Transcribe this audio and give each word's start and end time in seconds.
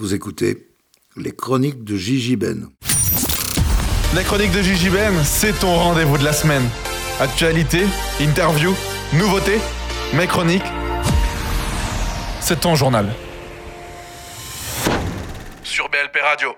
Vous 0.00 0.14
écoutez 0.14 0.66
les 1.18 1.30
chroniques 1.30 1.84
de 1.84 1.94
Gigi 1.94 2.34
Ben. 2.34 2.70
Les 4.16 4.22
chroniques 4.22 4.52
de 4.52 4.62
Gigi 4.62 4.88
Ben, 4.88 5.12
c'est 5.24 5.52
ton 5.60 5.76
rendez-vous 5.76 6.16
de 6.16 6.24
la 6.24 6.32
semaine. 6.32 6.66
Actualité, 7.20 7.84
interview, 8.18 8.74
nouveautés, 9.12 9.58
mes 10.14 10.26
chroniques. 10.26 10.64
C'est 12.40 12.60
ton 12.60 12.76
journal. 12.76 13.12
Sur 15.64 15.90
BLP 15.90 16.16
Radio. 16.22 16.54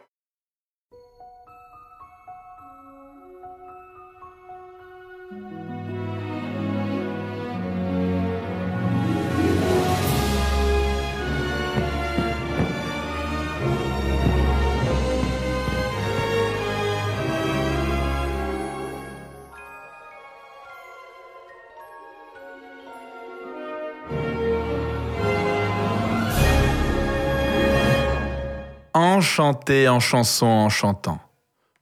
Enchanté 29.23 29.89
en 29.89 30.01
chanson 30.01 30.47
en 30.47 30.69
chantant. 30.69 31.21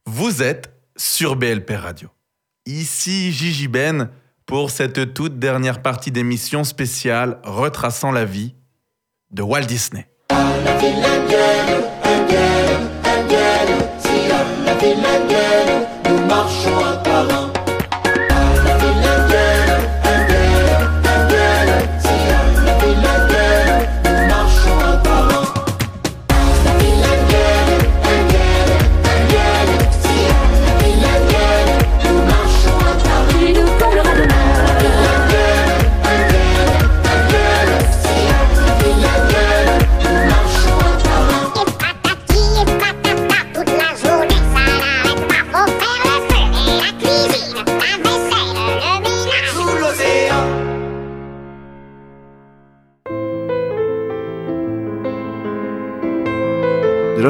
Vous 0.05 0.43
êtes 0.43 0.75
sur 0.95 1.37
BLP 1.37 1.71
Radio. 1.71 2.11
Ici 2.66 3.33
Gigi 3.33 3.66
Ben 3.66 4.11
pour 4.45 4.71
cette 4.71 5.15
toute 5.15 5.39
dernière 5.39 5.80
partie 5.80 6.11
d'émission 6.11 6.65
spéciale 6.65 7.39
retraçant 7.43 8.13
la 8.13 8.27
vie 8.27 8.55
de 9.30 9.41
Walt 9.41 9.63
Disney. 9.63 10.07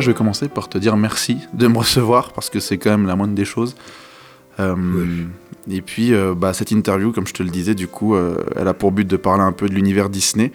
Déjà, 0.00 0.06
je 0.06 0.12
vais 0.12 0.16
commencer 0.16 0.48
par 0.48 0.70
te 0.70 0.78
dire 0.78 0.96
merci 0.96 1.36
de 1.52 1.66
me 1.66 1.76
recevoir 1.76 2.32
parce 2.32 2.48
que 2.48 2.58
c'est 2.58 2.78
quand 2.78 2.88
même 2.88 3.06
la 3.06 3.16
moindre 3.16 3.34
des 3.34 3.44
choses. 3.44 3.76
Euh, 4.58 4.74
et 5.70 5.82
puis, 5.82 6.14
euh, 6.14 6.34
bah, 6.34 6.54
cette 6.54 6.70
interview, 6.70 7.12
comme 7.12 7.26
je 7.26 7.34
te 7.34 7.42
le 7.42 7.50
disais, 7.50 7.74
du 7.74 7.86
coup, 7.86 8.14
euh, 8.14 8.42
elle 8.56 8.66
a 8.66 8.72
pour 8.72 8.92
but 8.92 9.06
de 9.06 9.18
parler 9.18 9.42
un 9.42 9.52
peu 9.52 9.68
de 9.68 9.74
l'univers 9.74 10.08
Disney. 10.08 10.52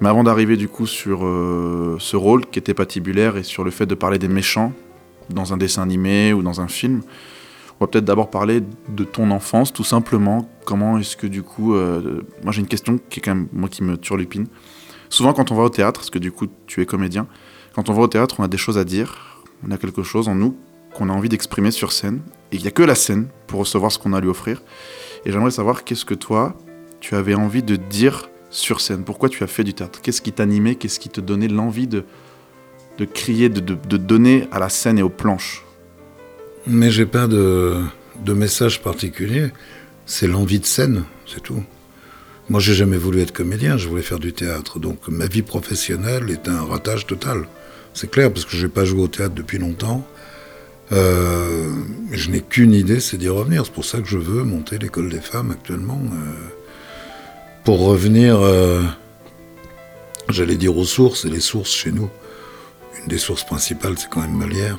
Mais 0.00 0.08
avant 0.08 0.24
d'arriver 0.24 0.56
du 0.56 0.66
coup 0.66 0.86
sur 0.86 1.20
ce 1.98 2.16
rôle 2.16 2.46
qui 2.46 2.58
était 2.58 2.72
patibulaire 2.72 3.36
et 3.36 3.42
sur 3.42 3.64
le 3.64 3.70
fait 3.70 3.84
de 3.84 3.94
parler 3.94 4.18
des 4.18 4.28
méchants 4.28 4.72
dans 5.28 5.52
un 5.52 5.58
dessin 5.58 5.82
animé 5.82 6.32
ou 6.32 6.42
dans 6.42 6.62
un 6.62 6.68
film, 6.68 7.02
on 7.78 7.84
va 7.84 7.86
peut-être 7.86 8.06
d'abord 8.06 8.30
parler 8.30 8.62
de 8.88 9.04
ton 9.04 9.30
enfance, 9.30 9.74
tout 9.74 9.84
simplement. 9.84 10.48
Comment 10.64 10.96
est-ce 10.96 11.18
que 11.18 11.26
du 11.26 11.42
coup, 11.42 11.74
moi 11.74 12.52
j'ai 12.52 12.60
une 12.60 12.66
question 12.66 12.98
qui 13.10 13.20
est 13.20 13.22
quand 13.22 13.34
même 13.34 13.48
moi 13.52 13.68
qui 13.68 13.84
me 13.84 13.98
turlupine. 13.98 14.46
Souvent 15.10 15.34
quand 15.34 15.52
on 15.52 15.54
va 15.54 15.64
au 15.64 15.68
théâtre, 15.68 16.00
parce 16.00 16.08
que 16.08 16.18
du 16.18 16.32
coup 16.32 16.46
tu 16.66 16.80
es 16.80 16.86
comédien, 16.86 17.26
quand 17.74 17.88
on 17.88 17.92
va 17.92 18.02
au 18.02 18.08
théâtre, 18.08 18.36
on 18.38 18.44
a 18.44 18.48
des 18.48 18.58
choses 18.58 18.78
à 18.78 18.84
dire, 18.84 19.44
on 19.66 19.70
a 19.70 19.78
quelque 19.78 20.02
chose 20.02 20.28
en 20.28 20.34
nous 20.34 20.56
qu'on 20.94 21.08
a 21.08 21.12
envie 21.12 21.28
d'exprimer 21.28 21.70
sur 21.70 21.92
scène, 21.92 22.20
et 22.50 22.56
il 22.56 22.62
n'y 22.62 22.68
a 22.68 22.72
que 22.72 22.82
la 22.82 22.96
scène 22.96 23.28
pour 23.46 23.60
recevoir 23.60 23.92
ce 23.92 23.98
qu'on 23.98 24.12
a 24.12 24.18
à 24.18 24.20
lui 24.20 24.28
offrir. 24.28 24.60
Et 25.24 25.32
j'aimerais 25.32 25.52
savoir 25.52 25.84
qu'est-ce 25.84 26.04
que 26.04 26.14
toi, 26.14 26.56
tu 27.00 27.14
avais 27.14 27.34
envie 27.34 27.62
de 27.62 27.76
dire 27.76 28.28
sur 28.50 28.80
scène, 28.80 29.04
pourquoi 29.04 29.28
tu 29.28 29.44
as 29.44 29.46
fait 29.46 29.62
du 29.62 29.74
théâtre, 29.74 30.00
qu'est-ce 30.02 30.20
qui 30.20 30.32
t'animait, 30.32 30.74
qu'est-ce 30.74 30.98
qui 30.98 31.08
te 31.08 31.20
donnait 31.20 31.46
l'envie 31.46 31.86
de, 31.86 32.04
de 32.98 33.04
crier, 33.04 33.48
de, 33.48 33.60
de, 33.60 33.96
donner 33.96 34.48
à 34.50 34.58
la 34.58 34.68
scène 34.68 34.98
et 34.98 35.02
aux 35.02 35.08
planches? 35.08 35.64
Mais 36.66 36.90
j'ai 36.90 37.06
pas 37.06 37.28
de, 37.28 37.80
de 38.24 38.32
message 38.32 38.82
particulier, 38.82 39.50
c'est 40.06 40.26
l'envie 40.26 40.58
de 40.58 40.66
scène, 40.66 41.04
c'est 41.26 41.42
tout. 41.42 41.62
Moi, 42.48 42.58
j'ai 42.58 42.74
jamais 42.74 42.96
voulu 42.96 43.20
être 43.20 43.32
comédien, 43.32 43.76
je 43.76 43.88
voulais 43.88 44.02
faire 44.02 44.18
du 44.18 44.32
théâtre. 44.32 44.80
Donc, 44.80 45.06
ma 45.06 45.26
vie 45.26 45.42
professionnelle 45.42 46.30
est 46.30 46.48
un 46.48 46.64
ratage 46.64 47.06
total. 47.06 47.46
C'est 47.94 48.10
clair, 48.10 48.32
parce 48.32 48.44
que 48.44 48.56
je 48.56 48.66
n'ai 48.66 48.72
pas 48.72 48.84
joué 48.84 49.02
au 49.02 49.08
théâtre 49.08 49.34
depuis 49.34 49.58
longtemps. 49.58 50.06
Euh, 50.92 51.68
je 52.10 52.30
n'ai 52.30 52.40
qu'une 52.40 52.72
idée, 52.72 53.00
c'est 53.00 53.16
d'y 53.16 53.28
revenir. 53.28 53.64
C'est 53.64 53.72
pour 53.72 53.84
ça 53.84 54.00
que 54.00 54.08
je 54.08 54.18
veux 54.18 54.42
monter 54.42 54.78
l'école 54.78 55.08
des 55.08 55.20
femmes 55.20 55.50
actuellement. 55.50 56.00
Euh, 56.12 56.32
pour 57.64 57.80
revenir, 57.80 58.40
euh, 58.40 58.82
j'allais 60.28 60.56
dire 60.56 60.76
aux 60.76 60.84
sources, 60.84 61.24
et 61.24 61.30
les 61.30 61.40
sources 61.40 61.72
chez 61.72 61.92
nous. 61.92 62.10
Une 63.00 63.08
des 63.08 63.18
sources 63.18 63.44
principales, 63.44 63.94
c'est 63.98 64.08
quand 64.08 64.20
même 64.20 64.32
Molière. 64.32 64.78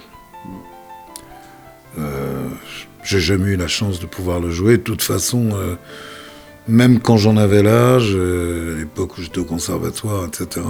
J'ai 3.04 3.20
jamais 3.20 3.52
eu 3.52 3.56
la 3.56 3.68
chance 3.68 4.00
de 4.00 4.06
pouvoir 4.06 4.40
le 4.40 4.52
jouer. 4.52 4.78
De 4.78 4.84
toute 4.84 5.02
façon, 5.02 5.50
même 6.68 7.00
quand 7.00 7.18
j'en 7.18 7.36
avais 7.36 7.64
l'âge, 7.64 8.16
à 8.16 8.78
l'époque 8.78 9.18
où 9.18 9.22
j'étais 9.22 9.40
au 9.40 9.44
conservatoire, 9.44 10.26
etc., 10.26 10.62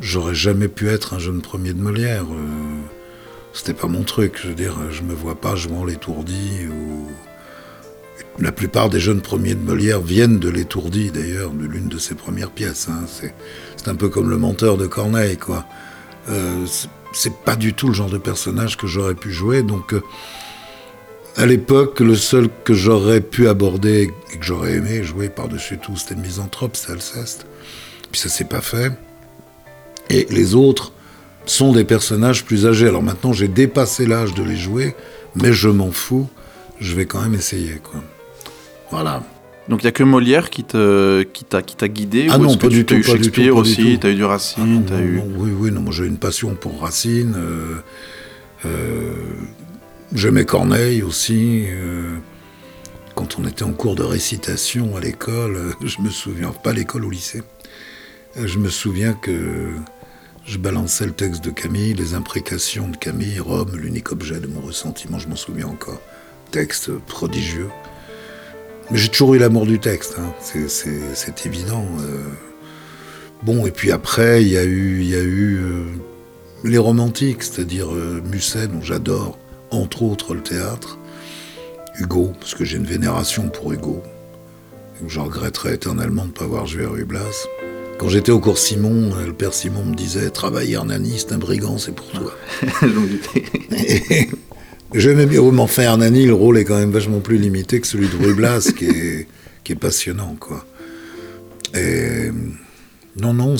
j'aurais 0.00 0.34
jamais 0.34 0.68
pu 0.68 0.88
être 0.88 1.14
un 1.14 1.18
jeune 1.18 1.42
premier 1.42 1.72
de 1.72 1.80
Molière. 1.80 2.24
Euh, 2.24 2.82
c'était 3.52 3.74
pas 3.74 3.88
mon 3.88 4.02
truc. 4.02 4.38
Je 4.42 4.48
veux 4.48 4.54
dire, 4.54 4.76
je 4.90 5.02
me 5.02 5.14
vois 5.14 5.34
pas 5.34 5.56
jouant 5.56 5.84
l'étourdi 5.84 6.66
ou. 6.70 7.06
La 8.40 8.52
plupart 8.52 8.88
des 8.88 9.00
jeunes 9.00 9.20
premiers 9.20 9.56
de 9.56 9.60
Molière 9.60 10.00
viennent 10.00 10.38
de 10.38 10.48
l'étourdi, 10.48 11.10
d'ailleurs, 11.10 11.50
de 11.50 11.66
l'une 11.66 11.88
de 11.88 11.98
ses 11.98 12.14
premières 12.14 12.52
pièces. 12.52 12.88
Hein. 12.88 13.04
C'est 13.08 13.88
un 13.88 13.96
peu 13.96 14.08
comme 14.08 14.30
le 14.30 14.36
menteur 14.36 14.76
de 14.76 14.86
Corneille, 14.86 15.36
quoi. 15.36 15.64
Euh, 16.28 16.64
c'est 17.12 17.34
pas 17.34 17.56
du 17.56 17.74
tout 17.74 17.88
le 17.88 17.94
genre 17.94 18.10
de 18.10 18.18
personnage 18.18 18.76
que 18.76 18.86
j'aurais 18.86 19.16
pu 19.16 19.32
jouer. 19.32 19.64
Donc, 19.64 19.92
euh, 19.92 20.02
à 21.36 21.46
l'époque, 21.46 21.98
le 21.98 22.14
seul 22.14 22.48
que 22.64 22.74
j'aurais 22.74 23.20
pu 23.20 23.48
aborder 23.48 24.12
et 24.32 24.38
que 24.38 24.44
j'aurais 24.44 24.74
aimé 24.74 25.02
jouer 25.02 25.28
par-dessus 25.28 25.78
tout, 25.78 25.96
c'était 25.96 26.14
Misanthrope, 26.14 26.76
c'était 26.76 26.92
Alceste. 26.92 27.46
Puis 28.12 28.20
ça 28.20 28.28
s'est 28.28 28.44
pas 28.44 28.60
fait. 28.60 28.92
Et 30.10 30.26
les 30.30 30.54
autres 30.54 30.92
sont 31.46 31.72
des 31.72 31.84
personnages 31.84 32.44
plus 32.44 32.66
âgés. 32.66 32.88
Alors 32.88 33.02
maintenant, 33.02 33.32
j'ai 33.32 33.48
dépassé 33.48 34.06
l'âge 34.06 34.34
de 34.34 34.42
les 34.42 34.56
jouer, 34.56 34.94
mais 35.34 35.52
je 35.52 35.68
m'en 35.68 35.90
fous. 35.90 36.28
Je 36.80 36.94
vais 36.94 37.06
quand 37.06 37.20
même 37.20 37.34
essayer, 37.34 37.80
quoi. 37.82 38.02
Voilà. 38.90 39.22
Donc 39.68 39.82
il 39.82 39.86
n'y 39.86 39.88
a 39.88 39.92
que 39.92 40.02
Molière 40.02 40.48
qui 40.48 40.64
t'a 40.64 41.24
qui 41.24 41.44
t'a 41.44 41.88
guidé 41.88 42.28
Ah 42.30 42.38
non, 42.38 42.56
pas 42.56 42.68
du 42.68 42.86
tout. 42.86 42.94
As 42.94 42.98
eu 42.98 43.02
Shakespeare 43.02 43.54
aussi, 43.54 43.98
t'as 44.00 44.10
eu 44.10 44.14
du 44.14 44.24
Racine, 44.24 44.84
ah 44.90 44.94
as 44.94 45.00
eu. 45.00 45.20
oui, 45.36 45.50
oui, 45.58 45.70
non, 45.70 45.82
moi 45.82 45.92
j'ai 45.92 46.06
une 46.06 46.16
passion 46.16 46.54
pour 46.54 46.80
Racine. 46.80 47.34
Euh, 47.36 47.74
euh, 48.64 49.12
J'aimais 50.14 50.46
Corneille 50.46 51.02
aussi. 51.02 51.66
Euh, 51.68 52.16
quand 53.14 53.38
on 53.38 53.46
était 53.46 53.64
en 53.64 53.72
cours 53.72 53.94
de 53.94 54.04
récitation 54.04 54.96
à 54.96 55.00
l'école, 55.00 55.58
je 55.84 56.00
me 56.00 56.08
souviens, 56.08 56.50
pas 56.50 56.72
l'école, 56.72 57.04
au 57.04 57.10
lycée, 57.10 57.42
je 58.42 58.58
me 58.58 58.70
souviens 58.70 59.12
que 59.12 59.72
je 60.48 60.56
balançais 60.56 61.04
le 61.04 61.12
texte 61.12 61.44
de 61.44 61.50
Camille, 61.50 61.92
les 61.92 62.14
imprécations 62.14 62.88
de 62.88 62.96
Camille, 62.96 63.38
Rome, 63.38 63.76
l'unique 63.76 64.12
objet 64.12 64.40
de 64.40 64.46
mon 64.46 64.62
ressentiment, 64.62 65.18
je 65.18 65.28
m'en 65.28 65.36
souviens 65.36 65.66
encore. 65.68 66.00
Texte 66.50 66.90
prodigieux. 67.06 67.68
Mais 68.90 68.96
j'ai 68.96 69.10
toujours 69.10 69.34
eu 69.34 69.38
l'amour 69.38 69.66
du 69.66 69.78
texte, 69.78 70.16
hein. 70.18 70.32
c'est 70.40 71.44
évident. 71.46 71.84
Euh. 72.00 72.24
Bon, 73.42 73.66
et 73.66 73.70
puis 73.70 73.92
après, 73.92 74.42
il 74.42 74.48
y 74.48 74.56
a 74.56 74.64
eu, 74.64 75.12
euh, 75.12 75.84
les 76.64 76.78
romantiques, 76.78 77.42
c'est-à-dire 77.42 77.92
euh, 77.92 78.22
Musset, 78.32 78.68
dont 78.68 78.80
j'adore, 78.80 79.38
entre 79.70 80.02
autres, 80.02 80.34
le 80.34 80.42
théâtre. 80.42 80.98
Hugo, 82.00 82.32
parce 82.40 82.54
que 82.54 82.64
j'ai 82.64 82.78
une 82.78 82.86
vénération 82.86 83.50
pour 83.50 83.70
Hugo. 83.72 84.02
Je 85.06 85.20
regretterais 85.20 85.74
éternellement 85.74 86.22
de 86.22 86.28
ne 86.28 86.32
pas 86.32 86.44
avoir 86.44 86.66
joué 86.66 86.86
à 86.86 86.88
Ruy 86.88 87.04
Blas. 87.04 87.46
Quand 87.98 88.08
j'étais 88.08 88.30
au 88.30 88.38
cours 88.38 88.58
Simon, 88.58 89.12
euh, 89.16 89.26
le 89.26 89.32
père 89.32 89.52
Simon 89.52 89.84
me 89.84 89.94
disait 89.94 90.30
Travailler 90.30 90.74
Hernani, 90.74 91.16
c'est 91.18 91.32
un 91.32 91.38
brigand, 91.38 91.78
c'est 91.78 91.94
pour 91.94 92.06
toi. 92.10 92.32
J'aimais 94.94 95.26
bien, 95.26 95.40
oh, 95.40 95.50
mais 95.50 95.60
enfin, 95.60 95.82
Hernani, 95.82 96.24
le 96.24 96.34
rôle 96.34 96.58
est 96.58 96.64
quand 96.64 96.78
même 96.78 96.92
vachement 96.92 97.18
plus 97.20 97.38
limité 97.38 97.80
que 97.80 97.86
celui 97.86 98.08
de 98.08 98.16
Ruy 98.16 98.34
Blas, 98.34 98.72
qui 98.76 98.86
est, 98.86 99.26
qui 99.64 99.72
est 99.72 99.76
passionnant, 99.76 100.36
quoi. 100.38 100.64
Et 101.74 102.30
non, 103.16 103.34
non, 103.34 103.56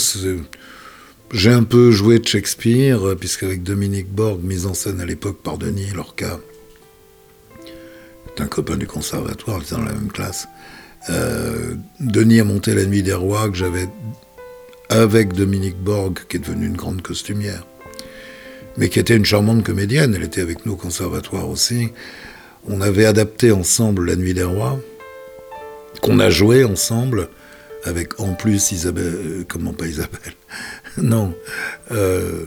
j'ai 1.32 1.50
un 1.50 1.64
peu 1.64 1.91
joué 1.91 2.20
de 2.20 2.26
Shakespeare, 2.26 3.08
euh, 3.08 3.17
puisqu'avec 3.17 3.64
Dominique 3.64 4.08
Borg, 4.08 4.41
mise 4.43 4.67
en 4.67 4.73
scène 4.73 5.00
à 5.00 5.05
l'époque 5.05 5.43
par 5.43 5.58
Denis 5.58 5.91
Lorca, 5.94 6.38
un 8.38 8.46
copain 8.46 8.76
du 8.76 8.87
conservatoire, 8.87 9.61
était 9.61 9.75
dans 9.75 9.82
la 9.82 9.93
même 9.93 10.12
classe. 10.12 10.46
Euh, 11.11 11.75
Denis 12.00 12.41
a 12.41 12.44
monté 12.44 12.75
La 12.75 12.84
Nuit 12.84 13.02
des 13.02 13.14
Rois, 13.14 13.49
que 13.49 13.56
j'avais 13.56 13.88
avec 14.88 15.32
Dominique 15.32 15.76
Borg, 15.79 16.20
qui 16.29 16.37
est 16.37 16.40
devenue 16.40 16.67
une 16.67 16.76
grande 16.76 17.02
costumière, 17.02 17.67
mais 18.76 18.88
qui 18.88 18.99
était 18.99 19.17
une 19.17 19.25
charmante 19.25 19.64
comédienne. 19.64 20.14
Elle 20.14 20.25
était 20.25 20.40
avec 20.40 20.64
nous 20.67 20.73
au 20.73 20.76
conservatoire 20.76 21.49
aussi. 21.49 21.90
On 22.67 22.81
avait 22.81 23.05
adapté 23.05 23.52
ensemble 23.52 24.06
La 24.06 24.17
Nuit 24.17 24.35
des 24.35 24.44
Rois, 24.44 24.81
qu'on 26.02 26.20
a 26.20 26.31
joué 26.31 26.64
ensemble, 26.64 27.29
avec 27.85 28.20
en 28.20 28.35
plus 28.35 28.73
Isabelle. 28.73 29.05
euh, 29.05 29.44
comment 29.49 29.73
pas 29.73 29.87
Isabelle? 29.87 30.35
Non. 30.96 31.32
Euh, 31.93 32.44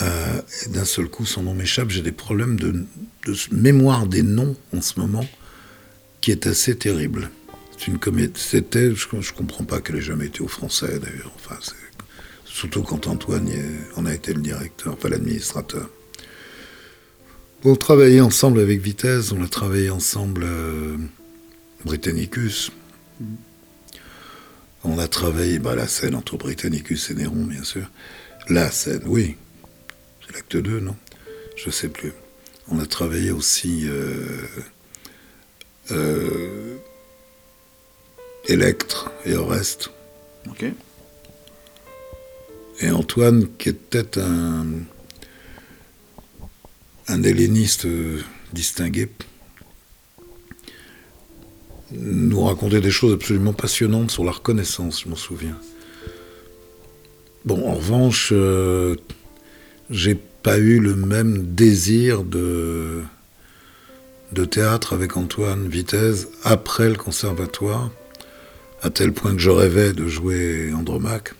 euh, 0.00 0.40
d'un 0.70 0.86
seul 0.86 1.08
coup, 1.08 1.26
son 1.26 1.42
nom 1.42 1.54
m'échappe. 1.54 1.90
J'ai 1.90 2.00
des 2.00 2.12
problèmes 2.12 2.58
de 2.58 2.86
mémoire 3.52 4.06
des 4.06 4.22
noms 4.22 4.56
en 4.74 4.80
ce 4.80 4.98
moment 4.98 5.26
qui 6.20 6.30
est 6.30 6.46
assez 6.46 6.76
terrible. 6.76 7.30
Une 7.86 7.98
comédie. 7.98 8.40
C'était. 8.40 8.94
Je, 8.94 9.06
je 9.20 9.32
comprends 9.32 9.64
pas 9.64 9.80
qu'elle 9.80 9.96
ait 9.96 10.02
jamais 10.02 10.26
été 10.26 10.42
au 10.42 10.48
français 10.48 10.98
d'ailleurs. 10.98 11.32
Enfin, 11.36 11.56
surtout 12.44 12.82
quand 12.82 13.06
Antoine 13.06 13.48
en 13.96 14.04
a 14.04 14.14
été 14.14 14.34
le 14.34 14.42
directeur, 14.42 14.92
enfin 14.94 15.08
l'administrateur. 15.08 15.88
On 17.64 17.74
travaillait 17.74 18.20
ensemble 18.20 18.60
avec 18.60 18.80
Vitesse, 18.80 19.32
on 19.32 19.42
a 19.42 19.48
travaillé 19.48 19.90
ensemble 19.90 20.44
euh, 20.44 20.96
Britannicus. 21.84 22.70
On 24.84 24.98
a 24.98 25.08
travaillé 25.08 25.58
bah, 25.58 25.74
la 25.74 25.88
scène 25.88 26.14
entre 26.14 26.36
Britannicus 26.36 27.10
et 27.10 27.14
Néron, 27.14 27.44
bien 27.44 27.64
sûr. 27.64 27.90
La 28.48 28.70
scène, 28.70 29.02
oui. 29.06 29.36
C'est 30.24 30.34
l'acte 30.34 30.56
2, 30.56 30.80
non? 30.80 30.96
Je 31.56 31.70
sais 31.70 31.88
plus. 31.88 32.12
On 32.68 32.78
a 32.78 32.86
travaillé 32.86 33.32
aussi 33.32 33.88
euh, 33.88 34.42
euh, 35.90 36.76
Electre 38.48 39.10
et 39.24 39.34
Oreste. 39.34 39.90
Ok. 40.48 40.64
Et 42.80 42.90
Antoine, 42.90 43.46
qui 43.58 43.68
était 43.68 44.18
un, 44.18 44.66
un 47.08 47.22
helléniste 47.22 47.86
distingué, 48.52 49.08
nous 51.92 52.42
racontait 52.42 52.80
des 52.80 52.90
choses 52.90 53.14
absolument 53.14 53.52
passionnantes 53.52 54.10
sur 54.10 54.24
la 54.24 54.32
reconnaissance, 54.32 55.02
je 55.02 55.08
m'en 55.08 55.16
souviens. 55.16 55.58
Bon, 57.44 57.68
en 57.68 57.74
revanche, 57.74 58.30
euh, 58.32 58.96
j'ai 59.90 60.14
pas 60.14 60.58
eu 60.58 60.80
le 60.80 60.94
même 60.94 61.54
désir 61.54 62.22
de, 62.22 63.02
de 64.32 64.44
théâtre 64.44 64.92
avec 64.92 65.16
Antoine 65.16 65.68
Vitesse 65.68 66.28
après 66.44 66.88
le 66.88 66.96
conservatoire, 66.96 67.90
à 68.82 68.90
tel 68.90 69.12
point 69.12 69.32
que 69.34 69.40
je 69.40 69.50
rêvais 69.50 69.92
de 69.92 70.06
jouer 70.06 70.72
Andromaque. 70.72 71.32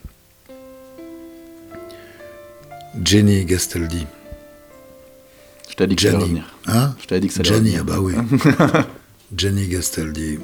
Jenny 3.05 3.45
Gastaldi. 3.45 4.07
Je 5.71 5.75
t'ai 5.77 5.87
dit 5.87 5.97
que 5.97 6.03
ça 6.03 6.09
allait 6.09 6.19
Jenny. 6.19 6.25
revenir. 6.41 6.57
Hein 6.67 6.97
Je 7.01 7.07
t'avais 7.07 7.21
dit 7.21 7.29
que 7.29 7.35
ça 7.35 7.41
allait 7.41 7.49
Jenny, 7.51 7.79
revenir. 7.79 7.85
ah 7.87 7.97
bah 7.97 8.01
oui. 8.01 8.85
Jenny 9.37 9.69
Gastaldi. 9.69 10.39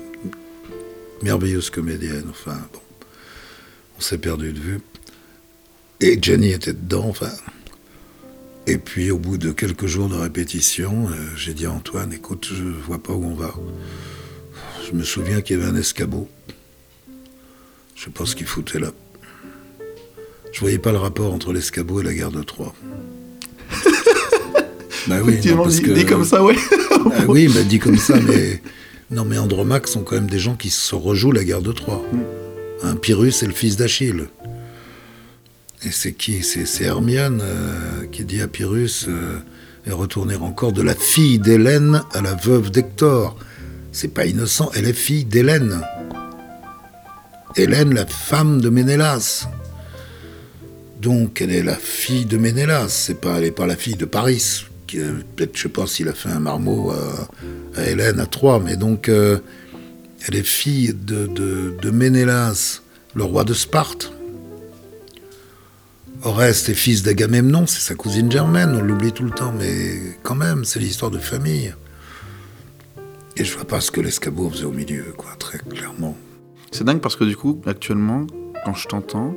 Merveilleuse 1.23 1.71
comédienne, 1.71 2.27
enfin 2.31 2.57
bon. 2.73 2.81
On 3.99 4.01
s'est 4.01 4.19
perdu 4.19 4.53
de 4.53 4.61
vue. 4.61 4.81
Et 6.01 6.19
Jenny 6.21 6.51
était 6.53 6.73
dedans, 6.75 7.07
enfin. 7.09 7.31
Et 8.67 8.79
puis 8.79 9.11
au 9.11 9.19
bout 9.19 9.37
de 9.39 9.51
quelques 9.53 9.87
jours 9.87 10.09
de 10.09 10.15
répétition, 10.17 11.09
euh, 11.09 11.15
j'ai 11.37 11.55
dit 11.55 11.67
à 11.67 11.71
Antoine, 11.73 12.13
écoute, 12.13 12.49
je 12.53 12.63
vois 12.65 13.03
pas 13.03 13.13
où 13.13 13.25
on 13.25 13.35
va. 13.35 13.55
Je 14.89 14.93
me 14.97 15.03
souviens 15.03 15.41
qu'il 15.41 15.59
y 15.59 15.63
avait 15.63 15.71
un 15.71 15.77
escabeau. 15.77 16.29
Je 18.05 18.25
ce 18.25 18.37
qu'il 18.37 18.47
foutait 18.47 18.79
là. 18.79 18.91
Je 20.53 20.61
voyais 20.61 20.79
pas 20.79 20.93
le 20.93 20.99
rapport 20.99 21.33
entre 21.33 21.53
l'escabeau 21.53 22.01
et 22.01 22.05
la 22.05 22.13
guerre 22.13 22.31
de 22.31 22.43
Troie. 22.43 22.75
bah 25.07 25.17
oui, 25.25 25.41
non, 25.47 25.63
parce 25.63 25.77
dit, 25.77 25.83
que... 25.83 25.91
dit 25.93 26.05
comme 26.05 26.25
ça, 26.25 26.45
ouais. 26.45 26.57
Ah 26.93 27.25
oui, 27.29 27.51
mais 27.55 27.65
dit 27.65 27.79
comme 27.79 27.99
ça, 27.99 28.17
mais. 28.21 28.61
Non, 29.11 29.27
mais 29.27 29.37
Andromaque 29.37 29.87
sont 29.87 30.01
quand 30.01 30.15
même 30.15 30.31
des 30.31 30.39
gens 30.39 30.57
qui 30.57 30.71
se 30.71 30.95
rejouent 30.95 31.31
la 31.31 31.45
guerre 31.45 31.61
de 31.61 31.73
Troie. 31.73 32.03
Un 32.83 32.97
Pyrrhus 32.97 33.35
est 33.43 33.47
le 33.47 33.53
fils 33.53 33.77
d'Achille. 33.77 34.29
Et 35.85 35.93
c'est 35.93 36.13
qui? 36.13 36.43
C'est 36.43 36.65
c'est 36.67 36.85
Hermione 36.85 37.41
euh, 37.43 38.07
qui 38.11 38.25
dit 38.25 38.41
à 38.41 38.49
Pyrrhus 38.49 39.07
euh, 39.07 39.39
et 39.87 39.93
retourner 39.93 40.37
encore 40.37 40.73
de 40.73 40.81
la 40.81 40.95
fille 40.95 41.39
d'Hélène 41.39 42.03
à 42.13 42.23
la 42.23 42.35
veuve 42.35 42.71
d'Hector. 42.71 43.37
C'est 43.93 44.09
pas 44.09 44.25
innocent, 44.25 44.71
elle 44.75 44.89
est 44.89 44.95
fille 44.95 45.27
d'Hélène. 45.27 45.83
Hélène, 47.57 47.95
la 47.95 48.07
femme 48.07 48.61
de 48.61 48.69
Ménélas. 48.69 49.49
Donc, 51.01 51.41
elle 51.41 51.51
est 51.51 51.63
la 51.63 51.77
fille 51.77 52.25
de 52.25 52.37
Ménélas. 52.37 52.89
C'est 52.89 53.21
pas, 53.21 53.37
elle 53.37 53.45
n'est 53.45 53.51
pas 53.51 53.67
la 53.67 53.77
fille 53.77 53.97
de 53.97 54.05
Paris. 54.05 54.67
Peut-être, 54.87 55.57
je 55.57 55.63
sais 55.63 55.69
pas 55.69 55.83
a 55.83 56.13
fait 56.13 56.29
un 56.29 56.41
marmot 56.41 56.93
à, 56.93 57.83
Hélène 57.85 58.21
à 58.21 58.27
Troyes, 58.27 58.61
mais 58.65 58.77
donc, 58.77 59.09
euh, 59.09 59.39
elle 60.27 60.37
est 60.37 60.47
fille 60.47 60.95
de 60.95 61.91
Ménélas, 61.91 62.81
le 63.15 63.25
roi 63.25 63.45
de 63.45 63.55
Sparte. 63.55 64.13
Oreste 66.25 66.71
est 66.71 66.75
fils 66.75 67.03
d'Agamemnon, 67.03 67.67
c'est 67.67 67.81
sa 67.81 67.95
cousine 67.95 68.33
germaine, 68.33 68.75
on 68.75 68.81
l'oublie 68.81 69.13
tout 69.13 69.25
le 69.25 69.31
temps, 69.31 69.53
mais 69.53 70.17
quand 70.23 70.35
même, 70.35 70.65
c'est 70.65 70.81
l'histoire 70.81 71.11
de 71.11 71.19
famille. 71.19 71.75
Et 73.37 73.45
je 73.45 73.55
vois 73.55 73.67
pas 73.67 73.83
ce 73.83 73.91
que 73.91 74.01
l'escabeau 74.01 74.49
faisait 74.49 74.65
au 74.65 74.73
milieu, 74.73 75.13
quoi, 75.17 75.33
très 75.39 75.59
clairement. 75.59 76.17
C'est 76.75 76.83
dingue 76.83 76.99
parce 76.99 77.15
que 77.15 77.23
du 77.23 77.37
coup, 77.37 77.63
actuellement, 77.67 78.27
quand 78.65 78.75
je 78.75 78.89
t'entends, 78.89 79.37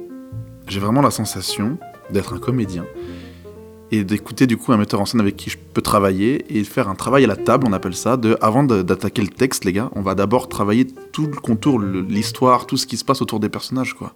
j'ai 0.68 0.80
vraiment 0.80 1.04
la 1.04 1.12
sensation 1.12 1.78
d'être 2.10 2.34
un 2.34 2.40
comédien 2.40 2.84
et 3.92 4.04
d'écouter 4.04 4.48
du 4.48 4.58
coup 4.58 4.74
un 4.74 4.78
metteur 4.78 5.00
en 5.02 5.06
scène 5.06 5.22
avec 5.22 5.36
qui 5.36 5.52
je 5.52 5.58
peux 5.72 5.84
travailler 5.84 6.58
et 6.58 6.64
faire 6.64 6.90
un 6.90 6.96
travail 6.96 7.26
à 7.26 7.28
la 7.28 7.36
table, 7.36 7.68
on 7.70 7.74
appelle 7.74 7.96
ça, 7.96 8.20
avant 8.42 8.64
d'attaquer 8.64 9.22
le 9.22 9.28
texte, 9.28 9.66
les 9.66 9.72
gars, 9.74 9.92
on 9.94 10.02
va 10.02 10.16
d'abord 10.16 10.50
travailler 10.50 10.88
tout 11.12 11.28
le 11.28 11.36
contour, 11.36 11.80
l'histoire, 11.80 12.66
tout 12.66 12.76
ce 12.76 12.88
qui 12.88 12.98
se 12.98 13.06
passe 13.06 13.22
autour 13.22 13.40
des 13.40 13.50
personnages, 13.50 13.94
quoi. 13.94 14.16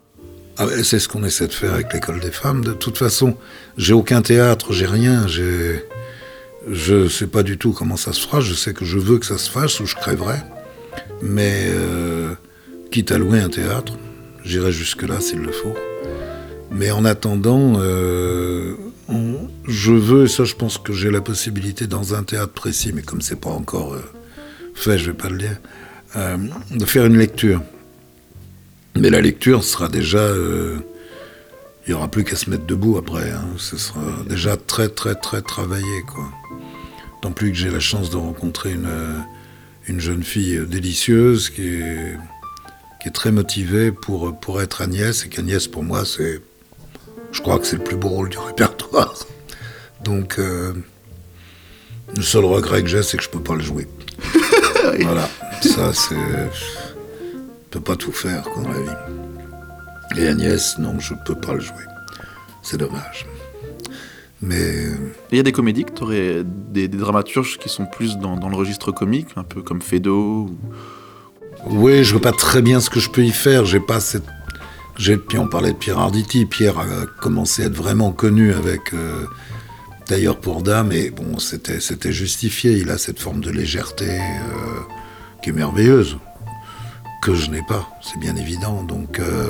Ah 0.57 0.65
c'est 0.83 0.97
ce 0.97 1.07
qu'on 1.07 1.24
essaie 1.24 1.47
de 1.47 1.53
faire 1.53 1.75
avec 1.75 1.94
l'école 1.94 2.21
des 2.21 2.31
femmes. 2.31 2.63
De 2.63 2.74
toute 2.74 2.97
façon, 2.97 3.38
j'ai 3.77 3.94
aucun 3.94 4.24
théâtre, 4.24 4.74
j'ai 4.74 4.88
rien, 4.88 5.27
j'ai. 5.27 5.85
Je 6.67 7.07
sais 7.07 7.27
pas 7.27 7.43
du 7.43 7.60
tout 7.60 7.72
comment 7.72 7.98
ça 7.98 8.13
se 8.13 8.22
fera. 8.22 8.39
Je 8.39 8.55
sais 8.55 8.74
que 8.74 8.84
je 8.84 8.98
veux 8.98 9.19
que 9.19 9.27
ça 9.27 9.38
se 9.38 9.50
fasse 9.50 9.79
ou 9.79 9.86
je 9.86 9.95
crèverai. 9.95 10.38
Mais 11.22 11.67
euh, 11.67 12.34
quitte 12.91 13.12
à 13.13 13.17
louer 13.17 13.39
un 13.39 13.50
théâtre, 13.50 13.98
j'irai 14.43 14.71
jusque-là 14.71 15.21
s'il 15.21 15.39
le 15.39 15.51
faut. 15.51 15.74
Mais 16.71 16.91
en 16.91 17.05
attendant, 17.05 17.75
euh, 17.77 18.75
je 19.67 19.93
veux, 19.93 20.25
et 20.25 20.27
ça 20.27 20.43
je 20.43 20.55
pense 20.55 20.77
que 20.77 20.93
j'ai 20.93 21.10
la 21.10 21.21
possibilité 21.21 21.88
dans 21.88 22.13
un 22.13 22.24
théâtre 22.24 22.53
précis, 22.53 22.91
mais 22.93 23.01
comme 23.01 23.21
c'est 23.21 23.39
pas 23.39 23.50
encore 23.50 23.93
euh, 23.93 24.01
fait, 24.75 24.98
je 24.98 25.12
vais 25.12 25.17
pas 25.17 25.29
le 25.29 25.38
dire, 25.38 25.57
euh, 26.17 26.38
de 26.71 26.86
faire 26.86 27.05
une 27.05 27.17
lecture. 27.17 27.62
Mais 28.95 29.10
la 29.10 29.21
lecture 29.21 29.63
sera 29.63 29.88
déjà. 29.88 30.27
Il 31.88 31.89
n'y 31.89 31.93
aura 31.93 32.10
plus 32.10 32.24
qu'à 32.25 32.36
se 32.36 32.50
mettre 32.50 32.65
debout 32.65 32.98
après. 32.98 33.31
hein. 33.31 33.45
Ce 33.57 33.77
sera 33.77 34.01
déjà 34.27 34.57
très, 34.57 34.89
très, 34.89 35.15
très 35.15 35.41
travaillé. 35.41 36.01
Quoi. 36.13 36.25
Tant 37.21 37.31
plus 37.31 37.51
que 37.51 37.57
j'ai 37.57 37.69
la 37.71 37.79
chance 37.79 38.10
de 38.10 38.17
rencontrer 38.17 38.74
une, 38.74 38.89
une 39.88 40.00
jeune 40.01 40.24
fille 40.24 40.60
délicieuse 40.67 41.50
qui 41.50 41.67
est, 41.67 42.17
qui 43.01 43.08
est 43.08 43.12
très 43.12 43.31
motivée 43.31 43.91
pour, 43.91 44.38
pour 44.39 44.62
être 44.62 44.81
Agnès. 44.81 45.25
Et 45.25 45.29
qu'Agnès, 45.29 45.67
pour 45.67 45.84
moi, 45.84 46.05
c'est. 46.05 46.41
Je 47.31 47.41
crois 47.41 47.60
que 47.60 47.65
c'est 47.65 47.77
le 47.77 47.84
plus 47.84 47.96
beau 47.96 48.10
rôle 48.10 48.29
du 48.29 48.38
répertoire. 48.38 49.15
Donc, 50.03 50.38
euh, 50.38 50.74
le 52.15 52.22
seul 52.22 52.46
regret 52.46 52.81
que 52.84 52.89
j'ai, 52.89 53.03
c'est 53.03 53.17
que 53.17 53.24
je 53.24 53.29
peux 53.29 53.39
pas 53.41 53.55
le 53.55 53.62
jouer. 53.62 53.88
voilà. 55.01 55.27
Ça, 55.62 55.93
c'est. 55.93 56.15
Je 56.15 57.70
peux 57.72 57.79
pas 57.81 57.96
tout 57.96 58.12
faire 58.12 58.43
quoi, 58.43 58.63
dans 58.63 58.70
la 58.72 58.81
vie. 58.81 60.22
Et 60.22 60.27
Agnès, 60.27 60.77
non, 60.77 61.00
je 61.00 61.13
peux 61.25 61.36
pas 61.36 61.53
le 61.53 61.62
jouer. 61.62 61.86
C'est 62.63 62.77
dommage. 62.77 63.25
Mais 64.41 64.86
il 65.31 65.38
y 65.38 65.39
a 65.39 65.43
des 65.43 65.51
comédies 65.51 65.86
que 65.86 66.41
des, 66.74 66.88
des 66.88 66.98
dramaturges 66.98 67.58
qui 67.60 67.70
sont 67.70 67.86
plus 67.86 68.17
dans, 68.17 68.36
dans 68.38 68.50
le 68.50 68.55
registre 68.55 68.91
comique, 68.91 69.27
un 69.36 69.43
peu 69.43 69.62
comme 69.62 69.81
Fedo. 69.81 70.15
ou- 70.50 70.58
oui, 71.68 72.03
je 72.03 72.12
vois 72.12 72.22
pas 72.22 72.32
très 72.32 72.62
bien 72.62 72.80
ce 72.80 72.89
que 72.89 73.00
je 73.00 73.10
peux 73.10 73.24
y 73.24 73.32
faire. 73.32 73.65
J'ai 73.65 73.80
pas 73.80 74.00
cette. 74.00 74.25
J'ai, 74.98 75.18
puis 75.18 75.38
on 75.38 75.48
parlait 75.48 75.72
de 75.72 75.77
Pierre 75.77 76.00
Arditi. 76.00 76.46
Pierre 76.46 76.80
a 76.80 76.86
commencé 77.20 77.63
à 77.63 77.65
être 77.68 77.75
vraiment 77.75 78.12
connu 78.12 78.53
avec 78.53 78.94
euh, 78.94 79.25
Tailleur 80.06 80.38
pour 80.39 80.62
Dame, 80.62 80.91
et 80.91 81.10
bon, 81.10 81.39
c'était, 81.39 82.12
justifié. 82.12 82.74
Il 82.74 82.89
a 82.89 82.98
cette 82.98 83.20
forme 83.20 83.41
de 83.41 83.50
légèreté 83.50 84.10
euh, 84.10 84.80
qui 85.41 85.50
est 85.50 85.53
merveilleuse, 85.53 86.18
que 87.22 87.34
je 87.34 87.50
n'ai 87.50 87.63
pas, 87.68 87.89
c'est 88.01 88.20
bien 88.20 88.36
évident. 88.36 88.84
Donc, 88.84 89.20
euh, 89.20 89.48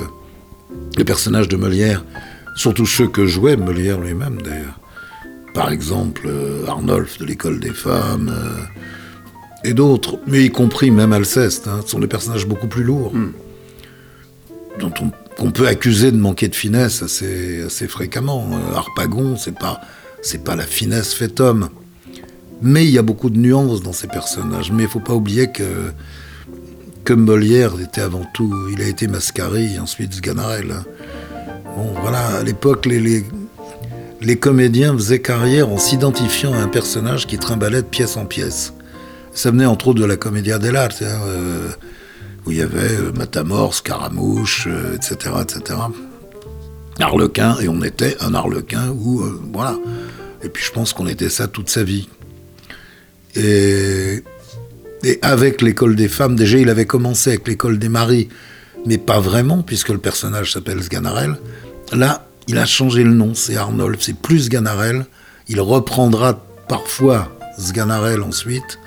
le 0.96 1.04
personnage 1.04 1.48
de 1.48 1.56
Molière 1.56 2.04
Surtout 2.54 2.86
ceux 2.86 3.08
que 3.08 3.26
jouait 3.26 3.56
Molière 3.56 3.98
lui-même, 3.98 4.40
d'ailleurs. 4.42 4.78
Par 5.54 5.70
exemple, 5.70 6.22
euh, 6.26 6.66
Arnolphe 6.66 7.18
de 7.18 7.24
l'école 7.24 7.60
des 7.60 7.72
femmes, 7.72 8.32
euh, 8.32 8.62
et 9.64 9.74
d'autres, 9.74 10.18
mais 10.26 10.44
y 10.44 10.50
compris 10.50 10.90
même 10.90 11.12
Alceste, 11.12 11.68
hein, 11.68 11.80
sont 11.86 11.98
des 12.00 12.06
personnages 12.06 12.46
beaucoup 12.46 12.66
plus 12.68 12.82
lourds, 12.84 13.12
Hmm. 13.14 13.32
dont 14.80 14.92
on 15.00 15.10
qu'on 15.38 15.50
peut 15.50 15.66
accuser 15.66 16.12
de 16.12 16.18
manquer 16.18 16.48
de 16.48 16.54
finesse 16.54 17.02
assez, 17.02 17.62
assez 17.62 17.88
fréquemment. 17.88 18.50
Euh, 18.52 18.76
Harpagon, 18.76 19.38
c'est 19.38 19.58
pas, 19.58 19.80
c'est 20.20 20.44
pas 20.44 20.56
la 20.56 20.64
finesse 20.66 21.14
fait 21.14 21.40
homme. 21.40 21.70
Mais 22.60 22.84
il 22.84 22.90
y 22.90 22.98
a 22.98 23.02
beaucoup 23.02 23.30
de 23.30 23.38
nuances 23.38 23.82
dans 23.82 23.94
ces 23.94 24.08
personnages. 24.08 24.70
Mais 24.72 24.82
il 24.82 24.88
faut 24.90 25.00
pas 25.00 25.14
oublier 25.14 25.50
que, 25.50 25.90
que 27.04 27.14
Molière 27.14 27.72
était 27.80 28.02
avant 28.02 28.26
tout, 28.34 28.52
il 28.70 28.82
a 28.82 28.86
été 28.86 29.06
Mascari 29.08 29.78
ensuite 29.78 30.12
Sganarelle. 30.12 30.72
hein. 30.72 30.84
Bon, 31.78 31.94
voilà, 32.02 32.26
à 32.36 32.42
l'époque, 32.42 32.84
les, 32.84 33.00
les, 33.00 33.24
les 34.20 34.36
comédiens 34.36 34.92
faisaient 34.92 35.22
carrière 35.22 35.70
en 35.70 35.78
s'identifiant 35.78 36.52
à 36.52 36.58
un 36.58 36.68
personnage 36.68 37.26
qui 37.26 37.38
trimballait 37.38 37.80
de 37.80 37.86
pièce 37.86 38.18
en 38.18 38.26
pièce. 38.26 38.74
Ça 39.34 39.50
venait 39.50 39.66
entre 39.66 39.88
autres 39.88 40.00
de 40.00 40.04
la 40.04 40.16
Commedia 40.16 40.58
dell'arte, 40.58 41.02
hein, 41.02 41.20
euh, 41.26 41.68
où 42.44 42.50
il 42.50 42.58
y 42.58 42.62
avait 42.62 42.96
euh, 42.96 43.12
Matamor, 43.12 43.74
Scaramouche, 43.74 44.66
euh, 44.68 44.94
etc., 44.96 45.34
etc. 45.42 45.78
Arlequin, 47.00 47.56
et 47.60 47.68
on 47.68 47.82
était 47.82 48.16
un 48.20 48.34
Arlequin, 48.34 48.90
ou 48.90 49.22
euh, 49.22 49.40
voilà. 49.52 49.78
Et 50.42 50.48
puis 50.48 50.64
je 50.64 50.72
pense 50.72 50.92
qu'on 50.92 51.06
était 51.06 51.30
ça 51.30 51.48
toute 51.48 51.70
sa 51.70 51.82
vie. 51.82 52.08
Et, 53.34 54.22
et 55.04 55.18
avec 55.22 55.62
l'école 55.62 55.96
des 55.96 56.08
femmes, 56.08 56.36
déjà 56.36 56.58
il 56.58 56.68
avait 56.68 56.86
commencé 56.86 57.30
avec 57.30 57.48
l'école 57.48 57.78
des 57.78 57.88
maris, 57.88 58.28
mais 58.86 58.98
pas 58.98 59.20
vraiment, 59.20 59.62
puisque 59.62 59.90
le 59.90 59.98
personnage 59.98 60.52
s'appelle 60.52 60.82
Sganarelle. 60.82 61.36
Là, 61.92 62.26
il 62.48 62.58
a 62.58 62.66
changé 62.66 63.04
le 63.04 63.12
nom, 63.12 63.34
c'est 63.34 63.56
Arnolphe, 63.56 64.02
c'est 64.02 64.16
plus 64.16 64.46
Sganarelle. 64.46 65.06
Il 65.48 65.60
reprendra 65.60 66.44
parfois 66.68 67.28
Sganarelle 67.58 68.22
ensuite, 68.22 68.78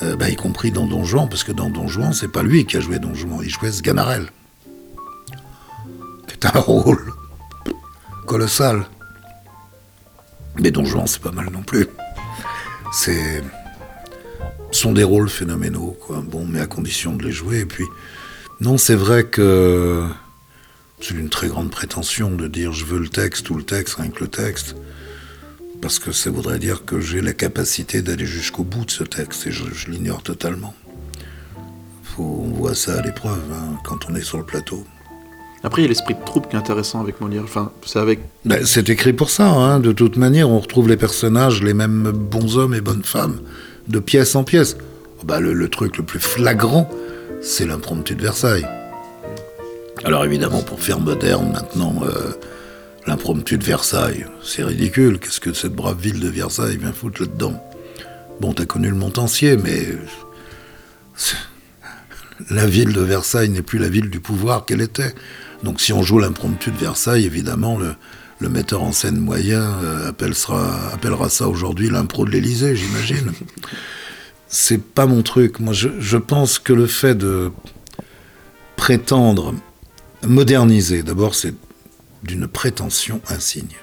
euh, 0.00 0.16
bah, 0.16 0.30
y 0.30 0.36
compris 0.36 0.70
dans 0.70 0.86
Don 0.86 1.04
Juan, 1.04 1.28
parce 1.28 1.44
que 1.44 1.52
dans 1.52 1.68
Don 1.68 1.86
Juan, 1.88 2.12
c'est 2.12 2.32
pas 2.32 2.42
lui 2.42 2.64
qui 2.64 2.76
a 2.76 2.80
joué 2.80 2.98
Don 2.98 3.14
Juan, 3.14 3.40
il 3.42 3.50
jouait 3.50 3.70
Sganarelle. 3.70 4.30
C'est 6.28 6.46
un 6.46 6.60
rôle 6.60 7.12
colossal. 8.26 8.86
Mais 10.58 10.70
Don 10.70 10.84
Juan, 10.84 11.06
c'est 11.06 11.22
pas 11.22 11.32
mal 11.32 11.50
non 11.50 11.62
plus. 11.62 11.86
C'est 12.92 13.42
sont 14.74 14.92
des 14.92 15.04
rôles 15.04 15.28
phénoménaux, 15.28 15.96
quoi. 16.00 16.22
Bon, 16.26 16.46
mais 16.46 16.60
à 16.60 16.66
condition 16.66 17.14
de 17.14 17.24
les 17.24 17.32
jouer. 17.32 17.60
Et 17.60 17.66
puis, 17.66 17.84
non, 18.60 18.78
c'est 18.78 18.94
vrai 18.94 19.24
que 19.24 20.08
c'est 21.00 21.14
une 21.14 21.28
très 21.28 21.48
grande 21.48 21.70
prétention 21.70 22.30
de 22.30 22.48
dire 22.48 22.72
je 22.72 22.84
veux 22.84 22.98
le 22.98 23.08
texte 23.08 23.50
ou 23.50 23.54
le 23.54 23.64
texte, 23.64 23.94
rien 23.94 24.10
que 24.10 24.20
le 24.20 24.28
texte. 24.28 24.76
Parce 25.82 25.98
que 25.98 26.12
ça 26.12 26.30
voudrait 26.30 26.60
dire 26.60 26.84
que 26.84 27.00
j'ai 27.00 27.20
la 27.20 27.32
capacité 27.32 28.02
d'aller 28.02 28.24
jusqu'au 28.24 28.62
bout 28.62 28.84
de 28.84 28.90
ce 28.92 29.02
texte, 29.02 29.48
et 29.48 29.50
je, 29.50 29.64
je 29.74 29.90
l'ignore 29.90 30.22
totalement. 30.22 30.74
Faut, 32.04 32.44
on 32.46 32.52
voit 32.54 32.76
ça 32.76 32.98
à 32.98 33.02
l'épreuve, 33.02 33.42
hein, 33.52 33.76
quand 33.84 34.08
on 34.08 34.14
est 34.14 34.22
sur 34.22 34.38
le 34.38 34.44
plateau. 34.44 34.84
Après, 35.64 35.82
il 35.82 35.84
y 35.84 35.86
a 35.86 35.88
l'esprit 35.88 36.14
de 36.14 36.24
troupe 36.24 36.48
qui 36.48 36.54
est 36.54 36.58
intéressant 36.58 37.00
avec 37.00 37.20
Molière. 37.20 37.42
Enfin, 37.42 37.72
c'est 37.84 37.98
avec. 37.98 38.20
Ben, 38.44 38.64
c'est 38.64 38.88
écrit 38.90 39.12
pour 39.12 39.30
ça, 39.30 39.48
hein. 39.48 39.80
de 39.80 39.90
toute 39.90 40.16
manière, 40.16 40.48
on 40.48 40.60
retrouve 40.60 40.88
les 40.88 40.96
personnages, 40.96 41.62
les 41.62 41.74
mêmes 41.74 42.12
bons 42.12 42.56
hommes 42.56 42.74
et 42.74 42.80
bonnes 42.80 43.04
femmes, 43.04 43.40
de 43.88 43.98
pièce 43.98 44.36
en 44.36 44.44
pièce. 44.44 44.76
Oh, 45.20 45.24
ben, 45.24 45.40
le, 45.40 45.52
le 45.52 45.68
truc 45.68 45.96
le 45.96 46.04
plus 46.04 46.20
flagrant, 46.20 46.88
c'est 47.40 47.66
l'impromptu 47.66 48.14
de 48.14 48.22
Versailles. 48.22 48.66
Alors 50.04 50.24
évidemment, 50.24 50.62
pour 50.62 50.80
faire 50.80 51.00
moderne 51.00 51.50
maintenant, 51.52 52.02
euh, 52.04 52.32
l'impromptu 53.06 53.58
de 53.58 53.64
Versailles, 53.64 54.26
c'est 54.42 54.62
ridicule. 54.62 55.18
Qu'est-ce 55.18 55.40
que 55.40 55.52
cette 55.52 55.74
brave 55.74 56.00
ville 56.00 56.20
de 56.20 56.28
Versailles 56.28 56.76
vient 56.76 56.92
foutre 56.92 57.22
là-dedans? 57.22 57.62
Bon, 58.40 58.52
t'as 58.52 58.64
connu 58.64 58.88
le 58.88 58.94
Montancier, 58.94 59.56
mais 59.56 59.88
la 62.50 62.66
ville 62.66 62.92
de 62.92 63.00
Versailles 63.00 63.50
n'est 63.50 63.62
plus 63.62 63.78
la 63.78 63.88
ville 63.88 64.10
du 64.10 64.20
pouvoir 64.20 64.64
qu'elle 64.64 64.80
était. 64.80 65.14
Donc 65.62 65.80
si 65.80 65.92
on 65.92 66.02
joue 66.02 66.18
l'impromptu 66.18 66.70
de 66.70 66.76
Versailles, 66.76 67.24
évidemment, 67.24 67.78
le, 67.78 67.94
metteur 68.48 68.82
en 68.82 68.90
scène 68.90 69.18
moyen 69.18 69.62
euh, 69.84 70.08
appellera, 70.08 70.90
appellera 70.92 71.28
ça 71.28 71.46
aujourd'hui 71.46 71.88
l'impro 71.88 72.24
de 72.24 72.30
l'Élysée, 72.30 72.74
j'imagine. 72.74 73.32
C'est 74.48 74.82
pas 74.82 75.06
mon 75.06 75.22
truc. 75.22 75.60
Moi, 75.60 75.72
je, 75.72 75.88
je 76.00 76.16
pense 76.16 76.58
que 76.58 76.72
le 76.72 76.88
fait 76.88 77.14
de 77.14 77.52
prétendre 78.74 79.54
moderniser, 80.26 81.04
d'abord, 81.04 81.36
c'est 81.36 81.54
d'une 82.22 82.46
prétention 82.46 83.20
insigne. 83.28 83.76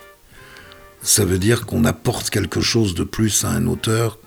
Ça 1.01 1.25
veut 1.25 1.39
dire 1.39 1.65
qu'on 1.65 1.85
apporte 1.85 2.29
quelque 2.29 2.61
chose 2.61 2.93
de 2.93 3.03
plus 3.03 3.45
à 3.45 3.49
un 3.49 3.67
auteur 3.67 4.19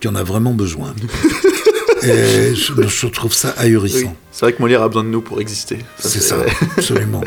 qui 0.00 0.08
en 0.08 0.14
a 0.14 0.22
vraiment 0.22 0.52
besoin. 0.54 0.94
Et 2.02 2.54
je, 2.54 2.72
je 2.88 3.06
trouve 3.06 3.32
ça 3.32 3.50
ahurissant. 3.50 4.08
Oui. 4.08 4.16
C'est 4.32 4.44
vrai 4.44 4.52
que 4.52 4.60
Molière 4.60 4.82
a 4.82 4.88
besoin 4.88 5.04
de 5.04 5.08
nous 5.08 5.22
pour 5.22 5.40
exister. 5.40 5.78
C'est 5.98 6.20
ça, 6.20 6.36
absolument. 6.76 7.22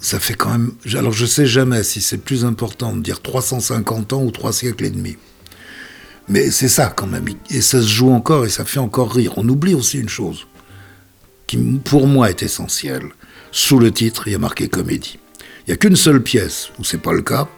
Ça 0.00 0.18
fait 0.18 0.34
quand 0.34 0.50
même. 0.50 0.72
Alors 0.94 1.12
je 1.12 1.26
sais 1.26 1.46
jamais 1.46 1.82
si 1.82 2.00
c'est 2.00 2.18
plus 2.18 2.44
important 2.44 2.94
de 2.94 3.00
dire 3.00 3.22
350 3.22 4.12
ans 4.12 4.22
ou 4.22 4.30
3 4.30 4.52
siècles 4.52 4.84
et 4.84 4.90
demi. 4.90 5.16
Mais 6.28 6.50
c'est 6.50 6.68
ça 6.68 6.92
quand 6.94 7.06
même. 7.06 7.26
Et 7.50 7.60
ça 7.60 7.80
se 7.80 7.88
joue 7.88 8.10
encore 8.10 8.44
et 8.44 8.50
ça 8.50 8.64
fait 8.64 8.80
encore 8.80 9.12
rire. 9.12 9.34
On 9.36 9.48
oublie 9.48 9.74
aussi 9.74 9.98
une 9.98 10.08
chose 10.08 10.46
qui 11.46 11.56
pour 11.56 12.06
moi 12.06 12.30
est 12.30 12.42
essentielle. 12.42 13.08
Sous 13.50 13.78
le 13.78 13.90
titre, 13.90 14.28
il 14.28 14.32
y 14.32 14.34
a 14.34 14.38
marqué 14.38 14.68
comédie. 14.68 15.18
Il 15.66 15.70
n'y 15.70 15.74
a 15.74 15.76
qu'une 15.76 15.96
seule 15.96 16.22
pièce 16.22 16.70
où 16.78 16.84
c'est 16.84 16.98
pas 16.98 17.12
le 17.12 17.22
cas. 17.22 17.48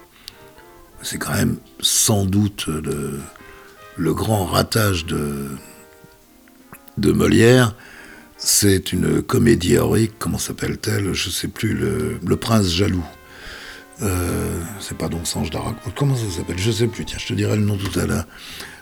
C'est 1.03 1.19
quand 1.19 1.33
même 1.33 1.57
sans 1.81 2.25
doute 2.25 2.67
le, 2.67 4.15
grand 4.15 4.45
ratage 4.45 5.07
de, 5.07 5.49
Molière. 6.99 7.75
C'est 8.37 8.93
une 8.93 9.23
comédie 9.23 9.75
héroïque, 9.75 10.13
comment 10.19 10.39
s'appelle-t-elle? 10.39 11.13
Je 11.13 11.31
sais 11.31 11.49
plus, 11.49 11.75
le, 11.75 12.37
Prince 12.37 12.69
jaloux. 12.69 13.05
Euh, 14.03 14.63
c'est 14.81 14.97
pas 14.97 15.09
donc 15.09 15.27
Sange 15.27 15.51
d'Arac. 15.51 15.77
Comment 15.95 16.17
ça 16.17 16.39
s'appelle? 16.39 16.59
Je 16.59 16.71
sais 16.71 16.87
plus, 16.87 17.05
tiens, 17.05 17.19
je 17.19 17.27
te 17.27 17.35
dirai 17.35 17.57
le 17.57 17.65
nom 17.65 17.77
tout 17.77 17.99
à 17.99 18.07
l'heure. 18.07 18.25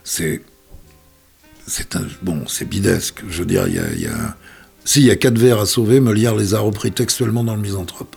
C'est. 0.04 0.42
C'est 1.66 1.96
un. 1.96 2.06
Bon, 2.22 2.46
c'est 2.46 2.64
bidesque. 2.66 3.24
Je 3.28 3.40
veux 3.40 3.46
dire, 3.46 3.66
il 3.66 4.00
y 4.00 4.06
a 4.06 4.36
si, 4.84 5.00
il 5.00 5.06
y 5.06 5.10
a 5.10 5.16
quatre 5.16 5.38
vers 5.38 5.58
à 5.58 5.66
sauver, 5.66 6.00
Molière 6.00 6.34
les 6.34 6.54
a 6.54 6.60
repris 6.60 6.92
textuellement 6.92 7.44
dans 7.44 7.54
le 7.54 7.60
Misanthrope. 7.62 8.16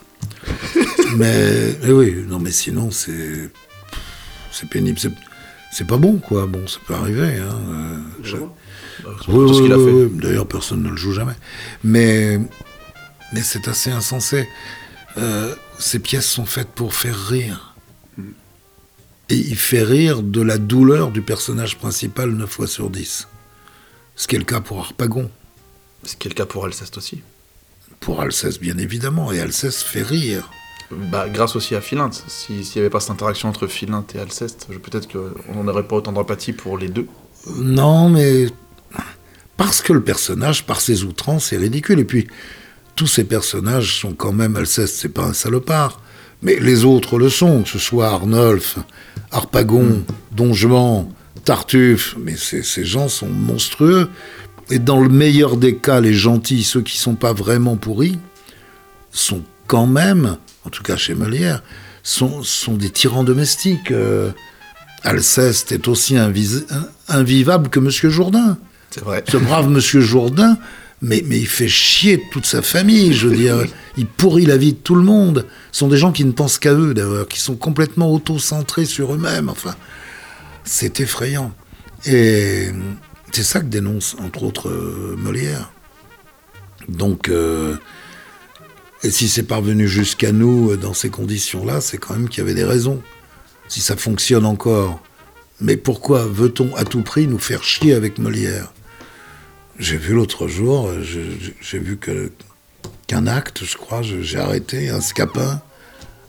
mais, 1.17 1.75
mais 1.83 1.91
oui, 1.91 2.23
non, 2.27 2.39
mais 2.39 2.51
sinon, 2.51 2.91
c'est. 2.91 3.49
C'est 4.51 4.69
pénible. 4.69 4.99
C'est, 5.71 5.87
pas 5.87 5.97
bon, 5.97 6.17
quoi. 6.17 6.45
Bon, 6.45 6.67
ça 6.67 6.79
peut 6.85 6.93
arriver. 6.93 7.37
Hein. 7.37 7.55
Euh, 7.73 7.97
je- 8.23 8.37
ce 9.25 9.31
oui, 9.31 10.03
oui. 10.11 10.19
D'ailleurs, 10.21 10.47
personne 10.47 10.83
ne 10.83 10.89
le 10.89 10.97
joue 10.97 11.13
jamais. 11.13 11.33
Mais, 11.83 12.39
mais 13.33 13.41
c'est 13.41 13.67
assez 13.67 13.89
insensé. 13.89 14.47
Euh, 15.17 15.55
ces 15.79 15.99
pièces 15.99 16.27
sont 16.27 16.45
faites 16.45 16.67
pour 16.67 16.93
faire 16.93 17.17
rire. 17.27 17.75
Et 19.29 19.35
il 19.35 19.55
fait 19.55 19.83
rire 19.83 20.21
de 20.23 20.41
la 20.41 20.57
douleur 20.57 21.09
du 21.11 21.21
personnage 21.21 21.77
principal 21.77 22.31
9 22.31 22.49
fois 22.49 22.67
sur 22.67 22.89
10. 22.89 23.27
Ce 24.15 24.27
qui 24.27 24.35
est 24.35 24.39
le 24.39 24.45
cas 24.45 24.59
pour 24.59 24.79
Harpagon. 24.79 25.31
C'est 26.03 26.17
quel 26.17 26.33
cas 26.33 26.45
pour 26.45 26.65
Alceste 26.65 26.97
aussi. 26.97 27.21
Pour 27.99 28.21
Alceste, 28.21 28.59
bien 28.59 28.77
évidemment. 28.77 29.31
Et 29.31 29.39
Alceste 29.39 29.81
fait 29.81 30.01
rire. 30.03 30.49
Bah, 30.91 31.29
grâce 31.29 31.55
aussi 31.55 31.75
à 31.75 31.81
Philinte. 31.81 32.23
Si- 32.27 32.63
S'il 32.65 32.75
n'y 32.77 32.81
avait 32.81 32.89
pas 32.89 32.99
cette 32.99 33.11
interaction 33.11 33.47
entre 33.49 33.67
Philinte 33.67 34.13
et 34.15 34.19
Alceste, 34.19 34.67
peut-être 34.81 35.07
qu'on 35.11 35.63
n'aurait 35.63 35.87
pas 35.87 35.97
autant 35.97 36.11
d'empathie 36.11 36.53
pour 36.53 36.77
les 36.77 36.89
deux. 36.89 37.07
Non, 37.57 38.09
mais 38.09 38.47
parce 39.57 39.81
que 39.81 39.93
le 39.93 40.03
personnage, 40.03 40.65
par 40.65 40.81
ses 40.81 41.03
outrances, 41.03 41.53
est 41.53 41.57
ridicule. 41.57 41.99
Et 41.99 42.05
puis, 42.05 42.27
tous 42.95 43.07
ces 43.07 43.23
personnages 43.23 43.99
sont 43.99 44.13
quand 44.13 44.33
même. 44.33 44.55
Alceste, 44.55 44.95
c'est 44.95 45.09
pas 45.09 45.23
un 45.23 45.33
salopard. 45.33 46.01
Mais 46.41 46.59
les 46.59 46.83
autres 46.85 47.19
le 47.19 47.29
sont, 47.29 47.61
que 47.61 47.69
ce 47.69 47.77
soit 47.79 48.07
Arnolphe, 48.07 48.79
Harpagon, 49.31 50.03
Don 50.31 50.53
Juan, 50.53 51.07
Tartuffe. 51.45 52.15
Mais 52.19 52.35
ces, 52.35 52.63
ces 52.63 52.83
gens 52.83 53.07
sont 53.07 53.29
monstrueux. 53.29 54.09
Et 54.71 54.79
dans 54.79 55.01
le 55.01 55.09
meilleur 55.09 55.57
des 55.57 55.75
cas, 55.75 55.99
les 55.99 56.13
gentils, 56.13 56.63
ceux 56.63 56.81
qui 56.81 56.97
sont 56.97 57.15
pas 57.15 57.33
vraiment 57.33 57.75
pourris, 57.75 58.17
sont 59.11 59.43
quand 59.67 59.85
même, 59.85 60.37
en 60.65 60.69
tout 60.69 60.81
cas 60.81 60.95
chez 60.95 61.13
Molière, 61.13 61.61
sont, 62.03 62.41
sont 62.41 62.75
des 62.75 62.89
tyrans 62.89 63.25
domestiques. 63.25 63.91
Euh, 63.91 64.31
Alceste 65.03 65.71
est 65.73 65.87
aussi 65.87 66.15
invis- 66.15 66.63
invivable 67.09 67.69
que 67.69 67.79
Monsieur 67.79 68.09
Jourdain. 68.09 68.57
C'est 68.91 69.03
vrai. 69.03 69.23
Ce 69.29 69.37
brave 69.37 69.69
Monsieur 69.69 69.99
Jourdain, 69.99 70.57
mais, 71.01 71.23
mais 71.27 71.39
il 71.39 71.47
fait 71.47 71.67
chier 71.67 72.23
toute 72.31 72.45
sa 72.45 72.61
famille, 72.61 73.13
je 73.13 73.27
veux 73.27 73.35
dire. 73.35 73.57
Il 73.97 74.05
pourrit 74.05 74.45
la 74.45 74.57
vie 74.57 74.73
de 74.73 74.77
tout 74.77 74.95
le 74.95 75.03
monde. 75.03 75.47
Ce 75.73 75.79
sont 75.79 75.89
des 75.89 75.97
gens 75.97 76.11
qui 76.13 76.23
ne 76.23 76.31
pensent 76.31 76.59
qu'à 76.59 76.73
eux, 76.73 76.93
d'ailleurs, 76.93 77.27
qui 77.27 77.39
sont 77.39 77.55
complètement 77.55 78.11
auto-centrés 78.11 78.85
sur 78.85 79.13
eux-mêmes. 79.13 79.49
Enfin, 79.49 79.75
c'est 80.63 81.01
effrayant. 81.01 81.51
Et 82.05 82.69
c'est 83.31 83.43
ça 83.43 83.59
que 83.59 83.65
dénonce, 83.65 84.15
entre 84.19 84.43
autres, 84.43 84.69
euh, 84.69 85.15
Molière. 85.17 85.71
Donc, 86.89 87.29
euh, 87.29 87.77
Et 89.03 89.09
si 89.09 89.27
c'est 89.29 89.43
parvenu 89.43 89.87
jusqu'à 89.87 90.31
nous 90.31 90.75
dans 90.77 90.93
ces 90.93 91.09
conditions-là, 91.09 91.81
c'est 91.81 91.97
quand 91.97 92.13
même 92.13 92.29
qu'il 92.29 92.39
y 92.39 92.41
avait 92.41 92.53
des 92.53 92.63
raisons. 92.63 93.01
Si 93.67 93.81
ça 93.81 93.95
fonctionne 93.97 94.45
encore. 94.45 95.01
Mais 95.59 95.75
pourquoi 95.77 96.25
veut-on 96.27 96.75
à 96.75 96.83
tout 96.83 97.01
prix 97.01 97.27
nous 97.27 97.39
faire 97.39 97.63
chier 97.63 97.93
avec 97.93 98.19
Molière? 98.19 98.71
J'ai 99.79 99.97
vu 99.97 100.13
l'autre 100.13 100.47
jour, 100.47 100.91
j'ai 101.01 101.79
vu 101.79 101.97
qu'un 101.97 103.25
acte, 103.27 103.65
je 103.65 103.77
crois, 103.77 104.01
j'ai 104.03 104.37
arrêté, 104.37 104.89
un 104.89 105.01
scapin. 105.01 105.61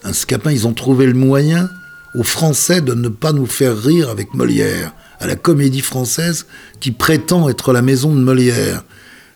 Un 0.05 0.15
scapin, 0.15 0.51
ils 0.51 0.67
ont 0.67 0.73
trouvé 0.73 1.05
le 1.07 1.15
moyen 1.15 1.69
aux 2.15 2.23
Français 2.23 2.81
de 2.81 2.95
ne 2.95 3.09
pas 3.09 3.33
nous 3.33 3.47
faire 3.47 3.77
rire 3.77 4.11
avec 4.11 4.35
Molière, 4.35 4.93
à 5.21 5.27
la 5.27 5.37
comédie 5.37 5.81
française 5.81 6.47
qui 6.81 6.91
prétend 6.91 7.49
être 7.49 7.73
la 7.73 7.83
maison 7.83 8.15
de 8.15 8.21
Molière. 8.21 8.83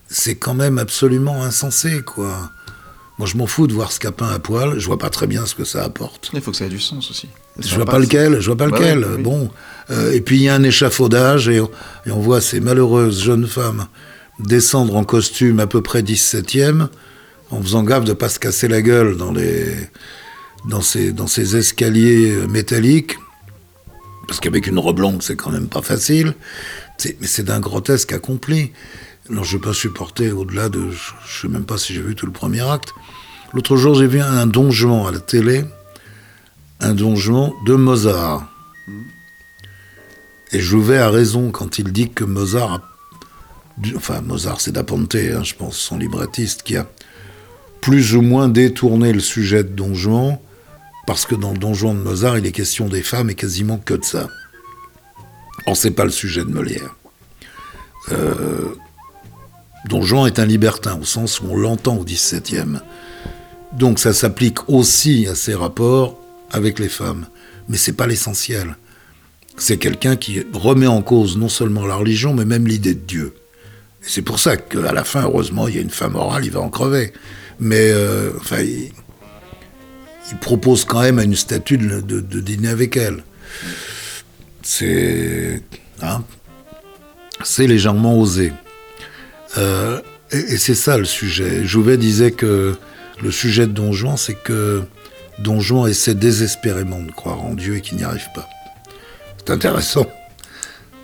C'est 0.08 0.36
quand 0.36 0.54
même 0.54 0.78
absolument 0.78 1.42
insensé, 1.42 2.02
quoi. 2.02 2.50
Moi, 3.18 3.26
je 3.26 3.36
m'en 3.38 3.46
fous 3.46 3.66
de 3.66 3.72
voir 3.72 3.92
Scapin 3.92 4.28
à 4.28 4.38
poil. 4.38 4.78
Je 4.78 4.86
vois 4.86 4.98
pas 4.98 5.08
très 5.08 5.26
bien 5.26 5.46
ce 5.46 5.54
que 5.54 5.64
ça 5.64 5.82
apporte. 5.82 6.30
Il 6.34 6.40
faut 6.42 6.50
que 6.50 6.56
ça 6.56 6.66
ait 6.66 6.70
du 6.70 6.80
sens 6.80 7.10
aussi. 7.10 7.28
Je 7.58 7.74
vois 7.74 7.86
pas 7.86 7.98
lequel. 7.98 8.40
Je 8.40 8.46
vois 8.46 8.56
pas 8.56 8.68
bah 8.68 8.78
lequel. 8.78 9.06
Bon. 9.20 9.50
Euh, 9.90 10.12
et 10.12 10.20
puis 10.20 10.36
il 10.36 10.42
y 10.42 10.48
a 10.48 10.54
un 10.54 10.62
échafaudage 10.62 11.48
et, 11.48 11.60
on 11.60 12.20
voit 12.20 12.42
ces 12.42 12.60
malheureuses 12.60 13.22
jeunes 13.22 13.46
femmes 13.46 13.86
descendre 14.38 14.96
en 14.96 15.04
costume 15.04 15.60
à 15.60 15.66
peu 15.66 15.80
près 15.80 16.02
17e, 16.02 16.88
en 17.50 17.62
faisant 17.62 17.82
gaffe 17.82 18.04
de 18.04 18.12
pas 18.12 18.28
se 18.28 18.38
casser 18.38 18.68
la 18.68 18.82
gueule 18.82 19.16
dans 19.16 19.32
les 19.32 19.74
dans 20.68 20.82
ces 20.82 21.12
dans 21.12 21.26
ces 21.26 21.56
escaliers 21.56 22.46
métalliques. 22.48 23.16
Parce 24.26 24.40
qu'avec 24.40 24.66
une 24.66 24.78
robe 24.78 24.98
longue, 24.98 25.22
c'est 25.22 25.36
quand 25.36 25.50
même 25.50 25.68
pas 25.68 25.82
facile. 25.82 26.34
Mais 27.04 27.26
c'est 27.26 27.44
d'un 27.44 27.60
grotesque 27.60 28.12
accompli. 28.12 28.72
Alors 29.30 29.44
je 29.44 29.56
ne 29.56 29.62
peux 29.62 29.68
pas 29.68 29.74
supporter 29.74 30.32
au-delà 30.32 30.68
de... 30.68 30.90
Je 30.90 31.40
sais 31.40 31.48
même 31.48 31.64
pas 31.64 31.78
si 31.78 31.94
j'ai 31.94 32.00
vu 32.00 32.14
tout 32.14 32.26
le 32.26 32.32
premier 32.32 32.60
acte. 32.60 32.90
L'autre 33.52 33.76
jour, 33.76 33.94
j'ai 33.94 34.06
vu 34.06 34.20
un 34.20 34.46
donjon 34.46 35.06
à 35.06 35.12
la 35.12 35.20
télé, 35.20 35.64
un 36.80 36.94
donjon 36.94 37.54
de 37.66 37.74
Mozart. 37.74 38.48
Et 40.52 40.60
Jouvet 40.60 40.98
a 40.98 41.10
raison 41.10 41.50
quand 41.50 41.78
il 41.78 41.92
dit 41.92 42.10
que 42.10 42.24
Mozart. 42.24 42.80
Enfin, 43.94 44.20
Mozart, 44.20 44.60
c'est 44.60 44.72
d'Aponte, 44.72 45.14
hein, 45.14 45.42
je 45.42 45.54
pense, 45.54 45.76
son 45.76 45.98
librettiste, 45.98 46.62
qui 46.62 46.76
a 46.76 46.88
plus 47.80 48.14
ou 48.14 48.22
moins 48.22 48.48
détourné 48.48 49.12
le 49.12 49.20
sujet 49.20 49.64
de 49.64 49.68
donjon, 49.68 50.40
parce 51.06 51.24
que 51.24 51.34
dans 51.34 51.52
le 51.52 51.58
donjon 51.58 51.94
de 51.94 52.00
Mozart, 52.00 52.38
il 52.38 52.46
est 52.46 52.52
question 52.52 52.88
des 52.88 53.02
femmes 53.02 53.30
et 53.30 53.34
quasiment 53.34 53.78
que 53.78 53.94
de 53.94 54.04
ça. 54.04 54.28
Or, 55.66 55.76
c'est 55.76 55.92
pas 55.92 56.04
le 56.04 56.10
sujet 56.10 56.44
de 56.44 56.50
Molière. 56.50 56.94
Euh, 58.12 58.74
Don 59.88 60.02
Juan 60.02 60.26
est 60.26 60.38
un 60.38 60.46
libertin, 60.46 60.98
au 61.00 61.04
sens 61.04 61.40
où 61.40 61.46
on 61.48 61.56
l'entend 61.56 61.96
au 61.96 62.04
XVIIe. 62.04 62.80
Donc 63.72 63.98
ça 63.98 64.12
s'applique 64.12 64.68
aussi 64.68 65.26
à 65.28 65.34
ses 65.34 65.54
rapports 65.54 66.20
avec 66.50 66.78
les 66.78 66.88
femmes. 66.88 67.26
Mais 67.68 67.76
c'est 67.76 67.92
pas 67.92 68.06
l'essentiel. 68.06 68.76
C'est 69.56 69.78
quelqu'un 69.78 70.16
qui 70.16 70.44
remet 70.52 70.86
en 70.86 71.02
cause 71.02 71.36
non 71.36 71.48
seulement 71.48 71.86
la 71.86 71.96
religion, 71.96 72.34
mais 72.34 72.44
même 72.44 72.66
l'idée 72.66 72.94
de 72.94 73.00
Dieu. 73.00 73.34
Et 74.02 74.08
c'est 74.08 74.22
pour 74.22 74.38
ça 74.38 74.56
qu'à 74.56 74.92
la 74.92 75.04
fin, 75.04 75.22
heureusement, 75.22 75.68
il 75.68 75.76
y 75.76 75.78
a 75.78 75.82
une 75.82 75.90
femme 75.90 76.16
orale, 76.16 76.44
il 76.44 76.50
va 76.52 76.60
en 76.60 76.68
crever. 76.68 77.12
Mais 77.58 77.90
euh, 77.90 78.30
enfin, 78.38 78.58
propose 80.40 80.84
quand 80.84 81.02
même 81.02 81.18
à 81.18 81.24
une 81.24 81.36
statue 81.36 81.78
de, 81.78 82.40
dîner 82.40 82.68
avec 82.68 82.96
elle. 82.96 83.22
C'est 84.62 85.62
hein, 86.02 86.22
légèrement 87.58 88.18
osé. 88.18 88.52
Euh, 89.58 90.00
et, 90.32 90.56
c'est 90.56 90.74
ça 90.74 90.98
le 90.98 91.04
sujet. 91.04 91.64
Jouvet 91.64 91.96
disait 91.96 92.32
que 92.32 92.76
le 93.22 93.30
sujet 93.30 93.66
de 93.66 93.72
Don 93.72 93.92
Juan, 93.92 94.16
c'est 94.16 94.34
que 94.34 94.82
Don 95.38 95.60
Juan 95.60 95.88
essaie 95.88 96.14
désespérément 96.14 97.00
de 97.00 97.12
croire 97.12 97.42
en 97.42 97.54
Dieu 97.54 97.76
et 97.76 97.80
qu'il 97.80 97.98
n'y 97.98 98.04
arrive 98.04 98.28
pas. 98.34 98.48
C'est 99.38 99.52
intéressant. 99.52 100.06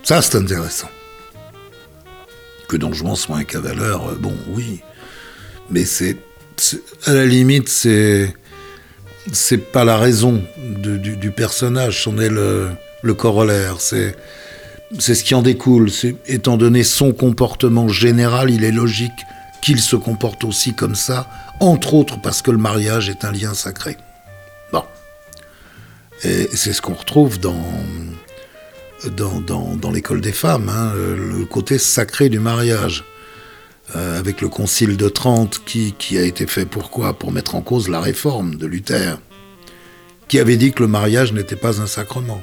Ça, 0.03 0.21
c'est 0.21 0.37
intéressant. 0.37 0.89
Que 2.67 2.75
Don 2.75 2.91
Juan 2.91 3.15
soit 3.15 3.37
un 3.37 3.43
cavaleur, 3.43 4.09
euh, 4.09 4.15
bon, 4.15 4.35
oui. 4.49 4.81
Mais 5.69 5.85
c'est. 5.85 6.17
À 7.05 7.13
la 7.13 7.25
limite, 7.25 7.69
c'est. 7.69 8.33
C'est 9.31 9.71
pas 9.71 9.85
la 9.85 9.97
raison 9.97 10.43
du, 10.57 11.31
personnage, 11.31 12.03
c'en 12.03 12.17
est 12.17 12.29
le, 12.29 12.75
corollaire. 13.15 13.79
C'est 13.79 14.15
c'est 14.99 15.15
ce 15.15 15.23
qui 15.23 15.33
en 15.33 15.41
découle. 15.41 15.89
Étant 16.27 16.55
donné 16.55 16.83
son 16.83 17.13
comportement 17.13 17.87
général, 17.87 18.51
il 18.51 18.63
est 18.63 18.71
logique 18.71 19.11
qu'il 19.61 19.79
se 19.79 19.95
comporte 19.95 20.43
aussi 20.43 20.75
comme 20.75 20.93
ça, 20.93 21.27
entre 21.59 21.93
autres 21.93 22.21
parce 22.21 22.41
que 22.41 22.51
le 22.51 22.57
mariage 22.57 23.09
est 23.09 23.25
un 23.25 23.31
lien 23.31 23.53
sacré. 23.53 23.97
Bon. 24.71 24.83
Et 26.23 26.49
c'est 26.53 26.73
ce 26.73 26.81
qu'on 26.81 26.93
retrouve 26.93 27.39
dans, 27.39 27.55
dans, 29.15 29.91
l'école 29.91 30.21
des 30.21 30.31
femmes, 30.31 30.69
hein, 30.69 30.93
le 30.95 31.45
côté 31.45 31.79
sacré 31.79 32.29
du 32.29 32.39
mariage. 32.39 33.03
Euh, 33.95 34.17
avec 34.17 34.39
le 34.39 34.47
concile 34.47 34.95
de 34.95 35.09
Trente 35.09 35.61
qui, 35.65 35.93
qui 35.97 36.17
a 36.17 36.23
été 36.23 36.47
fait 36.47 36.65
pourquoi 36.65 37.13
Pour 37.13 37.33
mettre 37.33 37.55
en 37.55 37.61
cause 37.61 37.89
la 37.89 37.99
réforme 37.99 38.55
de 38.55 38.65
Luther, 38.65 39.19
qui 40.29 40.39
avait 40.39 40.55
dit 40.55 40.71
que 40.71 40.81
le 40.81 40.87
mariage 40.87 41.33
n'était 41.33 41.57
pas 41.57 41.81
un 41.81 41.85
sacrement. 41.85 42.41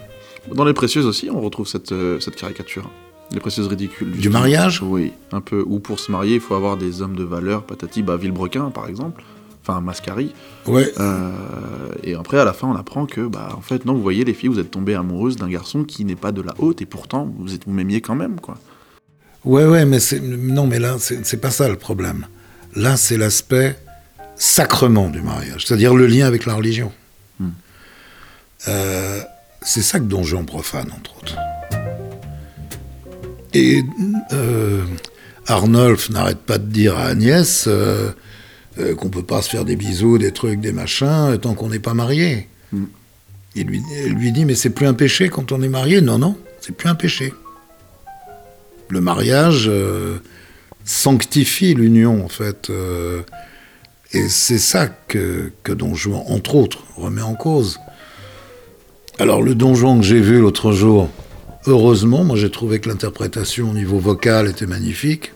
Dans 0.55 0.65
les 0.65 0.75
précieuses 0.75 1.07
aussi, 1.07 1.31
on 1.33 1.41
retrouve 1.41 1.67
cette, 1.67 1.93
euh, 1.93 2.21
cette 2.21 2.37
caricature. 2.37 2.91
Les 3.33 3.41
précieuses 3.41 3.69
ridicules. 3.69 4.11
Du, 4.11 4.29
mariage? 4.29 4.83
Oui, 4.83 5.13
un 5.33 5.41
peu. 5.41 5.65
Ou 5.67 5.79
pour 5.79 5.99
se 5.99 6.13
marier, 6.13 6.35
il 6.35 6.41
faut 6.41 6.55
avoir 6.55 6.77
des 6.77 7.01
hommes 7.01 7.17
de 7.17 7.25
valeur, 7.25 7.63
patati, 7.63 8.03
bah, 8.03 8.17
Villebrequin 8.17 8.71
par 8.71 8.89
exemple, 8.89 9.23
enfin 9.63 9.81
Mascari. 9.81 10.33
Ouais. 10.67 10.93
Euh, 10.99 11.31
et 12.03 12.15
après, 12.15 12.39
à 12.39 12.45
la 12.45 12.53
fin, 12.53 12.69
on 12.69 12.77
apprend 12.77 13.07
que, 13.07 13.23
bah, 13.23 13.49
en 13.57 13.61
fait, 13.63 13.87
non, 13.87 13.95
vous 13.95 14.03
voyez, 14.03 14.25
les 14.25 14.35
filles, 14.35 14.51
vous 14.51 14.59
êtes 14.59 14.71
tombées 14.71 14.95
amoureuses 14.95 15.37
d'un 15.37 15.49
garçon 15.49 15.85
qui 15.85 16.05
n'est 16.05 16.17
pas 16.17 16.33
de 16.33 16.43
la 16.43 16.55
haute, 16.59 16.83
et 16.83 16.87
pourtant, 16.87 17.33
vous 17.39 17.55
êtes, 17.55 17.65
vous 17.67 17.73
m'aimiez 17.73 18.01
quand 18.01 18.17
même, 18.17 18.41
quoi. 18.41 18.59
Ouais, 19.45 19.65
ouais, 19.65 19.85
mais. 19.85 19.99
Non, 20.23 20.67
mais 20.67 20.79
là, 20.79 20.97
c'est 20.99 21.41
pas 21.41 21.51
ça 21.51 21.69
le 21.69 21.77
problème. 21.77 22.27
Là, 22.77 22.97
c'est 22.97 23.17
l'aspect 23.17 23.77
sacrement 24.37 25.11
du 25.11 25.21
mariage, 25.21 25.67
c'est-à-dire 25.67 25.95
le 25.95 26.07
lien 26.07 26.27
avec 26.27 26.47
la 26.47 26.55
religion. 26.55 26.93
Hmm. 27.39 27.51
Euh, 28.69 29.21
c'est 29.63 29.83
ça 29.83 29.99
que 29.99 30.05
Don 30.05 30.23
Juan 30.23 30.47
profane, 30.47 30.89
entre 30.97 31.17
autres. 31.19 31.37
Et 33.53 33.83
euh, 34.33 34.85
Arnolphe 35.47 36.11
n'arrête 36.11 36.39
pas 36.39 36.59
de 36.59 36.67
dire 36.67 36.97
à 36.97 37.07
Agnès 37.07 37.67
euh, 37.67 38.11
euh, 38.79 38.95
qu'on 38.95 39.11
peut 39.11 39.23
pas 39.23 39.43
se 39.43 39.51
faire 39.51 39.65
des 39.65 39.77
bisous, 39.77 40.19
des 40.19 40.33
trucs, 40.33 40.61
des 40.61 40.73
machins, 40.73 41.37
tant 41.41 41.55
qu'on 41.55 41.69
n'est 41.69 41.81
pas 41.81 41.95
marié. 41.95 42.49
Mm. 42.73 42.85
Il 43.57 43.67
lui, 43.67 43.83
lui 44.11 44.33
dit, 44.33 44.45
mais 44.45 44.55
c'est 44.55 44.71
plus 44.71 44.87
un 44.87 44.95
péché 44.95 45.29
quand 45.29 45.51
on 45.51 45.61
est 45.61 45.69
marié 45.69 46.01
Non, 46.01 46.19
non, 46.19 46.39
c'est 46.61 46.75
plus 46.75 46.89
un 46.89 46.95
péché. 46.95 47.35
Le 48.91 49.01
mariage 49.01 49.71
sanctifie 50.85 51.75
l'union, 51.75 52.25
en 52.25 52.29
fait. 52.29 52.71
et 54.13 54.29
c'est 54.29 54.59
ça 54.59 54.89
que, 54.89 55.53
que 55.63 55.73
Don 55.73 55.95
Juan, 55.95 56.23
entre 56.27 56.57
autres, 56.57 56.85
remet 56.97 57.23
en 57.23 57.35
cause. 57.35 57.79
Alors 59.21 59.43
le 59.43 59.55
donjon 59.55 59.99
que 60.01 60.07
j'ai 60.07 60.19
vu 60.19 60.41
l'autre 60.41 60.73
jour, 60.73 61.11
heureusement, 61.67 62.25
moi 62.25 62.37
j'ai 62.37 62.51
trouvé 62.51 62.81
que 62.81 62.89
l'interprétation 62.89 63.69
au 63.69 63.75
niveau 63.75 63.99
vocal 63.99 64.49
était 64.49 64.65
magnifique. 64.65 65.35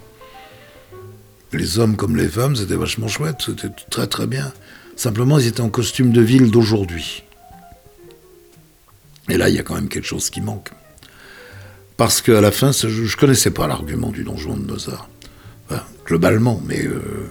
Les 1.53 1.79
hommes 1.79 1.95
comme 1.95 2.17
les 2.17 2.29
femmes, 2.29 2.57
c'était 2.57 2.77
vachement 2.77 3.09
chouette, 3.09 3.43
c'était 3.45 3.69
très 3.91 4.07
très 4.07 4.27
bien. 4.27 4.55
Simplement, 4.97 5.39
ils 5.39 5.47
étaient 5.49 5.61
en 5.61 5.69
costume 5.69 6.13
de 6.13 6.23
ville 6.23 6.51
d'aujourd'hui. 6.51 7.25
Et 9.29 9.37
là, 9.37 9.51
il 9.51 9.55
y 9.55 9.59
a 9.59 9.63
quand 9.63 9.75
même 9.75 9.89
quelque 9.89 10.07
chose 10.07 10.31
qui 10.31 10.41
manque. 10.41 10.71
Parce 11.97 12.23
qu'à 12.23 12.41
la 12.41 12.51
fin, 12.51 12.73
je 12.73 12.89
ne 12.89 13.17
connaissais 13.17 13.51
pas 13.51 13.67
l'argument 13.67 14.11
du 14.11 14.25
donjon 14.25 14.57
de 14.57 14.67
Mozart. 14.67 15.09
globalement, 16.05 16.61
mais 16.67 16.85
euh, 16.85 17.31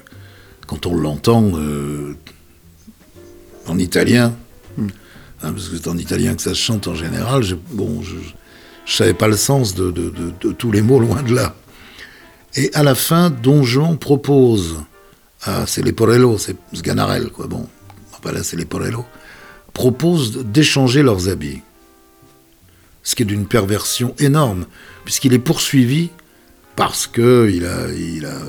quand 0.66 0.86
on 0.86 0.96
l'entend 0.96 1.52
euh, 1.56 2.16
en 3.68 3.78
italien, 3.78 4.34
hmm. 4.78 4.88
Hein, 5.44 5.52
parce 5.52 5.68
que 5.68 5.76
c'est 5.76 5.90
en 5.90 5.98
italien 5.98 6.36
que 6.36 6.42
ça 6.42 6.52
se 6.52 6.60
chante 6.60 6.88
en 6.88 6.96
général. 6.96 7.44
Je, 7.44 7.56
bon, 7.72 8.02
je, 8.02 8.16
ne 8.16 8.22
savais 8.86 9.14
pas 9.14 9.28
le 9.28 9.36
sens 9.36 9.76
de, 9.76 9.92
tous 10.58 10.72
les 10.72 10.82
mots, 10.82 11.00
loin 11.00 11.22
de 11.22 11.36
là. 11.36 11.54
Et 12.56 12.72
à 12.74 12.84
la 12.84 12.96
fin, 12.96 13.30
Don 13.30 13.64
Juan 13.64 13.98
propose, 13.98 14.82
c'est 15.66 15.84
les 15.84 15.92
Porello, 15.92 16.38
c'est 16.38 16.56
Sganarelle, 16.74 17.30
quoi, 17.30 17.48
bon, 17.48 17.68
enfin 18.14 18.32
là 18.32 18.44
c'est 18.44 18.58
les 18.58 18.66
Porello, 18.66 19.06
propose 19.74 20.46
d'échanger 20.46 21.02
leurs 21.02 21.30
habits. 21.30 21.62
Ce 23.04 23.16
qui 23.16 23.24
est 23.24 23.26
d'une 23.26 23.48
perversion 23.48 24.16
énorme, 24.20 24.66
puisqu'il 25.04 25.34
est 25.34 25.40
poursuivi 25.40 26.10
parce 26.76 27.06
qu'il 27.06 27.66
a, 27.66 27.92
il 27.92 28.26
a 28.26 28.40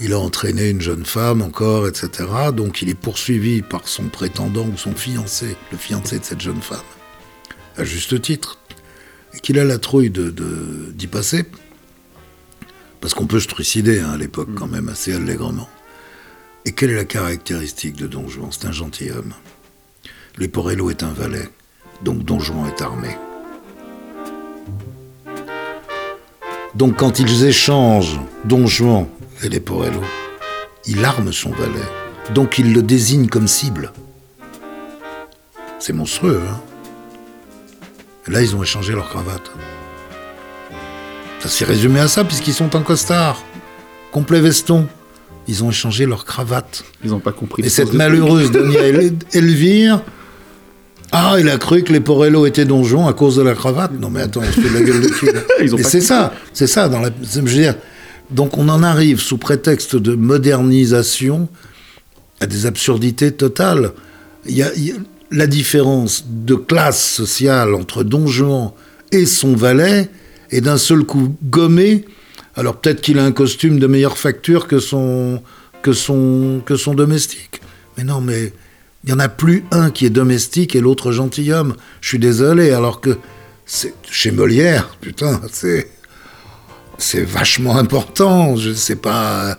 il 0.00 0.12
a 0.12 0.18
entraîné 0.18 0.70
une 0.70 0.80
jeune 0.80 1.04
femme 1.04 1.42
encore, 1.42 1.86
etc. 1.86 2.28
Donc 2.54 2.82
il 2.82 2.88
est 2.88 2.94
poursuivi 2.94 3.62
par 3.62 3.86
son 3.86 4.04
prétendant 4.04 4.66
ou 4.66 4.76
son 4.76 4.94
fiancé, 4.94 5.56
le 5.70 5.78
fiancé 5.78 6.18
de 6.18 6.24
cette 6.24 6.40
jeune 6.40 6.60
femme, 6.60 6.78
à 7.76 7.84
juste 7.84 8.20
titre, 8.20 8.58
et 9.34 9.38
qu'il 9.38 9.58
a 9.58 9.64
la 9.64 9.78
trouille 9.78 10.10
d'y 10.10 11.06
passer, 11.06 11.44
parce 13.00 13.14
qu'on 13.14 13.26
peut 13.26 13.40
se 13.40 13.48
trucider 13.48 14.00
hein, 14.00 14.10
à 14.10 14.16
l'époque 14.16 14.54
quand 14.56 14.66
même 14.66 14.88
assez 14.88 15.12
allègrement. 15.14 15.68
Et 16.64 16.72
quelle 16.72 16.90
est 16.90 16.96
la 16.96 17.04
caractéristique 17.04 17.96
de 17.96 18.06
Don 18.06 18.28
Juan? 18.28 18.50
C'est 18.50 18.66
un 18.66 18.72
gentilhomme. 18.72 19.34
Leporello 20.36 20.90
est 20.90 21.02
un 21.02 21.12
valet, 21.12 21.48
donc 22.02 22.24
Don 22.24 22.40
Juan 22.40 22.66
est 22.66 22.82
armé. 22.82 23.08
Donc 26.74 26.96
quand 26.96 27.18
ils 27.18 27.44
échangent 27.44 28.20
Don 28.44 28.66
Juan 28.66 29.06
et 29.42 29.48
Leporello, 29.48 30.00
il 30.86 31.04
arme 31.04 31.32
son 31.32 31.50
valet, 31.50 31.88
donc 32.34 32.58
il 32.58 32.72
le 32.72 32.82
désigne 32.82 33.28
comme 33.28 33.48
cible. 33.48 33.92
C'est 35.78 35.92
monstrueux, 35.92 36.40
hein 36.48 36.60
Là, 38.28 38.40
ils 38.40 38.54
ont 38.54 38.62
échangé 38.62 38.92
leur 38.92 39.08
cravate. 39.08 39.50
Ça 41.40 41.48
s'est 41.48 41.64
résumé 41.64 41.98
à 41.98 42.06
ça, 42.06 42.22
puisqu'ils 42.22 42.54
sont 42.54 42.76
en 42.76 42.82
costard, 42.82 43.42
complet 44.12 44.40
veston. 44.40 44.86
Ils 45.48 45.64
ont 45.64 45.70
échangé 45.70 46.06
leur 46.06 46.24
cravate. 46.24 46.84
Ils 47.02 47.10
n'ont 47.10 47.18
pas 47.18 47.32
compris. 47.32 47.64
Et 47.64 47.68
cette 47.68 47.92
malheureuse 47.92 48.52
Danielle 48.52 49.16
Elvire, 49.32 50.02
ah, 51.12 51.36
il 51.38 51.48
a 51.50 51.58
cru 51.58 51.82
que 51.82 51.92
les 51.92 52.00
Porello 52.00 52.46
étaient 52.46 52.64
donjons 52.64 53.06
à 53.06 53.12
cause 53.12 53.36
de 53.36 53.42
la 53.42 53.54
cravate. 53.54 53.92
Non, 54.00 54.08
mais 54.08 54.22
attends, 54.22 54.40
on 54.40 54.50
se 54.50 54.60
fait 54.60 54.68
de 54.70 54.74
la 54.74 54.80
gueule 54.80 55.02
de 55.02 55.08
cul. 55.08 55.30
Mais 55.60 55.82
c'est 55.82 56.00
ça, 56.00 56.32
c'est 56.54 56.66
ça. 56.66 56.88
Dans 56.88 57.00
la, 57.00 57.10
je 57.22 57.40
veux 57.40 57.46
dire, 57.46 57.74
donc 58.30 58.56
on 58.56 58.70
en 58.70 58.82
arrive 58.82 59.20
sous 59.20 59.36
prétexte 59.36 59.94
de 59.94 60.14
modernisation 60.14 61.50
à 62.40 62.46
des 62.46 62.64
absurdités 62.64 63.30
totales. 63.30 63.92
Il 64.46 64.56
y 64.56 64.62
a, 64.62 64.72
il 64.74 64.88
y 64.88 64.92
a 64.92 64.94
la 65.30 65.46
différence 65.46 66.24
de 66.28 66.54
classe 66.54 67.02
sociale 67.02 67.74
entre 67.74 68.04
Don 68.04 68.26
Juan 68.26 68.72
et 69.10 69.26
son 69.26 69.54
valet 69.54 70.08
est 70.50 70.62
d'un 70.62 70.78
seul 70.78 71.04
coup 71.04 71.36
gommée. 71.44 72.06
Alors 72.56 72.76
peut-être 72.76 73.02
qu'il 73.02 73.18
a 73.18 73.24
un 73.24 73.32
costume 73.32 73.78
de 73.78 73.86
meilleure 73.86 74.16
facture 74.16 74.66
que 74.66 74.78
son, 74.78 75.42
que 75.82 75.92
son, 75.92 76.62
que 76.64 76.76
son 76.76 76.94
domestique. 76.94 77.60
Mais 77.98 78.04
non, 78.04 78.22
mais 78.22 78.52
il 79.04 79.08
n'y 79.08 79.12
en 79.12 79.18
a 79.18 79.28
plus 79.28 79.64
un 79.70 79.90
qui 79.90 80.06
est 80.06 80.10
domestique 80.10 80.76
et 80.76 80.80
l'autre 80.80 81.12
gentilhomme. 81.12 81.74
Je 82.00 82.08
suis 82.08 82.18
désolé, 82.18 82.70
alors 82.70 83.00
que 83.00 83.18
c'est 83.66 83.94
chez 84.10 84.30
Molière, 84.30 84.96
putain, 85.00 85.40
c'est 85.50 85.88
c'est 86.98 87.24
vachement 87.24 87.76
important. 87.78 88.56
Je 88.56 88.72
sais 88.72 88.96
pas. 88.96 89.58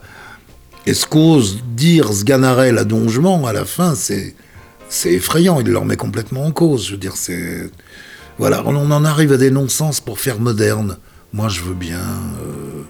Est-ce 0.85 1.05
qu'ose 1.05 1.63
dire 1.75 2.11
Sganarelle 2.13 2.77
à 2.77 2.83
Don 2.85 3.07
Juan 3.09 3.45
à 3.45 3.53
la 3.53 3.65
fin, 3.65 3.95
c'est 3.95 4.35
c'est 4.89 5.13
effrayant. 5.13 5.59
Il 5.59 5.67
le 5.67 5.77
remet 5.77 5.97
complètement 5.97 6.45
en 6.45 6.51
cause. 6.51 6.85
Je 6.87 6.91
veux 6.91 6.97
dire, 6.97 7.15
c'est 7.15 7.69
voilà, 8.37 8.63
on 8.65 8.75
en 8.75 9.05
arrive 9.05 9.31
à 9.33 9.37
des 9.37 9.51
non-sens 9.51 9.99
pour 9.99 10.19
faire 10.19 10.39
moderne. 10.39 10.97
Moi, 11.33 11.49
je 11.49 11.61
veux 11.61 11.73
bien. 11.75 11.99
euh, 11.99 12.83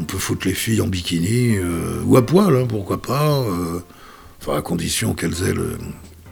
on 0.00 0.04
peut 0.04 0.18
foutre 0.18 0.46
les 0.46 0.54
filles 0.54 0.80
en 0.80 0.86
bikini 0.86 1.56
euh, 1.56 2.02
ou 2.04 2.16
à 2.16 2.24
poil, 2.24 2.56
hein, 2.56 2.66
pourquoi 2.68 3.00
pas. 3.02 3.38
euh, 3.38 3.80
enfin, 4.48 4.58
à 4.58 4.62
condition 4.62 5.14
qu'elles 5.14 5.42
aient 5.48 5.54
le 5.54 5.78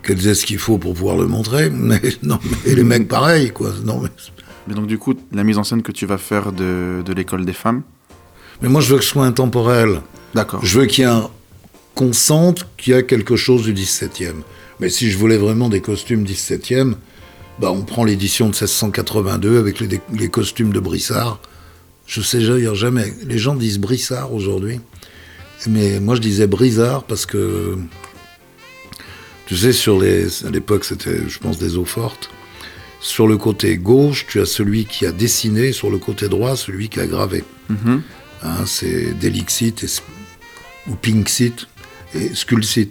qu'elles 0.03 0.27
aient 0.29 0.35
ce 0.35 0.47
qu'il 0.47 0.59
faut 0.59 0.79
pour 0.79 0.95
pouvoir 0.95 1.17
le 1.17 1.27
montrer. 1.27 1.71
Mais 1.73 2.01
non, 2.23 2.39
mais 2.65 2.75
les 2.75 2.85
mecs, 2.85 3.09
pareil, 3.09 3.51
quoi. 3.51 3.73
Non, 3.85 4.01
mais, 4.01 4.09
Mais 4.69 4.75
donc, 4.75 4.87
du 4.87 4.99
coup, 4.99 5.15
la 5.33 5.43
mise 5.43 5.59
en 5.59 5.65
scène 5.65 5.83
que 5.83 5.93
tu 5.93 6.07
vas 6.07 6.19
faire 6.19 6.53
de, 6.53 7.03
de 7.05 7.13
l'école 7.13 7.45
des 7.45 7.53
femmes? 7.53 7.83
mais 8.63 8.69
moi, 8.69 8.81
je 8.81 8.91
veux 8.91 8.99
que 8.99 9.05
ce 9.05 9.11
soit 9.11 9.27
intemporel. 9.27 10.01
D'accord. 10.35 10.65
Je 10.65 10.81
veux 10.81 10.87
qu'il 10.87 11.05
y 11.05 11.07
ait 11.07 11.11
un... 11.11 11.29
qu'on 11.95 12.13
sente 12.13 12.67
qu'il 12.79 12.93
y 12.93 12.97
a 12.97 13.03
quelque 13.03 13.37
chose 13.37 13.65
du 13.65 13.75
17e. 13.75 14.33
Mais 14.81 14.89
si 14.89 15.11
je 15.11 15.19
voulais 15.19 15.37
vraiment 15.37 15.69
des 15.69 15.81
costumes 15.81 16.25
17e, 16.25 16.95
bah 17.59 17.71
on 17.73 17.83
prend 17.83 18.05
l'édition 18.05 18.47
de 18.47 18.53
1682 18.53 19.59
avec 19.59 19.81
les, 19.81 20.01
les 20.13 20.29
costumes 20.29 20.73
de 20.73 20.81
Brissard. 20.81 21.41
Je 22.07 22.21
sais 22.21 22.39
d'ailleurs 22.39 22.75
jamais. 22.75 23.13
Les 23.27 23.39
gens 23.39 23.55
disent 23.55 23.79
Brissard 23.79 24.33
aujourd'hui. 24.33 24.81
Mais 25.67 26.01
moi 26.01 26.15
je 26.15 26.21
disais 26.21 26.47
Brisard 26.47 27.05
parce 27.05 27.27
que, 27.27 27.77
tu 29.47 29.57
sais, 29.57 29.73
sur 29.73 29.99
les, 29.99 30.45
à 30.45 30.51
l'époque 30.51 30.85
c'était, 30.85 31.29
je 31.29 31.39
pense, 31.39 31.59
des 31.59 31.77
eaux 31.77 31.85
fortes. 31.85 32.31
Sur 33.01 33.29
le 33.29 33.37
côté 33.37 33.77
gauche, 33.77 34.27
tu 34.29 34.41
as 34.41 34.47
celui 34.47 34.85
qui 34.85 35.07
a 35.07 35.13
dessiné, 35.13 35.73
sur 35.73 35.91
le 35.91 35.99
côté 35.99 36.29
droit, 36.29 36.57
celui 36.57 36.89
qui 36.89 37.01
a 37.01 37.07
gravé. 37.07 37.45
Mhm. 37.69 38.03
Hein, 38.43 38.67
c'est 38.67 39.19
Delixit 39.19 39.85
et, 39.85 40.91
ou 40.91 40.97
Pinxit 40.97 41.67
et 42.15 42.35
Sculcit. 42.35 42.91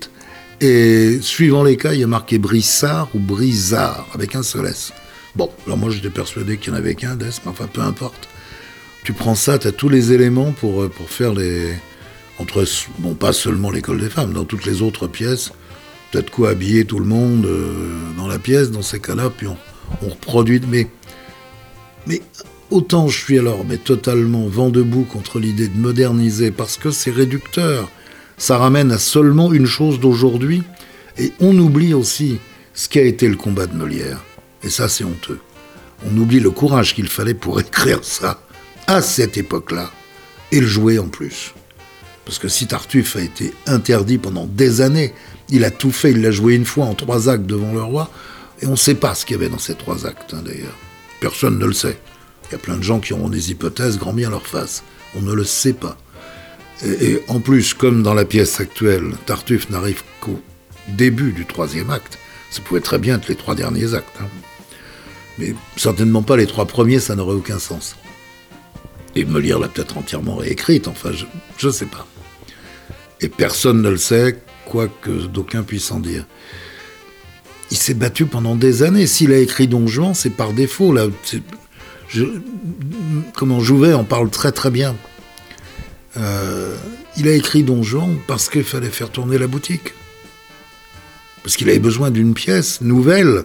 Et 0.62 1.20
suivant 1.22 1.64
les 1.64 1.76
cas, 1.76 1.94
il 1.94 2.00
y 2.00 2.04
a 2.04 2.08
marqué 2.08 2.38
Brissard 2.38 3.10
ou 3.14 3.20
Brisard, 3.20 4.08
avec 4.14 4.36
un 4.36 4.44
seul 4.44 4.68
S. 4.68 4.94
Bon, 5.36 5.52
alors 5.66 5.78
moi 5.78 5.90
j'étais 5.90 6.10
persuadé 6.10 6.58
qu'il 6.58 6.72
n'y 6.72 6.78
en 6.78 6.82
avait 6.82 6.96
qu'un 6.96 7.16
d'S, 7.16 7.42
mais 7.44 7.52
enfin 7.52 7.68
peu 7.68 7.82
importe. 7.82 8.30
Tu 9.04 9.12
prends 9.12 9.36
ça, 9.36 9.60
tu 9.60 9.68
as 9.68 9.72
tous 9.72 9.90
les 9.90 10.14
éléments 10.14 10.52
pour, 10.54 10.84
euh, 10.84 10.90
pour 10.90 11.10
faire 11.10 11.34
les. 11.34 11.74
Entre, 12.40 12.66
bon, 13.00 13.16
pas 13.16 13.34
seulement 13.34 13.70
l'école 13.70 14.00
des 14.00 14.10
femmes, 14.10 14.34
dans 14.34 14.46
toutes 14.46 14.66
les 14.66 14.82
autres 14.82 15.08
pièces, 15.08 15.52
peut-être 16.12 16.30
quoi 16.30 16.50
habiller 16.50 16.86
tout 16.86 17.00
le 17.00 17.06
monde 17.06 17.46
euh, 17.46 17.94
dans 18.18 18.28
la 18.28 18.40
pièce, 18.40 18.72
dans 18.72 18.82
ces 18.82 19.00
cas-là, 19.00 19.30
puis 19.36 19.48
on, 19.48 19.58
reproduit. 20.02 20.62
Mais, 20.68 20.88
mais 22.08 22.22
autant 22.72 23.08
je 23.08 23.18
suis 23.18 23.38
alors 23.38 23.64
mais 23.68 23.78
totalement 23.78 24.48
vent 24.48 24.70
debout 24.70 25.04
contre 25.04 25.40
l'idée 25.40 25.68
de 25.68 25.78
moderniser, 25.78 26.52
parce 26.52 26.78
que 26.78 26.92
c'est 26.92 27.12
réducteur. 27.12 27.90
Ça 28.38 28.58
ramène 28.58 28.92
à 28.92 28.98
seulement 28.98 29.54
une 29.54 29.66
chose 29.66 30.00
d'aujourd'hui, 30.00 30.64
et 31.18 31.32
on 31.40 31.58
oublie 31.58 31.94
aussi 31.94 32.40
ce 32.74 32.90
qu'a 32.90 33.04
été 33.04 33.28
le 33.28 33.38
combat 33.38 33.68
de 33.68 33.76
Molière. 33.76 34.24
Et 34.64 34.70
ça, 34.70 34.90
c'est 34.90 35.06
honteux. 35.06 35.40
On 36.06 36.18
oublie 36.18 36.40
le 36.40 36.52
courage 36.52 36.94
qu'il 36.94 37.08
fallait 37.08 37.34
pour 37.34 37.60
écrire 37.62 38.04
ça 38.04 38.42
à 38.88 39.02
cette 39.02 39.38
époque-là, 39.38 39.92
et 40.52 40.60
le 40.60 40.68
jouer 40.68 41.00
en 41.00 41.08
plus. 41.08 41.54
Parce 42.26 42.40
que 42.40 42.48
si 42.48 42.66
Tartuffe 42.66 43.16
a 43.16 43.22
été 43.22 43.54
interdit 43.68 44.18
pendant 44.18 44.46
des 44.46 44.82
années, 44.82 45.14
il 45.50 45.64
a 45.64 45.72
tout 45.72 45.92
fait, 45.92 46.12
il 46.12 46.22
l'a 46.22 46.32
joué 46.32 46.56
une 46.56 46.66
fois 46.66 46.86
en 46.86 46.96
trois 46.96 47.30
actes 47.30 47.46
devant 47.46 47.74
le 47.74 47.84
roi, 47.84 48.10
et 48.62 48.68
on 48.68 48.72
ne 48.72 48.76
sait 48.76 48.96
pas 48.96 49.16
ce 49.16 49.26
qu'il 49.26 49.36
y 49.36 49.40
avait 49.40 49.50
dans 49.50 49.60
ces 49.60 49.76
trois 49.76 50.06
actes, 50.06 50.34
hein, 50.34 50.42
d'ailleurs. 50.44 50.78
Personne 51.20 51.60
ne 51.60 51.66
le 51.66 51.74
sait. 51.74 51.98
Il 52.50 52.52
y 52.54 52.56
a 52.56 52.60
plein 52.60 52.78
de 52.78 52.84
gens 52.84 53.00
qui 53.00 53.14
auront 53.14 53.30
des 53.30 53.52
hypothèses 53.52 53.98
grand 53.98 54.14
bien 54.14 54.30
leur 54.30 54.46
face. 54.46 54.84
On 55.16 55.22
ne 55.22 55.34
le 55.34 55.44
sait 55.44 55.74
pas. 55.74 55.98
Et, 56.84 57.22
en 57.28 57.40
plus, 57.40 57.74
comme 57.74 58.04
dans 58.04 58.14
la 58.14 58.26
pièce 58.26 58.60
actuelle, 58.60 59.12
Tartuffe 59.26 59.70
n'arrive 59.70 60.04
qu'au 60.20 60.42
début 60.90 61.32
du 61.32 61.46
troisième 61.46 61.90
acte, 61.90 62.20
ça 62.52 62.62
pouvait 62.62 62.82
très 62.82 63.00
bien 63.00 63.16
être 63.16 63.28
les 63.28 63.36
trois 63.36 63.56
derniers 63.56 63.94
actes. 63.94 64.16
hein. 64.22 64.28
Mais 65.38 65.56
certainement 65.78 66.22
pas 66.22 66.38
les 66.38 66.48
trois 66.48 66.66
premiers, 66.66 67.00
ça 67.00 67.16
n'aurait 67.16 67.36
aucun 67.36 67.60
sens. 67.60 67.96
Et 69.16 69.26
Molière 69.26 69.60
l'a 69.60 69.68
peut-être 69.68 69.98
entièrement 69.98 70.36
réécrite, 70.36 70.88
enfin, 70.88 71.12
je 71.58 71.68
ne 71.68 71.72
sais 71.72 71.86
pas. 71.86 72.06
Et 73.22 73.30
personne 73.30 73.82
ne 73.82 73.90
le 73.90 73.98
sait, 73.98 74.42
quoi 74.66 74.88
que 74.88 75.12
d'aucuns 75.28 75.64
puissent 75.64 75.92
en 75.92 76.00
dire. 76.00 76.26
Il 77.72 77.78
s'est 77.78 77.94
battu 77.94 78.26
pendant 78.26 78.56
des 78.56 78.84
années. 78.84 79.08
S'il 79.08 79.32
a 79.34 79.38
écrit 79.38 79.68
Don 79.68 79.88
Juan, 79.88 80.14
c'est 80.14 80.30
par 80.30 80.54
défaut. 80.54 80.94
Là, 80.94 81.08
comment 83.34 83.60
Jouvet 83.60 83.94
en 83.94 84.04
parle 84.04 84.30
très 84.30 84.52
très 84.52 84.70
bien. 84.70 84.96
Euh, 86.18 86.76
il 87.18 87.28
a 87.28 87.34
écrit 87.34 87.64
Don 87.64 87.84
Juan 87.84 88.18
parce 88.28 88.50
qu'il 88.50 88.64
fallait 88.64 88.90
faire 88.90 89.10
tourner 89.10 89.38
la 89.38 89.48
boutique. 89.48 89.94
Parce 91.44 91.58
qu'il 91.58 91.70
avait 91.70 91.80
besoin 91.80 92.12
d'une 92.12 92.34
pièce 92.34 92.82
nouvelle 92.82 93.44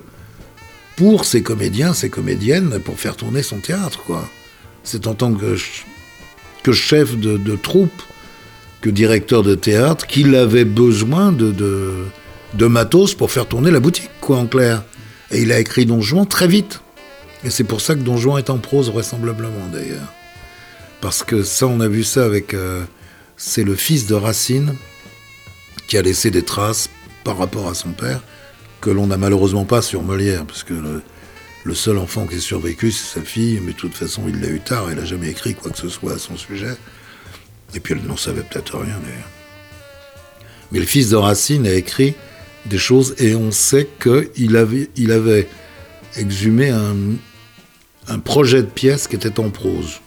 pour 0.97 1.25
ses 1.25 1.43
comédiens, 1.43 1.95
ses 1.95 2.11
comédiennes, 2.11 2.79
pour 2.81 2.99
faire 2.99 3.17
tourner 3.17 3.43
son 3.43 3.59
théâtre. 3.59 4.01
C'est 4.85 5.07
en 5.07 5.15
tant 5.15 5.33
que, 5.33 5.57
ch- 5.57 5.87
que 6.63 6.73
chef 6.73 7.17
de 7.17 7.57
troupe, 7.57 8.03
que 8.81 8.91
directeur 8.91 9.43
de 9.43 9.55
théâtre, 9.55 10.07
qu'il 10.07 10.35
avait 10.35 10.65
besoin 10.65 11.33
de, 11.33 11.53
de, 12.55 12.67
matos 12.67 13.15
pour 13.15 13.31
faire 13.31 13.47
tourner 13.47 13.71
la 13.71 13.81
boutique, 13.81 14.11
quoi, 14.21 14.39
en 14.39 14.47
clair. 14.47 14.83
Et 15.31 15.43
il 15.43 15.53
a 15.53 15.61
écrit 15.61 15.87
Don 15.87 16.01
Juan 16.01 16.27
très 16.27 16.49
vite. 16.49 16.81
Et 17.45 17.51
c'est 17.51 17.65
pour 17.65 17.81
ça 17.81 17.95
que 17.95 18.01
Don 18.01 18.17
Juan 18.17 18.39
est 18.39 18.51
en 18.51 18.59
prose, 18.59 18.91
vraisemblablement, 18.91 19.67
d'ailleurs. 19.73 20.13
Parce 21.01 21.23
que 21.23 21.43
ça, 21.43 21.67
on 21.67 21.81
a 21.81 21.89
vu 21.89 22.05
ça 22.05 22.25
avec... 22.25 22.55
euh, 22.55 22.85
c'est 23.37 23.65
le 23.65 23.75
fils 23.75 24.07
de 24.07 24.15
Racine 24.15 24.75
qui 25.87 25.97
a 25.97 26.03
laissé 26.03 26.31
des 26.31 26.43
traces 26.43 26.91
par 27.25 27.39
rapport 27.39 27.69
à 27.69 27.75
son 27.75 27.91
père, 27.91 28.21
que 28.81 28.91
l'on 28.91 29.07
n'a 29.07 29.17
malheureusement 29.17 29.65
pas 29.65 29.83
sur 29.83 30.03
Molière, 30.03 30.45
parce 30.47 30.63
que 30.63 30.75
le, 30.75 31.03
le 31.65 31.75
seul 31.75 31.99
enfant 31.99 32.27
qui 32.27 32.37
a 32.37 32.41
survécu, 32.41 32.93
c'est 32.93 33.19
sa 33.19 33.25
fille, 33.25 33.61
mais 33.63 33.73
de 33.73 33.77
toute 33.77 33.95
façon, 33.95 34.25
il 34.29 34.41
l'a 34.41 34.49
eu 34.49 34.61
tard, 34.61 34.89
elle 34.91 34.99
n'a 34.99 35.05
jamais 35.05 35.31
écrit 35.31 35.55
quoi 35.55 35.71
que 35.71 35.79
ce 35.79 35.89
soit 35.89 36.15
à 36.15 36.19
son 36.19 36.37
sujet. 36.37 36.77
Et 37.75 37.81
puis 37.81 37.95
elle 37.95 38.07
n'en 38.07 38.17
savait 38.17 38.43
peut-être 38.43 38.79
rien, 38.79 38.99
d'ailleurs. 39.03 39.29
Mais 40.73 40.79
le 40.79 40.87
fils 40.87 41.11
de 41.11 41.17
Racine 41.17 41.67
a 41.67 41.73
écrit 41.73 42.15
des 42.67 42.79
choses, 42.79 43.15
et 43.19 43.35
on 43.35 43.51
sait 43.51 43.89
qu'il 44.01 44.57
avait, 44.57 44.91
il 44.97 45.13
avait 45.13 45.49
exhumé 46.17 46.71
un, 46.71 46.95
un 48.09 48.19
projet 48.19 48.63
de 48.63 48.69
pièce 48.69 49.07
qui 49.09 49.17
était 49.17 49.41
en 49.41 49.51
prose. 49.51 50.01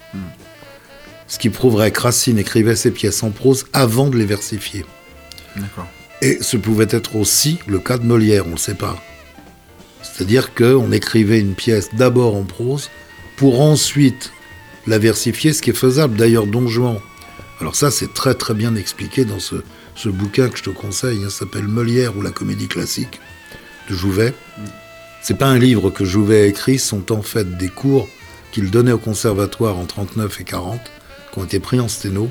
Ce 1.28 1.40
qui 1.40 1.50
prouverait 1.50 1.92
que 1.92 2.02
Racine 2.02 2.38
écrivait 2.38 2.76
ses 2.76 2.92
pièces 2.92 3.24
en 3.24 3.32
prose 3.32 3.66
avant 3.74 4.10
de 4.10 4.18
les 4.18 4.26
versifier. 4.26 4.86
Et 6.22 6.38
ce 6.42 6.58
pouvait 6.58 6.88
être 6.90 7.16
aussi 7.16 7.60
le 7.68 7.80
cas 7.80 7.98
de 7.98 8.04
Molière, 8.04 8.44
on 8.46 8.50
ne 8.50 8.54
le 8.54 8.60
sait 8.60 8.76
pas. 8.76 9.02
C'est-à-dire 10.02 10.54
qu'on 10.54 10.92
écrivait 10.92 11.40
une 11.40 11.56
pièce 11.56 11.90
d'abord 11.94 12.36
en 12.36 12.44
prose 12.44 12.90
pour 13.36 13.62
ensuite 13.62 14.32
la 14.86 15.00
versifier, 15.00 15.54
ce 15.54 15.62
qui 15.62 15.72
est 15.72 15.74
faisable. 15.74 16.18
D'ailleurs, 16.18 16.46
Don 16.46 16.68
Juan, 16.68 17.00
alors 17.60 17.76
ça 17.76 17.92
c'est 17.92 18.14
très 18.14 18.34
très 18.34 18.54
bien 18.54 18.76
expliqué 18.76 19.26
dans 19.26 19.40
ce, 19.40 19.56
ce 19.96 20.10
bouquin 20.10 20.50
que 20.50 20.58
je 20.58 20.64
te 20.64 20.70
conseille, 20.70 21.24
hein, 21.24 21.30
s'appelle 21.30 21.68
Molière 21.68 22.18
ou 22.18 22.22
la 22.22 22.32
comédie 22.32 22.68
classique 22.68 23.20
de 23.90 23.96
Jouvet. 23.96 24.34
C'est 25.22 25.38
pas 25.38 25.48
un 25.48 25.58
livre 25.58 25.90
que 25.90 26.04
Jouvet 26.04 26.42
a 26.42 26.46
écrit, 26.46 26.80
ce 26.80 26.88
sont 26.90 27.12
en 27.12 27.22
fait 27.22 27.58
des 27.58 27.70
cours 27.70 28.10
qu'il 28.52 28.70
donnait 28.70 28.92
au 28.92 28.98
conservatoire 28.98 29.78
en 29.78 29.86
39 29.86 30.42
et 30.42 30.44
40, 30.44 30.80
qui 31.32 31.40
ont 31.40 31.44
été 31.44 31.60
pris 31.60 31.80
en 31.80 31.88
sténo. 31.88 32.30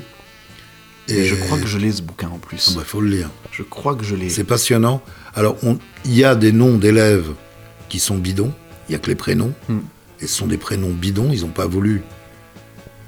Et 1.09 1.25
je 1.25 1.35
crois 1.35 1.59
que 1.59 1.67
je 1.67 1.77
l'ai 1.77 1.91
ce 1.91 2.01
bouquin 2.01 2.29
en 2.29 2.37
plus. 2.37 2.69
Il 2.71 2.77
bah, 2.77 2.83
faut 2.85 3.01
le 3.01 3.09
lire. 3.09 3.29
Je 3.51 3.61
crois 3.61 3.95
que 3.95 4.05
je 4.05 4.15
l'ai. 4.15 4.29
C'est 4.29 4.45
passionnant. 4.45 5.03
Alors, 5.35 5.57
il 6.05 6.13
y 6.13 6.23
a 6.23 6.35
des 6.35 6.53
noms 6.53 6.77
d'élèves 6.77 7.31
qui 7.89 7.99
sont 7.99 8.17
bidons, 8.17 8.53
il 8.87 8.93
n'y 8.93 8.95
a 8.95 8.99
que 8.99 9.09
les 9.09 9.15
prénoms, 9.15 9.53
hmm. 9.67 9.79
et 10.21 10.27
ce 10.27 10.35
sont 10.35 10.47
des 10.47 10.57
prénoms 10.57 10.91
bidons, 10.91 11.31
ils 11.33 11.41
n'ont 11.41 11.49
pas 11.49 11.67
voulu 11.67 12.01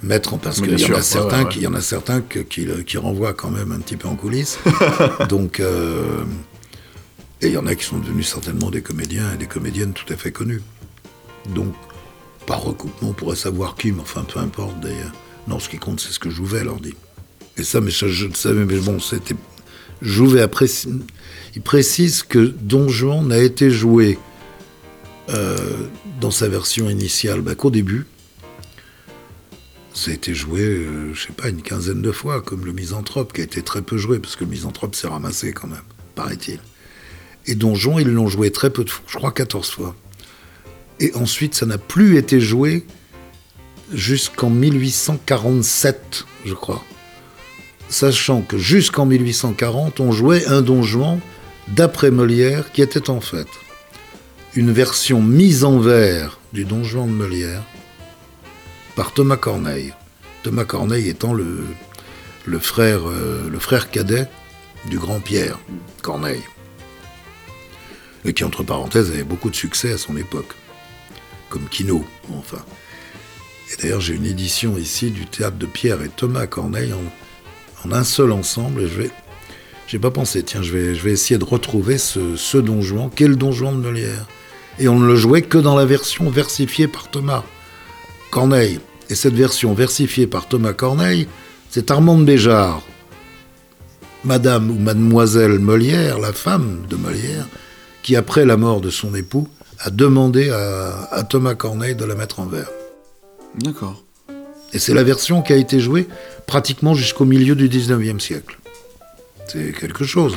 mettre 0.05 0.33
en 0.33 0.37
parce 0.37 0.61
qu'il 0.61 0.79
y, 0.79 0.85
en 0.85 0.95
a 0.95 1.01
certains 1.01 1.45
qui, 1.45 1.61
y 1.61 1.67
en 1.67 1.73
a 1.73 1.81
certains 1.81 2.21
qui, 2.21 2.97
renvoient 2.97 3.33
quand 3.33 3.49
même 3.49 3.71
un 3.71 3.79
petit 3.79 3.97
peu 3.97 4.07
en 4.07 4.15
coulisses. 4.15 4.59
Donc, 5.29 5.59
euh, 5.59 6.23
et 7.41 7.47
il 7.47 7.53
y 7.53 7.57
en 7.57 7.67
a 7.67 7.75
qui 7.75 7.83
sont 7.83 7.97
devenus 7.97 8.27
certainement 8.27 8.69
des 8.69 8.81
comédiens 8.81 9.33
et 9.33 9.37
des 9.37 9.47
comédiennes 9.47 9.93
tout 9.93 10.11
à 10.13 10.15
fait 10.15 10.31
connus. 10.31 10.61
Donc, 11.53 11.73
par 12.45 12.63
recoupement, 12.63 13.09
on 13.09 13.13
pourrait 13.13 13.35
savoir 13.35 13.75
qui, 13.75 13.91
mais 13.91 14.01
enfin, 14.01 14.23
peu 14.23 14.39
importe 14.39 14.79
d'ailleurs. 14.79 15.11
Non, 15.47 15.59
ce 15.59 15.69
qui 15.69 15.77
compte, 15.77 15.99
c'est 15.99 16.11
ce 16.11 16.19
que 16.19 16.29
Jouvet 16.29 16.63
leur 16.63 16.79
dit. 16.79 16.95
Et 17.57 17.63
ça, 17.63 17.81
mais 17.81 17.91
ça, 17.91 18.07
je 18.07 18.27
le 18.27 18.33
savais, 18.33 18.65
mais 18.65 18.79
bon, 18.79 18.99
c'était. 18.99 19.35
Jouvet 20.01 20.41
après, 20.41 20.65
il 21.55 21.61
précise 21.61 22.23
que 22.23 22.53
Don 22.61 22.89
Juan 22.89 23.27
n'a 23.27 23.39
été 23.39 23.71
joué 23.71 24.19
euh, 25.29 25.57
dans 26.19 26.31
sa 26.31 26.49
version 26.49 26.89
initiale 26.89 27.41
bah, 27.41 27.55
qu'au 27.55 27.69
début. 27.69 28.05
Ça 29.95 30.11
a 30.11 30.13
été 30.13 30.33
joué, 30.33 30.59
euh, 30.61 31.13
je 31.13 31.27
sais 31.27 31.33
pas, 31.33 31.47
une 31.47 31.61
quinzaine 31.61 32.01
de 32.01 32.11
fois, 32.11 32.41
comme 32.41 32.65
le 32.65 32.73
Misanthrope, 32.73 33.31
qui 33.31 33.39
a 33.39 33.45
été 33.45 33.61
très 33.61 33.81
peu 33.81 33.95
joué, 33.95 34.19
parce 34.19 34.35
que 34.35 34.43
le 34.43 34.49
Misanthrope 34.49 34.93
s'est 34.93 35.07
ramassé 35.07 35.53
quand 35.53 35.67
même, 35.67 35.79
paraît-il. 36.15 36.59
Et 37.47 37.55
Don 37.55 37.75
Juan, 37.75 37.99
ils 38.01 38.11
l'ont 38.11 38.27
joué 38.27 38.51
très 38.51 38.69
peu 38.69 38.83
de 38.83 38.89
fois, 38.89 39.05
je 39.07 39.17
crois 39.17 39.31
14 39.31 39.69
fois. 39.69 39.95
Et 40.99 41.15
ensuite, 41.15 41.55
ça 41.55 41.65
n'a 41.65 41.77
plus 41.77 42.17
été 42.17 42.41
joué 42.41 42.85
jusqu'en 43.93 44.49
1847, 44.49 46.25
je 46.45 46.53
crois. 46.53 46.83
Sachant 47.87 48.41
que 48.41 48.57
jusqu'en 48.57 49.05
1840, 49.05 50.01
on 50.01 50.11
jouait 50.11 50.45
un 50.47 50.61
Don 50.61 50.83
Juan 50.83 51.21
d'après 51.69 52.11
Molière 52.11 52.73
qui 52.73 52.81
était 52.81 53.09
en 53.09 53.21
fait 53.21 53.47
une 54.55 54.71
version 54.71 55.21
mise 55.21 55.63
en 55.63 55.79
vers 55.79 56.39
du 56.51 56.65
Don 56.65 56.83
Juan 56.83 57.07
de 57.07 57.13
Molière 57.13 57.63
par 58.95 59.13
Thomas 59.13 59.37
Corneille. 59.37 59.93
Thomas 60.43 60.65
Corneille 60.65 61.09
étant 61.09 61.33
le, 61.33 61.65
frère, 62.59 63.07
euh, 63.07 63.49
le 63.49 63.59
frère 63.59 63.91
cadet 63.91 64.27
du 64.89 64.97
grand 64.97 65.19
Pierre 65.19 65.59
Corneille. 66.01 66.43
Et 68.23 68.33
qui, 68.33 68.43
entre 68.43 68.63
parenthèses, 68.63 69.11
avait 69.11 69.23
beaucoup 69.23 69.49
de 69.49 69.55
succès 69.55 69.91
à 69.91 69.97
son 69.97 70.17
époque 70.17 70.53
comme 71.49 71.67
Kino, 71.69 72.03
enfin. 72.33 72.63
Et 73.71 73.81
d'ailleurs, 73.81 74.01
j'ai 74.01 74.15
une 74.15 74.25
édition 74.25 74.77
ici 74.77 75.11
du 75.11 75.25
théâtre 75.25 75.57
de 75.57 75.65
Pierre 75.65 76.01
et 76.01 76.09
Thomas 76.09 76.47
Corneille 76.47 76.93
en, 76.93 77.91
un 77.91 78.03
seul 78.03 78.31
ensemble. 78.31 78.81
Et 78.81 78.87
je 78.87 79.01
vais, 79.01 79.11
j'ai 79.87 79.99
pas 79.99 80.11
pensé, 80.11 80.43
tiens, 80.43 80.63
je 80.63 80.71
vais, 80.71 80.95
je 80.95 81.03
vais 81.03 81.11
essayer 81.11 81.37
de 81.37 81.45
retrouver 81.45 81.97
ce, 81.97 82.35
ce 82.35 82.57
Don. 82.57 82.81
Quel 83.15 83.35
Don 83.35 83.51
Juan 83.51 83.81
de 83.81 83.87
Molière? 83.87 84.25
Et 84.79 84.87
on 84.87 84.99
ne 84.99 85.07
le 85.07 85.15
jouait 85.15 85.43
que 85.43 85.57
dans 85.57 85.75
la 85.75 85.85
version 85.85 86.29
versifiée 86.29 86.87
par 86.87 87.09
Thomas 87.09 87.43
Corneille. 88.35 88.81
Et 89.09 89.15
cette 89.15 89.33
version 89.33 89.73
versifiée 89.73 90.27
par 90.27 90.49
Thomas 90.49 90.73
Corneille, 90.73 91.25
c'est 91.69 91.89
Armande 91.89 92.25
Béjart, 92.25 92.81
Madame 94.25 94.69
ou 94.71 94.73
Mademoiselle 94.77 95.57
Molière, 95.57 96.19
la 96.19 96.33
femme 96.33 96.85
de 96.89 96.97
Molière, 96.97 97.47
qui, 98.03 98.17
après 98.17 98.43
la 98.43 98.57
mort 98.57 98.81
de 98.81 98.89
son 98.89 99.15
époux, 99.15 99.47
a 99.79 99.89
demandé 99.89 100.49
à, 100.49 101.23
Thomas 101.29 101.55
Corneille 101.55 101.95
de 101.95 102.03
la 102.03 102.15
mettre 102.15 102.41
en 102.41 102.45
vers. 102.45 102.69
D'accord. 103.57 104.03
Et 104.73 104.79
c'est 104.79 104.93
la 104.93 105.03
version 105.03 105.41
qui 105.41 105.53
a 105.53 105.55
été 105.55 105.79
jouée 105.79 106.05
pratiquement 106.45 106.93
jusqu'au 106.93 107.23
milieu 107.23 107.55
du 107.55 107.69
19e 107.69 108.19
siècle. 108.19 108.59
C'est 109.47 109.71
quelque 109.71 110.03
chose. 110.03 110.35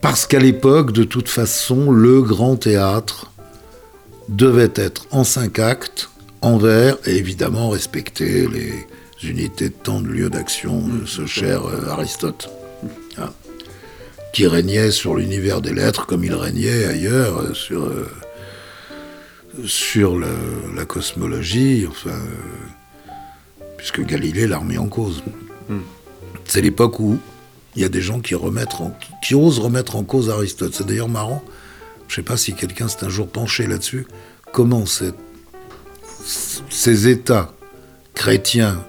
Parce 0.00 0.26
qu'à 0.26 0.38
l'époque, 0.38 0.92
de 0.92 1.04
toute 1.04 1.28
façon, 1.28 1.90
le 1.90 2.22
grand 2.22 2.56
théâtre 2.56 3.30
devait 4.28 4.72
être 4.74 5.06
en 5.10 5.24
cinq 5.24 5.58
actes, 5.58 6.10
en 6.40 6.58
vers, 6.58 6.96
et 7.06 7.16
évidemment 7.16 7.70
respecter 7.70 8.46
les 8.48 8.86
unités 9.28 9.68
de 9.68 9.74
temps 9.74 10.00
de 10.00 10.08
lieu 10.08 10.30
d'action 10.30 10.86
de 10.86 11.06
ce 11.06 11.26
cher 11.26 11.66
euh, 11.66 11.88
Aristote 11.88 12.50
qui 14.32 14.46
régnait 14.46 14.90
sur 14.90 15.16
l'univers 15.16 15.60
des 15.60 15.74
lettres 15.74 16.06
comme 16.06 16.24
il 16.24 16.34
régnait 16.34 16.84
ailleurs 16.84 17.38
euh, 17.38 17.54
sur, 17.54 17.84
euh, 17.84 18.08
sur 19.66 20.18
la, 20.18 20.84
cosmologie, 20.84 21.86
enfin, 21.88 22.18
puisque 23.76 24.04
Galilée 24.04 24.46
l'a 24.46 24.58
remis 24.58 24.78
en 24.78 24.86
cause. 24.86 25.22
Hmm. 25.68 25.80
C'est 26.44 26.60
l'époque 26.60 27.00
où 27.00 27.18
il 27.74 27.82
y 27.82 27.84
a 27.84 27.88
des 27.88 28.00
gens 28.00 28.20
qui, 28.20 28.34
remettent 28.34 28.76
qui 29.24 29.34
osent 29.34 29.58
remettre 29.58 29.96
en 29.96 30.04
cause 30.04 30.30
Aristote. 30.30 30.72
C'est 30.74 30.86
d'ailleurs 30.86 31.08
marrant, 31.08 31.42
je 32.08 32.12
ne 32.14 32.16
sais 32.16 32.22
pas 32.22 32.36
si 32.36 32.54
quelqu'un 32.54 32.88
s'est 32.88 33.04
un 33.04 33.10
jour 33.10 33.28
penché 33.28 33.66
là-dessus, 33.66 34.06
comment 34.52 34.84
ces 36.70 37.08
États 37.08 37.52
chrétiens 38.14 38.82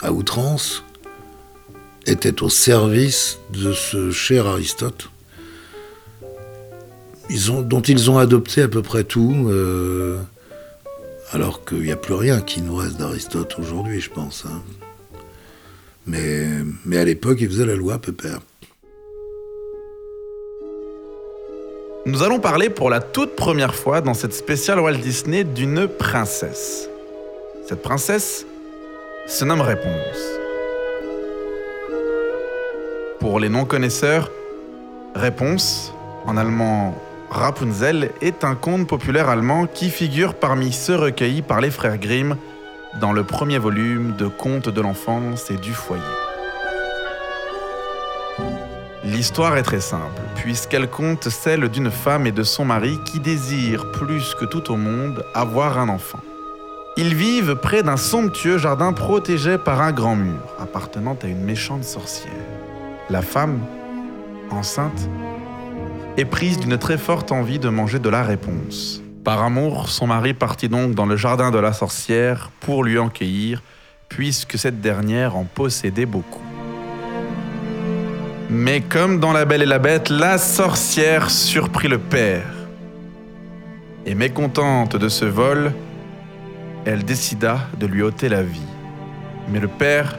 à 0.00 0.12
outrance 0.12 0.84
était 2.06 2.42
au 2.42 2.48
service 2.48 3.38
de 3.52 3.72
ce 3.72 4.10
cher 4.10 4.46
Aristote, 4.46 5.08
dont 7.48 7.80
ils 7.80 8.10
ont 8.10 8.18
adopté 8.18 8.62
à 8.62 8.68
peu 8.68 8.82
près 8.82 9.04
tout, 9.04 9.46
euh, 9.48 10.18
alors 11.30 11.64
qu'il 11.64 11.82
n'y 11.82 11.92
a 11.92 11.96
plus 11.96 12.14
rien 12.14 12.40
qui 12.40 12.60
nous 12.60 12.74
reste 12.74 12.98
d'Aristote 12.98 13.56
aujourd'hui, 13.58 14.00
je 14.00 14.10
pense. 14.10 14.44
Hein. 14.46 14.62
Mais, 16.06 16.48
mais 16.84 16.98
à 16.98 17.04
l'époque, 17.04 17.38
il 17.40 17.48
faisait 17.48 17.64
la 17.64 17.76
loi, 17.76 17.98
pépère. 17.98 18.40
Nous 22.04 22.24
allons 22.24 22.40
parler 22.40 22.68
pour 22.68 22.90
la 22.90 22.98
toute 22.98 23.36
première 23.36 23.76
fois 23.76 24.00
dans 24.00 24.12
cette 24.12 24.34
spéciale 24.34 24.80
Walt 24.80 24.96
Disney 24.96 25.44
d'une 25.44 25.86
princesse. 25.86 26.88
Cette 27.68 27.80
princesse 27.80 28.44
se 29.28 29.44
nomme 29.44 29.60
Réponse. 29.60 30.18
Pour 33.20 33.38
les 33.38 33.48
non-connaisseurs, 33.48 34.32
Réponse, 35.14 35.94
en 36.26 36.36
allemand 36.36 37.00
Rapunzel, 37.30 38.10
est 38.20 38.42
un 38.42 38.56
conte 38.56 38.88
populaire 38.88 39.28
allemand 39.28 39.68
qui 39.68 39.88
figure 39.88 40.34
parmi 40.34 40.72
ceux 40.72 40.96
recueillis 40.96 41.42
par 41.42 41.60
les 41.60 41.70
frères 41.70 41.98
Grimm 41.98 42.36
dans 43.00 43.12
le 43.12 43.22
premier 43.22 43.58
volume 43.58 44.16
de 44.16 44.26
Contes 44.26 44.68
de 44.68 44.80
l'enfance 44.80 45.52
et 45.52 45.56
du 45.56 45.72
foyer. 45.72 46.02
L'histoire 49.12 49.58
est 49.58 49.62
très 49.62 49.82
simple, 49.82 50.22
puisqu'elle 50.36 50.88
compte 50.88 51.28
celle 51.28 51.68
d'une 51.68 51.90
femme 51.90 52.26
et 52.26 52.32
de 52.32 52.42
son 52.42 52.64
mari 52.64 52.98
qui 53.04 53.20
désirent 53.20 53.92
plus 53.92 54.34
que 54.34 54.46
tout 54.46 54.72
au 54.72 54.76
monde 54.76 55.22
avoir 55.34 55.78
un 55.78 55.90
enfant. 55.90 56.20
Ils 56.96 57.14
vivent 57.14 57.56
près 57.56 57.82
d'un 57.82 57.98
somptueux 57.98 58.56
jardin 58.56 58.94
protégé 58.94 59.58
par 59.58 59.82
un 59.82 59.92
grand 59.92 60.16
mur, 60.16 60.40
appartenant 60.58 61.16
à 61.22 61.26
une 61.26 61.44
méchante 61.44 61.84
sorcière. 61.84 62.32
La 63.10 63.20
femme, 63.20 63.60
enceinte, 64.50 65.10
est 66.16 66.24
prise 66.24 66.58
d'une 66.58 66.78
très 66.78 66.96
forte 66.96 67.32
envie 67.32 67.58
de 67.58 67.68
manger 67.68 67.98
de 67.98 68.08
la 68.08 68.22
réponse. 68.22 69.02
Par 69.24 69.42
amour, 69.42 69.90
son 69.90 70.06
mari 70.06 70.32
partit 70.32 70.70
donc 70.70 70.94
dans 70.94 71.06
le 71.06 71.16
jardin 71.16 71.50
de 71.50 71.58
la 71.58 71.74
sorcière 71.74 72.50
pour 72.60 72.82
lui 72.82 72.98
en 72.98 73.10
cueillir, 73.10 73.62
puisque 74.08 74.58
cette 74.58 74.80
dernière 74.80 75.36
en 75.36 75.44
possédait 75.44 76.06
beaucoup. 76.06 76.51
Mais 78.54 78.82
comme 78.82 79.18
dans 79.18 79.32
La 79.32 79.46
Belle 79.46 79.62
et 79.62 79.66
la 79.66 79.78
Bête, 79.78 80.10
la 80.10 80.36
sorcière 80.36 81.30
surprit 81.30 81.88
le 81.88 81.96
père. 81.96 82.44
Et 84.04 84.14
mécontente 84.14 84.94
de 84.94 85.08
ce 85.08 85.24
vol, 85.24 85.72
elle 86.84 87.02
décida 87.02 87.60
de 87.80 87.86
lui 87.86 88.02
ôter 88.02 88.28
la 88.28 88.42
vie. 88.42 88.60
Mais 89.48 89.58
le 89.58 89.68
père 89.68 90.18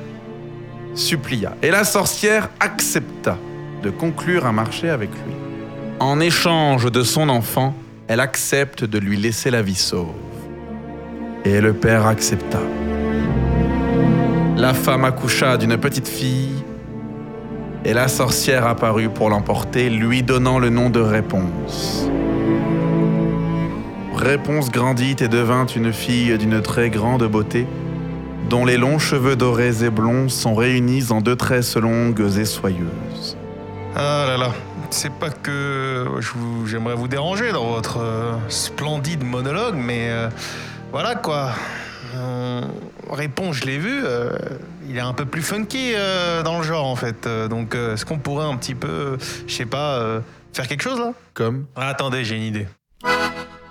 supplia, 0.95 1.55
et 1.61 1.69
la 1.69 1.83
sorcière 1.83 2.49
accepta 2.59 3.37
de 3.83 3.91
conclure 3.91 4.47
un 4.47 4.51
marché 4.51 4.89
avec 4.89 5.11
lui. 5.11 5.35
En 5.99 6.19
échange 6.19 6.91
de 6.91 7.03
son 7.03 7.29
enfant, 7.29 7.75
elle 8.07 8.19
accepte 8.19 8.83
de 8.83 8.97
lui 8.97 9.15
laisser 9.15 9.51
la 9.51 9.61
vie 9.61 9.75
sauve. 9.75 10.07
Et 11.45 11.61
le 11.61 11.73
père 11.73 12.07
accepta. 12.07 12.59
La 14.57 14.73
femme 14.73 15.05
accoucha 15.05 15.55
d'une 15.57 15.77
petite 15.77 16.07
fille, 16.07 16.63
et 17.85 17.93
la 17.93 18.07
sorcière 18.07 18.65
apparut 18.65 19.09
pour 19.09 19.29
l'emporter, 19.29 19.89
lui 19.89 20.23
donnant 20.23 20.59
le 20.59 20.69
nom 20.69 20.89
de 20.89 20.99
Réponse. 20.99 22.07
Réponse 24.15 24.71
grandit 24.71 25.15
et 25.19 25.27
devint 25.27 25.65
une 25.65 25.91
fille 25.91 26.37
d'une 26.37 26.61
très 26.61 26.89
grande 26.89 27.23
beauté, 27.23 27.67
dont 28.49 28.63
les 28.65 28.77
longs 28.77 28.99
cheveux 28.99 29.35
dorés 29.35 29.83
et 29.83 29.89
blonds 29.89 30.29
sont 30.29 30.55
réunis 30.55 31.11
en 31.11 31.19
deux 31.19 31.35
tresses 31.35 31.75
longues 31.75 32.23
et 32.37 32.45
soyeuses. 32.45 33.37
Ah 33.95 34.25
là 34.27 34.37
là, 34.37 34.51
c'est 34.91 35.11
pas 35.11 35.29
que 35.29 36.05
vous- 36.35 36.65
j'aimerais 36.67 36.95
vous 36.95 37.07
déranger 37.07 37.51
dans 37.51 37.69
votre 37.71 37.99
euh, 37.99 38.33
splendide 38.47 39.23
monologue, 39.23 39.75
mais 39.75 40.07
euh, 40.09 40.29
voilà 40.91 41.15
quoi. 41.15 41.49
Euh, 42.15 42.61
réponse, 43.11 43.57
je 43.57 43.65
l'ai 43.65 43.77
vu, 43.77 44.03
euh, 44.05 44.29
il 44.89 44.97
est 44.97 45.01
un 45.01 45.13
peu 45.13 45.25
plus 45.25 45.41
funky 45.41 45.93
euh, 45.95 46.43
dans 46.43 46.57
le 46.59 46.63
genre 46.63 46.85
en 46.85 46.95
fait. 46.95 47.25
Euh, 47.27 47.47
donc 47.47 47.75
euh, 47.75 47.93
est-ce 47.93 48.05
qu'on 48.05 48.17
pourrait 48.17 48.45
un 48.45 48.55
petit 48.57 48.75
peu, 48.75 49.17
je 49.47 49.53
sais 49.53 49.65
pas, 49.65 49.97
euh, 49.99 50.19
faire 50.53 50.67
quelque 50.67 50.83
chose 50.83 50.99
là? 50.99 51.13
Comme? 51.33 51.65
Ah, 51.75 51.89
Attendez, 51.89 52.23
j'ai 52.23 52.35
une 52.35 52.43
idée. 52.43 52.67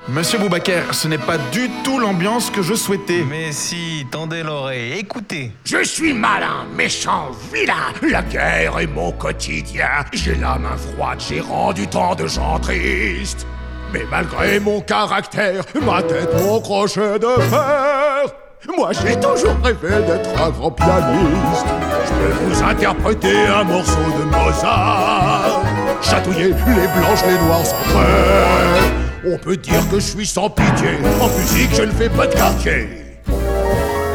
Monsieur 0.09 0.40
Boubaker, 0.40 0.92
ce 0.92 1.07
n'est 1.07 1.16
pas 1.16 1.38
du 1.53 1.70
tout 1.85 2.01
l'ambiance 2.01 2.51
que 2.51 2.61
je 2.61 2.75
souhaitais. 2.75 3.22
Mais 3.31 3.53
si, 3.53 4.05
tendez 4.11 4.42
l'oreille, 4.42 4.98
écoutez. 4.98 5.53
Je 5.64 5.85
suis 5.85 6.12
malin, 6.12 6.66
méchant, 6.77 7.31
vilain. 7.53 7.92
La 8.11 8.22
guerre 8.22 8.81
est 8.81 8.88
mon 8.88 9.12
quotidien. 9.12 10.05
J'ai 10.12 10.35
la 10.35 10.59
main 10.59 10.77
froide, 10.77 11.20
j'ai 11.20 11.40
rendu 11.40 11.87
tant 11.87 12.16
de 12.16 12.27
gens 12.27 12.59
tristes. 12.59 13.46
Mais 13.92 14.05
malgré 14.11 14.59
mon 14.59 14.81
caractère, 14.81 15.64
ma 15.83 16.03
tête, 16.03 16.35
mon 16.35 16.61
crochet 16.61 17.20
de 17.20 17.40
fer, 17.42 18.25
moi 18.77 18.90
j'ai 18.92 19.16
toujours 19.16 19.57
rêvé 19.62 19.88
d'être 20.07 20.42
un 20.42 20.51
grand 20.51 20.70
pianiste. 20.70 21.66
Je 22.07 22.12
peux 22.12 22.33
vous 22.44 22.62
interpréter 22.62 23.46
un 23.46 23.64
morceau 23.64 23.98
de 24.18 24.25
Mozart, 24.25 25.62
chatouiller 26.01 26.48
les 26.48 26.55
blanches, 26.55 27.25
les 27.27 27.38
noirs 27.46 27.66
sans 27.66 27.77
frère. 27.90 28.83
On 29.27 29.38
peut 29.38 29.57
dire 29.57 29.88
que 29.90 29.96
je 29.96 30.07
suis 30.07 30.27
sans 30.27 30.51
pitié. 30.51 30.98
En 31.20 31.29
musique, 31.38 31.75
je 31.75 31.83
ne 31.83 31.92
fais 31.92 32.09
pas 32.09 32.27
de 32.27 32.35
quartier. 32.35 32.88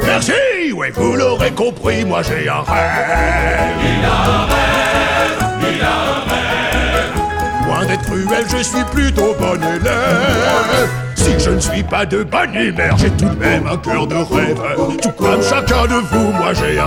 Merci, 0.05 0.71
ouais, 0.73 0.91
vous 0.91 1.15
l'aurez 1.15 1.51
compris, 1.51 2.05
moi 2.05 2.21
j'ai 2.23 2.47
un 2.47 2.61
rêve. 2.61 3.75
Il 3.81 4.05
a 4.05 4.09
un 4.33 4.45
rêve, 4.45 5.75
il 5.75 5.81
a 5.81 5.85
un 5.87 6.21
rêve. 6.29 7.65
Loin 7.65 7.85
d'être 7.85 8.03
cruel, 8.03 8.45
je 8.49 8.63
suis 8.63 8.83
plutôt 8.91 9.35
bon 9.39 9.55
élève. 9.55 11.06
Si 11.17 11.39
je 11.39 11.49
ne 11.49 11.59
suis 11.59 11.83
pas 11.83 12.05
de 12.05 12.23
bonne 12.23 12.53
humeur, 12.53 12.95
j'ai 12.97 13.09
tout 13.09 13.25
de 13.25 13.39
même 13.39 13.65
un 13.67 13.77
cœur 13.77 14.05
de 14.05 14.15
rêveur. 14.15 14.75
Tout 15.01 15.11
comme 15.11 15.41
chacun 15.41 15.85
de 15.85 15.99
vous, 16.11 16.31
moi 16.31 16.53
j'ai 16.53 16.79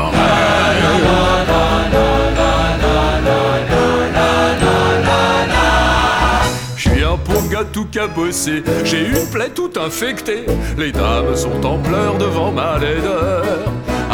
un 7.03 7.17
pauvre 7.17 7.49
gars 7.51 7.65
tout 7.73 7.87
cabossé, 7.87 8.63
j'ai 8.85 9.07
une 9.07 9.27
plaie 9.31 9.51
toute 9.51 9.77
infectée. 9.77 10.47
Les 10.79 10.93
dames 10.93 11.35
sont 11.35 11.65
en 11.67 11.79
pleurs 11.79 12.17
devant 12.19 12.53
ma 12.53 12.79
laideur. 12.79 13.45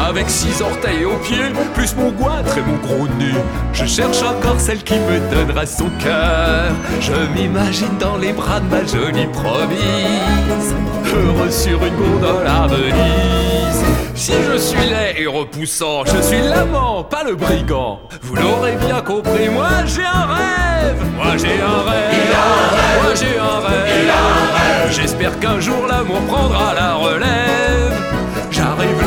Avec 0.08 0.30
six 0.30 0.62
orteils 0.62 1.04
aux 1.04 1.16
pieds, 1.16 1.50
plus 1.74 1.96
mon 1.96 2.12
goitre 2.12 2.56
et 2.56 2.60
mon 2.60 2.76
gros 2.76 3.08
nez. 3.18 3.34
Je 3.72 3.86
cherche 3.86 4.22
encore 4.22 4.60
celle 4.60 4.84
qui 4.84 4.94
me 4.94 5.18
donnera 5.34 5.66
son 5.66 5.90
cœur. 5.98 6.72
Je 7.00 7.12
m'imagine 7.34 7.98
dans 7.98 8.16
les 8.16 8.32
bras 8.32 8.60
de 8.60 8.68
ma 8.68 8.84
jolie 8.84 9.26
promise. 9.26 10.74
Heureux 11.12 11.50
sur 11.50 11.84
une 11.84 11.96
gondole 11.96 12.46
à 12.46 12.68
Venise. 12.68 13.84
Si 14.14 14.32
je 14.32 14.56
suis 14.56 14.88
laid 14.88 15.16
et 15.18 15.26
repoussant, 15.26 16.04
je 16.04 16.22
suis 16.22 16.40
l'amant, 16.40 17.02
pas 17.02 17.24
le 17.24 17.34
brigand. 17.34 17.98
Vous 18.22 18.36
l'aurez 18.36 18.76
bien 18.76 19.00
compris, 19.00 19.48
moi 19.48 19.70
j'ai 19.86 20.04
un 20.04 20.26
rêve. 20.26 21.04
Moi 21.16 21.36
j'ai 21.36 21.60
un 21.60 21.82
rêve. 21.90 23.02
Moi 23.02 23.14
j'ai 23.14 23.38
un 23.38 23.58
rêve. 23.66 24.92
J'espère 24.92 25.36
qu'un 25.40 25.58
jour 25.58 25.84
l'amour 25.88 26.20
prendra 26.28 26.74
la 26.74 26.94
relève. 26.94 27.65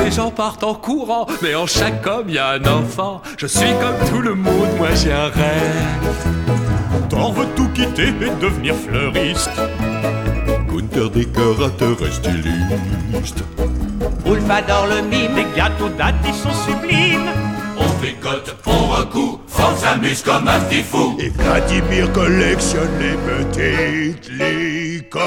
Les 0.04 0.12
gens 0.12 0.32
partent 0.32 0.64
en 0.64 0.74
courant, 0.74 1.28
mais 1.42 1.54
en 1.56 1.68
chaque 1.68 2.06
homme 2.08 2.26
il 2.28 2.36
y 2.36 2.40
a 2.40 2.50
un 2.52 2.66
enfant. 2.66 3.22
Je 3.38 3.46
suis 3.46 3.72
comme 3.80 4.10
tout 4.10 4.22
le 4.22 4.34
monde, 4.34 4.70
moi 4.78 4.90
j'ai 4.96 5.14
un 5.14 5.28
rêve. 5.28 6.10
Thor 7.10 7.34
veut 7.34 7.48
tout 7.56 7.70
quitter 7.70 8.08
et 8.08 8.42
devenir 8.42 8.76
fleuriste. 8.76 9.52
Gunther 10.68 11.10
décorateur 11.10 11.98
et 12.08 12.12
styliste. 12.12 13.44
Wolf 14.26 14.50
adore 14.50 14.88
le 14.88 15.02
mime, 15.02 15.36
les 15.36 15.46
gâteaux 15.56 15.90
d'Atti 15.90 16.34
sont 16.34 16.54
sublimes. 16.54 17.30
On 17.78 17.90
picote 18.02 18.56
pour 18.64 18.98
un 19.00 19.06
coup, 19.06 19.40
on 19.58 19.76
s'amuse 19.78 20.22
comme 20.24 20.48
un 20.48 20.60
petit 20.62 20.84
fou. 20.84 21.16
Et 21.20 21.30
Vladimir 21.30 22.12
collectionne 22.14 23.00
les 23.00 23.18
petites 23.28 24.30
licornes. 24.32 25.20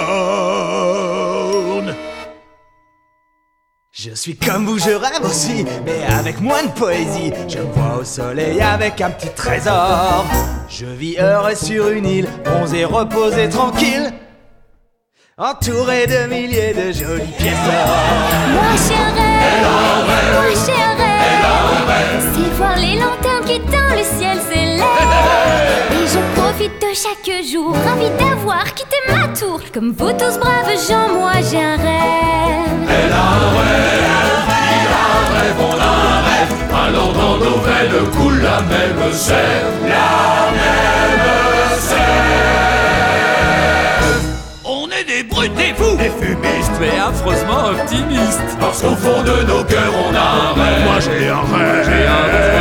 Je 3.94 4.14
suis 4.14 4.34
comme 4.34 4.64
vous, 4.64 4.78
je 4.78 4.88
rêve 4.88 5.22
aussi, 5.22 5.66
mais 5.84 6.02
avec 6.18 6.40
moins 6.40 6.62
de 6.62 6.70
poésie. 6.70 7.30
Je 7.46 7.58
me 7.58 7.70
vois 7.74 7.98
au 8.00 8.04
soleil 8.04 8.58
avec 8.62 9.02
un 9.02 9.10
petit 9.10 9.28
trésor. 9.28 10.24
Je 10.66 10.86
vis 10.86 11.18
heureux 11.18 11.54
sur 11.54 11.88
une 11.90 12.06
île, 12.06 12.28
bronzé, 12.42 12.86
reposé, 12.86 13.50
tranquille. 13.50 14.10
Entouré 15.36 16.06
de 16.06 16.26
milliers 16.26 16.72
de 16.72 16.90
jolies 16.90 17.34
pièces 17.36 17.52
d'or. 17.66 17.98
Moi 18.54 18.62
un 18.64 19.12
rêve, 19.12 19.62
moi 19.62 20.52
un 21.60 21.86
rêve, 21.92 22.32
c'est 22.34 22.56
voir 22.56 22.76
les 22.78 22.98
lanternes 22.98 23.31
profite 26.52 26.80
de 26.80 26.92
chaque 26.94 27.30
jour, 27.44 27.72
ravi 27.72 28.10
d'avoir 28.18 28.64
quitté 28.74 28.96
ma 29.08 29.28
tour. 29.28 29.60
Comme 29.72 29.92
vous 29.92 30.12
tous 30.12 30.38
braves 30.38 30.76
gens, 30.88 31.08
moi 31.18 31.32
j'ai 31.50 31.62
un 31.62 31.76
rêve. 31.76 32.90
Alors 36.74 37.12
dans 37.14 37.36
nos 37.38 37.58
veines 37.60 38.10
coule 38.16 38.40
la 38.42 38.60
même 38.62 39.12
sève, 39.12 39.72
la 39.88 40.50
même 40.58 41.78
sève. 41.78 41.98
On 44.64 44.88
est 44.90 45.04
des 45.04 45.22
brutes, 45.22 45.54
des 45.54 45.72
fous, 45.74 45.96
des 45.96 46.10
fumistes, 46.10 46.76
mais 46.80 46.98
affreusement 46.98 47.70
optimistes. 47.70 48.58
Parce 48.60 48.82
qu'au 48.82 48.96
fond 48.96 49.22
de 49.22 49.42
nos 49.46 49.64
cœurs, 49.64 49.94
on 50.06 50.14
a 50.14 50.18
un 50.20 50.52
rêve. 50.52 50.84
Moi 50.84 51.00
j'ai 51.00 51.28
un 51.28 51.44
rêve. 51.56 51.84
J'ai 51.86 52.06
un 52.06 52.24
rêve, 52.30 52.51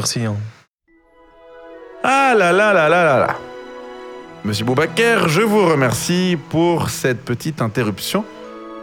Hein. 0.00 0.36
Ah 2.02 2.34
là 2.36 2.52
là 2.52 2.72
là 2.72 2.88
là 2.88 3.04
là 3.04 3.18
là. 3.18 3.36
Monsieur 4.44 4.64
Boubaker, 4.64 5.28
je 5.28 5.42
vous 5.42 5.66
remercie 5.66 6.38
pour 6.48 6.88
cette 6.88 7.22
petite 7.24 7.60
interruption. 7.60 8.24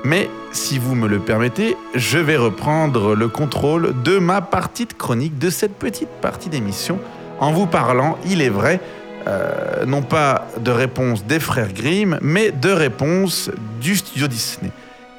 Mais 0.03 0.29
si 0.51 0.77
vous 0.77 0.93
me 0.93 1.07
le 1.07 1.19
permettez, 1.19 1.75
je 1.95 2.19
vais 2.19 2.37
reprendre 2.37 3.15
le 3.15 3.27
contrôle 3.27 3.95
de 4.03 4.19
ma 4.19 4.41
partie 4.41 4.85
de 4.85 4.93
chronique, 4.93 5.39
de 5.39 5.49
cette 5.49 5.73
petite 5.73 6.09
partie 6.21 6.49
d'émission, 6.49 6.99
en 7.39 7.51
vous 7.51 7.65
parlant, 7.65 8.19
il 8.25 8.43
est 8.43 8.49
vrai, 8.49 8.79
euh, 9.27 9.85
non 9.85 10.03
pas 10.03 10.47
de 10.59 10.69
réponse 10.69 11.25
des 11.25 11.39
frères 11.39 11.73
Grimm, 11.73 12.19
mais 12.21 12.51
de 12.51 12.69
réponse 12.69 13.49
du 13.81 13.95
studio 13.95 14.27
Disney. 14.27 14.71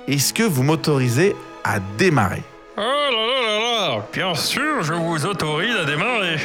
Est-ce 0.07 0.33
que 0.33 0.45
vous 0.45 0.63
m'autorisez 0.63 1.35
à 1.65 1.81
démarrer? 1.99 2.45
Bien 4.13 4.35
sûr, 4.35 4.83
je 4.83 4.93
vous 4.93 5.27
autorise 5.27 5.75
à 5.77 5.85
démarrer. 5.85 6.37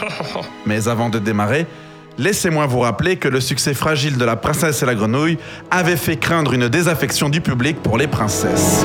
Mais 0.66 0.88
avant 0.88 1.08
de 1.08 1.18
démarrer, 1.18 1.66
laissez-moi 2.18 2.66
vous 2.66 2.80
rappeler 2.80 3.16
que 3.16 3.28
le 3.28 3.40
succès 3.40 3.74
fragile 3.74 4.16
de 4.18 4.24
La 4.24 4.36
Princesse 4.36 4.82
et 4.82 4.86
la 4.86 4.94
Grenouille 4.94 5.38
avait 5.70 5.96
fait 5.96 6.16
craindre 6.16 6.52
une 6.52 6.68
désaffection 6.68 7.28
du 7.28 7.40
public 7.40 7.82
pour 7.82 7.98
les 7.98 8.06
princesses. 8.06 8.84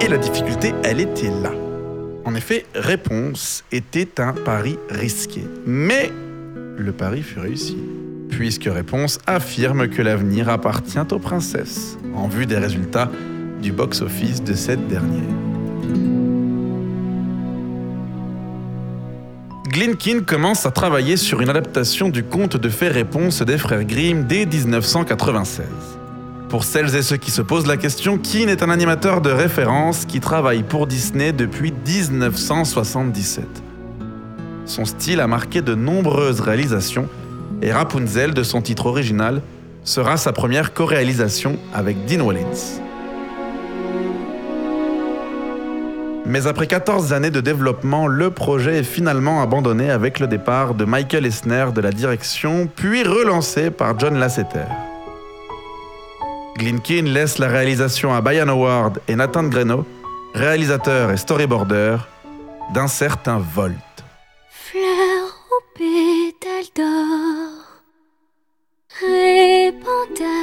Et 0.00 0.08
la 0.08 0.18
difficulté, 0.18 0.74
elle 0.82 1.00
était 1.00 1.30
là. 1.42 1.52
En 2.24 2.34
effet, 2.34 2.66
Réponse 2.74 3.64
était 3.72 4.20
un 4.20 4.32
pari 4.32 4.78
risqué. 4.90 5.46
Mais 5.66 6.10
le 6.76 6.92
pari 6.92 7.22
fut 7.22 7.38
réussi. 7.38 7.76
Puisque 8.36 8.64
Réponse 8.64 9.20
affirme 9.28 9.86
que 9.86 10.02
l'avenir 10.02 10.48
appartient 10.48 10.98
aux 11.12 11.20
princesses, 11.20 11.96
en 12.16 12.26
vue 12.26 12.46
des 12.46 12.58
résultats 12.58 13.08
du 13.62 13.70
box-office 13.70 14.42
de 14.42 14.54
cette 14.54 14.88
dernière. 14.88 15.22
Glinkin 19.68 20.22
commence 20.26 20.66
à 20.66 20.72
travailler 20.72 21.16
sur 21.16 21.42
une 21.42 21.48
adaptation 21.48 22.08
du 22.08 22.24
conte 22.24 22.56
de 22.56 22.68
fées 22.68 22.88
Réponse 22.88 23.40
des 23.42 23.56
frères 23.56 23.84
Grimm 23.84 24.24
dès 24.24 24.46
1996. 24.46 25.66
Pour 26.48 26.64
celles 26.64 26.96
et 26.96 27.02
ceux 27.02 27.16
qui 27.16 27.30
se 27.30 27.40
posent 27.40 27.68
la 27.68 27.76
question, 27.76 28.18
Keane 28.18 28.48
est 28.48 28.64
un 28.64 28.70
animateur 28.70 29.20
de 29.20 29.30
référence 29.30 30.06
qui 30.06 30.18
travaille 30.18 30.64
pour 30.64 30.88
Disney 30.88 31.32
depuis 31.32 31.72
1977. 31.86 33.46
Son 34.66 34.84
style 34.84 35.20
a 35.20 35.28
marqué 35.28 35.62
de 35.62 35.76
nombreuses 35.76 36.40
réalisations 36.40 37.08
et 37.62 37.72
Rapunzel, 37.72 38.34
de 38.34 38.42
son 38.42 38.62
titre 38.62 38.86
original, 38.86 39.42
sera 39.84 40.16
sa 40.16 40.32
première 40.32 40.72
co-réalisation 40.72 41.56
avec 41.74 42.06
Dean 42.06 42.24
Wallins. 42.24 42.80
Mais 46.26 46.46
après 46.46 46.66
14 46.66 47.12
années 47.12 47.30
de 47.30 47.42
développement, 47.42 48.06
le 48.06 48.30
projet 48.30 48.78
est 48.78 48.82
finalement 48.82 49.42
abandonné 49.42 49.90
avec 49.90 50.20
le 50.20 50.26
départ 50.26 50.74
de 50.74 50.86
Michael 50.86 51.26
Esner 51.26 51.66
de 51.74 51.82
la 51.82 51.90
direction, 51.90 52.66
puis 52.74 53.02
relancé 53.02 53.70
par 53.70 53.98
John 53.98 54.18
Lasseter. 54.18 54.64
Glinkin 56.56 57.02
laisse 57.02 57.38
la 57.38 57.48
réalisation 57.48 58.14
à 58.14 58.22
Brian 58.22 58.48
Howard 58.48 59.00
et 59.06 59.16
Nathan 59.16 59.44
Greno, 59.44 59.84
réalisateur 60.34 61.10
et 61.10 61.18
storyboarder 61.18 61.96
d'un 62.72 62.86
certain 62.86 63.38
Volt. 63.54 63.93
D'or, 66.72 67.82
répand 69.00 70.08
ta 70.16 70.40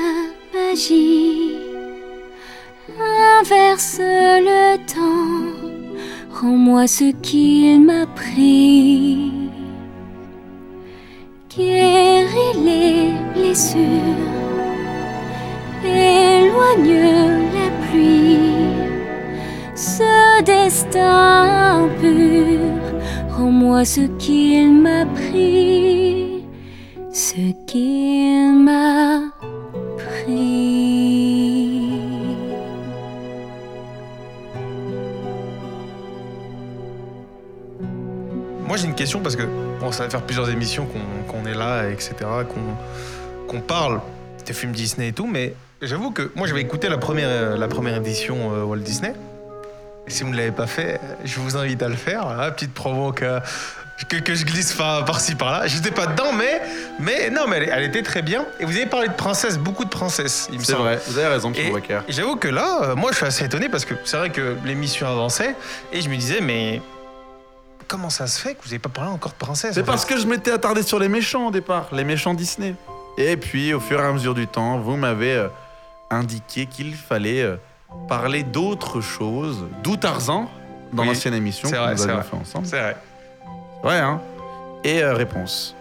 magie, 0.53 1.55
inverse 3.39 3.97
le 3.99 4.78
temps, 4.86 5.51
rends-moi 6.32 6.86
ce 6.88 7.11
qu'il 7.22 7.82
m'a 7.82 8.05
pris, 8.05 9.32
guéris 11.49 12.57
les 12.63 13.11
blessures, 13.34 13.82
éloigne 15.84 17.01
pluie, 17.51 17.61
ce 19.82 20.43
destin 20.43 21.89
pur. 21.99 22.59
Rends-moi 23.36 23.84
ce 23.84 24.01
qu'il 24.19 24.73
m'a 24.73 25.07
pris, 25.07 26.43
ce 27.11 27.51
qu'il 27.65 28.63
m'a 28.63 29.21
pris. 29.97 30.29
Moi 38.67 38.77
j'ai 38.77 38.86
une 38.86 38.93
question 38.93 39.19
parce 39.19 39.36
que 39.36 39.43
bon, 39.79 39.91
ça 39.91 40.03
va 40.03 40.09
faire 40.11 40.21
plusieurs 40.21 40.51
émissions 40.51 40.88
qu'on 41.27 41.45
est 41.47 41.55
là, 41.55 41.89
etc., 41.89 42.13
qu'on 42.47 43.47
qu'on 43.47 43.61
parle 43.61 43.99
des 44.45 44.53
films 44.53 44.73
Disney 44.73 45.07
et 45.07 45.11
tout, 45.11 45.25
mais 45.25 45.55
j'avoue 45.82 46.11
que 46.11 46.32
moi 46.36 46.45
j'avais 46.45 46.61
écouté 46.61 46.88
la 46.88 46.99
première, 46.99 47.27
euh, 47.29 47.57
la 47.57 47.67
première 47.67 47.97
édition 47.97 48.53
euh, 48.53 48.63
Walt 48.63 48.77
Disney. 48.77 49.13
Si 50.08 50.24
vous 50.24 50.30
ne 50.30 50.38
l'avez 50.38 50.52
pas 50.52 50.68
fait, 50.68 50.99
je 51.24 51.39
vous 51.39 51.56
invite 51.56 51.82
à 51.84 51.88
le 51.88 51.95
faire. 51.95 52.28
Hein, 52.28 52.52
petite 52.52 52.74
promo 52.74 53.12
que, 53.14 53.39
que, 54.10 54.18
que 54.18 54.34
je 54.36 54.43
glisse 54.45 54.74
par- 54.74 55.06
par-ci 55.06 55.36
par-là. 55.36 55.68
Je 55.68 55.76
n'étais 55.78 55.91
pas 55.91 56.08
dedans, 56.08 56.34
mais, 56.34 56.62
mais 56.99 57.30
non, 57.30 57.47
mais 57.47 57.58
elle, 57.58 57.70
elle 57.70 57.84
était 57.84 58.02
très 58.02 58.22
bien. 58.22 58.45
Et 58.60 58.66
vous 58.66 58.76
avez 58.76 58.88
parlé 58.88 59.08
de 59.08 59.14
princesses, 59.14 59.58
beaucoup 59.58 59.86
de 59.86 59.89
princesses, 59.89 60.49
il 60.52 60.60
me 60.60 60.64
C'est 60.64 60.74
vrai, 60.74 60.99
vous 61.08 61.18
avez 61.18 61.28
raison, 61.28 61.54
M. 61.54 61.72
Walker. 61.72 61.99
j'avoue 62.10 62.36
que 62.36 62.47
là, 62.47 62.80
euh, 62.84 62.95
moi, 62.95 63.12
je 63.12 63.18
suis 63.18 63.26
assez 63.26 63.45
étonné 63.45 63.70
parce 63.70 63.86
que 63.86 63.93
c'est 64.04 64.18
vrai 64.18 64.32
que 64.32 64.58
l'émission 64.66 65.08
avançait 65.08 65.56
et 65.93 66.02
je 66.02 66.10
me 66.10 66.16
disais, 66.18 66.41
mais 66.41 66.82
comment 67.88 68.10
ça 68.10 68.26
se 68.28 68.39
fait 68.41 68.56
que 68.56 68.64
vous 68.64 68.70
n'avez 68.70 68.80
pas 68.80 68.89
parlé 68.89 69.12
encore 69.12 69.32
de 69.32 69.38
princesse 69.38 69.76
C'est 69.76 69.82
en 69.82 69.86
parce 69.86 70.06
fait 70.06 70.16
que 70.16 70.20
je 70.20 70.26
m'étais 70.28 70.52
attardé 70.52 70.82
sur 70.84 70.97
les 70.99 71.10
méchants 71.10 71.47
au 71.47 71.52
départ, 71.52 71.88
les 71.93 72.04
méchants 72.04 72.34
Disney. 72.34 72.76
Et 73.18 73.38
puis, 73.38 73.74
au 73.74 73.80
fur 73.80 73.99
et 74.02 74.06
à 74.06 74.12
mesure 74.12 74.34
du 74.34 74.47
temps, 74.47 74.78
vous 74.80 74.95
m'avez 74.97 75.34
euh, 75.36 75.47
indiqué 76.10 76.66
qu'il 76.66 76.95
fallait 76.95 77.41
euh, 77.43 77.56
parler 78.07 78.43
d'autres 78.43 79.01
choses, 79.01 79.65
d'où 79.83 79.95
Tarzan, 79.97 80.49
dans 80.93 81.03
Oui, 81.03 81.09
l'ancienne 81.09 81.33
émission 81.33 81.69
c'est 81.69 81.75
que 81.75 81.81
vrai, 81.81 81.91
nous 81.91 81.97
c'est 81.97 82.03
avions 82.03 82.15
vrai. 82.15 82.23
fait 82.29 82.35
ensemble. 82.37 82.65
C'est 82.67 82.79
vrai. 82.79 82.97
Ouais, 83.83 83.93
hein. 83.97 84.19
Et 84.83 85.01
euh, 85.03 85.13
réponse. 85.13 85.75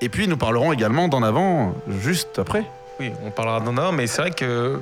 Et 0.00 0.08
puis, 0.08 0.28
nous 0.28 0.36
parlerons 0.36 0.72
également 0.72 1.08
d'en 1.08 1.22
avant, 1.22 1.74
juste 2.00 2.38
après. 2.38 2.64
Oui, 3.00 3.12
on 3.24 3.30
parlera 3.30 3.60
d'en 3.60 3.76
avant, 3.76 3.92
mais 3.92 4.06
c'est 4.06 4.22
vrai 4.22 4.30
que 4.30 4.80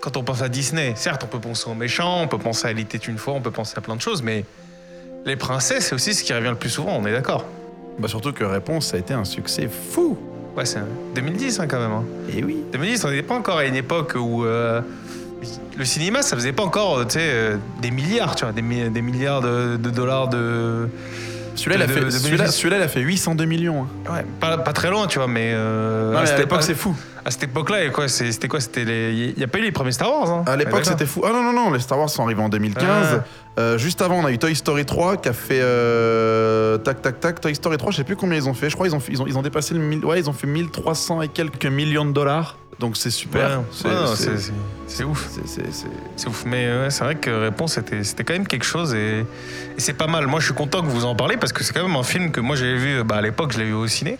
quand 0.00 0.16
on 0.16 0.22
pense 0.22 0.42
à 0.42 0.48
Disney, 0.48 0.92
certes, 0.96 1.22
on 1.24 1.26
peut 1.26 1.40
penser 1.40 1.68
aux 1.68 1.74
méchants, 1.74 2.20
on 2.22 2.28
peut 2.28 2.38
penser 2.38 2.68
à 2.68 2.70
Il 2.70 2.78
était 2.80 2.98
une 2.98 3.18
fois, 3.18 3.34
on 3.34 3.40
peut 3.40 3.50
penser 3.50 3.74
à 3.76 3.80
plein 3.80 3.96
de 3.96 4.00
choses, 4.00 4.22
mais 4.22 4.44
les 5.26 5.36
princesses, 5.36 5.86
c'est 5.88 5.94
aussi 5.94 6.14
ce 6.14 6.22
qui 6.24 6.32
revient 6.32 6.48
le 6.50 6.54
plus 6.54 6.70
souvent, 6.70 6.96
on 6.96 7.04
est 7.06 7.12
d'accord. 7.12 7.44
Bah, 7.98 8.08
surtout 8.08 8.32
que 8.32 8.44
réponse, 8.44 8.86
ça 8.86 8.96
a 8.96 9.00
été 9.00 9.12
un 9.12 9.24
succès 9.24 9.68
fou. 9.68 10.16
Ouais, 10.56 10.64
c'est 10.64 10.78
un- 10.78 10.86
2010 11.14 11.60
hein, 11.60 11.66
quand 11.68 11.78
même. 11.80 11.92
hein. 11.92 12.04
Et 12.34 12.42
oui. 12.42 12.64
2010, 12.72 13.04
on 13.04 13.10
n'était 13.10 13.22
pas 13.26 13.34
encore 13.34 13.58
à 13.58 13.64
une 13.66 13.74
époque 13.76 14.14
où 14.16 14.44
euh, 14.44 14.80
le 15.76 15.84
cinéma, 15.84 16.22
ça 16.22 16.36
faisait 16.36 16.52
pas 16.52 16.62
encore 16.62 16.98
euh, 16.98 17.04
euh, 17.16 17.56
des 17.80 17.90
milliards, 17.90 18.34
tu 18.36 18.44
vois, 18.44 18.52
des, 18.52 18.62
mi- 18.62 18.90
des 18.90 19.02
milliards 19.02 19.40
de, 19.40 19.76
de 19.76 19.90
dollars 19.90 20.28
de. 20.28 20.88
Celui-là, 21.56 21.76
il 21.76 21.82
a 21.82 21.86
de- 21.86 21.92
fait- 21.92 22.00
de 22.04 22.10
celui-là, 22.10 22.36
bénéfices. 22.38 22.56
celui-là, 22.58 22.76
il 22.78 22.82
a 22.82 22.88
fait 22.88 23.00
802 23.00 23.44
millions. 23.44 23.86
hein. 24.06 24.12
Ouais, 24.12 24.24
pas, 24.38 24.56
pas 24.58 24.72
très 24.72 24.90
loin, 24.90 25.06
tu 25.06 25.18
vois, 25.18 25.28
mais. 25.28 25.50
euh, 25.52 26.12
Non, 26.12 26.18
mais 26.18 26.22
à 26.24 26.26
cette 26.26 26.40
époque- 26.40 26.62
c'est 26.62 26.74
fou. 26.74 26.94
À 27.24 27.30
cette 27.30 27.42
époque-là, 27.42 27.84
et 27.84 27.90
quoi, 27.90 28.08
c'est- 28.08 28.32
c'était 28.32 28.48
quoi 28.48 28.60
C'était 28.60 28.84
les. 28.84 29.12
Il 29.12 29.34
n'y 29.36 29.44
a 29.44 29.48
pas 29.48 29.58
eu 29.58 29.62
les 29.62 29.72
premiers 29.72 29.92
Star 29.92 30.10
Wars. 30.10 30.30
Hein. 30.30 30.44
À 30.46 30.56
l'époque, 30.56 30.84
c'était 30.86 31.04
fou. 31.06 31.22
Ah 31.26 31.30
non, 31.32 31.42
non, 31.42 31.52
non, 31.52 31.70
les 31.70 31.80
Star 31.80 31.98
Wars 31.98 32.08
sont 32.08 32.22
arrivés 32.24 32.42
en 32.42 32.48
2015. 32.48 32.86
Ah. 33.20 33.24
Euh, 33.58 33.76
juste 33.78 34.00
avant, 34.00 34.16
on 34.20 34.24
a 34.24 34.30
eu 34.32 34.38
Toy 34.38 34.54
Story 34.54 34.86
3 34.86 35.16
qui 35.18 35.28
a 35.28 35.32
fait. 35.32 35.60
euh, 35.60 36.78
tac, 36.78 37.02
tac, 37.02 37.20
tac. 37.20 37.40
Toy 37.40 37.54
Story 37.54 37.76
3, 37.76 37.90
je 37.90 37.96
sais 37.98 38.04
plus 38.04 38.16
combien 38.16 38.36
ils 38.38 38.48
ont 38.48 38.54
fait. 38.54 38.70
Je 38.70 38.74
crois 38.74 38.86
qu'ils 38.86 38.96
ont, 38.96 39.02
ils 39.08 39.20
ont, 39.22 39.26
ils 39.26 39.36
ont 39.36 39.42
dépassé 39.42 39.74
le. 39.74 39.80
mille- 39.80 40.04
Ouais, 40.04 40.18
ils 40.20 40.30
ont 40.30 40.32
fait 40.32 40.46
1300 40.46 41.22
et 41.22 41.28
quelques 41.28 41.66
millions 41.66 42.04
de 42.06 42.12
dollars. 42.12 42.56
Donc 42.78 42.96
c'est 42.96 43.10
super. 43.10 43.58
Ouais, 43.58 43.64
C'est- 43.72 43.88
ouais, 43.88 43.94
non, 43.94 44.06
c'est- 44.14 44.24
c'est- 44.24 44.38
c'est- 44.38 44.52
c'est 44.86 45.04
ouf. 45.04 45.28
c'est- 46.16 46.28
ouf, 46.28 46.44
mais 46.46 46.66
ouais, 46.66 46.90
c'est 46.90 47.04
vrai 47.04 47.16
que 47.16 47.28
Réponse, 47.28 47.74
c'était 47.74 48.02
c'était 48.04 48.24
quand 48.24 48.32
même 48.32 48.46
quelque 48.46 48.64
chose 48.64 48.94
et, 48.94 49.18
et 49.20 49.24
c'est 49.80 49.92
pas 49.92 50.06
mal. 50.06 50.26
Moi, 50.26 50.40
je 50.40 50.46
suis 50.46 50.54
content 50.54 50.80
que 50.80 50.86
vous 50.86 51.04
en 51.04 51.14
parlez 51.14 51.36
parce 51.36 51.52
que 51.52 51.62
c'est 51.62 51.74
quand 51.74 51.86
même 51.86 51.96
un 51.96 52.02
film 52.02 52.30
que 52.30 52.40
moi 52.40 52.56
j'avais 52.56 52.76
vu 52.76 53.04
bah, 53.04 53.16
à 53.16 53.20
l'époque, 53.20 53.52
je 53.52 53.58
l'ai 53.58 53.66
vu 53.66 53.74
au 53.74 53.86
ciné. 53.86 54.16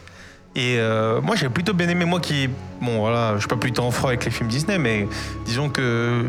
Et 0.57 0.76
euh, 0.78 1.20
moi, 1.22 1.37
j'ai 1.37 1.49
plutôt 1.49 1.72
bien 1.72 1.89
aimé. 1.89 2.05
Moi 2.05 2.20
qui. 2.20 2.51
Bon, 2.83 2.99
voilà, 2.99 3.33
je 3.37 3.39
suis 3.39 3.49
pas 3.49 3.57
plutôt 3.57 3.83
en 3.85 3.93
froid 3.93 4.11
avec 4.11 4.24
les 4.26 4.31
films 4.31 4.49
Disney, 4.51 4.76
mais 4.78 5.09
disons 5.47 5.70
que 5.70 6.24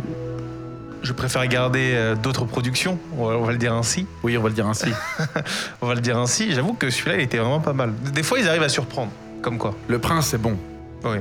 je 1.01 1.13
préfère 1.13 1.45
garder 1.47 1.93
euh, 1.93 2.15
d'autres 2.15 2.45
productions, 2.45 2.97
on 3.17 3.25
va, 3.27 3.35
on 3.37 3.43
va 3.43 3.51
le 3.51 3.57
dire 3.57 3.73
ainsi. 3.73 4.05
Oui, 4.23 4.37
on 4.37 4.41
va 4.41 4.49
le 4.49 4.55
dire 4.55 4.67
ainsi. 4.67 4.91
On 5.81 5.87
va 5.87 5.95
le 5.95 6.01
dire 6.01 6.17
ainsi. 6.17 6.53
J'avoue 6.53 6.73
que 6.73 6.89
celui-là, 6.89 7.17
il 7.17 7.21
était 7.21 7.37
vraiment 7.37 7.59
pas 7.59 7.73
mal. 7.73 7.93
Des 8.13 8.23
fois, 8.23 8.39
ils 8.39 8.47
arrivent 8.47 8.63
à 8.63 8.69
surprendre. 8.69 9.11
Comme 9.41 9.57
quoi. 9.57 9.73
le 9.87 9.97
prince 9.97 10.33
est 10.33 10.37
bon. 10.37 10.55
Oui. 11.03 11.17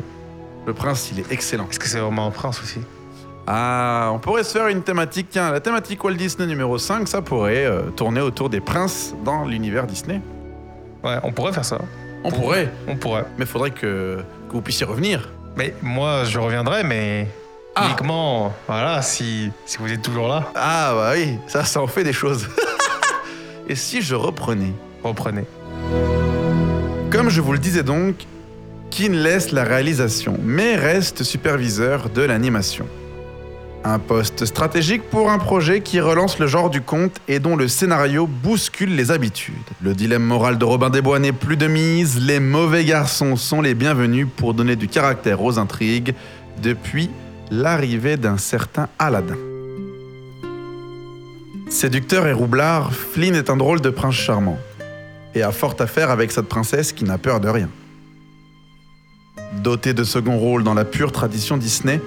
Le 0.66 0.74
prince, 0.74 1.10
il 1.12 1.20
est 1.20 1.32
excellent. 1.32 1.66
Est-ce 1.70 1.78
que 1.78 1.88
c'est 1.88 2.00
vraiment 2.00 2.26
un 2.26 2.30
prince 2.30 2.60
aussi? 2.62 2.80
Ah, 3.46 4.10
on 4.12 4.18
pourrait 4.18 4.44
se 4.44 4.52
faire 4.52 4.68
une 4.68 4.82
thématique. 4.82 5.28
Tiens, 5.30 5.50
la 5.50 5.60
thématique 5.60 6.04
Walt 6.04 6.14
Disney 6.14 6.46
numéro 6.46 6.76
5, 6.76 7.08
ça 7.08 7.22
pourrait 7.22 7.64
euh, 7.64 7.90
tourner 7.96 8.20
autour 8.20 8.50
des 8.50 8.60
princes 8.60 9.14
dans 9.24 9.44
l'univers 9.46 9.86
Disney. 9.86 10.20
Ouais, 11.02 11.16
on 11.22 11.32
pourrait 11.32 11.52
faire 11.52 11.64
ça. 11.64 11.78
On 12.22 12.30
pourrait, 12.30 12.70
On 12.86 12.96
pourrait. 12.96 13.24
mais 13.38 13.46
faudrait 13.46 13.70
que, 13.70 14.18
que 14.48 14.52
vous 14.52 14.60
puissiez 14.60 14.84
revenir. 14.84 15.30
Mais 15.56 15.74
moi, 15.80 16.24
je 16.24 16.38
reviendrai, 16.38 16.84
mais 16.84 17.26
Ah. 17.80 17.86
uniquement, 17.86 18.52
voilà, 18.66 19.02
si, 19.02 19.50
si 19.64 19.78
vous 19.78 19.90
êtes 19.90 20.02
toujours 20.02 20.28
là, 20.28 20.50
Ah 20.54 20.92
bah 20.94 21.12
oui, 21.14 21.38
ça, 21.46 21.64
ça 21.64 21.80
en 21.80 21.86
fait 21.86 22.04
des 22.04 22.12
choses. 22.12 22.46
Et 23.68 23.74
si 23.74 24.02
je 24.02 24.14
reprenais 24.14 24.72
reprenez. 25.02 25.44
Comme 27.10 27.28
je 27.30 27.40
vous 27.40 27.52
le 27.52 27.58
disais 27.58 27.82
donc, 27.82 28.14
Keane 28.90 29.14
laisse 29.14 29.52
la 29.52 29.64
réalisation, 29.64 30.36
mais 30.42 30.76
reste 30.76 31.22
superviseur 31.22 32.10
de 32.10 32.22
l'animation. 32.22 32.86
Un 33.82 33.98
poste 33.98 34.44
stratégique 34.44 35.08
pour 35.08 35.30
un 35.30 35.38
projet 35.38 35.80
qui 35.80 36.00
relance 36.00 36.38
le 36.38 36.46
genre 36.46 36.68
du 36.68 36.82
conte 36.82 37.16
et 37.28 37.38
dont 37.38 37.56
le 37.56 37.66
scénario 37.66 38.26
bouscule 38.26 38.94
les 38.94 39.10
habitudes. 39.10 39.54
Le 39.80 39.94
dilemme 39.94 40.24
moral 40.24 40.58
de 40.58 40.64
Robin 40.66 40.90
des 40.90 41.00
Bois 41.00 41.18
n'est 41.18 41.32
plus 41.32 41.56
de 41.56 41.66
mise, 41.66 42.20
les 42.20 42.40
mauvais 42.40 42.84
garçons 42.84 43.36
sont 43.36 43.62
les 43.62 43.74
bienvenus 43.74 44.26
pour 44.36 44.52
donner 44.52 44.76
du 44.76 44.86
caractère 44.86 45.42
aux 45.42 45.58
intrigues 45.58 46.14
depuis 46.62 47.08
l'arrivée 47.50 48.16
d'un 48.16 48.38
certain 48.38 48.88
Aladdin. 48.98 49.36
Séducteur 51.68 52.26
et 52.26 52.32
roublard, 52.32 52.92
Flynn 52.92 53.34
est 53.34 53.50
un 53.50 53.56
drôle 53.56 53.80
de 53.80 53.90
prince 53.90 54.14
charmant 54.14 54.58
et 55.34 55.42
a 55.42 55.52
fort 55.52 55.76
à 55.78 55.86
faire 55.86 56.10
avec 56.10 56.32
cette 56.32 56.48
princesse 56.48 56.92
qui 56.92 57.04
n'a 57.04 57.18
peur 57.18 57.40
de 57.40 57.48
rien. 57.48 57.68
Doté 59.62 59.94
de 59.94 60.04
second 60.04 60.38
rôle 60.38 60.64
dans 60.64 60.74
la 60.74 60.84
pure 60.84 61.12
tradition 61.12 61.56
Disney, 61.56 62.00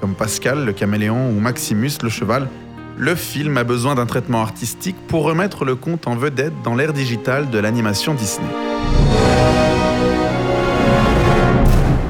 comme 0.00 0.14
Pascal 0.14 0.64
le 0.64 0.72
caméléon 0.72 1.30
ou 1.30 1.40
Maximus 1.40 1.92
le 2.02 2.08
cheval, 2.08 2.48
le 2.98 3.14
film 3.14 3.58
a 3.58 3.64
besoin 3.64 3.94
d'un 3.94 4.06
traitement 4.06 4.40
artistique 4.40 4.96
pour 5.08 5.24
remettre 5.24 5.66
le 5.66 5.74
conte 5.74 6.06
en 6.06 6.16
vedette 6.16 6.54
dans 6.64 6.74
l'ère 6.74 6.94
digitale 6.94 7.50
de 7.50 7.58
l'animation 7.58 8.14
Disney. 8.14 8.48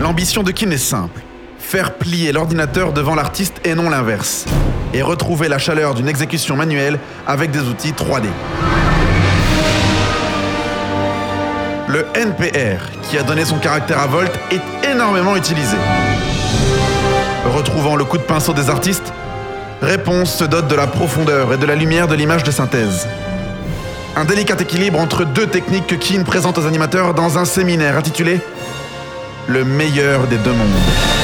L'ambition 0.00 0.44
de 0.44 0.52
Kin 0.52 0.70
est 0.70 0.78
simple 0.78 1.25
faire 1.66 1.94
plier 1.94 2.30
l'ordinateur 2.30 2.92
devant 2.92 3.16
l'artiste 3.16 3.54
et 3.64 3.74
non 3.74 3.90
l'inverse, 3.90 4.44
et 4.94 5.02
retrouver 5.02 5.48
la 5.48 5.58
chaleur 5.58 5.94
d'une 5.94 6.08
exécution 6.08 6.54
manuelle 6.54 6.96
avec 7.26 7.50
des 7.50 7.58
outils 7.58 7.90
3D. 7.90 8.26
Le 11.88 12.06
NPR, 12.14 12.92
qui 13.02 13.18
a 13.18 13.24
donné 13.24 13.44
son 13.44 13.58
caractère 13.58 13.98
à 13.98 14.06
Volt, 14.06 14.30
est 14.52 14.88
énormément 14.88 15.34
utilisé. 15.34 15.76
Retrouvant 17.52 17.96
le 17.96 18.04
coup 18.04 18.18
de 18.18 18.22
pinceau 18.22 18.52
des 18.52 18.70
artistes, 18.70 19.12
Réponse 19.82 20.36
se 20.36 20.44
dote 20.44 20.68
de 20.68 20.74
la 20.74 20.86
profondeur 20.86 21.52
et 21.52 21.58
de 21.58 21.66
la 21.66 21.74
lumière 21.74 22.06
de 22.06 22.14
l'image 22.14 22.44
de 22.44 22.50
synthèse. 22.50 23.08
Un 24.14 24.24
délicat 24.24 24.56
équilibre 24.58 25.00
entre 25.00 25.24
deux 25.24 25.46
techniques 25.46 25.88
que 25.88 25.96
Keane 25.96 26.24
présente 26.24 26.58
aux 26.58 26.66
animateurs 26.66 27.12
dans 27.12 27.38
un 27.38 27.44
séminaire 27.44 27.96
intitulé 27.96 28.40
le 29.48 29.64
meilleur 29.64 30.26
des 30.28 30.38
deux 30.38 30.52
mondes. 30.52 31.15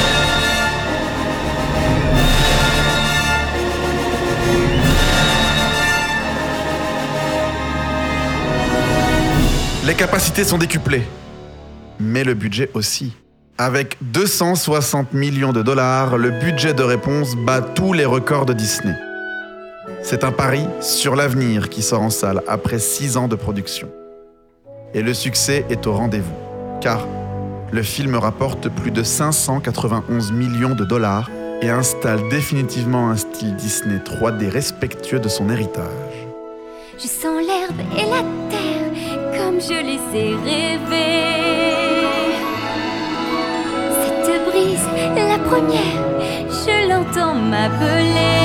Les 9.85 9.95
capacités 9.95 10.45
sont 10.45 10.59
décuplées, 10.59 11.03
mais 11.99 12.23
le 12.23 12.35
budget 12.35 12.71
aussi. 12.73 13.17
Avec 13.59 13.97
260 14.01 15.13
millions 15.13 15.53
de 15.53 15.61
dollars, 15.61 16.19
le 16.19 16.31
budget 16.31 16.73
de 16.73 16.85
réponse 16.85 17.35
bat 17.35 17.61
tous 17.61 17.93
les 17.93 18.05
records 18.05 18.47
de 18.47 18.53
Disney. 18.53 18.95
C'est 20.05 20.23
un 20.23 20.31
pari 20.31 20.65
sur 20.81 21.17
l'avenir 21.17 21.69
qui 21.69 21.83
sort 21.83 22.03
en 22.03 22.11
salle 22.11 22.43
après 22.47 22.79
6 22.79 23.17
ans 23.17 23.27
de 23.27 23.35
production. 23.35 23.89
Et 24.95 25.03
le 25.03 25.15
succès 25.15 25.65
est 25.69 25.85
au 25.89 25.95
rendez-vous, 25.95 26.37
car 26.81 27.05
le 27.73 27.83
film 27.83 28.15
rapporte 28.15 28.69
plus 28.69 28.93
de 28.93 29.03
591 29.03 30.31
millions 30.31 30.77
de 30.77 30.85
dollars 30.85 31.29
et 31.61 31.71
installe 31.71 32.29
définitivement 32.29 33.11
un 33.11 33.17
style 33.17 33.57
Disney 33.57 33.99
3D 33.99 34.49
respectueux 34.49 35.19
de 35.19 35.29
son 35.29 35.51
héritage. 35.51 36.29
Je 36.99 37.09
sens 37.09 37.43
l'herbe 37.45 37.81
et 37.99 38.09
la 38.09 38.23
terre 38.49 39.12
comme 39.43 39.61
je 39.61 39.79
les 39.89 40.03
ai 40.23 40.35
rêvés. 40.49 41.33
Cette 44.01 44.45
brise, 44.49 44.87
la 45.17 45.39
première, 45.51 45.99
je 46.63 46.75
l'entends 46.89 47.35
m'appeler. 47.35 48.39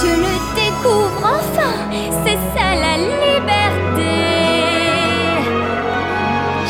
Je 0.00 0.10
le 0.24 0.34
découvre 0.60 1.22
enfin, 1.36 1.74
c'est 2.24 2.40
ça 2.54 2.68
la 2.84 2.94
liberté. 3.14 4.14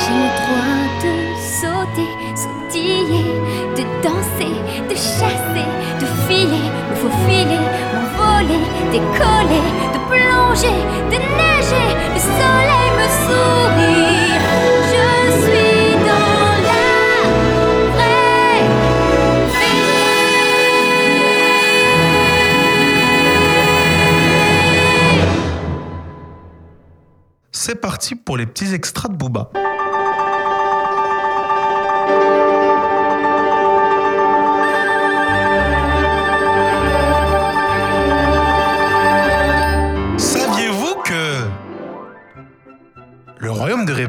J'ai 0.01 0.17
le 0.25 0.31
droit 0.41 0.83
de 1.05 1.15
sauter, 1.57 2.11
sautiller, 2.43 3.31
de 3.77 3.85
danser, 4.05 4.57
de 4.91 4.95
chasser, 4.95 5.69
de 6.01 6.07
filer, 6.27 6.69
me 6.91 6.95
faufiler, 7.03 7.65
m'envoler, 8.39 8.59
décoller, 8.93 9.63
de 9.93 9.99
plonger, 10.09 10.79
de 11.11 11.17
neiger, 11.17 11.91
le 12.15 12.21
soleil 12.21 12.91
me 12.99 13.07
sourit. 13.25 14.33
Je 14.91 15.07
suis 15.43 15.93
dans 16.05 16.53
la 16.69 16.83
vraie 17.93 18.65
vie. 19.53 19.69
C'est 27.53 27.81
parti 27.81 28.15
pour 28.15 28.37
les 28.37 28.47
petits 28.47 28.73
extras 28.75 29.09
de 29.09 29.17
Booba. 29.17 29.51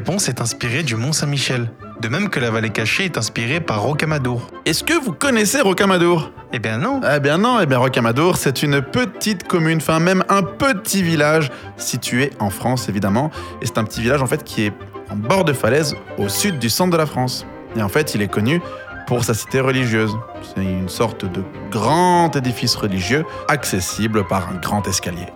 Le 0.00 0.06
royaume 0.06 0.16
de 0.16 0.16
réponse 0.16 0.28
est 0.28 0.40
inspiré 0.40 0.82
du 0.82 0.96
Mont 0.96 1.12
Saint-Michel, 1.12 1.70
de 2.00 2.08
même 2.08 2.30
que 2.30 2.40
la 2.40 2.50
vallée 2.50 2.70
cachée 2.70 3.04
est 3.04 3.18
inspirée 3.18 3.60
par 3.60 3.82
Rocamadour 3.82 4.46
Est-ce 4.64 4.82
que 4.82 4.94
vous 4.94 5.12
connaissez 5.12 5.60
Rocamadour? 5.60 6.32
Eh 6.52 6.58
bien 6.58 6.78
non, 6.78 7.00
Eh 7.14 7.20
bien 7.20 7.38
non, 7.38 7.58
eh 7.60 7.66
bien 7.66 7.78
Rocamadour, 7.78 8.36
c'est 8.36 8.62
une 8.62 8.80
petite 8.80 9.46
commune, 9.46 9.78
enfin 9.78 10.00
même 10.00 10.24
un 10.28 10.42
petit 10.42 11.02
village 11.02 11.50
situé 11.76 12.30
en 12.38 12.50
France 12.50 12.88
évidemment. 12.88 13.30
Et 13.60 13.66
c'est 13.66 13.78
un 13.78 13.84
petit 13.84 14.00
village 14.00 14.22
en 14.22 14.26
fait 14.26 14.42
qui 14.42 14.66
est 14.66 14.72
en 15.10 15.16
bord 15.16 15.44
de 15.44 15.52
falaise 15.52 15.94
au 16.18 16.28
sud 16.28 16.58
du 16.58 16.70
centre 16.70 16.92
de 16.92 16.96
la 16.96 17.06
France. 17.06 17.44
Et 17.76 17.82
en 17.82 17.88
fait, 17.88 18.14
il 18.14 18.22
est 18.22 18.32
connu 18.32 18.60
pour 19.06 19.24
sa 19.24 19.34
cité 19.34 19.60
religieuse. 19.60 20.16
C'est 20.42 20.64
une 20.64 20.88
sorte 20.88 21.24
de 21.24 21.42
grand 21.70 22.34
édifice 22.34 22.74
religieux 22.74 23.24
accessible 23.48 24.26
par 24.26 24.48
un 24.48 24.54
grand 24.54 24.86
escalier. 24.88 25.26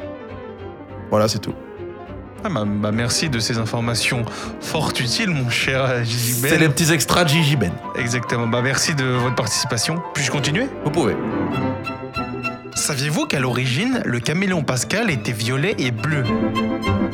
Voilà, 1.11 1.29
c'est 1.29 1.41
tout. 1.41 1.55
Ah 2.47 2.51
bah, 2.51 2.65
bah, 2.67 2.93
merci 2.93 3.31
de 3.31 3.39
ces 3.39 3.57
informations 3.57 4.23
fort 4.61 4.91
utiles, 5.01 5.31
mon 5.31 5.49
cher 5.49 6.05
Gigi 6.05 6.43
Ben. 6.43 6.51
C'est 6.51 6.59
les 6.59 6.69
petits 6.69 6.93
extras 6.93 7.25
de 7.25 7.31
Gigi 7.31 7.57
Ben. 7.57 7.73
Exactement. 7.97 8.47
Bah 8.47 8.61
merci 8.63 8.95
de 8.95 9.05
votre 9.05 9.35
participation. 9.35 10.03
Puis-je 10.13 10.31
continuer? 10.31 10.69
Vous 10.85 10.91
pouvez. 10.91 11.17
Saviez-vous 12.75 13.25
qu'à 13.25 13.41
l'origine, 13.41 14.03
le 14.05 14.21
caméléon 14.21 14.63
Pascal 14.63 15.11
était 15.11 15.33
violet 15.33 15.75
et 15.79 15.91
bleu? 15.91 16.23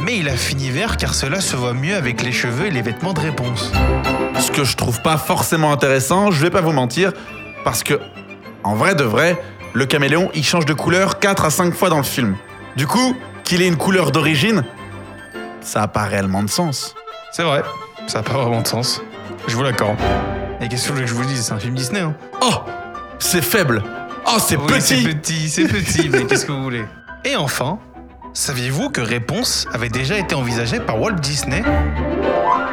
Mais 0.00 0.18
il 0.18 0.28
a 0.28 0.36
fini 0.36 0.68
vert 0.68 0.96
car 0.96 1.14
cela 1.14 1.40
se 1.40 1.54
voit 1.54 1.74
mieux 1.74 1.94
avec 1.94 2.22
les 2.22 2.32
cheveux 2.32 2.66
et 2.66 2.70
les 2.72 2.82
vêtements 2.82 3.12
de 3.12 3.20
réponse. 3.20 3.70
Ce 4.40 4.50
que 4.50 4.64
je 4.64 4.76
trouve 4.76 5.00
pas 5.00 5.16
forcément 5.16 5.70
intéressant, 5.70 6.32
je 6.32 6.42
vais 6.42 6.50
pas 6.50 6.60
vous 6.60 6.72
mentir, 6.72 7.12
parce 7.62 7.84
que, 7.84 8.00
en 8.64 8.74
vrai 8.74 8.96
de 8.96 9.04
vrai, 9.04 9.40
le 9.74 9.86
caméléon, 9.86 10.28
il 10.34 10.42
change 10.42 10.66
de 10.66 10.72
couleur 10.72 11.20
4 11.20 11.44
à 11.44 11.50
5 11.50 11.72
fois 11.72 11.88
dans 11.88 11.98
le 11.98 12.02
film. 12.02 12.34
Du 12.74 12.88
coup, 12.88 13.14
qu'il 13.44 13.62
ait 13.62 13.68
une 13.68 13.76
couleur 13.76 14.10
d'origine, 14.10 14.64
ça 15.60 15.82
a 15.82 15.88
pas 15.88 16.04
réellement 16.04 16.42
de 16.42 16.48
sens. 16.50 16.94
C'est 17.32 17.42
vrai, 17.42 17.62
ça 18.06 18.18
n'a 18.18 18.24
pas 18.24 18.34
vraiment 18.34 18.60
de 18.62 18.66
sens. 18.66 19.00
Je 19.46 19.56
vous 19.56 19.62
l'accorde. 19.62 19.98
Et 20.60 20.68
qu'est-ce 20.68 20.84
que 20.84 20.88
vous 20.88 20.94
voulez 20.94 21.04
que 21.06 21.10
je 21.10 21.14
vous 21.16 21.24
dise? 21.24 21.44
C'est 21.46 21.52
un 21.52 21.58
film 21.58 21.74
Disney, 21.74 22.00
hein? 22.00 22.14
Oh 22.42 22.62
C'est 23.18 23.42
faible 23.42 23.82
Oh, 24.26 24.36
c'est 24.38 24.56
Oui, 24.56 24.80
C'est 24.80 24.96
petit 24.96 25.14
petit, 25.14 25.48
c'est 25.50 25.64
petit, 25.68 26.08
mais 26.08 26.24
qu'est-ce 26.24 26.44
que 26.46 26.52
vous 26.52 26.62
voulez? 26.62 26.84
Et 27.24 27.36
enfin, 27.36 27.78
saviez-vous 28.34 28.90
que 28.90 29.00
Réponse 29.00 29.66
avait 29.72 29.88
déjà 29.88 30.18
été 30.18 30.34
envisagé 30.34 30.78
par 30.80 31.00
Walt 31.00 31.12
Disney 31.14 31.62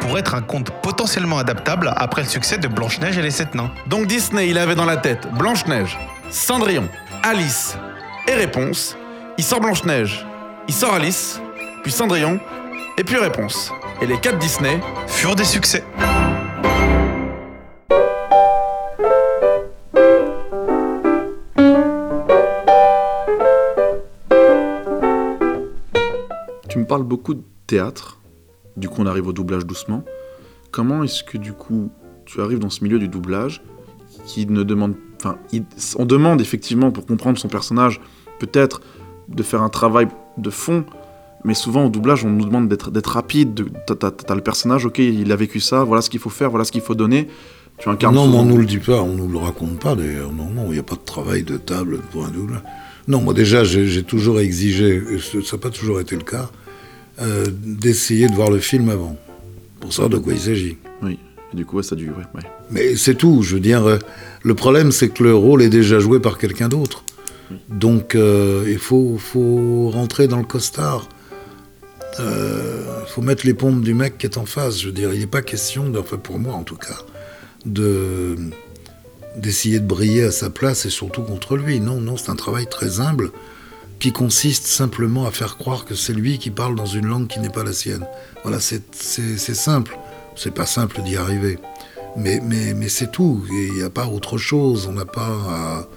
pour 0.00 0.18
être 0.18 0.34
un 0.34 0.42
conte 0.42 0.70
potentiellement 0.82 1.38
adaptable 1.38 1.92
après 1.96 2.22
le 2.22 2.28
succès 2.28 2.58
de 2.58 2.68
Blanche-Neige 2.68 3.16
et 3.18 3.22
les 3.22 3.30
Sept 3.30 3.54
Nains? 3.54 3.70
Donc 3.86 4.06
Disney, 4.06 4.48
il 4.48 4.58
avait 4.58 4.74
dans 4.74 4.84
la 4.84 4.96
tête 4.98 5.26
Blanche-Neige, 5.34 5.98
Cendrillon, 6.30 6.88
Alice 7.22 7.76
et 8.26 8.34
Réponse. 8.34 8.96
Il 9.38 9.44
sort 9.44 9.60
Blanche-Neige, 9.60 10.26
il 10.68 10.74
sort 10.74 10.94
Alice, 10.94 11.40
puis 11.82 11.92
Cendrillon, 11.92 12.38
et 12.98 13.04
puis 13.04 13.16
Réponse. 13.16 13.72
Et 14.02 14.06
les 14.06 14.18
quatre 14.18 14.38
Disney, 14.38 14.80
furent 15.06 15.36
des 15.36 15.44
succès. 15.44 15.84
Tu 26.68 26.78
me 26.78 26.84
parles 26.84 27.04
beaucoup 27.04 27.34
de 27.34 27.42
théâtre. 27.66 28.18
Du 28.76 28.88
coup, 28.88 29.02
on 29.02 29.06
arrive 29.06 29.28
au 29.28 29.32
doublage 29.32 29.64
doucement. 29.64 30.04
Comment 30.72 31.04
est-ce 31.04 31.22
que, 31.22 31.38
du 31.38 31.52
coup, 31.52 31.90
tu 32.26 32.40
arrives 32.40 32.58
dans 32.58 32.70
ce 32.70 32.82
milieu 32.82 32.98
du 32.98 33.08
doublage 33.08 33.62
qui 34.26 34.46
ne 34.46 34.62
demande. 34.64 34.94
Enfin, 35.16 35.38
on 35.96 36.04
demande 36.04 36.40
effectivement 36.40 36.90
pour 36.90 37.06
comprendre 37.06 37.38
son 37.38 37.48
personnage, 37.48 38.00
peut-être 38.38 38.80
de 39.28 39.42
faire 39.42 39.62
un 39.62 39.68
travail 39.68 40.08
de 40.36 40.50
fond, 40.50 40.84
mais 41.44 41.54
souvent 41.54 41.86
au 41.86 41.88
doublage, 41.88 42.24
on 42.24 42.30
nous 42.30 42.44
demande 42.44 42.68
d'être 42.68 43.10
rapide. 43.10 43.54
de- 43.54 43.66
T'as 43.86 44.10
t'as 44.10 44.34
le 44.34 44.40
personnage, 44.40 44.84
ok, 44.86 44.98
il 44.98 45.30
a 45.32 45.36
vécu 45.36 45.60
ça, 45.60 45.84
voilà 45.84 46.02
ce 46.02 46.10
qu'il 46.10 46.20
faut 46.20 46.30
faire, 46.30 46.50
voilà 46.50 46.64
ce 46.64 46.72
qu'il 46.72 46.80
faut 46.82 46.94
donner. 46.94 47.28
Tu 47.78 47.88
incarnes 47.88 48.14
Non, 48.14 48.26
mais 48.26 48.36
on 48.36 48.44
nous 48.44 48.58
le 48.58 48.66
dit 48.66 48.78
pas, 48.78 49.00
on 49.02 49.14
nous 49.14 49.28
le 49.28 49.38
raconte 49.38 49.78
pas 49.78 49.94
d'ailleurs. 49.94 50.32
Non, 50.32 50.50
non, 50.50 50.66
il 50.68 50.72
n'y 50.72 50.78
a 50.78 50.82
pas 50.82 50.96
de 50.96 51.04
travail 51.04 51.44
de 51.44 51.56
table 51.56 52.00
pour 52.10 52.24
un 52.26 52.30
double. 52.30 52.60
Non, 53.06 53.20
moi 53.20 53.32
déjà, 53.34 53.62
j'ai 53.64 54.02
toujours 54.02 54.40
exigé, 54.40 54.96
et 55.10 55.18
ça 55.18 55.38
n'a 55.56 55.58
pas 55.58 55.70
toujours 55.70 56.00
été 56.00 56.16
le 56.16 56.22
cas, 56.22 56.50
euh, 57.22 57.46
d'essayer 57.62 58.26
de 58.28 58.34
voir 58.34 58.50
le 58.50 58.58
film 58.58 58.88
avant, 58.90 59.16
pour 59.80 59.92
savoir 59.92 60.10
de 60.10 60.18
quoi 60.18 60.32
il 60.32 60.40
s'agit. 60.40 60.76
Oui, 61.02 61.18
et 61.52 61.56
du 61.56 61.64
coup, 61.64 61.80
ça 61.82 61.94
dure, 61.96 62.14
ouais, 62.18 62.24
ouais. 62.34 62.46
Mais 62.70 62.96
c'est 62.96 63.14
tout, 63.14 63.42
je 63.42 63.54
veux 63.54 63.60
dire, 63.60 63.86
euh, 63.86 63.98
le 64.42 64.54
problème 64.54 64.90
c'est 64.92 65.08
que 65.08 65.22
le 65.22 65.34
rôle 65.34 65.62
est 65.62 65.70
déjà 65.70 66.00
joué 66.00 66.18
par 66.20 66.36
quelqu'un 66.36 66.68
d'autre. 66.68 67.04
Donc 67.70 68.14
euh, 68.14 68.64
il 68.68 68.76
faut, 68.78 69.16
faut 69.16 69.88
rentrer 69.88 70.28
dans 70.28 70.36
le 70.36 70.44
costard. 70.44 71.08
Il 72.18 73.08
faut 73.08 73.22
mettre 73.22 73.46
les 73.46 73.54
pompes 73.54 73.82
du 73.82 73.94
mec 73.94 74.18
qui 74.18 74.26
est 74.26 74.38
en 74.38 74.46
face. 74.46 74.80
Je 74.80 74.86
veux 74.86 74.92
dire, 74.92 75.12
il 75.14 75.20
n'est 75.20 75.26
pas 75.26 75.42
question, 75.42 75.92
enfin 75.98 76.16
pour 76.16 76.38
moi 76.38 76.54
en 76.54 76.62
tout 76.62 76.76
cas, 76.76 76.98
de 77.64 78.36
d'essayer 79.36 79.78
de 79.78 79.86
briller 79.86 80.24
à 80.24 80.30
sa 80.32 80.50
place 80.50 80.84
et 80.84 80.90
surtout 80.90 81.22
contre 81.22 81.56
lui. 81.56 81.80
Non, 81.80 82.00
non, 82.00 82.16
c'est 82.16 82.30
un 82.30 82.36
travail 82.36 82.66
très 82.66 83.00
humble 83.00 83.30
qui 84.00 84.12
consiste 84.12 84.66
simplement 84.66 85.26
à 85.26 85.30
faire 85.30 85.56
croire 85.56 85.84
que 85.84 85.94
c'est 85.94 86.12
lui 86.12 86.38
qui 86.38 86.50
parle 86.50 86.74
dans 86.74 86.86
une 86.86 87.06
langue 87.06 87.28
qui 87.28 87.40
n'est 87.40 87.50
pas 87.50 87.64
la 87.64 87.72
sienne. 87.72 88.06
Voilà, 88.42 88.58
c'est 88.60 88.82
simple. 89.54 89.98
C'est 90.36 90.54
pas 90.54 90.66
simple 90.66 91.02
d'y 91.02 91.16
arriver. 91.16 91.58
Mais 92.16 92.88
c'est 92.88 93.10
tout. 93.10 93.44
Il 93.50 93.74
n'y 93.74 93.82
a 93.82 93.90
pas 93.90 94.06
autre 94.06 94.38
chose. 94.38 94.86
On 94.88 94.92
n'a 94.92 95.04
pas 95.04 95.36
à... 95.48 95.88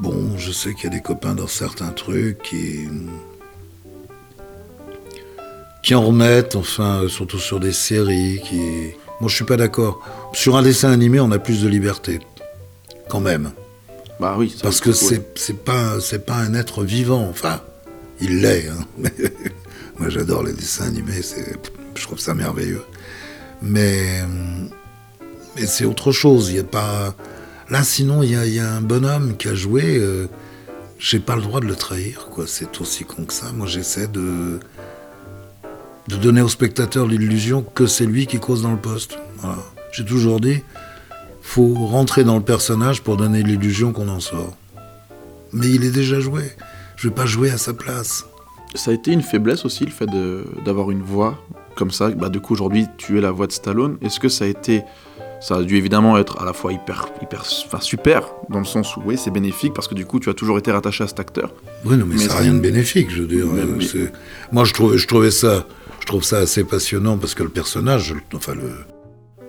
Bon, 0.00 0.36
je 0.36 0.50
sais 0.50 0.74
qu'il 0.74 0.84
y 0.84 0.86
a 0.88 0.90
des 0.90 1.02
copains 1.02 1.34
dans 1.34 1.46
certains 1.46 1.90
trucs 1.90 2.42
qui. 2.42 2.88
Qui 5.84 5.94
en 5.94 6.02
remettent, 6.02 6.56
enfin, 6.56 7.02
euh, 7.02 7.08
surtout 7.08 7.38
sur 7.38 7.60
des 7.60 7.72
séries, 7.72 8.40
qui. 8.44 8.92
Moi, 9.20 9.28
je 9.28 9.34
suis 9.36 9.44
pas 9.44 9.56
d'accord. 9.56 10.00
Sur 10.32 10.56
un 10.56 10.62
dessin 10.62 10.90
animé, 10.90 11.20
on 11.20 11.30
a 11.30 11.38
plus 11.38 11.62
de 11.62 11.68
liberté. 11.68 12.20
Quand 13.08 13.20
même. 13.20 13.52
Bah 14.18 14.34
oui, 14.38 14.54
Parce 14.62 14.80
que 14.80 14.92
c'est 14.92 15.22
c'est 15.36 15.62
pas, 15.64 16.00
c'est 16.00 16.24
pas 16.24 16.36
un 16.36 16.54
être 16.54 16.84
vivant. 16.84 17.26
Enfin, 17.28 17.60
il 18.20 18.40
l'est. 18.40 18.68
hein. 18.68 18.84
Mais 18.98 19.12
Moi, 19.98 20.08
j'adore 20.08 20.42
les 20.42 20.52
dessins 20.52 20.86
animés. 20.86 21.22
c'est- 21.22 21.56
Je 21.94 22.02
trouve 22.02 22.18
ça 22.18 22.34
merveilleux. 22.34 22.82
Mais, 23.62 24.20
mais 25.56 25.66
c'est 25.66 25.84
autre 25.84 26.10
chose. 26.12 26.50
Il 26.50 26.56
y 26.56 26.60
a 26.60 26.64
pas. 26.64 27.14
Là, 27.70 27.82
sinon, 27.84 28.22
il 28.22 28.30
y 28.30 28.50
y 28.54 28.58
a 28.58 28.72
un 28.72 28.80
bonhomme 28.80 29.36
qui 29.36 29.48
a 29.48 29.54
joué. 29.54 29.96
euh, 29.98 30.28
j'ai 30.98 31.18
pas 31.20 31.36
le 31.36 31.42
droit 31.42 31.60
de 31.60 31.66
le 31.66 31.76
trahir, 31.76 32.28
quoi. 32.30 32.46
C'est 32.46 32.80
aussi 32.80 33.04
con 33.04 33.24
que 33.26 33.32
ça. 33.34 33.52
Moi, 33.52 33.66
j'essaie 33.66 34.06
de 34.08 34.58
de 36.08 36.16
donner 36.16 36.42
au 36.42 36.48
spectateur 36.48 37.06
l'illusion 37.06 37.62
que 37.62 37.86
c'est 37.86 38.06
lui 38.06 38.26
qui 38.26 38.38
cause 38.38 38.62
dans 38.62 38.72
le 38.72 38.78
poste. 38.78 39.18
Voilà. 39.38 39.58
J'ai 39.92 40.04
toujours 40.04 40.40
dit, 40.40 40.62
faut 41.40 41.74
rentrer 41.74 42.24
dans 42.24 42.36
le 42.36 42.42
personnage 42.42 43.02
pour 43.02 43.16
donner 43.16 43.42
l'illusion 43.42 43.92
qu'on 43.92 44.08
en 44.08 44.20
sort. 44.20 44.56
Mais 45.52 45.68
il 45.68 45.84
est 45.84 45.90
déjà 45.90 46.20
joué. 46.20 46.42
Je 46.96 47.08
vais 47.08 47.14
pas 47.14 47.26
jouer 47.26 47.50
à 47.50 47.58
sa 47.58 47.74
place. 47.74 48.26
Ça 48.74 48.90
a 48.90 48.94
été 48.94 49.12
une 49.12 49.22
faiblesse 49.22 49.64
aussi, 49.64 49.84
le 49.84 49.92
fait 49.92 50.08
d'avoir 50.64 50.90
une 50.90 51.02
voix 51.02 51.38
comme 51.76 51.90
ça. 51.90 52.10
Bah, 52.10 52.28
du 52.28 52.40
coup, 52.40 52.54
aujourd'hui, 52.54 52.86
tu 52.96 53.18
es 53.18 53.20
la 53.20 53.30
voix 53.30 53.46
de 53.46 53.52
Stallone. 53.52 53.98
Est-ce 54.02 54.18
que 54.18 54.28
ça 54.28 54.44
a 54.44 54.48
été. 54.48 54.82
Ça 55.40 55.56
a 55.56 55.62
dû 55.62 55.76
évidemment 55.76 56.16
être 56.16 56.40
à 56.40 56.46
la 56.46 56.54
fois 56.54 56.72
hyper, 56.72 57.06
hyper 57.20 57.42
enfin, 57.66 57.80
super, 57.80 58.22
dans 58.48 58.60
le 58.60 58.64
sens 58.64 58.96
où, 58.96 59.02
oui, 59.04 59.18
c'est 59.18 59.30
bénéfique, 59.30 59.74
parce 59.74 59.88
que 59.88 59.94
du 59.94 60.06
coup, 60.06 60.18
tu 60.18 60.30
as 60.30 60.34
toujours 60.34 60.56
été 60.56 60.72
rattaché 60.72 61.04
à 61.04 61.06
cet 61.06 61.20
acteur. 61.20 61.52
Oui, 61.84 61.98
non, 61.98 62.06
mais, 62.06 62.14
Mais 62.14 62.22
ça 62.22 62.28
n'a 62.28 62.40
rien 62.40 62.54
de 62.54 62.60
bénéfique, 62.60 63.10
je 63.10 63.22
veux 63.22 63.26
dire. 63.26 63.44
Moi, 64.52 64.64
je 64.64 64.72
trouvais, 64.72 64.96
je 64.96 65.06
trouvais 65.06 65.30
ça, 65.30 65.66
je 66.04 66.06
trouve 66.06 66.22
ça 66.22 66.36
assez 66.36 66.64
passionnant 66.64 67.16
parce 67.16 67.32
que 67.32 67.42
le 67.42 67.48
personnage, 67.48 68.14
enfin 68.34 68.54
le, 68.54 68.70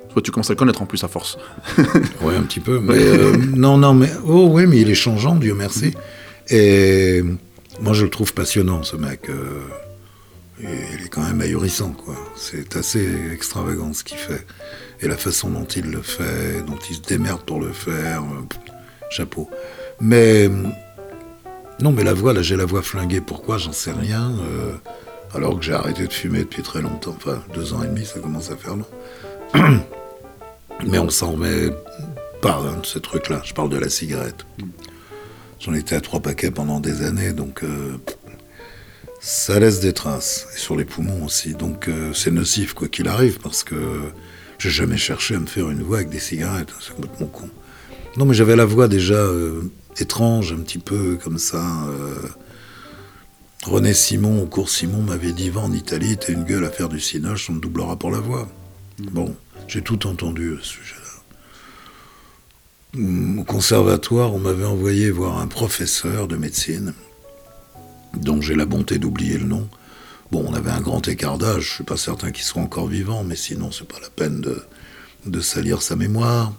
Toi, 0.09 0.21
tu 0.21 0.31
commences 0.31 0.49
à 0.49 0.53
le 0.53 0.57
connaître 0.57 0.81
en 0.81 0.85
plus 0.85 1.03
à 1.03 1.09
force. 1.09 1.37
ouais, 2.21 2.33
un 2.33 2.43
petit 2.43 2.61
peu. 2.61 2.79
Mais 2.79 2.93
euh, 2.97 3.35
non, 3.35 3.77
non, 3.77 3.93
mais 3.93 4.09
oh 4.25 4.47
oui, 4.49 4.65
mais 4.65 4.79
il 4.79 4.89
est 4.89 4.95
changeant, 4.95 5.35
Dieu 5.35 5.53
merci. 5.53 5.93
Et 6.49 7.21
moi, 7.81 7.91
je 7.91 8.05
le 8.05 8.09
trouve 8.09 8.33
passionnant, 8.33 8.83
ce 8.83 8.95
mec. 8.95 9.29
euh, 9.29 9.59
il 10.61 11.03
est 11.05 11.09
quand 11.09 11.23
même 11.23 11.41
ahurissant, 11.41 11.89
quoi. 11.91 12.15
C'est 12.37 12.77
assez 12.77 13.05
extravagant 13.33 13.91
ce 13.91 14.05
qu'il 14.05 14.17
fait 14.17 14.47
et 15.01 15.09
la 15.09 15.17
façon 15.17 15.49
dont 15.49 15.65
il 15.65 15.91
le 15.91 16.01
fait, 16.01 16.63
dont 16.65 16.79
il 16.89 16.95
se 16.95 17.01
démerde 17.01 17.41
pour 17.41 17.59
le 17.59 17.73
faire. 17.73 18.21
euh, 18.23 18.45
chapeau. 19.09 19.49
Mais 19.99 20.49
non, 21.81 21.91
mais 21.91 22.05
la 22.05 22.13
voix, 22.13 22.31
là, 22.31 22.41
j'ai 22.41 22.55
la 22.55 22.63
voix 22.65 22.81
flinguée. 22.81 23.19
Pourquoi? 23.19 23.57
J'en 23.57 23.73
sais 23.73 23.91
rien. 23.91 24.31
Alors 25.35 25.59
que 25.59 25.65
j'ai 25.65 25.73
arrêté 25.73 26.07
de 26.07 26.13
fumer 26.13 26.39
depuis 26.39 26.63
très 26.63 26.81
longtemps. 26.81 27.15
Enfin, 27.17 27.43
deux 27.53 27.73
ans 27.73 27.83
et 27.83 27.87
demi, 27.87 28.05
ça 28.05 28.19
commence 28.19 28.51
à 28.51 28.55
faire 28.55 28.75
long. 28.75 28.87
mais 30.87 30.97
on 30.97 31.09
s'en 31.09 31.31
remet 31.31 31.71
pas 32.41 32.61
hein, 32.65 32.79
de 32.81 32.85
ce 32.85 32.99
truc-là. 32.99 33.41
Je 33.43 33.53
parle 33.53 33.69
de 33.69 33.77
la 33.77 33.89
cigarette. 33.89 34.45
J'en 35.59 35.73
étais 35.73 35.95
à 35.95 36.01
trois 36.01 36.21
paquets 36.21 36.51
pendant 36.51 36.79
des 36.79 37.03
années, 37.03 37.33
donc 37.33 37.63
euh, 37.63 37.97
ça 39.19 39.59
laisse 39.59 39.79
des 39.79 39.93
traces. 39.93 40.47
Et 40.55 40.57
sur 40.57 40.75
les 40.75 40.85
poumons 40.85 41.25
aussi. 41.25 41.53
Donc 41.53 41.87
euh, 41.87 42.13
c'est 42.13 42.31
nocif, 42.31 42.73
quoi 42.73 42.87
qu'il 42.87 43.07
arrive, 43.07 43.39
parce 43.39 43.63
que 43.63 43.75
j'ai 44.57 44.69
jamais 44.69 44.97
cherché 44.97 45.35
à 45.35 45.39
me 45.39 45.47
faire 45.47 45.69
une 45.69 45.83
voix 45.83 45.97
avec 45.97 46.09
des 46.09 46.19
cigarettes. 46.19 46.73
C'est 46.79 46.95
complètement 46.95 47.27
con. 47.27 47.49
Non, 48.17 48.25
mais 48.25 48.33
j'avais 48.33 48.55
la 48.55 48.65
voix 48.65 48.87
déjà 48.87 49.15
euh, 49.15 49.63
étrange, 49.97 50.53
un 50.53 50.61
petit 50.61 50.79
peu 50.79 51.17
comme 51.21 51.37
ça. 51.37 51.61
René 53.65 53.95
Simon, 53.95 54.43
au 54.43 54.45
cours 54.45 54.69
Simon, 54.69 55.01
m'avait 55.01 55.31
dit 55.31 55.49
Va 55.49 55.61
en 55.61 55.71
Italie, 55.71 56.17
t'as 56.17 56.33
une 56.33 56.43
gueule 56.43 56.65
à 56.65 56.69
faire 56.69 56.87
du 56.87 56.99
cinoche, 56.99 57.49
on 57.49 57.55
te 57.55 57.61
doublera 57.61 57.95
pour 57.95 58.11
la 58.11 58.19
voix. 58.19 58.47
Bon, 58.99 59.35
j'ai 59.67 59.81
tout 59.81 60.05
entendu 60.05 60.53
à 60.53 60.57
ce 60.61 60.67
sujet-là. 60.67 61.01
Hum, 62.95 63.39
Au 63.39 63.43
conservatoire, 63.43 64.35
on 64.35 64.37
m'avait 64.37 64.65
envoyé 64.65 65.09
voir 65.09 65.39
un 65.39 65.47
professeur 65.47 66.27
de 66.27 66.35
médecine, 66.35 66.93
dont 68.15 68.39
j'ai 68.39 68.53
la 68.53 68.67
bonté 68.67 68.99
d'oublier 68.99 69.39
le 69.39 69.47
nom. 69.47 69.67
Bon, 70.31 70.45
on 70.47 70.53
avait 70.53 70.69
un 70.69 70.81
grand 70.81 71.07
écart 71.07 71.39
d'âge, 71.39 71.63
je 71.63 71.73
suis 71.73 71.83
pas 71.83 71.97
certain 71.97 72.29
qu'il 72.29 72.43
soit 72.43 72.61
encore 72.61 72.87
vivant, 72.87 73.23
mais 73.23 73.35
sinon, 73.35 73.71
c'est 73.71 73.87
pas 73.87 73.99
la 73.99 74.11
peine 74.11 74.41
de, 74.41 74.61
de 75.25 75.39
salir 75.39 75.81
sa 75.81 75.95
mémoire. 75.95 76.53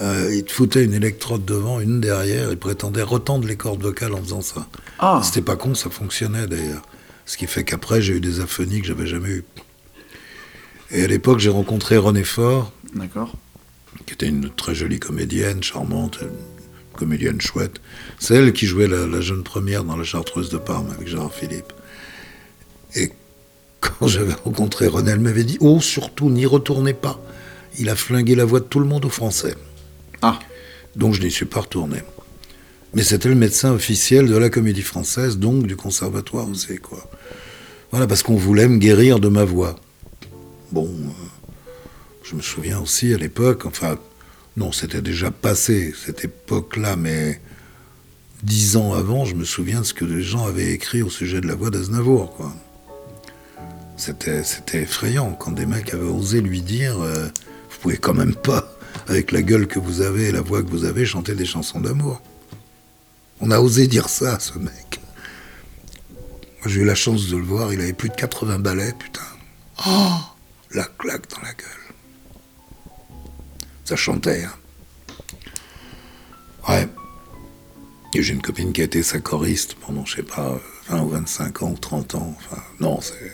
Euh, 0.00 0.30
il 0.34 0.44
te 0.44 0.52
foutait 0.52 0.84
une 0.84 0.92
électrode 0.92 1.44
devant, 1.44 1.80
une 1.80 2.00
derrière, 2.00 2.50
il 2.50 2.58
prétendait 2.58 3.02
retendre 3.02 3.46
les 3.48 3.56
cordes 3.56 3.80
vocales 3.82 4.12
en 4.12 4.22
faisant 4.22 4.42
ça. 4.42 4.66
Ah 4.98 5.22
C'était 5.24 5.40
pas 5.42 5.56
con, 5.56 5.74
ça 5.74 5.88
fonctionnait 5.88 6.46
d'ailleurs. 6.46 6.82
Ce 7.24 7.36
qui 7.36 7.46
fait 7.46 7.64
qu'après, 7.64 8.02
j'ai 8.02 8.14
eu 8.14 8.20
des 8.20 8.40
aphonies 8.40 8.80
que 8.82 8.86
j'avais 8.86 9.06
jamais 9.06 9.30
eues. 9.30 9.44
Et 10.90 11.02
à 11.04 11.06
l'époque, 11.06 11.38
j'ai 11.38 11.48
rencontré 11.50 11.96
René 11.96 12.24
Faure, 12.24 12.72
D'accord. 12.94 13.32
qui 14.06 14.12
était 14.12 14.26
une 14.28 14.50
très 14.50 14.74
jolie 14.74 15.00
comédienne, 15.00 15.62
charmante, 15.62 16.18
une 16.20 16.28
comédienne 16.96 17.40
chouette. 17.40 17.80
C'est 18.18 18.34
elle 18.34 18.52
qui 18.52 18.66
jouait 18.66 18.86
la, 18.86 19.06
la 19.06 19.20
jeune 19.22 19.42
première 19.42 19.82
dans 19.82 19.96
La 19.96 20.04
Chartreuse 20.04 20.50
de 20.50 20.58
Parme 20.58 20.90
avec 20.90 21.08
Gérard 21.08 21.32
Philippe. 21.32 21.72
Et 22.94 23.12
quand 23.80 24.06
j'avais 24.06 24.34
rencontré 24.34 24.86
René, 24.86 25.10
elle 25.12 25.20
m'avait 25.20 25.44
dit 25.44 25.56
Oh, 25.60 25.80
surtout, 25.80 26.30
n'y 26.30 26.46
retournez 26.46 26.94
pas. 26.94 27.18
Il 27.78 27.88
a 27.88 27.96
flingué 27.96 28.34
la 28.34 28.44
voix 28.44 28.60
de 28.60 28.64
tout 28.66 28.78
le 28.78 28.86
monde 28.86 29.04
aux 29.04 29.10
Français. 29.10 29.54
Ah. 30.26 30.38
Donc 30.96 31.14
je 31.14 31.22
n'y 31.22 31.30
suis 31.30 31.46
pas 31.46 31.60
retourné. 31.60 31.98
Mais 32.94 33.02
c'était 33.02 33.28
le 33.28 33.34
médecin 33.34 33.72
officiel 33.72 34.26
de 34.26 34.36
la 34.36 34.50
comédie 34.50 34.82
française, 34.82 35.38
donc 35.38 35.66
du 35.66 35.76
conservatoire 35.76 36.48
aussi, 36.48 36.78
quoi. 36.78 37.08
Voilà, 37.90 38.06
parce 38.06 38.22
qu'on 38.22 38.36
voulait 38.36 38.68
me 38.68 38.78
guérir 38.78 39.20
de 39.20 39.28
ma 39.28 39.44
voix. 39.44 39.76
Bon, 40.72 40.86
euh, 40.86 41.10
je 42.24 42.34
me 42.34 42.42
souviens 42.42 42.80
aussi 42.80 43.14
à 43.14 43.18
l'époque, 43.18 43.66
enfin, 43.66 43.98
non, 44.56 44.72
c'était 44.72 45.02
déjà 45.02 45.30
passé, 45.30 45.94
cette 46.04 46.24
époque-là, 46.24 46.96
mais 46.96 47.40
dix 48.42 48.76
ans 48.76 48.94
avant, 48.94 49.24
je 49.24 49.36
me 49.36 49.44
souviens 49.44 49.80
de 49.80 49.86
ce 49.86 49.94
que 49.94 50.04
les 50.04 50.22
gens 50.22 50.46
avaient 50.46 50.72
écrit 50.72 51.02
au 51.02 51.10
sujet 51.10 51.40
de 51.40 51.46
la 51.46 51.54
voix 51.54 51.70
d'Aznavour, 51.70 52.36
c'était 53.96 54.42
effrayant 54.74 55.32
quand 55.32 55.52
des 55.52 55.66
mecs 55.66 55.94
avaient 55.94 56.08
osé 56.08 56.40
lui 56.40 56.60
dire 56.60 57.00
euh, 57.00 57.28
Vous 57.70 57.78
pouvez 57.80 57.96
quand 57.96 58.12
même 58.12 58.34
pas, 58.34 58.75
avec 59.06 59.32
la 59.32 59.42
gueule 59.42 59.66
que 59.66 59.78
vous 59.78 60.00
avez 60.00 60.28
et 60.28 60.32
la 60.32 60.40
voix 60.40 60.62
que 60.62 60.68
vous 60.68 60.84
avez, 60.84 61.04
chanter 61.04 61.34
des 61.34 61.44
chansons 61.44 61.80
d'amour. 61.80 62.20
On 63.40 63.50
a 63.50 63.60
osé 63.60 63.86
dire 63.86 64.08
ça 64.08 64.36
à 64.36 64.40
ce 64.40 64.58
mec. 64.58 65.00
Moi, 66.60 66.66
j'ai 66.66 66.80
eu 66.80 66.84
la 66.84 66.94
chance 66.94 67.28
de 67.28 67.36
le 67.36 67.44
voir, 67.44 67.72
il 67.72 67.80
avait 67.80 67.92
plus 67.92 68.08
de 68.08 68.14
80 68.14 68.58
ballets, 68.58 68.94
putain. 68.98 69.20
Oh 69.86 70.16
La 70.72 70.84
claque 70.84 71.28
dans 71.30 71.42
la 71.42 71.52
gueule. 71.52 71.86
Ça 73.84 73.96
chantait, 73.96 74.44
hein. 74.44 74.52
Ouais. 76.68 76.88
J'ai 78.18 78.32
une 78.32 78.42
copine 78.42 78.72
qui 78.72 78.80
a 78.80 78.84
été 78.84 79.02
sa 79.02 79.20
choriste 79.20 79.74
pendant, 79.74 80.04
je 80.06 80.16
sais 80.16 80.22
pas, 80.22 80.58
20 80.88 81.02
ou 81.02 81.08
25 81.10 81.62
ans 81.62 81.70
ou 81.72 81.78
30 81.78 82.14
ans. 82.14 82.34
Enfin, 82.38 82.62
non, 82.80 83.00
c'est. 83.00 83.32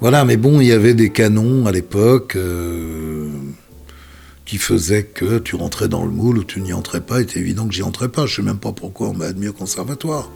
Voilà, 0.00 0.24
mais 0.24 0.36
bon, 0.36 0.60
il 0.60 0.66
y 0.66 0.72
avait 0.72 0.94
des 0.94 1.10
canons 1.10 1.66
à 1.66 1.72
l'époque 1.72 2.36
euh, 2.36 3.30
qui 4.44 4.58
faisaient 4.58 5.04
que 5.04 5.38
tu 5.38 5.56
rentrais 5.56 5.88
dans 5.88 6.04
le 6.04 6.10
moule 6.10 6.38
ou 6.38 6.44
tu 6.44 6.60
n'y 6.60 6.72
entrais 6.72 7.00
pas. 7.00 7.20
Il 7.20 7.24
était 7.24 7.40
évident 7.40 7.66
que 7.66 7.74
j'y 7.74 7.82
entrais 7.82 8.08
pas. 8.08 8.26
Je 8.26 8.36
sais 8.36 8.42
même 8.42 8.58
pas 8.58 8.72
pourquoi 8.72 9.08
on 9.10 9.14
m'a 9.14 9.26
admis 9.26 9.48
au 9.48 9.52
conservatoire. 9.52 10.30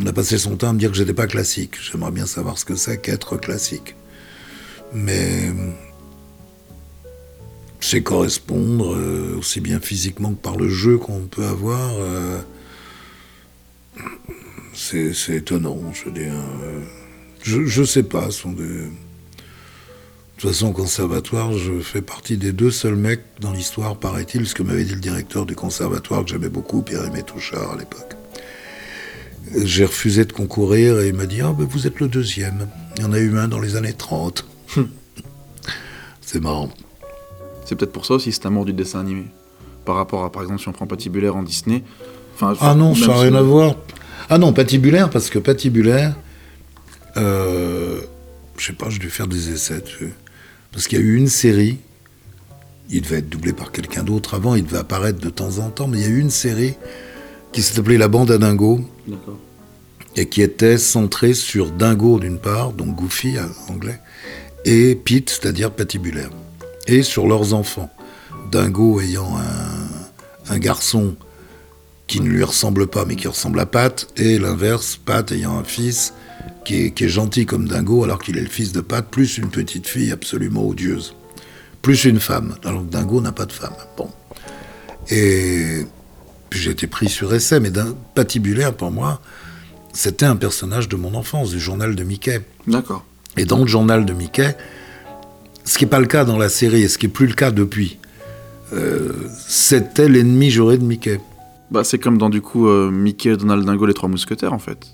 On 0.00 0.06
a 0.06 0.12
passé 0.12 0.38
son 0.38 0.56
temps 0.56 0.70
à 0.70 0.72
me 0.72 0.78
dire 0.78 0.90
que 0.90 0.96
j'étais 0.96 1.14
pas 1.14 1.26
classique. 1.26 1.74
J'aimerais 1.80 2.10
bien 2.10 2.26
savoir 2.26 2.58
ce 2.58 2.64
que 2.64 2.74
c'est 2.76 3.00
qu'être 3.00 3.36
classique. 3.36 3.94
Mais 4.92 5.52
c'est 7.80 8.02
correspondre, 8.02 8.94
euh, 8.94 9.36
aussi 9.38 9.60
bien 9.60 9.78
physiquement 9.80 10.30
que 10.32 10.40
par 10.40 10.56
le 10.56 10.68
jeu 10.68 10.96
qu'on 10.98 11.20
peut 11.26 11.44
avoir. 11.44 11.92
euh, 11.98 12.40
c'est 14.74 15.12
étonnant, 15.36 15.92
je 15.92 16.04
veux 16.06 16.10
dire. 16.12 16.34
euh, 16.34 16.80
je, 17.42 17.64
je 17.64 17.84
sais 17.84 18.02
pas, 18.02 18.30
sont 18.30 18.52
des. 18.52 18.88
De 20.36 20.40
toute 20.40 20.50
façon, 20.50 20.68
au 20.68 20.72
conservatoire, 20.72 21.52
je 21.52 21.78
fais 21.80 22.02
partie 22.02 22.36
des 22.36 22.52
deux 22.52 22.70
seuls 22.70 22.96
mecs 22.96 23.22
dans 23.40 23.52
l'histoire, 23.52 23.96
paraît-il, 23.96 24.46
ce 24.46 24.54
que 24.54 24.62
m'avait 24.62 24.84
dit 24.84 24.94
le 24.94 25.00
directeur 25.00 25.46
du 25.46 25.54
conservatoire, 25.54 26.24
que 26.24 26.30
j'aimais 26.30 26.48
beaucoup, 26.48 26.82
Pierre-Aimé 26.82 27.22
Touchard, 27.22 27.72
à 27.72 27.76
l'époque. 27.78 28.14
J'ai 29.62 29.84
refusé 29.84 30.24
de 30.24 30.32
concourir 30.32 30.98
et 31.00 31.08
il 31.08 31.14
m'a 31.14 31.26
dit 31.26 31.40
Ah, 31.40 31.54
ben 31.56 31.64
vous 31.64 31.86
êtes 31.86 32.00
le 32.00 32.08
deuxième. 32.08 32.66
Il 32.96 33.02
y 33.02 33.06
en 33.06 33.12
a 33.12 33.18
eu 33.18 33.38
un 33.38 33.46
dans 33.46 33.60
les 33.60 33.76
années 33.76 33.92
30. 33.92 34.44
C'est 36.20 36.40
marrant. 36.40 36.70
C'est 37.64 37.76
peut-être 37.76 37.92
pour 37.92 38.04
ça 38.04 38.14
aussi 38.14 38.32
cet 38.32 38.44
amour 38.46 38.64
du 38.64 38.72
dessin 38.72 39.00
animé. 39.00 39.26
Par 39.84 39.94
rapport 39.96 40.24
à, 40.24 40.32
par 40.32 40.42
exemple, 40.42 40.60
si 40.60 40.68
on 40.68 40.72
prend 40.72 40.86
Patibulaire 40.86 41.36
en 41.36 41.42
Disney. 41.42 41.84
Enfin, 42.34 42.54
Ah 42.60 42.74
non, 42.74 42.94
ça 42.94 43.06
n'a 43.08 43.14
si- 43.16 43.22
rien 43.22 43.34
à 43.34 43.42
voir. 43.42 43.76
Ah 44.28 44.38
non, 44.38 44.52
patibulaire, 44.54 45.10
parce 45.10 45.28
que 45.30 45.38
patibulaire, 45.38 46.16
euh, 47.18 48.00
je 48.56 48.66
sais 48.66 48.72
pas, 48.72 48.88
j'ai 48.88 48.98
dû 48.98 49.10
faire 49.10 49.26
des 49.28 49.50
essais 49.52 49.80
dessus. 49.82 50.14
Parce 50.74 50.88
qu'il 50.88 50.98
y 50.98 51.00
a 51.00 51.04
eu 51.04 51.14
une 51.14 51.28
série, 51.28 51.78
il 52.90 53.00
devait 53.00 53.18
être 53.18 53.28
doublé 53.28 53.52
par 53.52 53.70
quelqu'un 53.70 54.02
d'autre 54.02 54.34
avant, 54.34 54.56
il 54.56 54.64
devait 54.64 54.78
apparaître 54.78 55.20
de 55.20 55.30
temps 55.30 55.58
en 55.58 55.70
temps, 55.70 55.86
mais 55.86 55.98
il 55.98 56.02
y 56.02 56.06
a 56.06 56.08
eu 56.08 56.18
une 56.18 56.30
série 56.30 56.74
qui 57.52 57.62
s'appelait 57.62 57.96
La 57.96 58.08
Bande 58.08 58.32
à 58.32 58.38
Dingo, 58.38 58.80
et 60.16 60.28
qui 60.28 60.42
était 60.42 60.76
centrée 60.76 61.32
sur 61.32 61.70
Dingo 61.70 62.18
d'une 62.18 62.38
part, 62.38 62.72
donc 62.72 62.96
Goofy 62.96 63.36
en 63.38 63.72
anglais, 63.72 64.00
et 64.64 64.96
Pete, 64.96 65.30
c'est-à-dire 65.30 65.70
patibulaire, 65.70 66.30
et 66.88 67.04
sur 67.04 67.28
leurs 67.28 67.54
enfants. 67.54 67.90
Dingo 68.50 69.00
ayant 69.00 69.32
un, 69.36 70.52
un 70.52 70.58
garçon 70.58 71.14
qui 72.08 72.20
ne 72.20 72.28
lui 72.28 72.42
ressemble 72.42 72.88
pas, 72.88 73.04
mais 73.04 73.14
qui 73.14 73.28
ressemble 73.28 73.60
à 73.60 73.66
Pat, 73.66 74.08
et 74.16 74.40
l'inverse, 74.40 74.96
Pat 74.96 75.30
ayant 75.30 75.56
un 75.56 75.64
fils 75.64 76.14
qui 76.64 76.86
est, 76.86 76.90
qui 76.90 77.04
est 77.04 77.08
gentil 77.08 77.46
comme 77.46 77.68
Dingo 77.68 78.04
alors 78.04 78.18
qu'il 78.18 78.38
est 78.38 78.42
le 78.42 78.48
fils 78.48 78.72
de 78.72 78.80
Pat, 78.80 79.06
plus 79.06 79.38
une 79.38 79.50
petite 79.50 79.86
fille 79.86 80.12
absolument 80.12 80.66
odieuse, 80.66 81.14
plus 81.82 82.04
une 82.04 82.20
femme, 82.20 82.56
alors 82.64 82.82
que 82.82 82.90
Dingo 82.90 83.20
n'a 83.20 83.32
pas 83.32 83.46
de 83.46 83.52
femme. 83.52 83.74
Bon. 83.96 84.08
Et 85.10 85.84
puis 86.50 86.60
j'ai 86.60 86.70
été 86.70 86.86
pris 86.86 87.08
sur 87.08 87.34
essai, 87.34 87.60
mais 87.60 87.70
d'un 87.70 87.94
patibulaire 88.14 88.74
pour 88.74 88.90
moi, 88.90 89.20
c'était 89.92 90.26
un 90.26 90.36
personnage 90.36 90.88
de 90.88 90.96
mon 90.96 91.14
enfance, 91.14 91.50
du 91.50 91.60
journal 91.60 91.94
de 91.94 92.04
Mickey. 92.04 92.40
D'accord. 92.66 93.04
Et 93.36 93.44
dans 93.44 93.58
le 93.58 93.66
journal 93.66 94.04
de 94.04 94.12
Mickey, 94.12 94.56
ce 95.64 95.78
qui 95.78 95.84
n'est 95.84 95.90
pas 95.90 96.00
le 96.00 96.06
cas 96.06 96.24
dans 96.24 96.38
la 96.38 96.48
série, 96.48 96.82
et 96.82 96.88
ce 96.88 96.98
qui 96.98 97.06
n'est 97.06 97.12
plus 97.12 97.26
le 97.26 97.34
cas 97.34 97.50
depuis, 97.50 97.98
euh, 98.72 99.12
c'était 99.46 100.08
l'ennemi 100.08 100.50
juré 100.50 100.78
de 100.78 100.84
Mickey. 100.84 101.20
Bah, 101.70 101.82
c'est 101.84 101.98
comme 101.98 102.18
dans 102.18 102.30
du 102.30 102.40
coup 102.40 102.68
euh, 102.68 102.90
Mickey, 102.90 103.36
Donald 103.36 103.64
Dingo, 103.64 103.86
les 103.86 103.94
trois 103.94 104.08
mousquetaires 104.08 104.52
en 104.52 104.58
fait. 104.58 104.86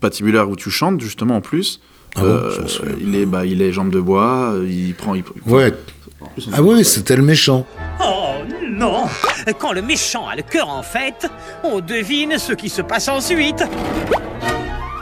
Patibulaire 0.00 0.48
où 0.50 0.56
tu 0.56 0.70
chantes 0.70 1.00
justement 1.00 1.36
en 1.36 1.40
plus. 1.40 1.80
Ah 2.16 2.20
bon, 2.20 2.26
Euh, 2.26 2.50
il 3.00 3.14
est, 3.14 3.26
bah, 3.26 3.44
il 3.46 3.62
est 3.62 3.72
jambe 3.72 3.90
de 3.90 4.00
bois, 4.00 4.52
euh, 4.54 4.66
il 4.68 4.94
prend. 4.94 5.14
Il, 5.14 5.22
Ouais. 5.46 5.70
plus, 6.34 6.48
Ah 6.52 6.62
ouais, 6.62 6.82
c'était 6.84 7.16
le 7.16 7.22
méchant. 7.22 7.66
Oh 8.02 8.34
non 8.68 9.04
Quand 9.58 9.72
le 9.72 9.82
méchant 9.82 10.26
a 10.26 10.34
le 10.36 10.42
cœur 10.42 10.68
en 10.68 10.82
fête, 10.82 11.26
on 11.62 11.80
devine 11.80 12.38
ce 12.38 12.52
qui 12.54 12.68
se 12.68 12.82
passe 12.82 13.08
ensuite. 13.08 13.60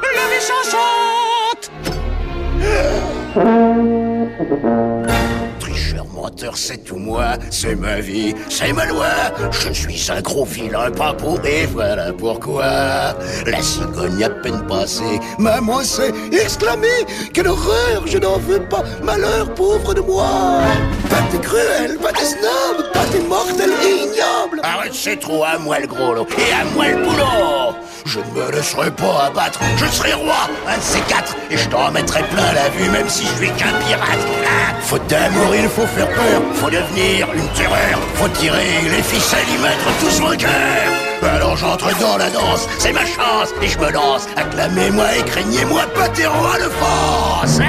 Le 0.02 0.24
méchant 0.30 0.62
chante 0.70 1.70
c'est 6.54 6.84
tout 6.84 6.96
moi, 6.96 7.36
c'est 7.50 7.74
ma 7.74 8.00
vie, 8.00 8.34
c'est 8.48 8.72
ma 8.72 8.86
loi. 8.86 9.06
Je 9.50 9.72
suis 9.72 10.10
un 10.10 10.20
gros 10.20 10.44
vilain, 10.44 10.90
pas 10.90 11.12
pour 11.12 11.38
et 11.44 11.66
voilà 11.66 12.12
pourquoi. 12.12 13.14
La 13.46 13.62
cigogne 13.62 14.22
à 14.24 14.30
peine 14.30 14.66
passée 14.66 15.20
m'a 15.38 15.60
moissé, 15.60 16.12
exclamé 16.32 16.88
Quelle 17.32 17.48
horreur, 17.48 18.06
je 18.06 18.18
n'en 18.18 18.38
veux 18.38 18.60
pas, 18.60 18.82
malheur, 19.02 19.52
pauvre 19.54 19.94
de 19.94 20.00
moi. 20.00 20.62
Pas 21.10 21.22
t'es 21.30 21.38
cruel, 21.38 21.98
pas 21.98 22.12
t'es 22.12 22.24
snob, 22.24 22.92
pas 22.92 23.04
t'es 23.10 23.20
mortel 23.20 23.70
et 23.82 24.04
ignoble. 24.04 24.60
Arrête, 24.62 24.94
c'est 24.94 25.18
trop 25.18 25.44
à 25.44 25.58
moi 25.58 25.80
le 25.80 25.86
gros 25.86 26.14
lot, 26.14 26.26
et 26.38 26.52
à 26.52 26.64
moi 26.74 26.88
le 26.88 27.04
boulot. 27.04 27.74
Je 28.06 28.18
ne 28.18 28.24
me 28.34 28.52
laisserai 28.52 28.90
pas 28.90 29.24
abattre, 29.26 29.60
je 29.78 29.86
serai 29.86 30.12
roi, 30.12 30.48
un 30.68 30.76
de 30.76 30.82
ces 30.82 31.00
quatre, 31.00 31.34
et 31.50 31.56
je 31.56 31.68
t'en 31.68 31.90
mettrai 31.90 32.22
plein 32.24 32.52
la 32.52 32.68
vue, 32.68 32.90
même 32.90 33.08
si 33.08 33.24
je 33.24 33.32
suis 33.32 33.50
qu'un 33.52 33.72
pirate. 33.80 34.18
Ah, 34.46 34.74
faute 34.82 35.06
d'amour, 35.06 35.54
il 35.54 35.68
faut 35.68 35.86
faire 35.86 36.08
peur, 36.08 36.42
faut 36.54 36.68
devenir 36.68 37.28
une 37.32 37.48
terreur, 37.48 37.98
faut 38.14 38.28
tirer 38.28 38.82
les 38.90 39.02
ficelles, 39.02 39.48
y 39.48 39.62
mettre 39.62 40.10
son 40.10 40.36
cœur. 40.36 41.30
Alors 41.34 41.56
j'entre 41.56 41.98
dans 41.98 42.18
la 42.18 42.28
danse, 42.28 42.68
c'est 42.78 42.92
ma 42.92 43.06
chance, 43.06 43.48
et 43.62 43.68
je 43.68 43.78
me 43.78 43.90
lance, 43.90 44.26
acclamez-moi 44.36 45.16
et 45.16 45.22
craignez-moi 45.22 45.82
pas 45.94 46.08
rois 46.28 46.58
de 46.58 46.70
France. 46.70 47.58
Ah, 47.60 47.64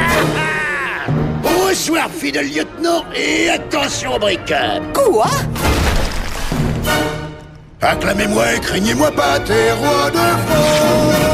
ah. 1.08 1.12
Bonsoir, 1.44 2.10
fidèle 2.10 2.54
lieutenant, 2.54 3.06
et 3.16 3.50
attention, 3.50 4.20
bricade. 4.20 4.84
Quoi? 4.94 5.28
Acclamez-moi 7.82 8.56
et 8.56 8.60
craignez-moi 8.60 9.12
pas, 9.12 9.40
tes 9.40 9.72
rois 9.74 10.10
de 10.12 10.18
France 10.48 11.32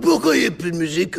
Pourquoi 0.00 0.36
il 0.36 0.40
n'y 0.40 0.46
a 0.46 0.50
plus 0.50 0.72
de 0.72 0.76
musique 0.76 1.16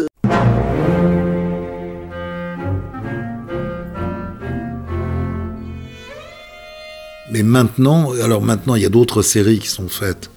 Mais 7.32 7.44
maintenant, 7.44 8.12
alors 8.24 8.42
maintenant, 8.42 8.74
il 8.76 8.82
y 8.82 8.86
a 8.86 8.90
d'autres 8.90 9.22
séries 9.22 9.60
qui 9.60 9.68
sont 9.68 9.88
faites. 9.88 10.32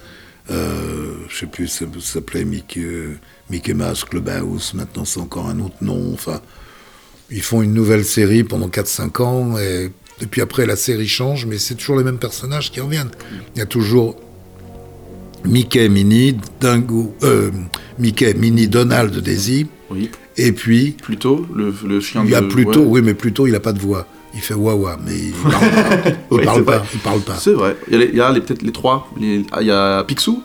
Euh, 0.51 1.15
je 1.29 1.39
sais 1.39 1.47
plus, 1.47 1.69
ça, 1.69 1.87
ça 1.95 2.01
s'appelait 2.15 2.45
Mickey, 2.45 2.87
Mickey 3.49 3.73
Mouse 3.73 4.05
Clubhouse. 4.05 4.75
Maintenant, 4.75 5.07
c'est 5.07 5.21
encore 5.21 5.49
un 5.49 5.59
autre 5.61 5.77
nom. 5.81 6.13
Enfin, 6.13 6.43
ils 7.31 7.43
font 7.43 7.63
une 7.63 7.73
nouvelle 7.73 8.05
série 8.05 8.45
pendant 8.45 8.69
4-5 8.69 9.23
ans 9.23 9.59
et, 9.59 9.91
et 10.23 10.27
puis 10.27 10.41
après, 10.41 10.65
la 10.67 10.77
série 10.77 11.09
change, 11.09 11.47
mais 11.47 11.59
c'est 11.59 11.75
toujours 11.75 11.97
les 11.99 12.05
mêmes 12.05 12.19
personnages 12.19 12.71
qui 12.71 12.81
reviennent. 12.81 13.11
Il 13.55 13.59
y 13.59 13.63
a 13.63 13.67
toujours 13.67 14.17
Mickey, 15.45 15.89
Minnie, 15.89 16.37
Dingo, 16.61 17.15
euh, 17.25 17.51
Mickey, 17.99 18.33
Minnie, 18.35 18.69
Donald, 18.69 19.17
Daisy. 19.19 19.67
Oui. 19.91 20.11
Et 20.37 20.53
puis, 20.53 20.93
Plutôt, 21.03 21.47
le, 21.55 21.75
le 21.87 22.01
chien 22.01 22.23
il 22.25 22.31
y 22.31 22.35
a 22.35 22.41
de. 22.41 22.47
plutôt, 22.47 22.81
ouais. 22.81 22.87
oui, 22.87 23.03
mais 23.03 23.15
plutôt, 23.15 23.47
il 23.47 23.53
n'a 23.53 23.61
pas 23.61 23.73
de 23.73 23.81
voix. 23.81 24.07
Il 24.35 24.41
fait 24.41 24.55
wawa, 24.55 24.97
mais 25.05 25.13
il 25.15 25.33
parle 25.33 25.53
pas. 25.71 26.09
Il 26.11 26.17
Oui, 26.31 26.45
parle 26.45 26.65
pas. 26.65 26.83
Il 26.95 27.01
parle 27.01 27.21
pas. 27.21 27.35
C'est 27.37 27.53
vrai. 27.53 27.77
Il 27.89 27.93
y 27.93 27.97
a, 27.97 27.99
les- 27.99 28.07
il 28.13 28.17
y 28.17 28.21
a 28.21 28.33
les- 28.33 28.41
peut-être 28.41 28.63
les 28.63 28.73
trois. 28.73 29.11
Il 29.21 29.45
y 29.61 29.71
a 29.71 30.05
Picsou 30.05 30.43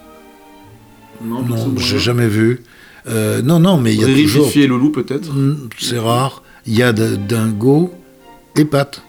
Non, 1.23 1.41
Non, 1.43 1.55
Picsou, 1.69 1.73
j'ai 1.77 1.93
ouais. 1.95 1.99
jamais 2.01 2.27
vu. 2.27 2.63
Euh, 3.07 3.41
non, 3.41 3.59
non, 3.61 3.77
mais 3.77 3.93
il 3.93 4.01
y 4.01 4.03
a 4.03 4.07
toujours. 4.07 4.51
Et 4.55 4.67
Loulou 4.67 4.89
peut-être 4.91 5.31
Hmm, 5.33 5.69
C'est 5.79 5.99
rare. 5.99 6.43
Il 6.65 6.75
y 6.75 6.83
a 6.83 6.91
de- 6.91 7.15
Dingo 7.15 7.93
et 8.57 8.65
Pat. 8.65 9.01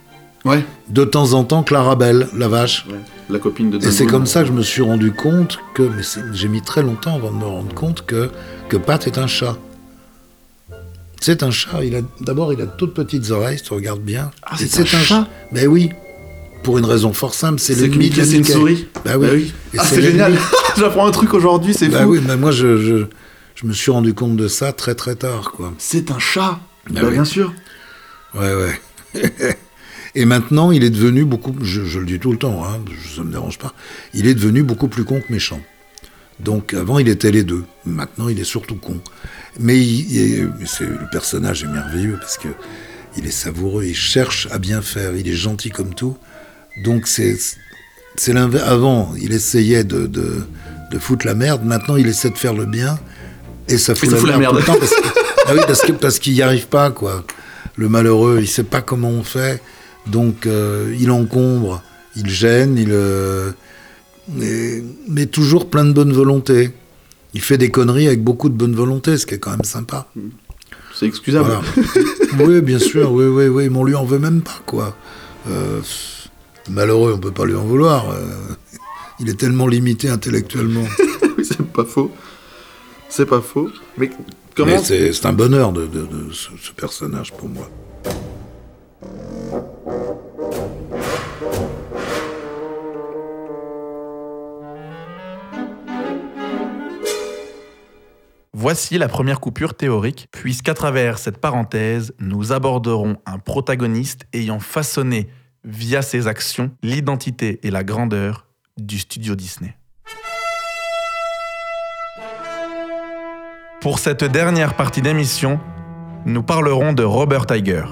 Ouais. 0.49 0.65
De 0.89 1.05
temps 1.05 1.33
en 1.35 1.45
temps, 1.45 1.63
Clarabelle, 1.63 2.29
la 2.37 2.49
vache. 2.49 2.87
Ouais. 2.89 2.97
La 3.31 3.39
copine 3.39 3.71
de 3.71 3.79
Et 3.87 3.91
c'est 3.91 4.07
comme 4.07 4.25
ça 4.27 4.41
que 4.43 4.49
je 4.49 4.53
me 4.53 4.63
suis 4.63 4.81
rendu 4.83 5.13
compte 5.13 5.59
que, 5.75 5.83
mais 5.83 6.03
c'est- 6.03 6.23
j'ai 6.33 6.49
mis 6.49 6.63
très 6.63 6.83
longtemps 6.83 7.15
avant 7.17 7.31
de 7.31 7.37
me 7.37 7.45
rendre 7.45 7.75
compte 7.75 8.07
que, 8.07 8.31
que 8.71 8.77
Pat 8.79 9.07
est 9.07 9.19
un 9.19 9.27
chat. 9.27 9.57
C'est 11.21 11.43
un 11.43 11.51
chat. 11.51 11.85
Il 11.85 11.95
a 11.97 12.01
d'abord 12.21 12.53
il 12.53 12.61
a 12.63 12.67
de 12.67 12.71
toutes 12.79 12.95
petites 12.95 13.31
oreilles, 13.31 13.59
si 13.59 13.65
tu 13.65 13.75
regardes 13.75 14.01
bien. 14.01 14.31
Ah, 14.43 14.55
c'est 14.57 14.81
un 14.81 14.85
chat 14.85 15.27
Ben 15.53 15.67
oui. 15.67 15.91
Pour 16.63 16.79
une 16.79 16.85
raison 16.87 17.13
fort 17.13 17.35
simple, 17.35 17.59
c'est 17.61 17.75
l'ennemi 17.75 18.11
de 18.11 18.23
c'est 18.25 18.37
une 18.37 18.45
souris 18.45 18.87
Bah 19.05 19.13
oui. 19.19 19.29
Oui. 19.33 19.55
Et 19.75 19.79
Ah, 19.79 19.85
c'est 19.85 20.01
génial 20.03 20.37
J'apprends 20.79 21.07
un 21.07 21.11
truc 21.11 21.35
aujourd'hui, 21.35 21.75
c'est 21.75 21.89
Bah 21.89 22.03
fou 22.03 22.11
oui, 22.11 22.21
mais 22.27 22.37
moi 22.37 22.51
je, 22.51 22.77
je, 22.79 23.05
je 23.57 23.67
me 23.67 23.73
suis 23.73 23.91
rendu 23.91 24.15
compte 24.15 24.37
de 24.37 24.49
ça 24.49 24.73
très 24.73 24.95
très 24.95 25.15
tard, 25.17 25.53
quoi. 25.53 25.73
C'est 25.79 26.11
un 26.11 26.19
chat 26.19 26.61
Bah 26.91 27.01
Bah, 27.03 27.09
oui. 27.09 27.13
Bien 27.15 27.25
sûr 27.25 27.53
Ouais, 28.35 28.53
ouais. 28.55 29.31
Et 30.21 30.25
maintenant, 30.25 30.73
il 30.73 30.83
est 30.85 30.91
devenu 30.91 31.25
beaucoup, 31.25 31.55
je, 31.63 31.85
je 31.85 31.99
le 32.01 32.07
dis 32.07 32.19
tout 32.19 32.33
le 32.33 32.39
temps, 32.39 32.65
hein, 32.65 32.81
ça 33.15 33.23
me 33.23 33.31
dérange 33.31 33.59
pas, 33.59 33.73
il 34.15 34.27
est 34.27 34.35
devenu 34.35 34.63
beaucoup 34.65 34.89
plus 34.89 35.05
con 35.05 35.21
que 35.21 35.33
méchant. 35.33 35.61
Donc 36.41 36.75
avant, 36.75 36.99
il 36.99 37.09
était 37.09 37.31
les 37.31 37.45
deux. 37.45 37.65
Maintenant, 37.85 38.29
il 38.29 38.39
est 38.41 38.45
surtout 38.45 38.75
con. 38.77 38.99
Mais 39.61 39.77
il- 39.79 40.43
le 40.81 41.11
personnage 41.11 41.63
est 41.65 41.69
merveilleux 41.69 42.17
parce 42.21 42.37
que 42.39 42.49
il 43.17 43.27
est 43.27 43.31
savoureux, 43.33 43.85
il 43.85 43.95
cherche 43.97 44.49
à 44.51 44.59
bien 44.59 44.81
faire, 44.83 45.15
il 45.17 45.27
est 45.29 45.33
gentil 45.47 45.71
comme 45.71 45.95
tout. 45.95 46.17
Donc 46.85 47.07
c'est 47.07 47.37
l'inverse. 48.29 48.65
Avant, 48.69 49.15
il 49.21 49.33
essayait 49.33 49.83
de, 49.85 50.07
de, 50.07 50.43
de 50.93 50.99
foutre 50.99 51.27
la 51.27 51.35
merde. 51.35 51.65
Maintenant, 51.65 51.97
il 51.97 52.07
essaie 52.07 52.31
de 52.31 52.39
faire 52.39 52.55
le 52.55 52.67
bien 52.67 52.99
et 53.69 53.79
ça 53.79 53.95
fout, 53.97 54.09
ça 54.11 54.15
la, 54.17 54.21
fout 54.21 54.31
la 54.31 54.39
merde, 54.39 54.55
tout 54.55 54.61
le 54.61 54.67
temps 54.67 54.79
parce 54.79 54.95
que- 54.95 55.09
ah 55.47 55.53
oui, 55.55 55.95
parce 56.01 56.19
qu'il 56.19 56.35
n'y 56.35 56.43
arrive 56.43 56.67
pas 56.69 56.91
quoi. 56.91 57.25
Le 57.77 57.89
malheureux, 57.89 58.39
il 58.41 58.49
sait 58.49 58.63
pas 58.65 58.81
comment 58.81 59.11
on 59.11 59.23
fait, 59.25 59.61
donc 60.11 60.47
euh, 60.47 60.95
il 60.99 61.11
encombre, 61.11 61.83
il 62.17 62.29
gêne, 62.29 62.77
il 62.79 62.89
euh, 62.91 63.51
mais, 64.33 64.83
mais 65.09 65.27
toujours 65.27 65.69
plein 65.71 65.85
de 65.85 65.93
bonne 65.93 66.13
volonté. 66.13 66.71
Il 67.35 67.41
fait 67.43 67.59
des 67.59 67.71
conneries 67.71 68.07
avec 68.07 68.23
beaucoup 68.25 68.49
de 68.49 68.55
bonne 68.55 68.75
volonté, 68.75 69.17
ce 69.19 69.27
qui 69.27 69.35
est 69.35 69.39
quand 69.39 69.51
même 69.51 69.65
sympa. 69.65 70.09
C'est 70.95 71.07
excusable. 71.07 71.51
Voilà. 71.51 72.45
oui, 72.47 72.61
bien 72.63 72.79
sûr, 72.79 73.13
oui, 73.13 73.27
oui, 73.27 73.47
oui, 73.49 73.69
mais 73.69 73.77
on 73.79 73.85
lui 73.85 73.95
en 73.95 74.05
veut 74.05 74.19
même 74.19 74.41
pas, 74.43 74.61
quoi. 74.67 74.97
Euh, 75.49 75.81
malheureux, 76.71 77.13
on 77.15 77.19
peut 77.19 77.31
pas 77.31 77.45
lui 77.45 77.55
en 77.55 77.65
vouloir. 77.65 78.07
il 79.21 79.29
est 79.29 79.39
tellement 79.39 79.67
limité 79.67 80.09
intellectuellement. 80.09 80.85
Oui, 81.37 81.45
c'est 81.45 81.63
pas 81.63 81.85
faux. 81.85 82.11
C'est 83.09 83.27
pas 83.27 83.41
faux. 83.41 83.69
Mais 83.97 84.11
comment 84.57 84.73
Mais 84.73 84.83
c'est 84.83 85.13
c'est 85.13 85.27
un 85.27 85.33
bonheur 85.33 85.73
de, 85.73 85.87
de- 85.87 86.01
de 86.07 86.33
ce, 86.33 86.49
ce 86.61 86.73
personnage 86.73 87.33
pour 87.33 87.49
moi. 87.49 87.71
Voici 98.61 98.99
la 98.99 99.07
première 99.07 99.39
coupure 99.39 99.75
théorique, 99.75 100.27
puisqu'à 100.33 100.75
travers 100.75 101.19
cette 101.19 101.39
parenthèse, 101.39 102.13
nous 102.19 102.51
aborderons 102.51 103.19
un 103.25 103.39
protagoniste 103.39 104.27
ayant 104.33 104.59
façonné, 104.59 105.29
via 105.63 106.03
ses 106.03 106.27
actions, 106.27 106.73
l'identité 106.83 107.61
et 107.63 107.71
la 107.71 107.85
grandeur 107.85 108.47
du 108.77 108.99
studio 108.99 109.37
Disney. 109.37 109.77
Pour 113.81 114.01
cette 114.01 114.25
dernière 114.25 114.75
partie 114.75 115.03
d'émission, 115.03 115.61
nous 116.27 116.43
parlerons 116.43 116.93
de 116.93 117.05
Robert 117.05 117.47
Iger. 117.53 117.85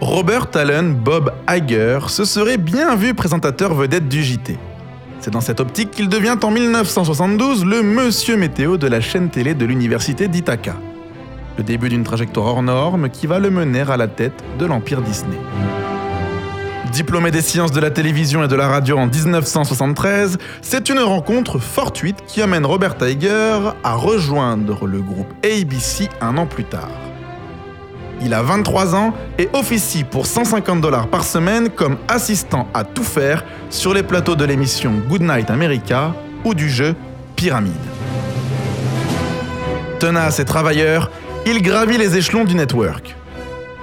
Robert 0.00 0.48
Allen 0.54 0.94
Bob 0.94 1.30
Iger 1.46 1.98
se 2.08 2.24
serait 2.24 2.56
bien 2.56 2.96
vu 2.96 3.12
présentateur 3.12 3.74
vedette 3.74 4.08
du 4.08 4.22
JT. 4.22 4.56
C'est 5.22 5.30
dans 5.30 5.40
cette 5.40 5.60
optique 5.60 5.92
qu'il 5.92 6.08
devient 6.08 6.36
en 6.42 6.50
1972 6.50 7.64
le 7.64 7.84
monsieur 7.84 8.36
météo 8.36 8.76
de 8.76 8.88
la 8.88 9.00
chaîne 9.00 9.30
télé 9.30 9.54
de 9.54 9.64
l'université 9.64 10.26
d'Ithaca. 10.26 10.74
Le 11.56 11.62
début 11.62 11.88
d'une 11.88 12.02
trajectoire 12.02 12.46
hors 12.46 12.62
norme 12.64 13.08
qui 13.08 13.28
va 13.28 13.38
le 13.38 13.48
mener 13.48 13.82
à 13.88 13.96
la 13.96 14.08
tête 14.08 14.42
de 14.58 14.66
l'Empire 14.66 15.00
Disney. 15.00 15.38
diplômé 16.90 17.30
des 17.30 17.40
sciences 17.40 17.70
de 17.70 17.78
la 17.78 17.92
télévision 17.92 18.42
et 18.42 18.48
de 18.48 18.56
la 18.56 18.66
radio 18.66 18.98
en 18.98 19.06
1973, 19.06 20.38
c'est 20.60 20.88
une 20.88 20.98
rencontre 20.98 21.60
fortuite 21.60 22.24
qui 22.26 22.42
amène 22.42 22.66
Robert 22.66 22.98
Tiger 22.98 23.58
à 23.84 23.94
rejoindre 23.94 24.86
le 24.86 25.00
groupe 25.00 25.32
ABC 25.44 26.08
un 26.20 26.36
an 26.36 26.46
plus 26.46 26.64
tard. 26.64 26.90
Il 28.24 28.34
a 28.34 28.42
23 28.42 28.94
ans 28.94 29.14
et 29.38 29.48
officie 29.52 30.04
pour 30.04 30.26
150 30.26 30.80
dollars 30.80 31.08
par 31.08 31.24
semaine 31.24 31.70
comme 31.70 31.96
assistant 32.06 32.68
à 32.72 32.84
tout 32.84 33.02
faire 33.02 33.44
sur 33.68 33.92
les 33.92 34.04
plateaux 34.04 34.36
de 34.36 34.44
l'émission 34.44 34.92
Goodnight 35.08 35.50
America 35.50 36.14
ou 36.44 36.54
du 36.54 36.70
jeu 36.70 36.94
Pyramide. 37.34 37.72
Tenace 39.98 40.38
et 40.38 40.44
travailleur, 40.44 41.10
il 41.46 41.62
gravit 41.62 41.98
les 41.98 42.16
échelons 42.16 42.44
du 42.44 42.54
network. 42.54 43.16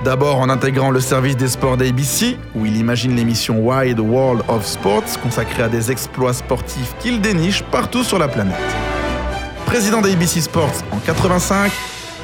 D'abord 0.05 0.39
en 0.39 0.49
intégrant 0.49 0.91
le 0.91 1.01
service 1.01 1.35
des 1.35 1.49
sports 1.49 1.75
d'ABC, 1.75 2.37
où 2.55 2.65
il 2.65 2.77
imagine 2.77 3.17
l'émission 3.17 3.59
Wide 3.59 3.99
World 3.99 4.43
of 4.47 4.65
Sports 4.65 5.19
consacrée 5.21 5.63
à 5.63 5.67
des 5.67 5.91
exploits 5.91 6.33
sportifs 6.33 6.95
qu'il 6.99 7.19
déniche 7.19 7.63
partout 7.63 8.05
sur 8.05 8.17
la 8.17 8.29
planète. 8.29 8.55
Président 9.65 9.99
d'ABC 9.99 10.41
Sports 10.41 10.83
en 10.93 10.99
85, 10.99 11.71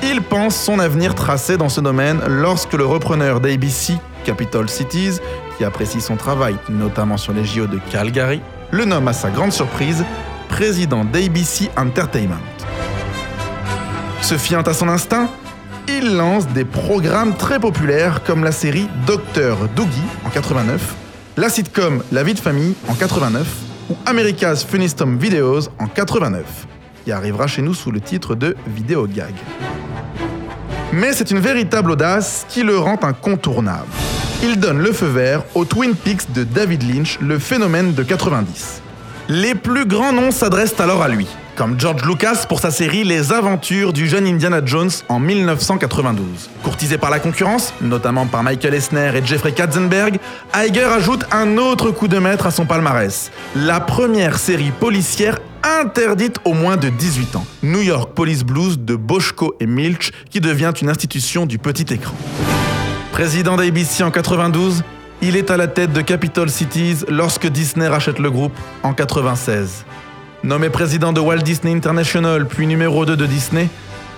il 0.04 0.22
pense 0.22 0.56
son 0.56 0.80
avenir 0.80 1.16
tracé 1.16 1.58
dans 1.58 1.70
ce 1.70 1.82
domaine 1.82 2.22
lorsque 2.28 2.74
le 2.74 2.86
repreneur 2.86 3.40
d'ABC, 3.40 3.94
Capital 4.24 4.70
Cities, 4.70 5.20
qui 5.58 5.64
apprécie 5.64 6.02
son 6.02 6.16
travail, 6.16 6.56
notamment 6.70 7.18
sur 7.18 7.34
les 7.34 7.46
JO 7.46 7.68
de 7.68 7.80
Calgary, 7.92 8.42
le 8.72 8.86
nomme 8.86 9.08
à 9.08 9.14
sa 9.14 9.30
grande 9.30 9.54
surprise 9.54 10.04
président 10.50 11.04
d'ABC 11.06 11.70
Entertainment. 11.78 12.42
Se 14.22 14.38
fiant 14.38 14.62
à 14.62 14.74
son 14.74 14.90
instinct, 14.90 15.30
il 15.88 16.16
lance 16.16 16.48
des 16.48 16.66
programmes 16.66 17.36
très 17.36 17.60
populaires 17.60 18.24
comme 18.24 18.44
la 18.44 18.52
série 18.52 18.88
Dr. 19.06 19.68
Doogie 19.76 19.90
en 20.26 20.30
89, 20.30 20.96
la 21.38 21.50
sitcom 21.50 22.04
La 22.12 22.24
vie 22.24 22.34
de 22.34 22.40
famille 22.40 22.74
en 22.88 22.96
89 22.96 23.46
ou 23.92 23.96
America's 24.06 24.64
Funniest 24.64 25.02
Home 25.02 25.18
Videos 25.18 25.70
en 25.80 25.88
89, 25.88 26.44
qui 27.04 27.12
arrivera 27.12 27.46
chez 27.46 27.62
nous 27.62 27.74
sous 27.74 27.92
le 27.92 28.02
titre 28.02 28.34
de 28.34 28.56
Vidéo 28.68 29.06
Gag. 29.08 29.36
Mais 30.96 31.12
c'est 31.12 31.30
une 31.30 31.40
véritable 31.40 31.92
audace 31.92 32.46
qui 32.48 32.64
le 32.64 32.78
rend 32.78 32.98
incontournable. 33.02 33.90
Il 34.42 34.62
donne 34.62 34.80
le 34.80 34.94
feu 34.94 35.08
vert 35.08 35.44
au 35.54 35.66
Twin 35.66 35.94
Peaks 35.94 36.32
de 36.32 36.46
David 36.46 36.84
Lynch, 36.84 37.20
le 37.20 37.38
phénomène 37.38 37.94
de 37.94 38.02
90. 38.02 38.82
Les 39.28 39.56
plus 39.56 39.86
grands 39.86 40.14
noms 40.14 40.32
s'adressent 40.32 40.80
alors 40.80 41.02
à 41.02 41.10
lui, 41.10 41.28
comme 41.56 41.80
George 41.80 42.06
Lucas 42.06 42.46
pour 42.48 42.60
sa 42.60 42.70
série 42.70 43.04
Les 43.04 43.32
aventures 43.32 43.94
du 43.94 44.08
jeune 44.08 44.28
Indiana 44.28 44.62
Jones 44.64 44.90
en 45.10 45.20
1992. 45.20 46.50
Courtisé 46.64 46.98
par 46.98 47.10
la 47.10 47.20
concurrence, 47.20 47.74
notamment 47.82 48.26
par 48.26 48.44
Michael 48.44 48.74
Eisner 48.74 49.12
et 49.16 49.26
Jeffrey 49.26 49.54
Katzenberg, 49.54 50.20
Iger 50.54 50.84
ajoute 50.84 51.24
un 51.32 51.58
autre 51.58 51.92
coup 51.92 52.08
de 52.08 52.20
maître 52.20 52.46
à 52.46 52.52
son 52.52 52.66
palmarès. 52.66 53.32
La 53.56 53.80
première 53.80 54.38
série 54.38 54.72
policière 54.72 55.40
interdite 55.64 56.38
aux 56.46 56.54
moins 56.54 56.78
de 56.78 56.90
18 56.90 57.36
ans. 57.38 57.46
New 57.64 57.82
York 57.82 58.12
Police 58.14 58.44
Blues 58.44 58.78
de 58.80 58.96
Boschko 58.96 59.56
et 59.60 59.66
Milch 59.66 60.12
qui 60.30 60.42
devient 60.42 60.74
une 60.82 60.90
institution 60.90 61.46
du 61.46 61.58
petit 61.58 61.94
écran. 61.94 62.16
Président 63.12 63.56
d'ABC 63.56 64.04
en 64.04 64.12
92, 64.12 64.84
il 65.22 65.36
est 65.38 65.50
à 65.50 65.58
la 65.58 65.68
tête 65.68 65.94
de 65.94 66.02
Capital 66.02 66.50
Cities 66.50 67.06
lorsque 67.08 67.48
Disney 67.48 67.88
rachète 67.88 68.20
le 68.20 68.30
groupe 68.30 68.54
en 68.84 68.94
96. 68.94 69.86
Nommé 70.46 70.70
président 70.70 71.12
de 71.12 71.20
Walt 71.20 71.40
Disney 71.40 71.74
International 71.74 72.46
puis 72.46 72.68
numéro 72.68 73.04
2 73.04 73.18
de 73.18 73.26
Disney, 73.26 73.68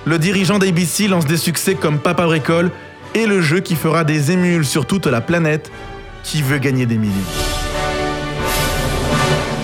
le 0.04 0.20
dirigeant 0.20 0.60
d'ABC 0.60 1.08
lance 1.08 1.26
des 1.26 1.38
succès 1.38 1.76
comme 1.76 2.00
Papa 2.00 2.26
Bricole 2.26 2.70
et 3.16 3.26
le 3.26 3.42
jeu 3.42 3.62
qui 3.62 3.76
fera 3.76 4.04
des 4.04 4.30
émules 4.34 4.66
sur 4.66 4.86
toute 4.86 5.06
la 5.06 5.22
planète 5.22 5.72
qui 6.24 6.42
veut 6.42 6.58
gagner 6.58 6.86
des 6.86 6.98
millions? 6.98 7.14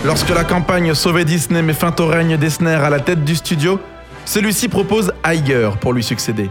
Lorsque 0.06 0.30
la 0.30 0.46
campagne 0.46 0.94
Sauver 0.94 1.26
Disney 1.26 1.62
met 1.62 1.74
fin 1.74 1.94
au 2.00 2.08
règne 2.08 2.38
d'Esner 2.38 2.76
à 2.76 2.90
la 2.90 3.02
tête 3.02 3.26
du 3.26 3.36
studio, 3.36 3.78
celui-ci 4.24 4.70
propose 4.70 5.12
Iger 5.26 5.72
pour 5.82 5.92
lui 5.92 6.04
succéder. 6.04 6.50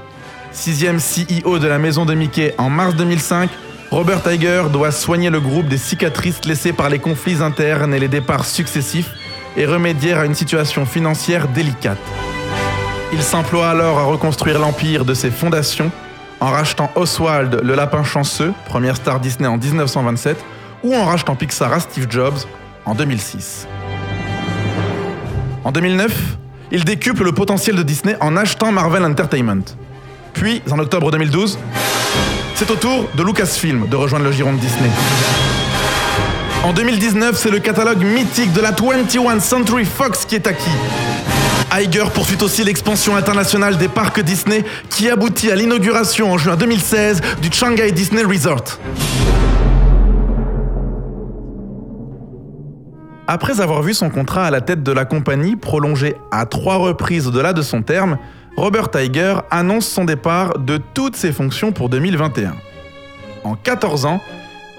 Sixième 0.53 0.99
CEO 0.99 1.59
de 1.59 1.69
la 1.69 1.79
maison 1.79 2.05
de 2.05 2.13
Mickey 2.13 2.55
en 2.59 2.69
mars 2.69 2.95
2005, 2.97 3.49
Robert 3.91 4.21
Iger 4.31 4.65
doit 4.71 4.91
soigner 4.91 5.31
le 5.31 5.41
groupe 5.41 5.69
des 5.69 5.79
cicatrices 5.79 6.45
laissées 6.45 6.75
par 6.75 6.91
les 6.91 6.99
conflits 6.99 7.43
internes 7.43 7.95
et 7.95 7.99
les 7.99 8.09
départs 8.09 8.45
successifs 8.45 9.11
et 9.57 9.67
remédier 9.67 10.15
à 10.15 10.25
une 10.25 10.35
situation 10.35 10.87
financière 10.87 11.49
délicate. 11.49 11.99
Il 13.13 13.23
s'emploie 13.23 13.69
alors 13.69 13.99
à 13.99 14.05
reconstruire 14.05 14.59
l'empire 14.59 15.05
de 15.05 15.15
ses 15.15 15.31
fondations 15.31 15.91
en 16.41 16.51
rachetant 16.51 16.91
Oswald 16.97 17.61
le 17.63 17.75
lapin 17.75 18.03
chanceux, 18.03 18.53
première 18.67 18.97
star 18.97 19.21
Disney 19.21 19.47
en 19.47 19.59
1927, 19.59 20.37
ou 20.83 20.95
en 20.95 21.05
rachetant 21.05 21.37
Pixar 21.37 21.73
à 21.73 21.81
Steve 21.81 22.07
Jobs 22.11 22.39
en 22.85 22.95
2006. 22.95 23.69
En 25.65 25.71
2009, 25.71 26.13
il 26.73 26.85
décuple 26.85 27.23
le 27.23 27.33
potentiel 27.33 27.77
de 27.77 27.83
Disney 27.83 28.17
en 28.21 28.37
achetant 28.37 28.73
Marvel 28.73 29.05
Entertainment. 29.05 29.77
Puis, 30.33 30.63
en 30.71 30.79
octobre 30.79 31.11
2012, 31.11 31.59
c'est 32.55 32.71
au 32.71 32.77
tour 32.77 33.09
de 33.15 33.23
Lucasfilm 33.23 33.87
de 33.89 33.97
rejoindre 33.97 34.25
le 34.25 34.33
giron 34.33 34.53
de 34.55 34.59
Disney. 34.59 34.91
En 36.65 36.73
2019, 36.73 37.37
c'est 37.37 37.51
le 37.51 37.59
catalogue 37.59 38.05
mythique 38.05 38.53
de 38.53 38.61
la 38.61 38.71
21 38.71 39.41
Century 39.41 39.85
Fox 39.85 40.25
qui 40.25 40.37
est 40.37 40.47
acquis. 40.47 40.71
Iger 41.77 42.05
poursuit 42.15 42.39
aussi 42.41 42.63
l'expansion 42.63 43.17
internationale 43.17 43.77
des 43.79 43.89
parcs 43.89 44.21
Disney 44.21 44.65
qui 44.89 45.11
aboutit 45.11 45.51
à 45.51 45.57
l'inauguration 45.57 46.31
en 46.31 46.39
juin 46.39 46.55
2016 46.55 47.21
du 47.41 47.51
Shanghai 47.51 47.91
Disney 47.91 48.23
Resort. 48.23 48.79
Après 53.27 53.61
avoir 53.61 53.83
vu 53.83 53.93
son 53.93 54.09
contrat 54.09 54.47
à 54.47 54.53
la 54.53 54.61
tête 54.61 54.85
de 54.85 54.93
la 54.93 55.05
compagnie 55.05 55.57
prolongé 55.57 56.15
à 56.31 56.47
trois 56.47 56.77
reprises 56.77 57.27
au-delà 57.27 57.53
de 57.53 57.63
son 57.63 57.83
terme, 57.83 58.19
Robert 58.57 58.89
Tiger 58.89 59.35
annonce 59.51 59.89
son 59.89 60.05
départ 60.05 60.61
de 60.61 60.79
toutes 60.95 61.17
ses 61.17 61.33
fonctions 61.33 61.73
pour 61.73 61.89
2021. 61.89 62.55
En 63.43 63.57
14 63.57 64.05
ans, 64.05 64.21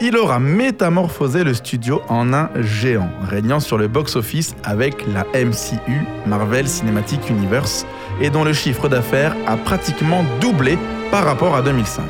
il 0.01 0.17
aura 0.17 0.39
métamorphosé 0.39 1.43
le 1.43 1.53
studio 1.53 2.01
en 2.09 2.33
un 2.33 2.49
géant, 2.61 3.09
régnant 3.29 3.59
sur 3.59 3.77
le 3.77 3.87
box-office 3.87 4.55
avec 4.63 5.05
la 5.07 5.23
MCU, 5.33 6.05
Marvel 6.25 6.67
Cinematic 6.67 7.29
Universe, 7.29 7.85
et 8.21 8.29
dont 8.29 8.43
le 8.43 8.53
chiffre 8.53 8.89
d'affaires 8.89 9.35
a 9.47 9.57
pratiquement 9.57 10.23
doublé 10.41 10.77
par 11.11 11.25
rapport 11.25 11.55
à 11.55 11.61
2005. 11.61 12.03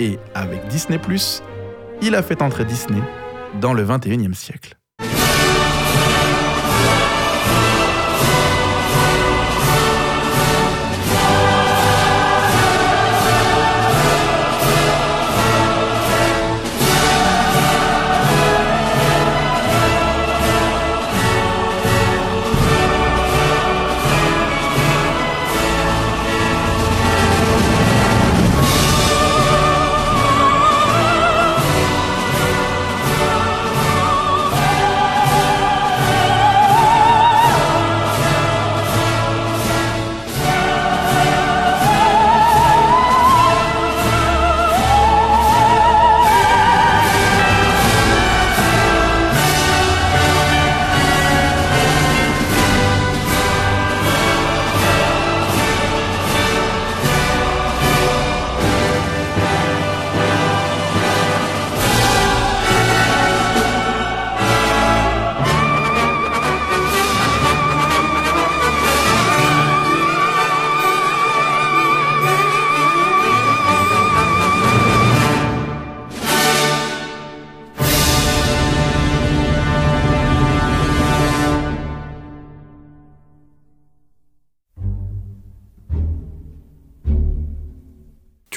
Et 0.00 0.18
avec 0.34 0.66
Disney⁇ 0.68 0.98
il 2.02 2.14
a 2.14 2.22
fait 2.22 2.40
entrer 2.42 2.64
Disney 2.64 3.02
dans 3.60 3.74
le 3.74 3.84
21e 3.84 4.34
siècle. 4.34 4.79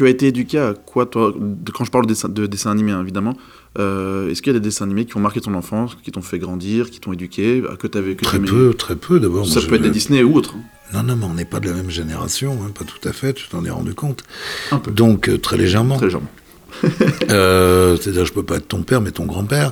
Tu 0.03 0.07
as 0.07 0.11
été 0.11 0.27
éduqué 0.27 0.59
à 0.59 0.73
quoi, 0.73 1.05
toi 1.05 1.33
Quand 1.73 1.85
je 1.85 1.91
parle 1.91 2.03
de 2.05 2.09
dessin, 2.09 2.27
de 2.27 2.45
dessin 2.45 2.71
animé, 2.71 2.91
hein, 2.91 3.01
évidemment, 3.01 3.37
euh, 3.79 4.29
est-ce 4.29 4.41
qu'il 4.41 4.51
y 4.51 4.55
a 4.55 4.59
des 4.59 4.63
dessins 4.65 4.83
animés 4.83 5.05
qui 5.05 5.15
ont 5.15 5.21
marqué 5.21 5.39
ton 5.39 5.53
enfance, 5.53 5.95
qui 6.03 6.11
t'ont 6.11 6.21
fait 6.21 6.39
grandir, 6.39 6.89
qui 6.91 6.99
t'ont 6.99 7.13
éduqué, 7.13 7.63
que 7.79 7.87
t'avais 7.87 8.13
Très 8.15 8.37
peu, 8.39 8.73
très 8.73 8.97
peu 8.97 9.21
d'abord. 9.21 9.47
Ça 9.47 9.61
peut 9.61 9.75
être 9.75 9.81
des 9.81 9.89
Disney 9.91 10.21
ou 10.21 10.35
autre. 10.35 10.55
hein. 10.57 10.61
Non, 10.93 11.03
non, 11.03 11.15
mais 11.15 11.25
on 11.25 11.33
n'est 11.35 11.45
pas 11.45 11.61
de 11.61 11.67
la 11.69 11.73
même 11.73 11.89
génération, 11.89 12.59
hein, 12.63 12.71
pas 12.77 12.83
tout 12.83 13.07
à 13.07 13.13
fait, 13.13 13.31
tu 13.33 13.47
t'en 13.47 13.63
es 13.63 13.69
rendu 13.69 13.93
compte. 13.93 14.23
Un 14.71 14.79
peu. 14.79 14.91
Donc, 14.91 15.29
euh, 15.29 15.37
très 15.37 15.55
légèrement. 15.57 15.95
Très 15.95 16.07
légèrement. 16.07 16.29
Euh, 17.29 17.95
C'est-à-dire, 17.95 18.25
je 18.25 18.33
peux 18.33 18.43
pas 18.43 18.57
être 18.57 18.67
ton 18.67 18.83
père, 18.83 18.99
mais 18.99 19.11
ton 19.11 19.25
grand-père. 19.25 19.71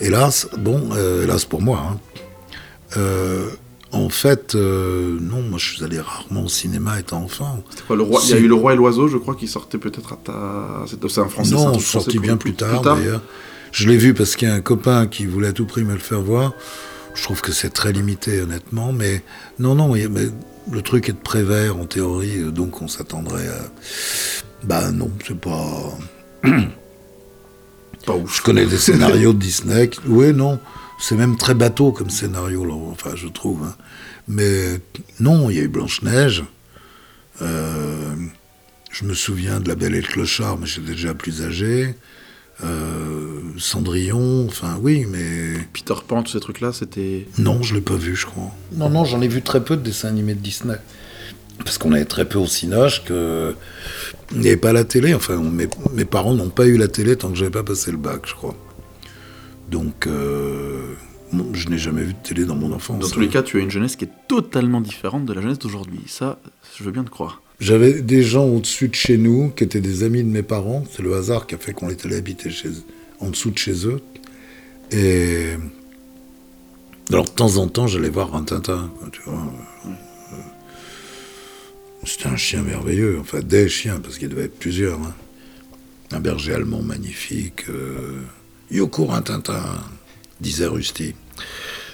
Hélas, 0.00 0.48
bon, 0.58 0.88
hélas 1.22 1.44
pour 1.44 1.60
moi. 1.60 1.98
hein. 2.96 2.98
En 3.90 4.10
fait, 4.10 4.54
euh, 4.54 5.16
non, 5.20 5.40
moi 5.42 5.58
je 5.58 5.74
suis 5.74 5.84
allé 5.84 5.98
rarement 5.98 6.44
au 6.44 6.48
cinéma 6.48 7.00
étant 7.00 7.22
enfant. 7.22 7.62
C'était 7.70 7.82
quoi, 7.86 7.96
le 7.96 8.02
roi 8.02 8.20
Il 8.24 8.30
y 8.30 8.32
a 8.34 8.38
eu 8.38 8.46
Le 8.46 8.54
Roi 8.54 8.74
et 8.74 8.76
l'Oiseau, 8.76 9.08
je 9.08 9.16
crois, 9.16 9.34
qui 9.34 9.48
sortait 9.48 9.78
peut-être 9.78 10.12
à 10.12 10.16
ta. 10.16 10.84
C'est 11.08 11.18
un 11.20 11.28
français 11.28 11.54
non, 11.54 11.78
sorti 11.78 12.18
bien 12.18 12.36
plus 12.36 12.52
tard, 12.54 12.82
d'ailleurs. 12.82 13.22
Je 13.72 13.88
l'ai 13.88 13.96
vu 13.96 14.12
parce 14.14 14.36
qu'il 14.36 14.46
y 14.48 14.50
a 14.50 14.54
un 14.54 14.60
copain 14.60 15.06
qui 15.06 15.24
voulait 15.26 15.48
à 15.48 15.52
tout 15.52 15.64
prix 15.66 15.84
me 15.84 15.92
le 15.94 15.98
faire 16.00 16.20
voir. 16.20 16.52
Je 17.14 17.22
trouve 17.22 17.40
que 17.40 17.50
c'est 17.52 17.70
très 17.70 17.92
limité, 17.92 18.40
honnêtement. 18.42 18.92
Mais 18.92 19.22
non, 19.58 19.74
non, 19.74 19.88
mais 19.94 20.06
le 20.70 20.82
truc 20.82 21.08
est 21.08 21.12
de 21.12 21.18
Prévert, 21.18 21.76
en 21.78 21.86
théorie, 21.86 22.42
euh, 22.42 22.50
donc 22.50 22.82
on 22.82 22.88
s'attendrait 22.88 23.48
à. 23.48 23.70
Bah 24.64 24.90
non, 24.92 25.10
c'est 25.26 25.38
pas. 25.38 25.96
Pas 28.06 28.14
ouf. 28.16 28.36
Je 28.36 28.42
connais 28.42 28.66
des 28.66 28.78
scénarios 28.78 29.32
de 29.32 29.38
Disney. 29.38 29.88
qui- 29.88 30.00
Oui, 30.06 30.32
non. 30.32 30.58
C'est 30.98 31.14
même 31.16 31.36
très 31.36 31.54
bateau 31.54 31.92
comme 31.92 32.10
scénario, 32.10 32.64
là, 32.64 32.74
enfin, 32.74 33.10
je 33.14 33.28
trouve. 33.28 33.62
hein. 33.64 33.74
Mais 34.26 34.80
non, 35.20 35.48
il 35.48 35.56
y 35.56 35.60
a 35.60 35.62
eu 35.62 35.68
Blanche-Neige. 35.68 36.44
Euh, 37.40 38.14
je 38.90 39.04
me 39.04 39.14
souviens 39.14 39.60
de 39.60 39.68
La 39.68 39.74
Belle 39.76 39.94
et 39.94 40.00
le 40.00 40.06
Clochard, 40.06 40.58
mais 40.58 40.66
j'étais 40.66 40.88
déjà 40.92 41.14
plus 41.14 41.42
âgé. 41.42 41.94
Euh, 42.64 43.40
Cendrillon, 43.56 44.46
enfin, 44.48 44.78
oui, 44.82 45.06
mais. 45.08 45.54
Peter 45.72 45.94
Pan, 46.06 46.22
tous 46.24 46.32
ces 46.32 46.40
trucs-là, 46.40 46.72
c'était. 46.72 47.28
Non, 47.38 47.62
je 47.62 47.74
l'ai 47.74 47.80
pas 47.80 47.94
vu, 47.94 48.16
je 48.16 48.26
crois. 48.26 48.50
Non, 48.72 48.90
non, 48.90 49.04
j'en 49.04 49.20
ai 49.20 49.28
vu 49.28 49.42
très 49.42 49.62
peu 49.62 49.76
de 49.76 49.82
dessins 49.82 50.08
animés 50.08 50.34
de 50.34 50.40
Disney. 50.40 50.74
Parce 51.64 51.78
qu'on 51.78 51.92
allait 51.92 52.04
très 52.04 52.24
peu 52.28 52.38
au 52.38 52.46
cinoche, 52.46 53.04
que 53.04 53.54
il 54.32 54.40
n'y 54.40 54.48
avait 54.48 54.56
pas 54.56 54.72
la 54.72 54.84
télé. 54.84 55.14
Enfin, 55.14 55.36
on- 55.36 55.50
mes, 55.50 55.68
mes 55.94 56.04
parents 56.04 56.34
n'ont 56.34 56.50
pas 56.50 56.66
eu 56.66 56.76
la 56.76 56.88
télé 56.88 57.16
tant 57.16 57.30
que 57.30 57.36
j'avais 57.36 57.50
pas 57.50 57.62
passé 57.64 57.90
le 57.92 57.96
bac, 57.96 58.22
je 58.26 58.34
crois. 58.34 58.56
Donc, 59.70 60.06
euh, 60.06 60.94
bon, 61.32 61.50
je 61.52 61.68
n'ai 61.68 61.78
jamais 61.78 62.02
vu 62.02 62.14
de 62.14 62.18
télé 62.22 62.44
dans 62.44 62.54
mon 62.56 62.72
enfance. 62.72 62.98
Dans 63.00 63.08
tous 63.10 63.20
les 63.20 63.28
cas, 63.28 63.42
tu 63.42 63.58
as 63.58 63.60
une 63.60 63.70
jeunesse 63.70 63.96
qui 63.96 64.04
est 64.06 64.12
totalement 64.28 64.80
différente 64.80 65.26
de 65.26 65.32
la 65.32 65.42
jeunesse 65.42 65.58
d'aujourd'hui. 65.58 66.00
Ça, 66.06 66.38
je 66.76 66.84
veux 66.84 66.90
bien 66.90 67.04
te 67.04 67.10
croire. 67.10 67.42
J'avais 67.60 68.00
des 68.02 68.22
gens 68.22 68.46
au-dessus 68.46 68.88
de 68.88 68.94
chez 68.94 69.18
nous 69.18 69.50
qui 69.50 69.64
étaient 69.64 69.80
des 69.80 70.04
amis 70.04 70.22
de 70.22 70.28
mes 70.28 70.42
parents. 70.44 70.84
C'est 70.90 71.02
le 71.02 71.14
hasard 71.16 71.46
qui 71.46 71.54
a 71.54 71.58
fait 71.58 71.72
qu'on 71.72 71.90
est 71.90 72.04
allé 72.06 72.16
habiter 72.16 72.50
chez, 72.50 72.70
en 73.20 73.30
dessous 73.30 73.50
de 73.50 73.58
chez 73.58 73.86
eux. 73.86 74.00
Et 74.92 75.48
alors 77.10 77.24
de 77.24 77.30
temps 77.30 77.56
en 77.56 77.66
temps, 77.68 77.86
j'allais 77.88 78.10
voir 78.10 78.34
un 78.36 78.44
Tintin. 78.44 78.90
quoi, 78.98 79.08
tu 79.10 79.20
vois. 79.22 79.52
C'était 82.04 82.28
un 82.28 82.36
chien 82.36 82.62
merveilleux, 82.62 83.18
enfin 83.20 83.40
des 83.40 83.68
chiens, 83.68 83.98
parce 84.00 84.18
qu'il 84.18 84.28
devait 84.28 84.44
être 84.44 84.58
plusieurs. 84.58 84.98
hein. 85.00 85.14
Un 86.12 86.20
berger 86.20 86.54
allemand 86.54 86.80
magnifique. 86.80 87.64
Euh... 87.68 88.22
Yoko 88.70 89.08
Tintin, 89.22 89.82
disait 90.40 90.66
Rusty. 90.66 91.14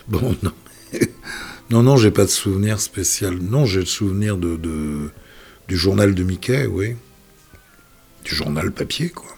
Bon, 0.09 0.37
non. 0.43 0.53
non, 1.70 1.83
non, 1.83 1.97
j'ai 1.97 2.11
pas 2.11 2.25
de 2.25 2.31
souvenir 2.31 2.81
spécial. 2.81 3.39
Non, 3.39 3.64
j'ai 3.64 3.81
le 3.81 3.87
souvenir 3.87 4.37
de, 4.37 5.11
du 5.68 5.77
journal 5.77 6.14
de 6.14 6.22
Mickey, 6.22 6.66
oui. 6.66 6.97
Du 8.25 8.35
journal 8.35 8.72
papier, 8.72 9.11
quoi. 9.11 9.31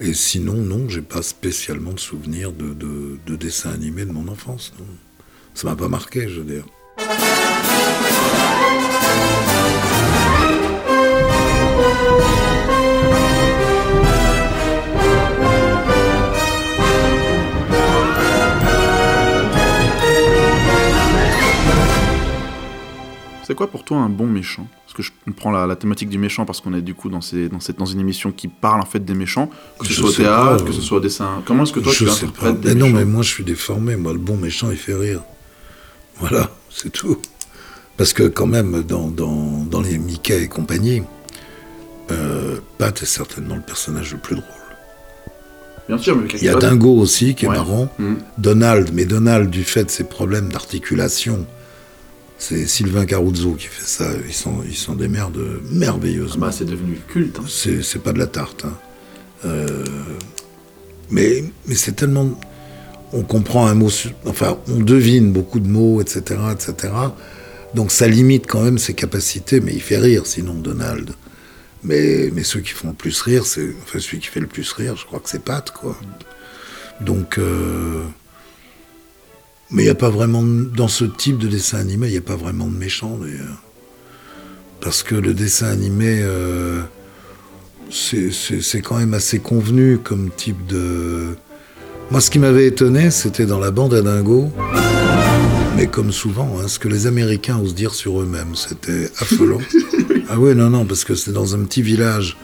Et 0.00 0.14
sinon, 0.14 0.54
non, 0.54 0.88
j'ai 0.88 1.02
pas 1.02 1.22
spécialement 1.22 1.92
de 1.92 1.98
souvenir 1.98 2.52
de, 2.52 2.72
de, 2.72 3.18
de 3.26 3.36
dessins 3.36 3.70
animés 3.70 4.04
de 4.04 4.12
mon 4.12 4.28
enfance. 4.28 4.72
Ça 5.54 5.66
m'a 5.66 5.74
pas 5.74 5.88
marqué, 5.88 6.28
je 6.28 6.40
veux 6.40 6.44
dire. 6.44 6.64
C'est 23.48 23.54
quoi 23.54 23.66
pour 23.70 23.82
toi 23.82 23.96
un 23.96 24.10
bon 24.10 24.26
méchant? 24.26 24.66
Parce 24.84 24.92
que 24.94 25.02
je 25.02 25.10
comprends 25.24 25.50
la, 25.50 25.66
la 25.66 25.74
thématique 25.74 26.10
du 26.10 26.18
méchant 26.18 26.44
parce 26.44 26.60
qu'on 26.60 26.74
est 26.74 26.82
du 26.82 26.92
coup 26.92 27.08
dans, 27.08 27.22
ces, 27.22 27.48
dans, 27.48 27.60
cette, 27.60 27.78
dans 27.78 27.86
une 27.86 27.98
émission 27.98 28.30
qui 28.30 28.46
parle 28.46 28.82
en 28.82 28.84
fait 28.84 29.02
des 29.02 29.14
méchants, 29.14 29.48
que 29.78 29.86
ce 29.86 29.92
Je 29.94 30.00
soit 30.00 30.10
au 30.10 30.12
théâtre, 30.12 30.56
pas, 30.58 30.64
que 30.64 30.72
ce 30.72 30.80
euh, 30.80 30.82
soit 30.82 30.98
au 30.98 31.00
dessin. 31.00 31.42
Comment 31.46 31.62
est-ce 31.62 31.72
que 31.72 31.80
toi 31.80 31.90
je 31.90 32.04
tu 32.04 32.10
interprètes 32.10 32.60
des 32.60 32.74
Mais 32.74 32.74
non, 32.74 32.90
mais 32.90 33.06
moi 33.06 33.22
je 33.22 33.30
suis 33.30 33.44
déformé. 33.44 33.96
Moi, 33.96 34.12
le 34.12 34.18
bon 34.18 34.36
méchant, 34.36 34.70
il 34.70 34.76
fait 34.76 34.92
rire. 34.92 35.22
Voilà, 36.20 36.50
c'est 36.70 36.90
tout. 36.92 37.16
Parce 37.96 38.12
que 38.12 38.24
quand 38.24 38.46
même, 38.46 38.82
dans, 38.82 39.08
dans, 39.08 39.64
dans 39.64 39.80
les 39.80 39.96
Mickey 39.96 40.42
et 40.42 40.48
compagnie, 40.48 41.02
euh, 42.10 42.58
Pat 42.76 43.02
est 43.02 43.06
certainement 43.06 43.56
le 43.56 43.62
personnage 43.62 44.12
le 44.12 44.18
plus 44.18 44.36
drôle. 44.36 44.46
Bien 45.88 45.96
sûr, 45.96 46.16
mais 46.16 46.28
Il 46.34 46.44
y 46.44 46.50
a 46.50 46.54
Dingo 46.54 46.94
aussi 46.98 47.34
qui 47.34 47.46
est 47.46 47.48
Ouais. 47.48 47.56
marrant. 47.56 47.88
Mhm. 47.98 48.18
Donald, 48.36 48.90
mais 48.92 49.06
Donald, 49.06 49.48
du 49.48 49.64
fait 49.64 49.84
de 49.84 49.90
ses 49.90 50.04
problèmes 50.04 50.50
d'articulation, 50.52 51.46
c'est 52.38 52.66
Sylvain 52.66 53.04
Caruzzo 53.04 53.52
qui 53.54 53.66
fait 53.66 53.84
ça. 53.84 54.10
Ils 54.26 54.32
sont, 54.34 54.62
ils 54.66 54.76
sont 54.76 54.94
des 54.94 55.08
merdes 55.08 55.40
merveilleuses. 55.70 56.36
Bah, 56.36 56.50
c'est 56.52 56.64
devenu 56.64 56.98
culte. 57.08 57.38
hein. 57.40 57.44
C'est 57.48 58.02
pas 58.02 58.12
de 58.12 58.18
la 58.18 58.26
tarte. 58.26 58.64
hein. 58.64 58.74
Euh, 59.44 59.84
mais 61.10 61.44
mais 61.66 61.74
c'est 61.74 61.92
tellement. 61.92 62.28
On 63.12 63.22
comprend 63.22 63.66
un 63.66 63.74
mot. 63.74 63.88
Enfin, 64.26 64.58
on 64.68 64.80
devine 64.80 65.32
beaucoup 65.32 65.60
de 65.60 65.68
mots, 65.68 66.00
etc., 66.00 66.40
etc. 66.52 66.92
Donc 67.74 67.90
ça 67.90 68.06
limite 68.06 68.46
quand 68.46 68.62
même 68.62 68.78
ses 68.78 68.94
capacités, 68.94 69.60
mais 69.60 69.72
il 69.74 69.80
fait 69.82 69.98
rire 69.98 70.26
sinon 70.26 70.54
Donald. 70.54 71.10
Mais, 71.84 72.30
mais 72.34 72.42
ceux 72.42 72.60
qui 72.60 72.70
font 72.72 72.88
le 72.88 72.94
plus 72.94 73.20
rire, 73.22 73.46
c'est. 73.46 73.68
Enfin, 73.82 73.98
celui 74.00 74.18
qui 74.18 74.26
fait 74.26 74.40
le 74.40 74.46
plus 74.48 74.70
rire, 74.72 74.96
je 74.96 75.06
crois 75.06 75.20
que 75.20 75.28
c'est 75.30 75.42
Pat, 75.42 75.70
quoi. 75.70 75.96
Donc. 77.00 77.38
euh, 77.38 78.02
Mais 79.70 79.82
il 79.82 79.86
n'y 79.86 79.90
a 79.90 79.94
pas 79.94 80.10
vraiment. 80.10 80.42
de- 80.42 80.64
Dans 80.76 80.88
ce 80.88 81.04
type 81.04 81.38
de 81.38 81.48
dessin 81.48 81.78
animé, 81.78 82.06
il 82.08 82.12
n'y 82.12 82.16
a 82.18 82.22
pas 82.22 82.36
vraiment 82.36 82.66
de 82.66 82.76
méchants, 82.76 83.18
d'ailleurs. 83.20 83.62
Parce 84.80 85.02
que 85.02 85.14
le 85.14 85.34
dessin 85.34 85.66
animé. 85.68 86.20
euh, 86.22 86.80
c'est 87.90 88.82
quand 88.82 88.98
même 88.98 89.14
assez 89.14 89.38
convenu 89.38 89.98
comme 89.98 90.30
type 90.36 90.66
de. 90.66 91.28
Moi, 92.10 92.20
ce 92.20 92.30
qui 92.30 92.38
m'avait 92.38 92.66
étonné, 92.66 93.10
c'était 93.10 93.46
dans 93.46 93.58
la 93.58 93.70
bande 93.70 93.94
à 93.94 94.02
Dingo, 94.02 94.50
mais 95.76 95.86
comme 95.86 96.12
souvent, 96.12 96.56
hein, 96.60 96.68
ce 96.68 96.78
que 96.78 96.88
les 96.88 97.06
Américains 97.06 97.58
osent 97.58 97.74
dire 97.74 97.94
sur 97.94 98.20
eux-mêmes, 98.20 98.54
c'était 98.56 99.10
affolant. 99.18 99.58
ah 100.30 100.38
oui, 100.38 100.54
non, 100.54 100.68
non, 100.70 100.84
parce 100.86 101.04
que 101.04 101.14
c'est 101.14 101.32
dans 101.32 101.54
un 101.54 101.60
petit 101.64 101.82
village 101.82 102.36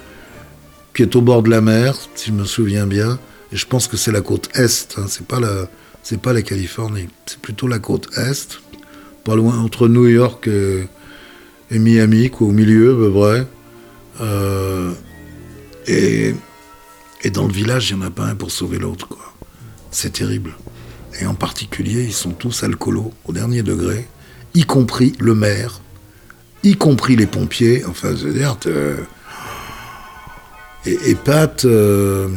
qui 0.95 1.03
est 1.03 1.14
au 1.16 1.20
bord 1.22 1.43
de 1.43 1.51
la 1.51 1.61
mer, 1.61 1.95
si 2.14 2.29
je 2.31 2.33
me 2.33 2.45
souviens 2.45 2.87
bien, 2.87 3.18
et 3.53 3.57
je 3.57 3.66
pense 3.66 3.87
que 3.89 3.97
c'est 3.97 4.12
la 4.12 4.20
côte 4.22 4.49
est, 4.55 4.95
hein, 4.99 5.07
c'est 5.09 5.27
pas 5.27 5.41
la, 5.41 5.68
c'est 6.05 6.21
pas 6.21 6.33
la 6.33 6.43
Californie, 6.43 7.09
c'est 7.27 7.41
plutôt 7.41 7.67
la 7.67 7.81
côte 7.81 8.09
est, 8.17 8.61
pas 9.25 9.35
loin 9.35 9.59
entre 9.59 9.89
New 9.89 10.07
York 10.07 10.47
et, 10.47 10.87
et 11.71 11.79
Miami, 11.79 12.31
quoi, 12.31 12.47
au 12.49 12.53
milieu, 12.53 12.93
à 12.93 12.97
peu 12.97 13.13
près. 13.13 13.47
Euh, 14.21 14.93
et, 15.89 16.35
et 17.23 17.31
dans 17.31 17.47
le 17.47 17.53
village, 17.53 17.91
il 17.91 17.97
n'y 17.97 18.03
en 18.05 18.07
a 18.07 18.11
pas 18.11 18.27
un 18.27 18.35
pour 18.37 18.51
sauver 18.53 18.79
l'autre, 18.79 19.09
quoi. 19.09 19.35
C'est 19.91 20.13
terrible. 20.13 20.53
Et 21.21 21.27
en 21.27 21.35
particulier, 21.35 22.05
ils 22.05 22.13
sont 22.13 22.33
tous 22.33 22.63
alcoolos, 22.65 23.13
au 23.25 23.33
dernier 23.33 23.63
degré, 23.63 24.07
y 24.55 24.65
compris 24.65 25.15
le 25.19 25.35
maire, 25.35 25.81
y 26.63 26.77
compris 26.77 27.17
les 27.17 27.27
pompiers. 27.27 27.85
Enfin, 27.87 28.15
je 28.15 28.27
veux 28.29 28.35
dire, 28.35 28.59
te- 28.59 28.97
et, 30.87 31.15
Pat 31.15 31.65
euh, 31.65 32.29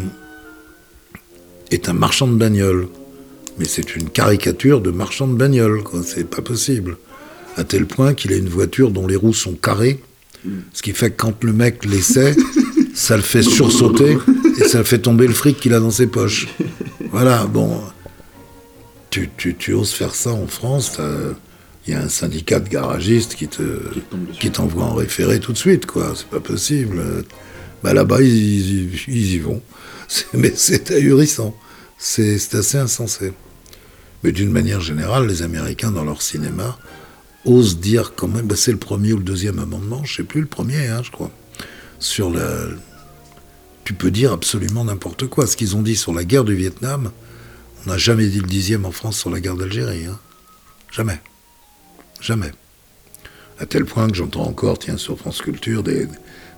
est 1.69 1.89
un 1.89 1.93
marchand 1.93 2.27
de 2.27 2.35
bagnole. 2.37 2.87
Mais 3.57 3.65
c'est 3.65 3.95
une 3.95 4.09
caricature 4.09 4.81
de 4.81 4.91
marchand 4.91 5.27
de 5.27 5.33
bagnole, 5.35 5.83
quoi. 5.83 6.01
C'est 6.05 6.29
pas 6.29 6.41
possible. 6.41 6.97
À 7.55 7.63
tel 7.63 7.85
point 7.87 8.13
qu'il 8.13 8.31
a 8.33 8.35
une 8.35 8.49
voiture 8.49 8.91
dont 8.91 9.07
les 9.07 9.15
roues 9.15 9.33
sont 9.33 9.53
carrées, 9.53 9.99
ce 10.73 10.81
qui 10.83 10.91
fait 10.93 11.09
que 11.11 11.15
quand 11.17 11.43
le 11.43 11.53
mec 11.53 11.83
l'essaie, 11.85 12.35
ça 12.93 13.15
le 13.17 13.23
fait 13.23 13.41
sursauter 13.41 14.17
et 14.59 14.63
ça 14.63 14.83
fait 14.83 14.99
tomber 14.99 15.27
le 15.27 15.33
fric 15.33 15.59
qu'il 15.59 15.73
a 15.73 15.79
dans 15.79 15.89
ses 15.91 16.07
poches. 16.07 16.47
Voilà, 17.11 17.45
bon. 17.45 17.81
Tu, 19.09 19.29
tu, 19.37 19.55
tu 19.55 19.73
oses 19.73 19.91
faire 19.91 20.13
ça 20.13 20.31
en 20.31 20.45
France, 20.47 20.97
il 21.87 21.93
y 21.93 21.95
a 21.95 22.01
un 22.01 22.09
syndicat 22.09 22.59
de 22.59 22.69
garagistes 22.69 23.35
qui 23.35 23.47
te 23.47 23.61
qui 24.39 24.51
t'envoie 24.51 24.83
en 24.83 24.93
référé 24.93 25.39
tout 25.39 25.53
de 25.53 25.57
suite, 25.57 25.85
quoi. 25.85 26.13
C'est 26.15 26.27
pas 26.27 26.39
possible. 26.41 27.01
Bah 27.83 27.93
là-bas, 27.93 28.21
ils, 28.21 28.27
ils- 28.93 28.99
ils 29.07 29.33
y 29.35 29.39
vont. 29.39 29.61
C'est- 30.07 30.25
Mais 30.33 30.53
c'est 30.55 30.91
ahurissant. 30.91 31.55
C'est 31.97 32.37
c'est 32.37 32.57
assez 32.57 32.77
insensé. 32.77 33.33
D'une 34.31 34.51
manière 34.51 34.81
générale, 34.81 35.27
les 35.27 35.41
Américains, 35.41 35.91
dans 35.91 36.03
leur 36.03 36.21
cinéma, 36.21 36.77
osent 37.45 37.79
dire 37.79 38.13
quand 38.15 38.27
même, 38.27 38.47
bah, 38.47 38.55
c'est 38.55 38.71
le 38.71 38.77
premier 38.77 39.13
ou 39.13 39.17
le 39.17 39.23
deuxième 39.23 39.59
amendement, 39.59 40.03
je 40.03 40.15
sais 40.17 40.23
plus, 40.23 40.41
le 40.41 40.47
premier, 40.47 40.87
hein, 40.87 41.01
je 41.03 41.11
crois. 41.11 41.31
sur 41.99 42.29
la. 42.29 42.67
Tu 43.83 43.93
peux 43.93 44.11
dire 44.11 44.33
absolument 44.33 44.83
n'importe 44.83 45.27
quoi. 45.27 45.47
Ce 45.47 45.55
qu'ils 45.55 45.75
ont 45.77 45.81
dit 45.81 45.95
sur 45.95 46.13
la 46.13 46.25
guerre 46.25 46.43
du 46.43 46.55
Vietnam, 46.55 47.11
on 47.85 47.89
n'a 47.89 47.97
jamais 47.97 48.27
dit 48.27 48.39
le 48.39 48.47
dixième 48.47 48.85
en 48.85 48.91
France 48.91 49.17
sur 49.17 49.29
la 49.29 49.39
guerre 49.39 49.55
d'Algérie. 49.55 50.05
hein. 50.05 50.19
Jamais. 50.91 51.21
Jamais. 52.19 52.51
À 53.59 53.65
tel 53.65 53.85
point 53.85 54.09
que 54.09 54.15
j'entends 54.15 54.45
encore, 54.45 54.77
tiens, 54.77 54.97
sur 54.97 55.17
France 55.17 55.41
Culture, 55.41 55.83
des, 55.83 56.07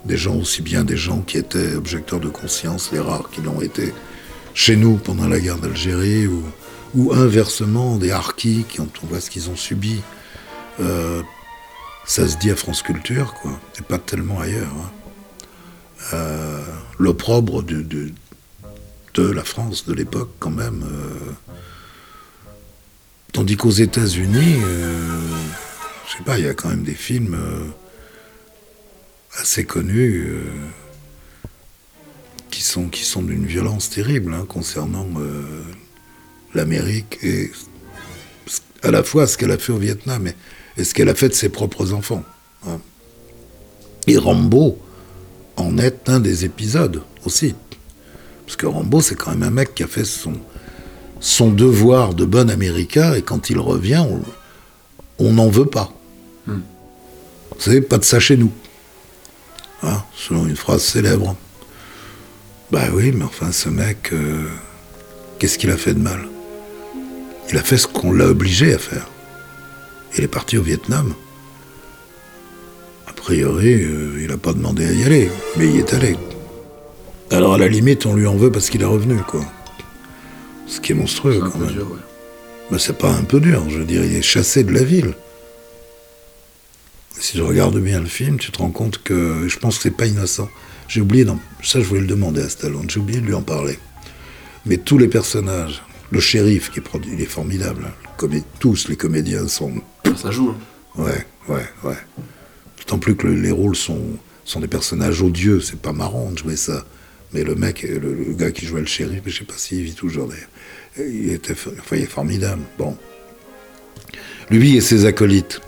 des 0.05 0.17
gens, 0.17 0.36
aussi 0.38 0.61
bien 0.61 0.84
des 0.84 0.97
gens 0.97 1.22
qui 1.22 1.38
étaient 1.38 1.76
objecteurs 1.76 2.20
de 2.20 2.30
conscience, 2.30 2.91
les 2.91 2.99
rares 2.99 3.30
qui 3.30 3.41
l'ont 3.41 3.61
été 3.61 3.93
chez 4.55 4.76
nous 4.76 4.97
pendant 4.97 5.28
la 5.28 5.39
guerre 5.39 5.59
d'Algérie, 5.59 6.26
ou, 6.28 6.43
ou 6.95 7.13
inversement, 7.13 7.97
des 7.97 8.11
harkis, 8.11 8.65
qui 8.67 8.81
ont, 8.81 8.89
on 9.03 9.07
voit 9.07 9.21
ce 9.21 9.29
qu'ils 9.29 9.49
ont 9.49 9.55
subi. 9.55 10.01
Euh, 10.79 11.21
ça 12.05 12.27
se 12.27 12.37
dit 12.37 12.49
à 12.49 12.55
France 12.55 12.81
Culture, 12.81 13.33
quoi, 13.35 13.59
et 13.77 13.83
pas 13.83 13.97
tellement 13.99 14.39
ailleurs. 14.39 14.71
hein. 14.73 14.91
Euh, 16.13 16.63
L'opprobre 16.97 17.61
de, 17.63 17.81
de, 17.81 18.11
la 19.31 19.43
France 19.43 19.85
de 19.85 19.93
l'époque, 19.93 20.31
quand 20.39 20.49
même. 20.49 20.83
euh, 20.83 21.31
tandis 23.33 23.57
qu'aux 23.57 23.69
États-Unis, 23.69 24.59
je 26.07 26.17
sais 26.17 26.23
pas, 26.23 26.39
il 26.39 26.45
y 26.45 26.47
a 26.47 26.53
quand 26.53 26.69
même 26.69 26.83
des 26.83 26.95
films 26.95 27.37
assez 29.37 29.65
connus 29.65 30.27
qui 32.49 32.63
sont, 32.63 32.87
qui 32.87 33.03
sont 33.03 33.21
d'une 33.21 33.45
violence 33.45 33.89
terrible 33.89 34.33
hein, 34.33 34.45
concernant 34.47 35.05
l'Amérique 36.54 37.20
et 37.24 37.52
à 38.84 38.91
la 38.91 39.04
fois 39.04 39.28
ce 39.28 39.38
qu'elle 39.38 39.52
a 39.52 39.58
fait 39.58 39.72
au 39.74 39.78
Vietnam 39.78 40.28
et, 40.28 40.36
et 40.78 40.84
ce 40.84 40.93
qu'elle 40.93 41.10
a 41.10 41.16
fait 41.16 41.30
de 41.30 41.34
ses 41.34 41.50
propres 41.50 41.93
enfants. 41.93 42.24
hein. 42.68 42.80
Et 44.08 44.18
Rambo 44.18 44.80
en 45.58 45.78
est 45.78 46.10
un 46.10 46.20
des 46.20 46.45
épisodes 46.45 47.02
aussi. 47.26 47.54
Parce 48.45 48.56
que 48.56 48.66
Rambo, 48.66 49.02
c'est 49.02 49.16
quand 49.16 49.32
même 49.32 49.43
un 49.43 49.52
mec 49.52 49.76
qui 49.76 49.84
a 49.84 49.88
fait 49.88 50.06
son, 50.06 50.34
son 51.20 51.52
devoir 51.52 52.14
de 52.16 52.26
bon 52.26 52.50
américain 52.50 53.14
et 53.14 53.22
quand 53.22 53.50
il 53.52 53.60
revient, 53.60 54.04
on- 55.20 55.34
n'en 55.34 55.50
veut 55.50 55.66
pas. 55.68 55.93
Vous 56.47 56.54
savez, 57.60 57.82
pas 57.82 57.97
de 57.97 58.06
ça 58.06 58.20
chez 58.22 58.38
nous. 58.38 58.52
Hein, 59.84 60.02
selon 60.16 60.47
une 60.47 60.56
phrase 60.56 60.82
célèbre. 60.82 61.36
Bah 62.72 62.86
oui, 62.93 63.12
mais 63.12 63.26
enfin, 63.26 63.52
ce 63.52 63.68
mec, 63.70 64.10
euh, 64.14 64.47
qu'est-ce 65.38 65.58
qu'il 65.58 65.70
a 65.72 65.78
fait 65.78 65.93
de 65.93 66.00
mal? 66.00 66.28
Il 67.52 67.58
a 67.58 67.64
fait 67.64 67.78
ce 67.78 67.88
qu'on 67.88 68.12
l'a 68.12 68.28
obligé 68.28 68.74
à 68.74 68.78
faire. 68.78 69.08
Il 70.18 70.24
est 70.24 70.28
parti 70.28 70.58
au 70.58 70.62
Vietnam. 70.64 71.14
A 73.08 73.14
priori, 73.14 73.74
euh, 73.84 74.20
il 74.22 74.28
n'a 74.28 74.38
pas 74.38 74.54
demandé 74.54 74.86
à 74.88 74.91
y 74.91 75.04
aller, 75.04 75.30
mais 75.58 75.66
il 75.68 75.76
y 75.76 75.80
est 75.80 75.93
allé. 75.93 76.16
Alors 77.32 77.54
à 77.54 77.58
la 77.58 77.68
limite, 77.68 78.06
on 78.06 78.16
lui 78.16 78.28
en 78.28 78.36
veut 78.36 78.52
parce 78.52 78.70
qu'il 78.70 78.82
est 78.82 78.86
revenu, 78.86 79.18
quoi. 79.28 79.43
Ce 80.68 80.80
qui 80.80 80.91
est 80.91 80.95
monstrueux, 80.95 81.39
quand 81.39 81.60
même. 81.60 81.76
Mais 82.72 82.78
c'est 82.80 82.97
pas 82.97 83.12
un 83.12 83.24
peu 83.24 83.39
dur, 83.39 83.64
je 83.70 83.80
veux 83.80 83.86
dire, 83.86 84.04
il 84.06 84.16
est 84.16 84.22
chassé 84.22 84.64
de 84.64 84.72
la 84.72 84.84
ville. 84.84 85.14
Si 87.20 87.38
je 87.38 87.43
regarde 87.43 87.78
bien 87.80 88.00
le 88.00 88.06
film, 88.06 88.38
tu 88.38 88.52
te 88.52 88.60
rends 88.60 88.70
compte 88.72 89.02
que 89.04 89.47
je 89.47 89.58
pense 89.58 89.78
que 89.78 89.84
c'est 89.84 89.91
pas 89.97 90.06
innocent. 90.06 90.47
J'ai 90.88 91.02
oublié, 91.02 91.26
d'en- 91.26 91.39
ça 91.64 91.80
je 91.80 91.86
voulais 91.86 92.02
le 92.02 92.08
demander 92.08 92.41
à 92.41 92.50
Stallone, 92.50 92.89
j'ai 92.89 93.00
oublié 93.00 93.20
de 93.20 93.26
lui 93.26 93.34
en 93.34 93.41
parler. 93.41 93.78
Mais 94.66 94.78
tous 94.78 94.97
les 94.97 95.08
personnages, 95.08 95.82
le 96.12 96.20
shérif 96.20 96.72
qui 96.72 96.80
est 96.80 96.84
produit, 96.84 97.12
il 97.14 97.22
est 97.22 97.26
formidable. 97.26 97.86
hein. 97.88 97.93
Comé- 98.18 98.43
tous 98.60 98.88
les 98.89 98.95
comédiens 98.95 99.47
sont. 99.47 99.74
Ça 100.16 100.32
joue. 100.32 100.49
hein. 100.49 101.01
Ouais, 101.03 101.26
ouais, 101.47 101.66
ouais. 101.84 101.97
D'autant 102.80 102.97
plus 102.99 103.16
que 103.16 103.28
le- 103.28 103.36
les 103.39 103.51
rôles 103.51 103.76
sont, 103.76 104.01
sont 104.45 104.60
des 104.60 104.68
personnages 104.68 105.22
odieux, 105.22 105.62
c'est 105.62 105.80
pas 105.80 105.93
marrant 105.93 106.32
de 106.32 106.38
jouer 106.38 106.55
ça. 106.55 106.84
Mais 107.34 107.43
le 107.43 107.53
mec, 107.55 107.84
le, 107.84 107.99
le 107.99 108.34
gars 108.34 108.51
qui 108.51 108.66
jouait 108.66 108.80
le 108.82 108.88
shérif, 108.88 109.22
je 109.26 109.38
sais 109.39 109.45
pas 109.45 109.53
s'il 109.55 109.84
vit 109.84 109.93
toujours 109.93 110.28
d'ailleurs, 110.28 110.49
il 110.97 111.30
était 111.32 111.53
enfin, 111.53 111.95
il 111.95 112.01
est 112.01 112.05
formidable. 112.07 112.64
Bon. 112.78 112.97
Lui 114.49 114.76
et 114.76 114.82
ses 114.82 115.05
acolytes. 115.05 115.62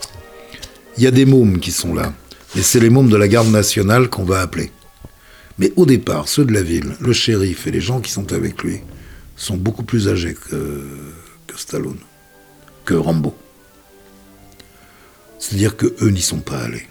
Il 0.98 1.04
y 1.04 1.06
a 1.06 1.10
des 1.12 1.24
mômes 1.24 1.60
qui 1.60 1.70
sont 1.70 1.94
là. 1.94 2.12
Et 2.56 2.62
c'est 2.62 2.80
les 2.80 2.90
mômes 2.90 3.08
de 3.08 3.16
la 3.16 3.28
garde 3.28 3.48
nationale 3.50 4.10
qu'on 4.10 4.24
va 4.24 4.40
appeler. 4.40 4.70
Mais 5.58 5.72
au 5.76 5.86
départ, 5.86 6.28
ceux 6.28 6.44
de 6.44 6.52
la 6.52 6.62
ville, 6.62 6.96
le 7.00 7.12
shérif 7.12 7.66
et 7.66 7.70
les 7.70 7.80
gens 7.80 8.00
qui 8.00 8.10
sont 8.10 8.32
avec 8.32 8.62
lui, 8.62 8.80
sont 9.36 9.56
beaucoup 9.56 9.82
plus 9.82 10.08
âgés 10.08 10.34
que, 10.34 10.86
que 11.46 11.58
Stallone, 11.58 11.98
que 12.84 12.94
Rambo. 12.94 13.34
C'est-à-dire 15.38 15.76
que 15.76 15.94
eux 16.00 16.10
n'y 16.10 16.22
sont 16.22 16.40
pas 16.40 16.60
allés. 16.60 16.86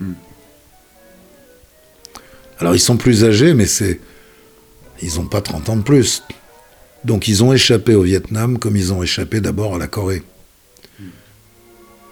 Alors 2.60 2.76
ils 2.76 2.80
sont 2.80 2.98
plus 2.98 3.24
âgés, 3.24 3.54
mais 3.54 3.66
c'est. 3.66 4.00
Ils 5.02 5.16
n'ont 5.16 5.26
pas 5.26 5.42
30 5.42 5.70
ans 5.70 5.78
de 5.78 5.82
plus. 5.82 6.24
Donc 7.04 7.28
ils 7.28 7.44
ont 7.44 7.54
échappé 7.54 7.96
au 7.96 8.04
Vietnam 8.04 8.60
comme 8.60 8.76
ils 8.76 8.94
ont 8.94 9.02
échappé 9.02 9.42
d'abord 9.42 9.76
à 9.76 9.78
la 9.80 9.88
Corée. 9.88 10.22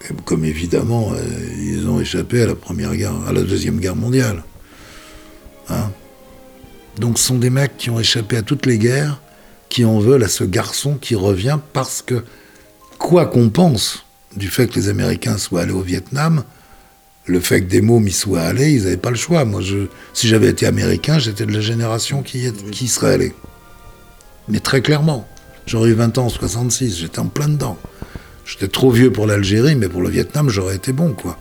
Et 0.08 0.14
comme 0.24 0.44
évidemment, 0.44 1.12
euh, 1.12 1.22
ils 1.60 1.86
ont 1.86 2.00
échappé 2.00 2.42
à 2.42 2.46
la 2.46 2.54
première 2.54 2.96
guerre, 2.96 3.14
à 3.28 3.32
la 3.32 3.42
deuxième 3.42 3.78
guerre 3.78 3.96
mondiale. 3.96 4.42
Hein? 5.68 5.90
Donc 6.98 7.18
ce 7.18 7.28
sont 7.28 7.38
des 7.38 7.50
mecs 7.50 7.76
qui 7.76 7.90
ont 7.90 8.00
échappé 8.00 8.36
à 8.36 8.42
toutes 8.42 8.66
les 8.66 8.78
guerres, 8.78 9.20
qui 9.70 9.86
en 9.86 9.98
veulent 10.00 10.24
à 10.24 10.28
ce 10.28 10.44
garçon 10.44 10.96
qui 11.00 11.14
revient 11.14 11.58
parce 11.72 12.02
que, 12.02 12.22
quoi 12.98 13.24
qu'on 13.26 13.48
pense 13.48 14.04
du 14.36 14.48
fait 14.48 14.66
que 14.68 14.74
les 14.74 14.88
Américains 14.90 15.38
soient 15.38 15.62
allés 15.62 15.72
au 15.72 15.80
Vietnam, 15.80 16.44
le 17.26 17.40
fait 17.40 17.60
que 17.62 17.66
des 17.66 17.80
mômes 17.80 18.06
y 18.08 18.12
soient 18.12 18.42
allés, 18.42 18.72
ils 18.72 18.82
n'avaient 18.84 18.96
pas 18.96 19.10
le 19.10 19.16
choix. 19.16 19.44
Moi, 19.44 19.60
je, 19.62 19.86
si 20.12 20.28
j'avais 20.28 20.48
été 20.48 20.66
américain, 20.66 21.18
j'étais 21.18 21.46
de 21.46 21.52
la 21.52 21.60
génération 21.60 22.22
qui, 22.22 22.40
y 22.40 22.46
est- 22.46 22.70
qui 22.70 22.88
serait 22.88 23.14
allée. 23.14 23.34
Mais 24.48 24.58
très 24.60 24.82
clairement, 24.82 25.26
j'aurais 25.66 25.90
eu 25.90 25.94
20 25.94 26.18
ans 26.18 26.26
en 26.26 26.28
66, 26.28 26.98
j'étais 26.98 27.20
en 27.20 27.26
plein 27.26 27.48
dedans. 27.48 27.78
J'étais 28.44 28.68
trop 28.68 28.90
vieux 28.90 29.12
pour 29.12 29.26
l'Algérie, 29.26 29.76
mais 29.76 29.88
pour 29.88 30.02
le 30.02 30.08
Vietnam, 30.10 30.48
j'aurais 30.50 30.74
été 30.76 30.92
bon, 30.92 31.12
quoi. 31.12 31.38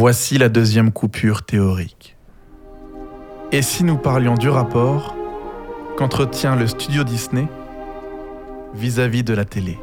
Voici 0.00 0.38
la 0.38 0.48
deuxième 0.48 0.92
coupure 0.92 1.42
théorique. 1.42 2.16
Et 3.50 3.62
si 3.62 3.82
nous 3.82 3.96
parlions 3.96 4.34
du 4.34 4.48
rapport 4.48 5.16
qu'entretient 5.96 6.54
le 6.54 6.68
studio 6.68 7.02
Disney 7.02 7.48
vis-à-vis 8.74 9.24
de 9.24 9.34
la 9.34 9.44
télé? 9.44 9.76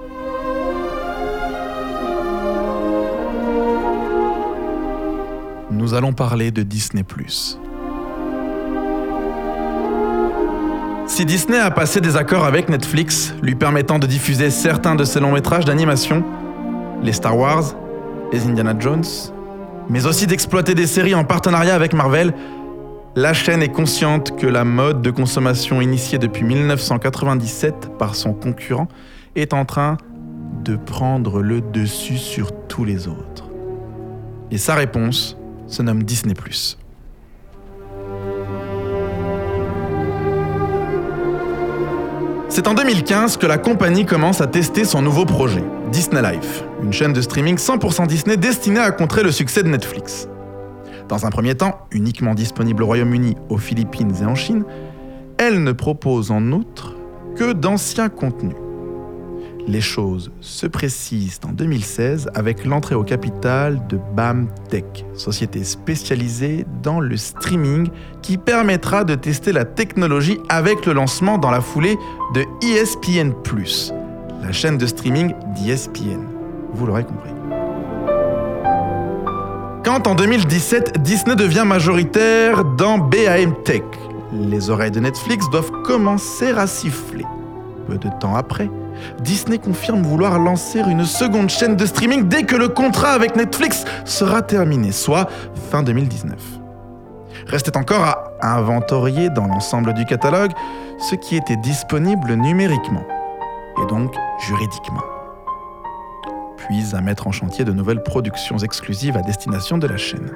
Nous 5.70 5.94
allons 5.94 6.14
parler 6.14 6.50
de 6.50 6.64
Disney⁇ 6.64 7.04
Si 11.08 11.26
Disney 11.26 11.60
a 11.60 11.72
passé 11.72 12.00
des 12.00 12.16
accords 12.16 12.46
avec 12.46 12.70
Netflix, 12.70 13.34
lui 13.42 13.56
permettant 13.56 14.00
de 14.00 14.08
diffuser 14.08 14.50
certains 14.50 14.96
de 14.96 15.04
ses 15.04 15.20
longs 15.20 15.34
métrages 15.34 15.66
d'animation, 15.66 16.24
les 17.04 17.12
Star 17.12 17.38
Wars, 17.38 17.76
les 18.32 18.48
Indiana 18.48 18.74
Jones, 18.80 19.04
mais 19.90 20.06
aussi 20.06 20.28
d'exploiter 20.28 20.76
des 20.76 20.88
séries 20.88 21.16
en 21.16 21.24
partenariat 21.24 21.76
avec 21.76 21.94
Marvel, 21.94 22.34
la 23.16 23.34
chaîne 23.34 23.62
est 23.62 23.72
consciente 23.72 24.38
que 24.38 24.48
la 24.48 24.66
mode 24.66 25.02
de 25.02 25.12
consommation 25.12 25.82
initiée 25.82 26.18
depuis 26.18 26.44
1997 26.44 27.98
par 27.98 28.16
son 28.16 28.34
concurrent 28.34 28.88
est 29.36 29.54
en 29.54 29.66
train 29.66 29.98
de 30.64 30.76
prendre 30.76 31.42
le 31.42 31.62
dessus 31.62 32.18
sur 32.18 32.52
tous 32.68 32.84
les 32.84 33.08
autres. 33.08 33.50
Et 34.52 34.58
sa 34.58 34.76
réponse 34.76 35.38
se 35.68 35.82
nomme 35.82 36.04
Disney⁇ 36.04 36.34
C'est 42.56 42.70
en 42.70 42.74
2015 42.74 43.36
que 43.36 43.48
la 43.48 43.58
compagnie 43.58 44.06
commence 44.06 44.40
à 44.40 44.48
tester 44.48 44.86
son 44.86 45.02
nouveau 45.02 45.26
projet, 45.26 45.62
Disney 45.92 46.22
Life, 46.22 46.64
une 46.82 46.94
chaîne 46.94 47.12
de 47.12 47.20
streaming 47.20 47.58
100% 47.58 48.08
Disney 48.08 48.38
destinée 48.38 48.80
à 48.80 48.92
contrer 48.92 49.24
le 49.24 49.32
succès 49.34 49.62
de 49.62 49.68
Netflix. 49.68 50.30
Dans 51.10 51.26
un 51.26 51.32
premier 51.32 51.56
temps, 51.56 51.86
uniquement 51.92 52.34
disponible 52.34 52.84
au 52.84 52.86
Royaume-Uni, 52.86 53.36
aux 53.50 53.58
Philippines 53.58 54.14
et 54.22 54.26
en 54.26 54.36
Chine, 54.36 54.64
elle 55.38 55.66
ne 55.66 55.74
propose 55.74 56.32
en 56.32 56.54
outre 56.54 56.96
que 57.36 57.52
d'anciens 57.52 58.08
contenus. 58.08 58.56
Les 59.68 59.82
choses 59.82 60.32
se 60.42 60.68
précisent 60.68 61.40
en 61.44 61.52
2016 61.52 62.30
avec 62.36 62.66
l'entrée 62.66 62.94
au 62.94 63.04
capital 63.04 63.82
de 63.88 64.00
BAM 64.16 64.48
Tech, 64.70 64.84
société 65.16 65.64
spécialisée 65.64 66.66
dans 66.84 67.00
le 67.00 67.18
streaming 67.18 67.90
qui 68.22 68.38
permettra 68.38 69.04
de 69.04 69.16
tester 69.16 69.52
la 69.52 69.66
technologie 69.66 70.38
avec 70.50 70.86
le 70.86 70.94
lancement 70.94 71.40
dans 71.40 71.50
la 71.50 71.62
foulée 71.62 71.98
de 72.36 72.46
ESPN⁇ 72.62 73.32
la 74.44 74.52
chaîne 74.52 74.78
de 74.78 74.86
streaming 74.86 75.34
d'ESPN. 75.56 76.22
Vous 76.74 76.86
l'aurez 76.86 77.04
compris. 77.04 77.32
Quand 79.84 80.06
en 80.06 80.14
2017, 80.14 81.02
Disney 81.02 81.36
devient 81.36 81.64
majoritaire 81.66 82.64
dans 82.64 83.00
BAM 83.00 83.56
Tech, 83.64 83.82
les 84.32 84.70
oreilles 84.70 84.92
de 84.92 85.00
Netflix 85.00 85.50
doivent 85.50 85.72
commencer 85.84 86.50
à 86.50 86.68
siffler. 86.68 87.26
Peu 87.88 87.98
de 87.98 88.10
temps 88.20 88.36
après, 88.36 88.70
Disney 89.20 89.58
confirme 89.58 90.02
vouloir 90.04 90.40
lancer 90.40 90.80
une 90.80 91.06
seconde 91.06 91.50
chaîne 91.50 91.76
de 91.76 91.86
streaming 91.86 92.28
dès 92.28 92.44
que 92.44 92.56
le 92.56 92.70
contrat 92.70 93.12
avec 93.12 93.36
Netflix 93.36 93.86
sera 94.06 94.42
terminé, 94.42 94.92
soit 94.92 95.30
fin 95.72 95.84
2019. 95.84 96.36
Restait 97.48 97.78
encore 97.78 98.34
à 98.42 98.58
inventorier 98.58 99.30
dans 99.30 99.46
l'ensemble 99.46 99.94
du 99.94 100.06
catalogue 100.06 100.52
ce 100.98 101.16
qui 101.16 101.36
était 101.36 101.58
disponible 101.58 102.34
numériquement, 102.34 103.06
et 103.82 103.86
donc 103.88 104.16
juridiquement. 104.48 105.04
Puis 106.58 106.96
à 106.96 107.02
mettre 107.02 107.28
en 107.28 107.32
chantier 107.32 107.66
de 107.66 107.72
nouvelles 107.72 108.02
productions 108.02 108.58
exclusives 108.58 109.18
à 109.18 109.22
destination 109.22 109.78
de 109.78 109.88
la 109.88 109.98
chaîne. 109.98 110.32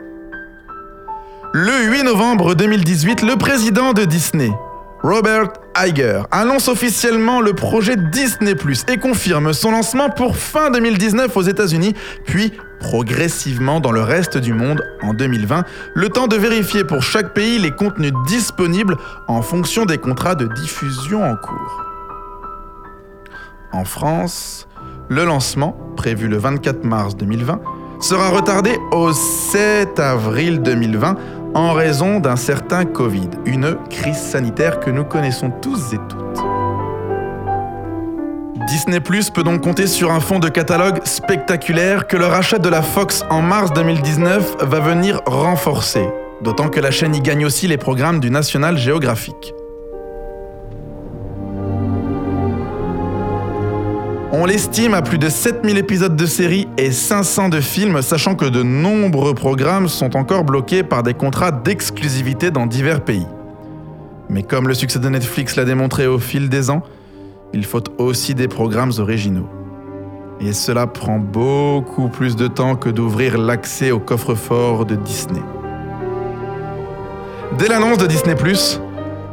Le 1.51 1.91
8 1.91 2.03
novembre 2.03 2.53
2018, 2.53 3.23
le 3.23 3.35
président 3.35 3.93
de 3.93 4.05
Disney, 4.05 4.51
Robert 5.01 5.53
Iger, 5.77 6.23
annonce 6.29 6.67
officiellement 6.67 7.39
le 7.39 7.53
projet 7.53 7.95
Disney⁇ 7.95 8.53
et 8.91 8.97
confirme 8.97 9.53
son 9.53 9.71
lancement 9.71 10.09
pour 10.09 10.35
fin 10.35 10.71
2019 10.71 11.35
aux 11.37 11.41
États-Unis, 11.41 11.93
puis 12.25 12.51
progressivement 12.81 13.79
dans 13.79 13.93
le 13.93 14.01
reste 14.01 14.37
du 14.37 14.53
monde 14.53 14.83
en 15.01 15.13
2020, 15.13 15.63
le 15.93 16.09
temps 16.09 16.27
de 16.27 16.35
vérifier 16.35 16.83
pour 16.83 17.01
chaque 17.01 17.33
pays 17.33 17.59
les 17.59 17.71
contenus 17.71 18.11
disponibles 18.27 18.97
en 19.29 19.41
fonction 19.41 19.85
des 19.85 19.97
contrats 19.97 20.35
de 20.35 20.47
diffusion 20.47 21.23
en 21.23 21.35
cours. 21.37 21.85
En 23.71 23.85
France, 23.85 24.67
le 25.07 25.23
lancement, 25.23 25.77
prévu 25.95 26.27
le 26.27 26.37
24 26.37 26.83
mars 26.83 27.15
2020, 27.15 27.61
sera 28.01 28.29
retardé 28.29 28.77
au 28.91 29.11
7 29.13 29.99
avril 29.99 30.61
2020 30.61 31.15
en 31.53 31.73
raison 31.73 32.19
d'un 32.19 32.35
certain 32.35 32.85
Covid, 32.85 33.29
une 33.45 33.75
crise 33.89 34.17
sanitaire 34.17 34.79
que 34.79 34.89
nous 34.89 35.03
connaissons 35.03 35.51
tous 35.61 35.93
et 35.93 35.99
toutes. 36.09 36.43
Disney 38.67 38.99
Plus 38.99 39.29
peut 39.31 39.43
donc 39.43 39.61
compter 39.61 39.87
sur 39.87 40.11
un 40.11 40.19
fonds 40.19 40.39
de 40.39 40.49
catalogue 40.49 40.99
spectaculaire 41.03 42.05
que 42.05 42.17
le 42.17 42.25
rachat 42.25 42.59
de 42.59 42.69
la 42.69 42.83
Fox 42.83 43.23
en 43.29 43.41
mars 43.41 43.73
2019 43.73 44.57
va 44.61 44.79
venir 44.79 45.21
renforcer, 45.25 46.07
d'autant 46.41 46.69
que 46.69 46.79
la 46.79 46.91
chaîne 46.91 47.15
y 47.15 47.21
gagne 47.21 47.45
aussi 47.45 47.67
les 47.67 47.77
programmes 47.77 48.19
du 48.19 48.29
National 48.29 48.77
Geographic. 48.77 49.53
On 54.31 54.45
l'estime 54.45 54.93
à 54.93 55.01
plus 55.01 55.17
de 55.17 55.27
7000 55.27 55.79
épisodes 55.79 56.15
de 56.15 56.25
série 56.27 56.67
et 56.77 56.91
500 56.91 57.49
de 57.49 57.59
films, 57.59 57.99
sachant 58.03 58.35
que 58.35 58.45
de 58.45 58.61
nombreux 58.61 59.33
programmes 59.33 59.87
sont 59.87 60.15
encore 60.15 60.43
bloqués 60.43 60.83
par 60.83 61.01
des 61.01 61.15
contrats 61.15 61.51
d'exclusivité 61.51 62.51
dans 62.51 62.67
divers 62.67 63.01
pays. 63.01 63.25
Mais 64.29 64.43
comme 64.43 64.67
le 64.67 64.75
succès 64.75 64.99
de 64.99 65.09
Netflix 65.09 65.55
l'a 65.55 65.65
démontré 65.65 66.05
au 66.05 66.19
fil 66.19 66.47
des 66.47 66.69
ans, 66.69 66.83
il 67.53 67.65
faut 67.65 67.81
aussi 67.97 68.35
des 68.35 68.47
programmes 68.47 68.91
originaux. 68.99 69.49
Et 70.39 70.53
cela 70.53 70.85
prend 70.85 71.17
beaucoup 71.17 72.07
plus 72.07 72.35
de 72.35 72.45
temps 72.45 72.75
que 72.75 72.89
d'ouvrir 72.89 73.39
l'accès 73.39 73.89
au 73.89 73.99
coffre-fort 73.99 74.85
de 74.85 74.95
Disney. 74.95 75.41
Dès 77.57 77.67
l'annonce 77.67 77.97
de 77.97 78.05
Disney⁇ 78.05 78.35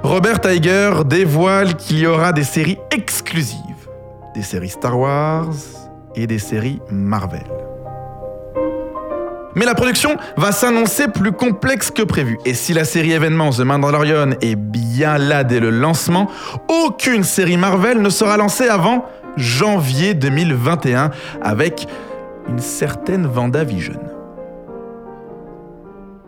Robert 0.02 0.40
Tiger 0.40 0.90
dévoile 1.04 1.76
qu'il 1.76 1.98
y 1.98 2.06
aura 2.06 2.32
des 2.32 2.44
séries 2.44 2.78
exclusives 2.90 3.75
des 4.36 4.42
séries 4.42 4.68
Star 4.68 4.98
Wars 4.98 5.54
et 6.14 6.26
des 6.26 6.38
séries 6.38 6.78
Marvel. 6.90 7.40
Mais 9.54 9.64
la 9.64 9.74
production 9.74 10.18
va 10.36 10.52
s'annoncer 10.52 11.08
plus 11.08 11.32
complexe 11.32 11.90
que 11.90 12.02
prévu. 12.02 12.38
Et 12.44 12.52
si 12.52 12.74
la 12.74 12.84
série 12.84 13.12
événement 13.12 13.48
The 13.48 13.60
Mandalorian 13.60 14.32
est 14.42 14.54
bien 14.54 15.16
là 15.16 15.42
dès 15.42 15.58
le 15.58 15.70
lancement, 15.70 16.30
aucune 16.68 17.24
série 17.24 17.56
Marvel 17.56 18.02
ne 18.02 18.10
sera 18.10 18.36
lancée 18.36 18.68
avant 18.68 19.06
janvier 19.38 20.12
2021 20.12 21.10
avec 21.40 21.88
une 22.46 22.58
certaine 22.58 23.26
VandaVision. 23.26 23.98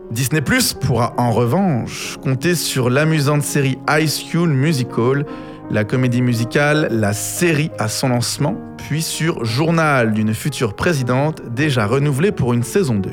Disney 0.09 0.41
Plus 0.41 0.73
pourra 0.73 1.13
en 1.17 1.31
revanche 1.31 2.17
compter 2.23 2.55
sur 2.55 2.89
l'amusante 2.89 3.43
série 3.43 3.77
High 3.87 4.09
School 4.09 4.49
Musical 4.49 5.23
la 5.71 5.83
comédie 5.83 6.21
musicale, 6.21 6.87
la 6.91 7.13
série 7.13 7.71
à 7.77 7.87
son 7.87 8.09
lancement, 8.09 8.55
puis 8.77 9.01
sur 9.01 9.45
Journal 9.45 10.13
d'une 10.13 10.33
future 10.33 10.73
présidente 10.73 11.41
déjà 11.53 11.85
renouvelée 11.85 12.31
pour 12.31 12.53
une 12.53 12.63
saison 12.63 12.95
2. 12.95 13.11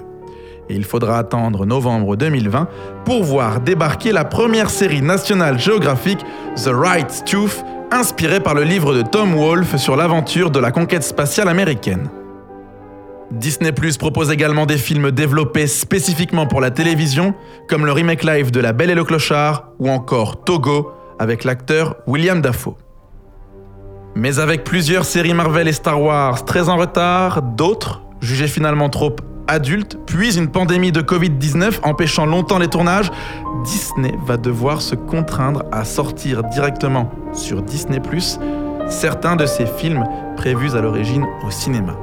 Et 0.69 0.75
il 0.75 0.85
faudra 0.85 1.19
attendre 1.19 1.67
novembre 1.67 2.17
2020 2.17 2.69
pour 3.05 3.23
voir 3.23 3.61
débarquer 3.61 4.13
la 4.13 4.25
première 4.25 4.71
série 4.71 5.03
nationale 5.03 5.59
géographique, 5.59 6.21
The 6.57 6.71
Right 6.73 7.11
Stuff, 7.11 7.63
inspirée 7.93 8.41
par 8.41 8.55
le 8.55 8.63
livre 8.63 8.95
de 8.95 9.03
Tom 9.03 9.35
Wolfe 9.35 9.77
sur 9.77 9.97
l'aventure 9.97 10.51
de 10.51 10.59
la 10.59 10.73
conquête 10.73 11.05
spatiale 11.05 11.49
américaine. 11.49 12.09
Disney 13.31 13.73
Plus 13.73 13.97
propose 13.97 14.31
également 14.31 14.67
des 14.67 14.79
films 14.79 15.11
développés 15.11 15.67
spécifiquement 15.67 16.47
pour 16.47 16.61
la 16.61 16.71
télévision, 16.71 17.35
comme 17.69 17.85
le 17.85 17.93
remake 17.93 18.25
live 18.25 18.51
de 18.51 18.61
La 18.61 18.73
Belle 18.73 18.91
et 18.91 18.95
le 18.95 19.05
Clochard 19.05 19.69
ou 19.79 19.91
encore 19.91 20.43
Togo, 20.45 20.93
avec 21.19 21.45
l'acteur 21.45 21.97
William 22.07 22.41
Dafoe. 22.41 22.77
Mais 24.15 24.39
avec 24.39 24.65
plusieurs 24.65 25.05
séries 25.05 25.35
Marvel 25.35 25.69
et 25.69 25.73
Star 25.73 26.01
Wars 26.01 26.45
très 26.45 26.69
en 26.69 26.77
retard, 26.77 27.43
d'autres, 27.43 28.03
jugées 28.21 28.49
finalement 28.49 28.89
trop 28.89 29.15
adultes, 29.47 29.99
puis 30.07 30.37
une 30.37 30.49
pandémie 30.49 30.93
de 30.93 31.03
Covid-19 31.03 31.81
empêchant 31.83 32.27
longtemps 32.27 32.59
les 32.59 32.69
tournages, 32.69 33.11
Disney 33.65 34.15
va 34.27 34.37
devoir 34.37 34.81
se 34.81 34.95
contraindre 34.95 35.65
à 35.71 35.85
sortir 35.85 36.43
directement 36.45 37.11
sur 37.33 37.63
Disney⁇ 37.63 37.99
certains 38.89 39.37
de 39.37 39.47
ses 39.47 39.67
films 39.67 40.05
prévus 40.37 40.75
à 40.77 40.81
l'origine 40.81 41.27
au 41.47 41.51
cinéma. 41.51 41.97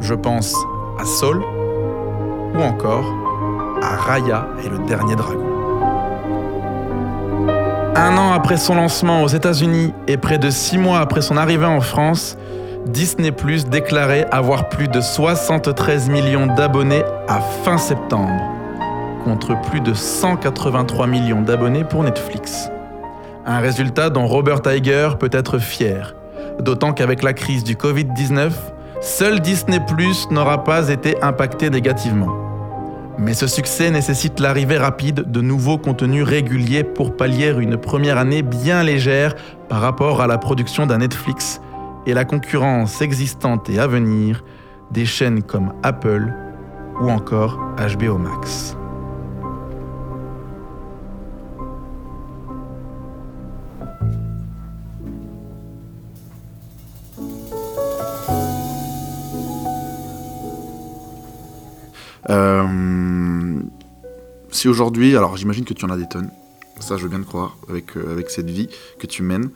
Je 0.00 0.14
pense 0.14 0.54
à 0.98 1.04
Soul 1.04 1.42
ou 2.54 2.60
encore 2.60 3.04
à 3.82 3.96
Raya 3.96 4.48
et 4.64 4.68
le 4.68 4.78
dernier 4.86 5.14
dragon. 5.14 5.47
Un 8.00 8.16
an 8.16 8.30
après 8.30 8.58
son 8.58 8.76
lancement 8.76 9.24
aux 9.24 9.26
États-Unis 9.26 9.92
et 10.06 10.18
près 10.18 10.38
de 10.38 10.50
six 10.50 10.78
mois 10.78 11.00
après 11.00 11.20
son 11.20 11.36
arrivée 11.36 11.66
en 11.66 11.80
France, 11.80 12.38
Disney 12.86 13.32
Plus 13.32 13.66
déclarait 13.66 14.24
avoir 14.30 14.68
plus 14.68 14.86
de 14.86 15.00
73 15.00 16.08
millions 16.08 16.46
d'abonnés 16.46 17.02
à 17.26 17.40
fin 17.40 17.76
septembre, 17.76 18.40
contre 19.24 19.60
plus 19.62 19.80
de 19.80 19.94
183 19.94 21.08
millions 21.08 21.42
d'abonnés 21.42 21.82
pour 21.82 22.04
Netflix. 22.04 22.70
Un 23.44 23.58
résultat 23.58 24.10
dont 24.10 24.28
Robert 24.28 24.62
Tiger 24.62 25.08
peut 25.18 25.30
être 25.32 25.58
fier, 25.58 26.14
d'autant 26.60 26.92
qu'avec 26.92 27.24
la 27.24 27.32
crise 27.32 27.64
du 27.64 27.74
Covid-19, 27.74 28.52
seul 29.00 29.40
Disney 29.40 29.80
Plus 29.80 30.30
n'aura 30.30 30.62
pas 30.62 30.88
été 30.88 31.20
impacté 31.20 31.68
négativement. 31.68 32.47
Mais 33.18 33.34
ce 33.34 33.48
succès 33.48 33.90
nécessite 33.90 34.38
l'arrivée 34.38 34.78
rapide 34.78 35.30
de 35.30 35.40
nouveaux 35.40 35.76
contenus 35.76 36.22
réguliers 36.22 36.84
pour 36.84 37.16
pallier 37.16 37.52
une 37.58 37.76
première 37.76 38.16
année 38.16 38.42
bien 38.42 38.84
légère 38.84 39.34
par 39.68 39.80
rapport 39.80 40.22
à 40.22 40.28
la 40.28 40.38
production 40.38 40.86
d'un 40.86 40.98
Netflix 40.98 41.60
et 42.06 42.14
la 42.14 42.24
concurrence 42.24 43.02
existante 43.02 43.68
et 43.70 43.80
à 43.80 43.88
venir 43.88 44.44
des 44.92 45.04
chaînes 45.04 45.42
comme 45.42 45.72
Apple 45.82 46.32
ou 47.00 47.10
encore 47.10 47.58
HBO 47.76 48.18
Max. 48.18 48.77
Si 64.50 64.68
aujourd'hui, 64.68 65.16
alors 65.16 65.36
j'imagine 65.36 65.64
que 65.64 65.74
tu 65.74 65.84
en 65.84 65.90
as 65.90 65.96
des 65.96 66.08
tonnes, 66.08 66.30
ça 66.80 66.96
je 66.96 67.02
veux 67.02 67.08
bien 67.08 67.20
te 67.20 67.26
croire, 67.26 67.56
avec, 67.68 67.96
euh, 67.96 68.12
avec 68.12 68.30
cette 68.30 68.50
vie 68.50 68.68
que 68.98 69.06
tu 69.06 69.22
mènes. 69.22 69.50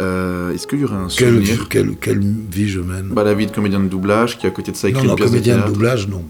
Euh, 0.00 0.52
Est-ce 0.52 0.66
qu'il 0.66 0.80
y 0.80 0.84
aurait 0.84 0.96
un 0.96 1.08
souvenir 1.08 1.68
quelle, 1.68 1.96
quelle, 1.96 2.20
vie 2.20 2.68
je 2.68 2.80
mène 2.80 3.08
bah, 3.08 3.24
La 3.24 3.34
vie 3.34 3.46
de 3.46 3.52
comédien 3.52 3.80
de 3.80 3.88
doublage 3.88 4.38
qui 4.38 4.46
à 4.46 4.50
côté 4.50 4.70
de 4.70 4.76
ça 4.76 4.88
écrit 4.88 5.06
non, 5.06 5.12
une 5.12 5.16
pièce 5.16 5.30
comédien 5.30 5.56
de, 5.56 5.62
de, 5.62 5.66
doublage, 5.68 6.08
non. 6.08 6.24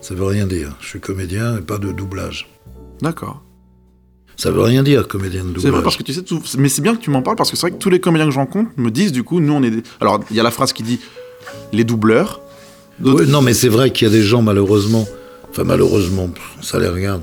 Ça 0.00 0.14
veut 0.14 0.24
rien 0.24 0.46
dire. 0.46 0.76
Je 0.80 0.88
suis 0.88 1.00
comédien 1.00 1.58
et 1.58 1.60
pas 1.60 1.78
de 1.78 1.92
doublage. 1.92 2.48
D'accord. 3.00 3.42
Ça 4.36 4.50
veut 4.50 4.62
rien 4.62 4.82
dire, 4.82 5.08
comédien 5.08 5.42
de 5.42 5.48
doublage. 5.48 5.62
C'est 5.62 5.70
vrai 5.70 5.82
parce 5.82 5.96
que 5.96 6.02
tu 6.02 6.12
sais, 6.12 6.22
tout... 6.22 6.42
mais 6.58 6.68
c'est 6.68 6.82
bien 6.82 6.94
que 6.94 7.00
tu 7.00 7.10
m'en 7.10 7.22
parles 7.22 7.36
parce 7.36 7.50
que 7.50 7.56
c'est 7.56 7.68
vrai 7.68 7.70
que 7.72 7.82
tous 7.82 7.90
les 7.90 8.00
comédiens 8.00 8.26
que 8.26 8.32
je 8.32 8.38
rencontre 8.38 8.70
me 8.76 8.90
disent 8.90 9.12
du 9.12 9.22
coup, 9.22 9.40
nous 9.40 9.52
on 9.52 9.62
est. 9.62 9.70
Des... 9.70 9.82
Alors 10.00 10.20
il 10.30 10.36
y 10.36 10.40
a 10.40 10.44
la 10.44 10.50
phrase 10.50 10.72
qui 10.72 10.82
dit 10.82 11.00
les 11.72 11.84
doubleurs. 11.84 12.40
Oui, 13.00 13.28
non, 13.28 13.42
mais 13.42 13.54
c'est 13.54 13.68
vrai 13.68 13.92
qu'il 13.92 14.08
y 14.08 14.10
a 14.10 14.12
des 14.12 14.22
gens 14.22 14.42
malheureusement, 14.42 15.06
enfin 15.50 15.64
malheureusement, 15.64 16.30
ça 16.60 16.78
les 16.78 16.88
regarde, 16.88 17.22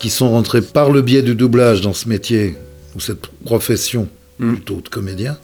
qui 0.00 0.10
sont 0.10 0.30
rentrés 0.30 0.62
par 0.62 0.90
le 0.90 1.02
biais 1.02 1.22
du 1.22 1.34
doublage 1.34 1.80
dans 1.80 1.92
ce 1.92 2.08
métier 2.08 2.56
ou 2.96 3.00
cette 3.00 3.28
profession 3.44 4.08
mm. 4.38 4.54
plutôt 4.54 4.80
de 4.80 4.88
comédien. 4.88 5.38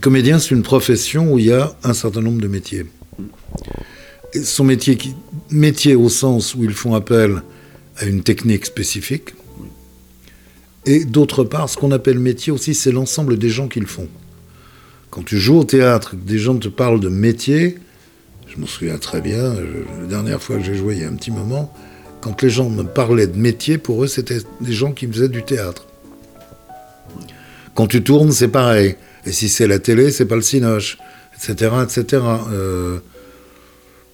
Comédien, 0.00 0.38
c'est 0.38 0.54
une 0.54 0.62
profession 0.62 1.32
où 1.32 1.38
il 1.38 1.46
y 1.46 1.52
a 1.52 1.74
un 1.84 1.92
certain 1.92 2.20
nombre 2.20 2.40
de 2.40 2.48
métiers. 2.48 2.86
Et 4.32 4.40
son 4.42 4.64
métier, 4.64 4.96
qui, 4.96 5.14
métier 5.50 5.94
au 5.94 6.08
sens 6.08 6.54
où 6.54 6.64
ils 6.64 6.72
font 6.72 6.94
appel 6.94 7.42
à 7.96 8.06
une 8.06 8.22
technique 8.22 8.66
spécifique, 8.66 9.34
Et 10.86 11.04
d'autre 11.04 11.44
part, 11.44 11.70
ce 11.70 11.76
qu'on 11.76 11.92
appelle 11.92 12.18
métier 12.18 12.52
aussi, 12.52 12.74
c'est 12.74 12.92
l'ensemble 12.92 13.38
des 13.38 13.48
gens 13.48 13.68
qui 13.68 13.80
le 13.80 13.86
font. 13.86 14.08
Quand 15.10 15.24
tu 15.24 15.38
joues 15.38 15.58
au 15.60 15.64
théâtre, 15.64 16.14
des 16.14 16.38
gens 16.38 16.56
te 16.56 16.68
parlent 16.68 17.00
de 17.00 17.08
métier, 17.08 17.78
je 18.54 18.60
m'en 18.60 18.66
souviens 18.66 18.98
très 18.98 19.20
bien, 19.20 19.54
la 20.00 20.06
dernière 20.06 20.40
fois 20.40 20.56
que 20.56 20.62
j'ai 20.62 20.74
joué 20.74 20.94
il 20.94 21.00
y 21.02 21.04
a 21.04 21.08
un 21.08 21.14
petit 21.14 21.32
moment, 21.32 21.72
quand 22.20 22.40
les 22.42 22.50
gens 22.50 22.70
me 22.70 22.84
parlaient 22.84 23.26
de 23.26 23.36
métier, 23.36 23.78
pour 23.78 24.04
eux, 24.04 24.06
c'était 24.06 24.38
des 24.60 24.72
gens 24.72 24.92
qui 24.92 25.06
faisaient 25.06 25.28
du 25.28 25.42
théâtre. 25.42 25.86
Quand 27.74 27.88
tu 27.88 28.02
tournes, 28.02 28.30
c'est 28.30 28.48
pareil. 28.48 28.94
Et 29.26 29.32
si 29.32 29.48
c'est 29.48 29.66
la 29.66 29.78
télé, 29.78 30.10
c'est 30.10 30.26
pas 30.26 30.36
le 30.36 30.42
cinoche, 30.42 30.98
etc., 31.34 31.72
etc. 31.82 32.22
Euh, 32.52 32.98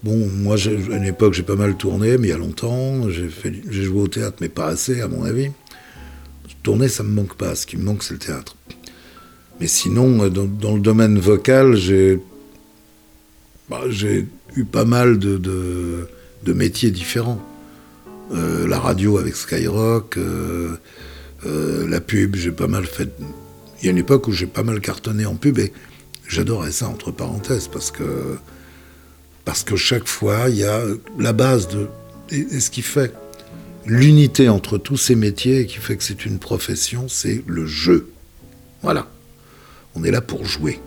bon, 0.02 0.26
moi, 0.26 0.56
à 0.56 0.96
une 0.96 1.04
époque, 1.04 1.34
j'ai 1.34 1.42
pas 1.42 1.56
mal 1.56 1.76
tourné, 1.76 2.16
mais 2.16 2.28
il 2.28 2.30
y 2.30 2.34
a 2.34 2.38
longtemps, 2.38 3.08
j'ai 3.10 3.82
joué 3.82 4.00
au 4.00 4.08
théâtre, 4.08 4.38
mais 4.40 4.48
pas 4.48 4.68
assez, 4.68 5.02
à 5.02 5.08
mon 5.08 5.24
avis. 5.24 5.50
Tourner, 6.62 6.88
ça 6.88 7.02
me 7.02 7.10
manque 7.10 7.36
pas. 7.36 7.54
Ce 7.54 7.66
qui 7.66 7.76
me 7.76 7.84
manque, 7.84 8.02
c'est 8.02 8.14
le 8.14 8.18
théâtre. 8.18 8.56
Mais 9.60 9.66
sinon, 9.66 10.24
euh, 10.24 10.30
dans 10.30 10.74
le 10.74 10.80
domaine 10.80 11.18
vocal, 11.18 11.76
j'ai 11.76 12.20
bah, 13.70 13.82
j'ai 13.88 14.26
eu 14.56 14.64
pas 14.64 14.84
mal 14.84 15.18
de, 15.18 15.38
de- 15.38 16.08
métiers 16.52 16.90
différents. 16.90 17.40
Euh, 18.32 18.66
la 18.66 18.80
radio 18.80 19.18
avec 19.18 19.36
Skyrock, 19.36 20.16
euh, 20.16 20.76
euh, 21.46 21.88
la 21.88 22.00
pub, 22.00 22.34
j'ai 22.34 22.50
pas 22.50 22.66
mal 22.66 22.84
fait. 22.84 23.08
Il 23.80 23.84
y 23.86 23.88
a 23.88 23.92
une 23.92 23.98
époque 23.98 24.26
où 24.26 24.32
j'ai 24.32 24.46
pas 24.48 24.64
mal 24.64 24.80
cartonné 24.80 25.24
en 25.26 25.36
pub 25.36 25.58
et 25.60 25.72
j'adorais 26.26 26.72
ça, 26.72 26.88
entre 26.88 27.12
parenthèses, 27.12 27.68
parce 27.68 27.92
que, 27.92 28.36
parce 29.44 29.62
que 29.62 29.76
chaque 29.76 30.08
fois, 30.08 30.48
il 30.48 30.56
y 30.56 30.64
a 30.64 30.82
la 31.18 31.32
base 31.32 31.68
de. 31.68 31.86
Et, 32.30 32.38
et 32.40 32.60
ce 32.60 32.70
qui 32.70 32.82
fait 32.82 33.14
l'unité 33.86 34.48
entre 34.48 34.76
tous 34.78 34.96
ces 34.96 35.14
métiers 35.14 35.60
et 35.60 35.66
qui 35.66 35.78
fait 35.78 35.96
que 35.96 36.02
c'est 36.02 36.26
une 36.26 36.38
profession, 36.40 37.08
c'est 37.08 37.44
le 37.46 37.66
jeu. 37.66 38.08
Voilà. 38.82 39.08
On 39.94 40.02
est 40.04 40.10
là 40.10 40.20
pour 40.20 40.44
jouer. 40.44 40.80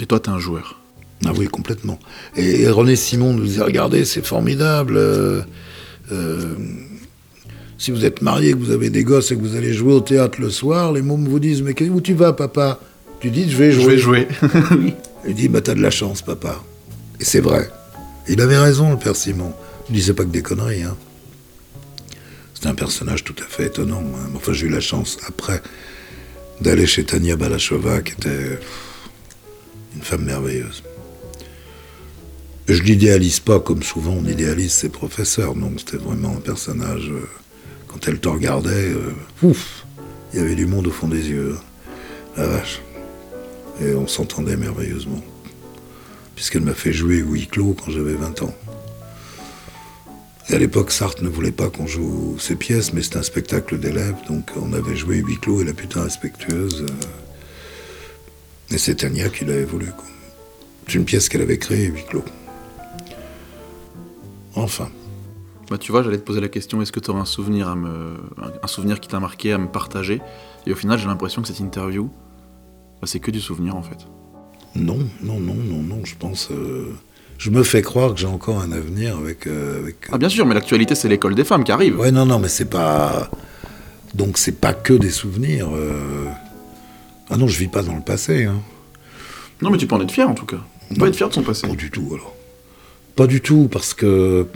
Et 0.00 0.06
toi, 0.06 0.20
t'es 0.20 0.30
un 0.30 0.38
joueur. 0.38 0.80
Ah 1.26 1.32
oui, 1.36 1.46
complètement. 1.46 1.98
Et, 2.36 2.62
et 2.62 2.68
René 2.68 2.96
Simon 2.96 3.32
nous 3.32 3.44
disait, 3.44 3.62
regardez, 3.62 4.04
c'est 4.04 4.24
formidable. 4.24 4.96
euh, 4.96 5.42
euh, 6.12 6.54
si 7.78 7.90
vous 7.90 8.04
êtes 8.04 8.22
marié, 8.22 8.52
que 8.52 8.58
vous 8.58 8.70
avez 8.70 8.90
des 8.90 9.04
gosses 9.04 9.30
et 9.32 9.36
que 9.36 9.40
vous 9.40 9.56
allez 9.56 9.72
jouer 9.72 9.92
au 9.92 10.00
théâtre 10.00 10.40
le 10.40 10.50
soir, 10.50 10.92
les 10.92 11.02
mômes 11.02 11.26
vous 11.28 11.40
disent, 11.40 11.62
mais 11.62 11.74
où 11.88 12.00
tu 12.00 12.14
vas, 12.14 12.32
papa? 12.32 12.78
Tu 13.20 13.30
dis, 13.30 13.50
je 13.50 13.56
vais 13.56 13.72
jouer. 13.72 13.84
Je 13.84 13.90
vais 13.90 13.98
jouer. 13.98 14.28
Il 15.26 15.34
dit, 15.34 15.48
bah 15.48 15.60
t'as 15.62 15.74
de 15.74 15.80
la 15.80 15.90
chance, 15.90 16.20
papa. 16.22 16.62
Et 17.20 17.24
c'est 17.24 17.40
vrai. 17.40 17.70
Il 18.28 18.40
avait 18.40 18.58
raison, 18.58 18.90
le 18.90 18.98
père 18.98 19.16
Simon. 19.16 19.52
Il 19.88 19.94
disait 19.94 20.12
pas 20.14 20.24
que 20.24 20.28
des 20.30 20.42
conneries. 20.42 20.82
Hein. 20.82 20.96
C'était 22.54 22.68
un 22.68 22.74
personnage 22.74 23.24
tout 23.24 23.34
à 23.42 23.46
fait 23.48 23.66
étonnant. 23.66 24.02
hein. 24.14 24.30
Enfin, 24.36 24.52
j'ai 24.52 24.66
eu 24.66 24.70
la 24.70 24.80
chance, 24.80 25.18
après, 25.26 25.62
d'aller 26.60 26.86
chez 26.86 27.04
Tania 27.04 27.36
Balachova, 27.36 28.02
qui 28.02 28.12
était 28.12 28.58
une 29.96 30.02
femme 30.02 30.24
merveilleuse. 30.24 30.82
Je 32.68 32.82
l'idéalise 32.82 33.40
pas 33.40 33.60
comme 33.60 33.82
souvent 33.82 34.12
on 34.12 34.24
idéalise 34.26 34.72
ses 34.72 34.88
professeurs. 34.88 35.54
Non, 35.54 35.72
c'était 35.78 35.98
vraiment 35.98 36.30
un 36.36 36.40
personnage. 36.40 37.10
euh, 37.10 37.26
quand 37.88 38.08
elle 38.08 38.18
te 38.18 38.28
regardait, 38.28 38.88
euh, 38.90 39.12
ouf, 39.42 39.84
il 40.32 40.38
y 40.40 40.42
avait 40.42 40.54
du 40.54 40.66
monde 40.66 40.86
au 40.86 40.90
fond 40.90 41.08
des 41.08 41.28
yeux. 41.28 41.56
La 42.36 42.46
vache. 42.46 42.80
Et 43.80 43.92
on 43.94 44.08
s'entendait 44.08 44.56
merveilleusement. 44.56 45.22
Puisqu'elle 46.34 46.62
m'a 46.62 46.74
fait 46.74 46.92
jouer 46.92 47.18
huis 47.18 47.46
clos 47.46 47.74
quand 47.74 47.90
j'avais 47.92 48.14
20 48.14 48.42
ans. 48.42 48.54
Et 50.50 50.54
à 50.54 50.58
l'époque, 50.58 50.90
Sartre 50.90 51.22
ne 51.22 51.28
voulait 51.28 51.52
pas 51.52 51.70
qu'on 51.70 51.86
joue 51.86 52.36
ses 52.38 52.56
pièces, 52.56 52.92
mais 52.92 53.02
c'était 53.02 53.18
un 53.18 53.22
spectacle 53.22 53.78
d'élèves, 53.78 54.16
donc 54.28 54.50
on 54.60 54.72
avait 54.74 54.94
joué 54.96 55.16
huis 55.18 55.38
clos 55.40 55.62
et 55.62 55.64
la 55.64 55.72
putain 55.72 56.02
respectueuse. 56.02 56.82
euh, 56.82 58.74
Et 58.74 58.78
c'est 58.78 58.96
Tania 58.96 59.28
qui 59.28 59.44
l'avait 59.44 59.64
voulu. 59.64 59.86
C'est 60.88 60.94
une 60.94 61.04
pièce 61.04 61.28
qu'elle 61.28 61.40
avait 61.42 61.58
créée, 61.58 61.86
huis 61.86 62.04
clos. 62.10 62.24
Enfin. 64.54 64.88
Bah, 65.70 65.78
tu 65.78 65.92
vois, 65.92 66.02
j'allais 66.02 66.18
te 66.18 66.24
poser 66.24 66.40
la 66.40 66.48
question 66.48 66.82
est-ce 66.82 66.92
que 66.92 67.00
tu 67.00 67.10
aurais 67.10 67.20
un 67.20 67.24
souvenir, 67.24 67.68
à 67.68 67.74
me... 67.74 68.16
un 68.62 68.66
souvenir 68.66 69.00
qui 69.00 69.08
t'a 69.08 69.18
marqué 69.20 69.52
à 69.52 69.58
me 69.58 69.66
partager? 69.68 70.20
Et 70.66 70.72
au 70.72 70.76
final, 70.76 70.98
j'ai 70.98 71.06
l'impression 71.06 71.40
que 71.42 71.48
cette 71.48 71.60
interview, 71.60 72.10
bah, 73.00 73.06
c'est 73.06 73.18
que 73.20 73.30
du 73.30 73.40
souvenir 73.40 73.74
en 73.74 73.82
fait. 73.82 74.06
Non, 74.74 74.98
non, 75.22 75.40
non, 75.40 75.54
non, 75.54 75.82
non, 75.82 76.00
je 76.04 76.14
pense. 76.16 76.48
euh, 76.50 76.92
Je 77.38 77.50
me 77.50 77.62
fais 77.62 77.80
croire 77.80 78.12
que 78.12 78.20
j'ai 78.20 78.26
encore 78.26 78.60
un 78.60 78.72
avenir 78.72 79.16
avec. 79.16 79.46
euh, 79.46 79.80
avec 79.80 80.08
Ah, 80.12 80.18
bien 80.18 80.28
sûr, 80.28 80.44
mais 80.46 80.54
l'actualité, 80.54 80.94
c'est 80.94 81.08
l'école 81.08 81.34
des 81.34 81.44
femmes 81.44 81.64
qui 81.64 81.72
arrive. 81.72 81.98
Ouais, 81.98 82.10
non, 82.12 82.26
non, 82.26 82.38
mais 82.38 82.48
c'est 82.48 82.68
pas. 82.68 83.30
Donc 84.14 84.36
c'est 84.38 84.60
pas 84.60 84.74
que 84.74 84.92
des 84.92 85.10
souvenirs. 85.10 85.68
euh. 85.72 86.26
Ah 87.30 87.36
non, 87.38 87.46
je 87.48 87.58
vis 87.58 87.68
pas 87.68 87.82
dans 87.82 87.94
le 87.94 88.02
passé. 88.02 88.44
Hein. 88.44 88.60
Non, 89.62 89.70
mais 89.70 89.78
tu 89.78 89.86
peux 89.86 89.94
en 89.94 90.00
être 90.02 90.10
fier 90.12 90.28
en 90.28 90.34
tout 90.34 90.44
cas. 90.46 90.58
On 90.90 90.94
peut 90.96 91.06
être 91.08 91.16
fier 91.16 91.28
de 91.28 91.34
son 91.34 91.42
passé. 91.42 91.66
Pas 91.66 91.74
du 91.74 91.90
tout, 91.90 92.10
alors. 92.12 92.33
Pas 93.16 93.26
du 93.26 93.40
tout, 93.40 93.68
parce 93.70 93.94
que 93.94 94.46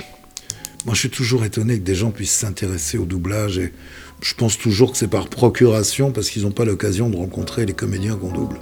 moi 0.84 0.94
je 0.94 1.00
suis 1.00 1.10
toujours 1.10 1.44
étonné 1.44 1.78
que 1.78 1.84
des 1.84 1.94
gens 1.94 2.10
puissent 2.10 2.32
s'intéresser 2.34 2.98
au 2.98 3.04
doublage 3.04 3.58
et 3.58 3.72
je 4.20 4.34
pense 4.34 4.58
toujours 4.58 4.92
que 4.92 4.98
c'est 4.98 5.08
par 5.08 5.28
procuration 5.28 6.10
parce 6.10 6.28
qu'ils 6.30 6.42
n'ont 6.42 6.50
pas 6.50 6.64
l'occasion 6.64 7.08
de 7.08 7.16
rencontrer 7.16 7.66
les 7.66 7.72
comédiens 7.72 8.16
qu'on 8.16 8.32
double. 8.32 8.56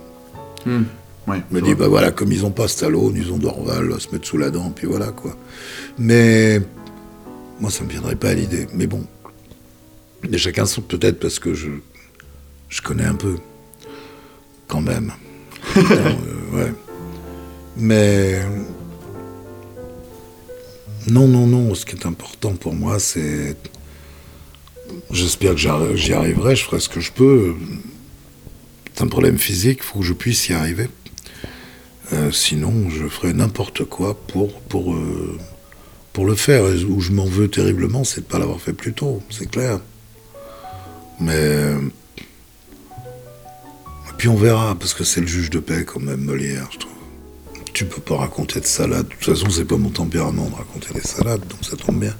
Hmm. 0.66 0.85
Ouais, 1.27 1.43
Je 1.51 1.56
me 1.56 1.62
dis, 1.62 1.74
bah 1.74 1.89
voilà, 1.89 2.12
comme 2.12 2.31
ils 2.31 2.43
n'ont 2.43 2.52
pas 2.52 2.68
Stallone, 2.68 3.14
ils 3.16 3.32
ont 3.32 3.39
Dorval, 3.39 3.93
à 3.93 3.98
se 3.98 4.10
mettre 4.12 4.27
sous 4.28 4.39
la 4.39 4.51
dent, 4.51 4.70
puis 4.70 4.86
voilà 4.86 5.09
quoi. 5.09 5.36
Mais 5.98 6.60
moi 7.59 7.70
ça 7.70 7.85
me 7.85 7.90
viendrait 7.90 8.16
pas 8.16 8.31
à 8.31 8.35
l'idée. 8.35 8.66
Mais 8.74 8.86
bon, 8.86 9.05
mais 10.28 10.39
chacun 10.39 10.66
son 10.66 10.82
peut-être 10.82 11.18
parce 11.18 11.39
que 11.39 11.55
je, 11.55 11.68
je 12.68 12.82
connais 12.82 13.05
un 13.05 13.14
peu, 13.14 13.36
quand 14.68 14.82
même. 14.82 15.12
Euh, 15.77 16.56
ouais. 16.56 16.73
Mais 17.77 18.40
non, 21.07 21.28
non, 21.28 21.47
non. 21.47 21.74
Ce 21.74 21.87
qui 21.87 21.97
est 21.97 22.07
important 22.07 22.55
pour 22.55 22.74
moi, 22.74 22.99
c'est. 22.99 23.57
J'espère 25.11 25.55
que 25.55 25.97
j'y 25.97 26.12
arriverai. 26.12 26.57
Je 26.57 26.65
ferai 26.65 26.81
ce 26.81 26.89
que 26.89 27.01
je 27.01 27.12
peux. 27.12 27.55
C'est 28.95 29.03
un 29.03 29.09
problème 29.09 29.39
physique. 29.39 29.81
Il 29.83 29.85
faut 29.85 29.99
que 30.01 30.05
je 30.05 30.12
puisse 30.12 30.49
y 30.49 30.53
arriver. 30.53 30.89
Euh, 32.12 32.31
sinon, 32.31 32.89
je 32.89 33.09
ferai 33.09 33.33
n'importe 33.33 33.85
quoi 33.85 34.15
pour 34.28 34.61
pour 34.62 34.95
euh, 34.95 35.39
le 36.19 36.35
faire. 36.35 36.65
Où 36.89 37.01
je 37.01 37.12
m'en 37.12 37.27
veux 37.27 37.49
terriblement, 37.49 38.05
c'est 38.05 38.20
de 38.20 38.27
ne 38.27 38.31
pas 38.31 38.39
l'avoir 38.39 38.61
fait 38.61 38.73
plus 38.73 38.93
tôt. 38.93 39.23
C'est 39.31 39.51
clair. 39.51 39.81
Mais 41.20 41.33
euh, 41.35 41.78
puis 44.16 44.28
on 44.28 44.37
verra, 44.37 44.74
parce 44.78 44.95
que 44.95 45.05
c'est 45.05 45.20
le 45.20 45.27
juge 45.27 45.51
de 45.51 45.59
paix 45.59 45.85
quand 45.85 46.01
même, 46.01 46.20
Molière, 46.20 46.69
je 46.73 46.78
trouve. 46.78 46.95
Tu 47.77 47.85
peux 47.85 48.01
pas 48.01 48.16
raconter 48.16 48.59
de 48.61 48.65
salade. 48.65 49.07
De 49.07 49.12
toute 49.12 49.24
façon, 49.36 49.51
c'est 49.51 49.66
pas 49.66 49.77
mon 49.77 49.90
tempérament 49.90 50.48
de 50.48 50.55
raconter 50.55 50.94
des 50.94 51.03
salades, 51.03 51.47
donc 51.47 51.59
ça 51.61 51.77
tombe 51.77 52.01
bien. 52.01 52.15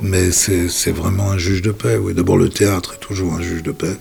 Mais 0.00 0.32
c'est 0.32 0.90
vraiment 0.90 1.30
un 1.30 1.38
juge 1.38 1.62
de 1.62 1.70
paix, 1.70 1.96
oui. 1.98 2.14
D'abord, 2.14 2.36
le 2.36 2.48
théâtre 2.48 2.94
est 2.94 2.98
toujours 3.00 3.32
un 3.34 3.40
juge 3.40 3.62
de 3.62 3.70
paix. 3.70 3.96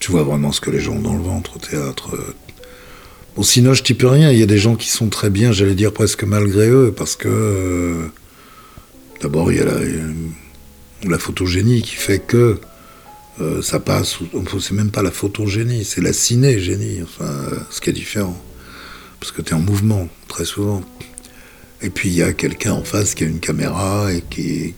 Tu 0.00 0.10
vois 0.10 0.24
vraiment 0.24 0.50
ce 0.50 0.60
que 0.60 0.72
les 0.72 0.80
gens 0.80 0.94
ont 0.94 1.02
dans 1.02 1.14
le 1.14 1.22
ventre 1.22 1.54
au 1.54 1.60
théâtre. 1.60 2.18
Bon, 3.36 3.44
sinon, 3.44 3.74
je 3.74 3.84
t'y 3.84 3.94
peux 3.94 4.08
rien. 4.08 4.32
Il 4.32 4.40
y 4.40 4.42
a 4.42 4.46
des 4.46 4.58
gens 4.58 4.74
qui 4.74 4.88
sont 4.88 5.08
très 5.08 5.30
bien, 5.30 5.52
j'allais 5.52 5.76
dire 5.76 5.92
presque 5.92 6.24
malgré 6.24 6.68
eux, 6.68 6.92
parce 6.96 7.14
que. 7.14 7.28
euh, 7.28 8.06
D'abord, 9.22 9.52
il 9.52 9.58
y 9.58 9.60
a 9.60 9.66
la, 9.66 9.78
la 11.04 11.18
photogénie 11.18 11.80
qui 11.82 11.94
fait 11.94 12.18
que 12.18 12.58
euh, 13.40 13.62
ça 13.62 13.80
passe. 13.80 14.18
C'est 14.60 14.74
même 14.74 14.90
pas 14.90 15.02
la 15.02 15.10
photogénie, 15.10 15.84
c'est 15.84 16.00
la 16.00 16.12
cinégénie, 16.12 17.02
enfin, 17.02 17.24
euh, 17.24 17.58
ce 17.70 17.80
qui 17.80 17.90
est 17.90 17.92
différent. 17.94 18.40
Parce 19.20 19.32
que 19.32 19.42
tu 19.42 19.50
es 19.50 19.54
en 19.54 19.60
mouvement, 19.60 20.08
très 20.28 20.44
souvent. 20.44 20.82
Et 21.82 21.90
puis, 21.90 22.08
il 22.08 22.14
y 22.14 22.22
a 22.22 22.32
quelqu'un 22.32 22.72
en 22.72 22.84
face 22.84 23.14
qui 23.14 23.24
a 23.24 23.26
une 23.26 23.40
caméra 23.40 24.12
et 24.12 24.22
qui. 24.22 24.74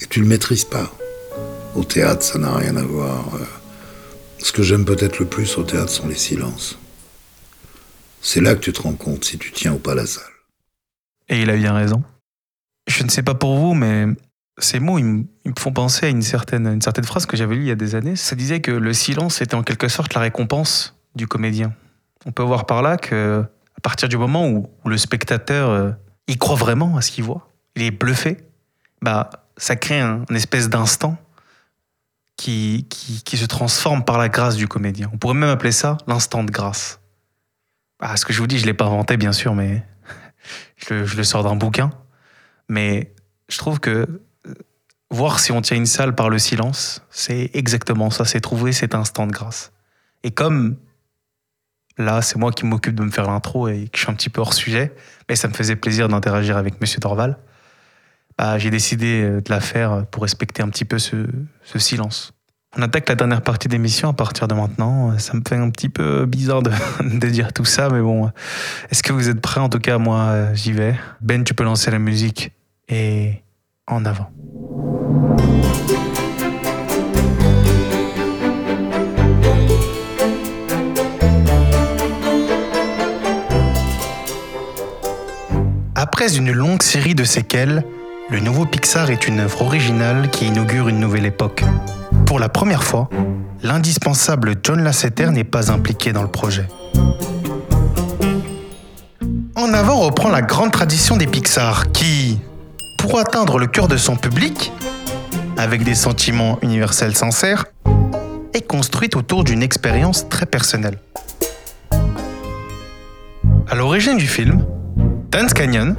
Et 0.00 0.06
tu 0.08 0.20
le 0.20 0.26
maîtrises 0.26 0.64
pas. 0.64 0.94
Au 1.74 1.84
théâtre, 1.84 2.22
ça 2.22 2.38
n'a 2.38 2.54
rien 2.54 2.76
à 2.76 2.82
voir. 2.82 3.34
euh. 3.36 3.44
Ce 4.38 4.52
que 4.52 4.62
j'aime 4.62 4.84
peut-être 4.84 5.18
le 5.18 5.24
plus 5.26 5.56
au 5.56 5.62
théâtre 5.62 5.90
sont 5.90 6.06
les 6.06 6.16
silences. 6.16 6.78
C'est 8.20 8.40
là 8.40 8.54
que 8.54 8.60
tu 8.60 8.72
te 8.72 8.82
rends 8.82 8.92
compte 8.94 9.24
si 9.24 9.38
tu 9.38 9.52
tiens 9.52 9.72
ou 9.74 9.78
pas 9.78 9.94
la 9.94 10.06
salle. 10.06 10.24
Et 11.28 11.40
il 11.40 11.50
a 11.50 11.56
bien 11.56 11.72
raison. 11.72 12.02
Je 12.86 13.02
ne 13.02 13.08
sais 13.08 13.22
pas 13.22 13.34
pour 13.34 13.56
vous, 13.56 13.74
mais 13.74 14.06
ces 14.58 14.80
mots, 14.80 14.98
ils 14.98 15.04
me, 15.04 15.24
font 15.58 15.72
penser 15.72 16.06
à 16.06 16.08
une 16.08 16.22
certaine, 16.22 16.80
phrase 17.04 17.26
que 17.26 17.36
j'avais 17.36 17.56
lue 17.56 17.62
il 17.62 17.68
y 17.68 17.72
a 17.72 17.76
des 17.76 17.94
années. 17.94 18.16
Ça 18.16 18.36
disait 18.36 18.60
que 18.60 18.70
le 18.70 18.92
silence 18.92 19.40
était 19.40 19.54
en 19.54 19.62
quelque 19.62 19.88
sorte 19.88 20.14
la 20.14 20.20
récompense 20.20 20.96
du 21.14 21.26
comédien. 21.26 21.72
On 22.26 22.32
peut 22.32 22.42
voir 22.42 22.66
par 22.66 22.82
là 22.82 22.96
que, 22.96 23.44
à 23.76 23.80
partir 23.80 24.08
du 24.08 24.16
moment 24.16 24.48
où, 24.48 24.68
le 24.86 24.96
spectateur 24.96 25.70
euh, 25.70 25.90
il 26.28 26.38
croit 26.38 26.56
vraiment 26.56 26.96
à 26.96 27.02
ce 27.02 27.10
qu'il 27.10 27.24
voit, 27.24 27.50
il 27.74 27.82
est 27.82 27.90
bluffé, 27.90 28.38
bah, 29.02 29.30
ça 29.56 29.76
crée 29.76 30.00
un, 30.00 30.24
une 30.30 30.36
espèce 30.36 30.68
d'instant 30.68 31.18
qui, 32.36 32.86
se 33.36 33.46
transforme 33.46 34.04
par 34.04 34.18
la 34.18 34.28
grâce 34.28 34.56
du 34.56 34.68
comédien. 34.68 35.10
On 35.12 35.18
pourrait 35.18 35.34
même 35.34 35.50
appeler 35.50 35.72
ça 35.72 35.98
l'instant 36.06 36.44
de 36.44 36.50
grâce. 36.50 37.00
Ah, 38.00 38.16
ce 38.16 38.24
que 38.24 38.32
je 38.32 38.40
vous 38.40 38.46
dis, 38.46 38.58
je 38.58 38.62
ne 38.62 38.66
l'ai 38.66 38.74
pas 38.74 38.86
inventé, 38.86 39.16
bien 39.16 39.32
sûr, 39.32 39.54
mais 39.54 39.84
je 40.76 41.16
le, 41.16 41.24
sors 41.24 41.44
d'un 41.44 41.56
bouquin. 41.56 41.90
Mais 42.68 43.14
je 43.48 43.58
trouve 43.58 43.80
que 43.80 44.22
voir 45.14 45.40
si 45.40 45.52
on 45.52 45.60
tient 45.60 45.76
une 45.76 45.86
salle 45.86 46.14
par 46.14 46.28
le 46.28 46.38
silence, 46.38 47.02
c'est 47.10 47.50
exactement 47.54 48.10
ça, 48.10 48.24
c'est 48.24 48.40
trouver 48.40 48.72
cet 48.72 48.94
instant 48.94 49.26
de 49.26 49.32
grâce. 49.32 49.72
Et 50.22 50.30
comme 50.30 50.76
là, 51.98 52.22
c'est 52.22 52.36
moi 52.36 52.52
qui 52.52 52.66
m'occupe 52.66 52.94
de 52.94 53.02
me 53.02 53.10
faire 53.10 53.26
l'intro 53.26 53.68
et 53.68 53.88
que 53.88 53.96
je 53.96 54.02
suis 54.02 54.10
un 54.10 54.14
petit 54.14 54.30
peu 54.30 54.40
hors 54.40 54.52
sujet, 54.52 54.92
mais 55.28 55.36
ça 55.36 55.48
me 55.48 55.54
faisait 55.54 55.76
plaisir 55.76 56.08
d'interagir 56.08 56.56
avec 56.56 56.80
Monsieur 56.80 57.00
Dorval, 57.00 57.38
bah, 58.36 58.58
j'ai 58.58 58.70
décidé 58.70 59.22
euh, 59.22 59.40
de 59.40 59.50
la 59.50 59.60
faire 59.60 60.06
pour 60.10 60.22
respecter 60.22 60.62
un 60.62 60.68
petit 60.68 60.84
peu 60.84 60.98
ce, 60.98 61.26
ce 61.62 61.78
silence. 61.78 62.32
On 62.76 62.82
attaque 62.82 63.08
la 63.08 63.14
dernière 63.14 63.42
partie 63.42 63.68
d'émission 63.68 64.08
à 64.08 64.12
partir 64.12 64.48
de 64.48 64.54
maintenant. 64.54 65.16
Ça 65.18 65.34
me 65.34 65.42
fait 65.46 65.54
un 65.54 65.70
petit 65.70 65.88
peu 65.88 66.26
bizarre 66.26 66.62
de, 66.62 66.72
de 67.00 67.28
dire 67.28 67.52
tout 67.52 67.64
ça, 67.64 67.88
mais 67.88 68.00
bon. 68.00 68.32
Est-ce 68.90 69.04
que 69.04 69.12
vous 69.12 69.28
êtes 69.28 69.40
prêts? 69.40 69.60
En 69.60 69.68
tout 69.68 69.78
cas, 69.78 69.98
moi, 69.98 70.18
euh, 70.22 70.54
j'y 70.54 70.72
vais. 70.72 70.96
Ben, 71.20 71.44
tu 71.44 71.54
peux 71.54 71.62
lancer 71.62 71.92
la 71.92 72.00
musique 72.00 72.50
et 72.88 73.43
en 73.86 74.04
avant. 74.04 74.30
Après 85.94 86.36
une 86.36 86.52
longue 86.52 86.82
série 86.82 87.14
de 87.14 87.24
séquelles, 87.24 87.84
le 88.30 88.40
nouveau 88.40 88.64
Pixar 88.66 89.10
est 89.10 89.28
une 89.28 89.40
œuvre 89.40 89.62
originale 89.62 90.30
qui 90.30 90.46
inaugure 90.46 90.88
une 90.88 90.98
nouvelle 90.98 91.26
époque. 91.26 91.64
Pour 92.26 92.38
la 92.38 92.48
première 92.48 92.84
fois, 92.84 93.08
l'indispensable 93.62 94.54
John 94.62 94.82
Lasseter 94.82 95.30
n'est 95.30 95.44
pas 95.44 95.70
impliqué 95.70 96.12
dans 96.12 96.22
le 96.22 96.28
projet. 96.28 96.66
En 99.56 99.72
avant 99.72 99.96
reprend 99.96 100.30
la 100.30 100.42
grande 100.42 100.72
tradition 100.72 101.16
des 101.16 101.26
Pixar 101.26 101.92
qui, 101.92 102.38
pour 103.04 103.18
atteindre 103.18 103.58
le 103.58 103.66
cœur 103.66 103.86
de 103.86 103.98
son 103.98 104.16
public, 104.16 104.72
avec 105.58 105.84
des 105.84 105.94
sentiments 105.94 106.58
universels 106.62 107.14
sincères, 107.14 107.66
est 108.54 108.66
construite 108.66 109.14
autour 109.14 109.44
d'une 109.44 109.62
expérience 109.62 110.26
très 110.30 110.46
personnelle. 110.46 110.98
À 113.68 113.74
l'origine 113.74 114.16
du 114.16 114.26
film, 114.26 114.64
Dan 115.30 115.48
Canyon, 115.48 115.94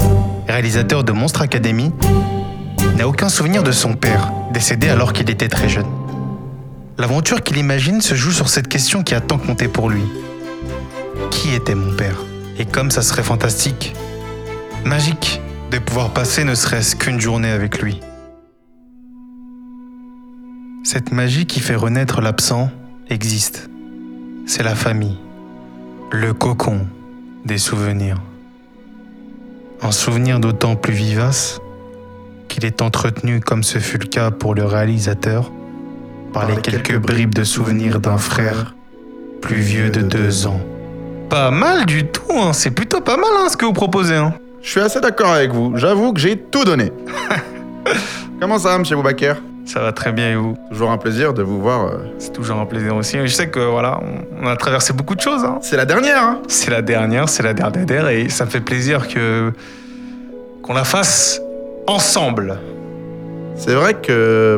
réalisateur 0.48 1.04
de 1.04 1.12
Monstre 1.12 1.44
Academy, 1.44 1.92
n'a 2.98 3.08
aucun 3.08 3.30
souvenir 3.30 3.62
de 3.62 3.72
son 3.72 3.94
père, 3.94 4.32
décédé 4.52 4.90
alors 4.90 5.14
qu'il 5.14 5.30
était 5.30 5.48
très 5.48 5.70
jeune. 5.70 5.86
L'aventure 6.98 7.44
qu'il 7.44 7.58
imagine 7.58 8.02
se 8.02 8.16
joue 8.16 8.32
sur 8.32 8.50
cette 8.50 8.68
question 8.68 9.04
qui 9.04 9.14
a 9.14 9.22
tant 9.22 9.38
compté 9.38 9.68
pour 9.68 9.92
lui. 9.92 10.04
Qui 11.30 11.54
était 11.54 11.76
mon 11.76 11.96
père? 11.96 12.18
Et 12.58 12.66
comme 12.66 12.90
ça 12.90 13.04
serait 13.04 13.22
fantastique, 13.22 13.94
magique, 14.84 15.40
pouvoir 15.80 16.12
passer 16.12 16.44
ne 16.44 16.56
serait-ce 16.56 16.96
qu'une 16.96 17.20
journée 17.20 17.50
avec 17.50 17.82
lui. 17.82 18.00
Cette 20.84 21.12
magie 21.12 21.46
qui 21.46 21.60
fait 21.60 21.76
renaître 21.76 22.22
l'absent 22.22 22.70
existe. 23.10 23.70
C'est 24.46 24.64
la 24.64 24.76
famille, 24.76 25.18
le 26.12 26.34
cocon 26.34 26.86
des 27.44 27.58
souvenirs. 27.58 28.18
Un 29.82 29.92
souvenir 29.92 30.40
d'autant 30.40 30.76
plus 30.76 30.94
vivace 30.94 31.60
qu'il 32.48 32.66
est 32.66 32.82
entretenu 32.82 33.40
comme 33.40 33.64
ce 33.64 33.80
fut 33.80 33.98
le 33.98 34.08
cas 34.08 34.32
pour 34.32 34.56
le 34.56 34.66
réalisateur 34.66 35.52
par 36.34 36.48
les 36.48 36.58
quelques 36.58 36.98
bribes 36.98 37.34
de 37.34 37.44
souvenirs 37.44 38.00
d'un 38.00 38.18
frère 38.18 38.76
plus 39.42 39.62
vieux 39.62 39.90
de 39.90 40.02
deux 40.02 40.48
ans. 40.48 40.60
Pas 41.30 41.50
mal 41.50 41.86
du 41.86 42.06
tout, 42.06 42.32
hein. 42.32 42.54
c'est 42.54 42.72
plutôt 42.72 43.02
pas 43.02 43.18
mal 43.18 43.30
hein, 43.38 43.48
ce 43.50 43.58
que 43.58 43.66
vous 43.66 43.74
proposez. 43.74 44.16
Hein. 44.16 44.34
Je 44.66 44.72
suis 44.72 44.80
assez 44.80 45.00
d'accord 45.00 45.30
avec 45.32 45.52
vous. 45.52 45.74
J'avoue 45.78 46.12
que 46.12 46.20
j'ai 46.20 46.38
tout 46.38 46.64
donné. 46.64 46.92
Comment 48.42 48.58
ça 48.58 48.70
va, 48.70 48.78
monsieur 48.80 48.96
Boubaker 48.96 49.36
Ça 49.66 49.80
va 49.80 49.92
très 49.92 50.12
bien 50.12 50.32
et 50.32 50.36
vous? 50.36 50.58
Toujours 50.72 50.90
un 50.90 50.98
plaisir 50.98 51.34
de 51.36 51.44
vous 51.44 51.62
voir. 51.62 51.86
euh. 51.86 51.98
C'est 52.18 52.34
toujours 52.34 52.58
un 52.60 52.66
plaisir 52.66 52.96
aussi. 52.96 53.18
Je 53.22 53.28
sais 53.28 53.48
que 53.50 53.60
voilà, 53.60 54.00
on- 54.42 54.48
a 54.48 54.56
traversé 54.56 54.92
beaucoup 54.94 55.14
de 55.16 55.22
choses. 55.22 55.44
hein. 55.44 55.60
C'est 55.62 55.78
la 55.78 55.86
dernière, 55.86 56.22
hein 56.24 56.42
C'est 56.48 56.72
la 56.72 56.82
dernière, 56.82 57.30
c'est 57.30 57.44
la 57.44 57.54
dernière 57.54 58.10
et 58.10 58.28
ça 58.30 58.46
me 58.46 58.50
fait 58.50 58.60
plaisir 58.60 59.08
que 59.08 59.52
qu'on 60.64 60.74
la 60.74 60.84
fasse 60.84 61.40
ensemble. 61.88 62.58
C'est 63.56 63.76
vrai 63.76 63.94
que 63.94 64.58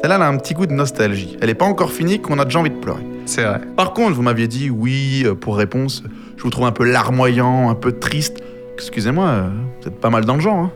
celle-là 0.00 0.16
elle 0.16 0.22
a 0.22 0.28
un 0.28 0.36
petit 0.38 0.54
goût 0.54 0.66
de 0.66 0.72
nostalgie. 0.72 1.36
Elle 1.42 1.48
n'est 1.48 1.54
pas 1.54 1.66
encore 1.66 1.92
finie 1.92 2.20
qu'on 2.22 2.38
a 2.38 2.44
déjà 2.46 2.58
envie 2.58 2.70
de 2.70 2.76
pleurer. 2.76 3.04
C'est 3.26 3.42
vrai. 3.44 3.60
Par 3.76 3.92
contre, 3.92 4.14
vous 4.14 4.22
m'aviez 4.22 4.48
dit 4.48 4.70
oui 4.70 5.24
euh, 5.26 5.34
pour 5.34 5.56
réponse. 5.58 6.02
Je 6.36 6.42
vous 6.42 6.50
trouve 6.50 6.64
un 6.66 6.72
peu 6.72 6.84
larmoyant, 6.84 7.68
un 7.70 7.74
peu 7.74 7.92
triste. 7.92 8.38
Excusez-moi, 8.74 9.26
euh, 9.26 9.48
vous 9.80 9.88
êtes 9.88 10.00
pas 10.00 10.10
mal 10.10 10.24
dans 10.24 10.34
le 10.34 10.40
genre. 10.40 10.56
Hein. 10.58 10.72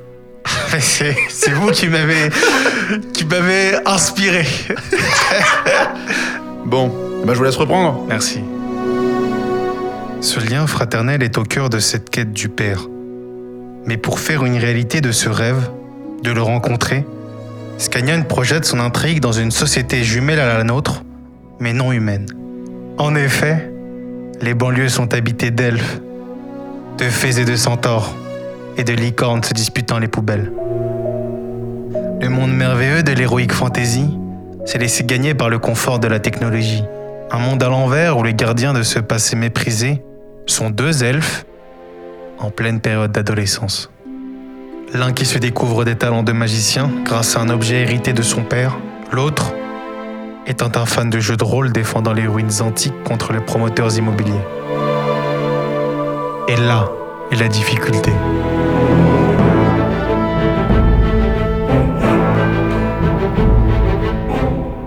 C'est 0.78 1.16
c'est 1.28 1.50
vous 1.52 1.70
qui 1.70 1.88
m'avez 1.88 2.30
qui 3.12 3.24
m'avez 3.24 3.76
inspiré. 3.86 4.46
Bon, 6.66 6.92
eh 7.22 7.26
ben, 7.26 7.32
je 7.32 7.38
vous 7.38 7.44
laisse 7.44 7.56
reprendre. 7.56 8.04
Merci. 8.06 8.42
Ce 10.20 10.38
lien 10.38 10.66
fraternel 10.66 11.22
est 11.22 11.38
au 11.38 11.42
cœur 11.42 11.70
de 11.70 11.78
cette 11.78 12.10
quête 12.10 12.34
du 12.34 12.50
Père. 12.50 12.88
Mais 13.86 13.96
pour 13.96 14.20
faire 14.20 14.44
une 14.44 14.58
réalité 14.58 15.00
de 15.00 15.10
ce 15.10 15.30
rêve, 15.30 15.70
de 16.22 16.30
le 16.30 16.42
rencontrer, 16.42 17.06
Scagnon 17.78 18.22
projette 18.24 18.66
son 18.66 18.80
intrigue 18.80 19.20
dans 19.20 19.32
une 19.32 19.50
société 19.50 20.04
jumelle 20.04 20.40
à 20.40 20.58
la 20.58 20.64
nôtre, 20.64 21.04
mais 21.58 21.72
non 21.72 21.90
humaine. 21.90 22.26
En 22.98 23.14
effet, 23.14 23.72
les 24.42 24.52
banlieues 24.52 24.90
sont 24.90 25.14
habitées 25.14 25.50
d'elfes, 25.50 26.00
de 26.98 27.04
fées 27.04 27.40
et 27.40 27.44
de 27.44 27.54
centaures, 27.54 28.12
et 28.76 28.82
de 28.82 28.92
licornes 28.92 29.44
se 29.44 29.54
disputant 29.54 30.00
les 30.00 30.08
poubelles. 30.08 30.50
Le 32.20 32.28
monde 32.28 32.52
merveilleux 32.52 33.04
de 33.04 33.12
l'héroïque 33.12 33.52
fantasy 33.52 34.18
s'est 34.64 34.78
laissé 34.78 35.04
gagner 35.04 35.32
par 35.32 35.48
le 35.48 35.60
confort 35.60 36.00
de 36.00 36.08
la 36.08 36.18
technologie. 36.18 36.82
Un 37.30 37.38
monde 37.38 37.62
à 37.62 37.68
l'envers 37.68 38.18
où 38.18 38.24
les 38.24 38.34
gardiens 38.34 38.72
de 38.72 38.82
ce 38.82 38.98
passé 38.98 39.36
méprisé 39.36 40.02
sont 40.46 40.70
deux 40.70 41.04
elfes 41.04 41.46
en 42.40 42.50
pleine 42.50 42.80
période 42.80 43.12
d'adolescence. 43.12 43.90
L'un 44.92 45.12
qui 45.12 45.24
se 45.24 45.38
découvre 45.38 45.84
des 45.84 45.94
talents 45.94 46.24
de 46.24 46.32
magicien 46.32 46.90
grâce 47.04 47.36
à 47.36 47.40
un 47.40 47.48
objet 47.48 47.82
hérité 47.82 48.12
de 48.12 48.22
son 48.22 48.42
père, 48.42 48.76
l'autre 49.12 49.52
étant 50.48 50.72
un 50.74 50.86
fan 50.86 51.10
de 51.10 51.20
jeux 51.20 51.36
de 51.36 51.44
rôle 51.44 51.72
défendant 51.72 52.12
les 52.12 52.26
ruines 52.26 52.60
antiques 52.60 53.04
contre 53.04 53.32
les 53.32 53.40
promoteurs 53.40 53.96
immobiliers. 53.96 54.44
Et 56.50 56.56
là 56.56 56.88
est 57.30 57.36
la 57.36 57.48
difficulté. 57.48 58.10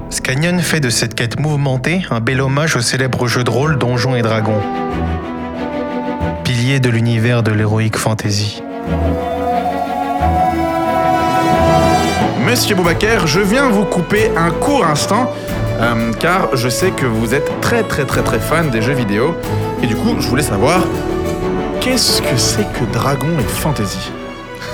Scagnon 0.09 0.57
fait 0.57 0.79
de 0.79 0.89
cette 0.89 1.13
quête 1.13 1.39
mouvementée 1.39 2.01
un 2.09 2.19
bel 2.19 2.41
hommage 2.41 2.75
au 2.75 2.81
célèbre 2.81 3.27
jeu 3.27 3.43
de 3.43 3.51
rôle 3.51 3.77
Donjons 3.77 4.15
et 4.15 4.23
Dragons, 4.23 4.59
pilier 6.43 6.79
de 6.79 6.89
l'univers 6.89 7.43
de 7.43 7.51
l'héroïque 7.51 7.97
fantasy. 7.97 8.63
Monsieur 12.43 12.75
Boubaker, 12.75 13.27
je 13.27 13.39
viens 13.39 13.69
vous 13.69 13.85
couper 13.85 14.31
un 14.35 14.49
court 14.49 14.83
instant, 14.83 15.31
euh, 15.79 16.11
car 16.19 16.55
je 16.55 16.69
sais 16.69 16.89
que 16.89 17.05
vous 17.05 17.35
êtes 17.35 17.61
très 17.61 17.83
très 17.83 18.05
très 18.05 18.23
très 18.23 18.39
fan 18.39 18.71
des 18.71 18.81
jeux 18.81 18.93
vidéo, 18.93 19.35
et 19.83 19.85
du 19.85 19.95
coup, 19.95 20.15
je 20.19 20.27
voulais 20.27 20.41
savoir, 20.41 20.81
qu'est-ce 21.81 22.21
que 22.21 22.37
c'est 22.37 22.63
que 22.73 22.85
Dragon 22.93 23.27
et 23.39 23.43
Fantasy 23.43 24.11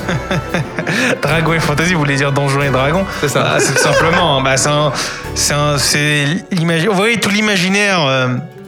Dragon 1.21 1.53
et 1.53 1.59
Fantasy, 1.59 1.93
vous 1.93 1.99
voulez 1.99 2.15
dire 2.15 2.31
Donjons 2.31 2.61
et 2.61 2.69
Dragons 2.69 3.05
C'est 3.19 3.27
ça. 3.29 3.53
Ah, 3.55 3.59
c'est 3.59 3.73
tout 3.73 3.81
simplement. 3.81 4.41
bah, 4.41 4.55
c'est 4.57 4.69
un- 4.69 4.91
c'est 5.35 5.53
un- 5.53 5.77
c'est 5.77 6.25
l'imagi- 6.51 6.87
Vous 6.87 6.93
voyez 6.95 7.17
tout 7.17 7.29
l'imaginaire 7.29 8.05
euh, 8.05 8.27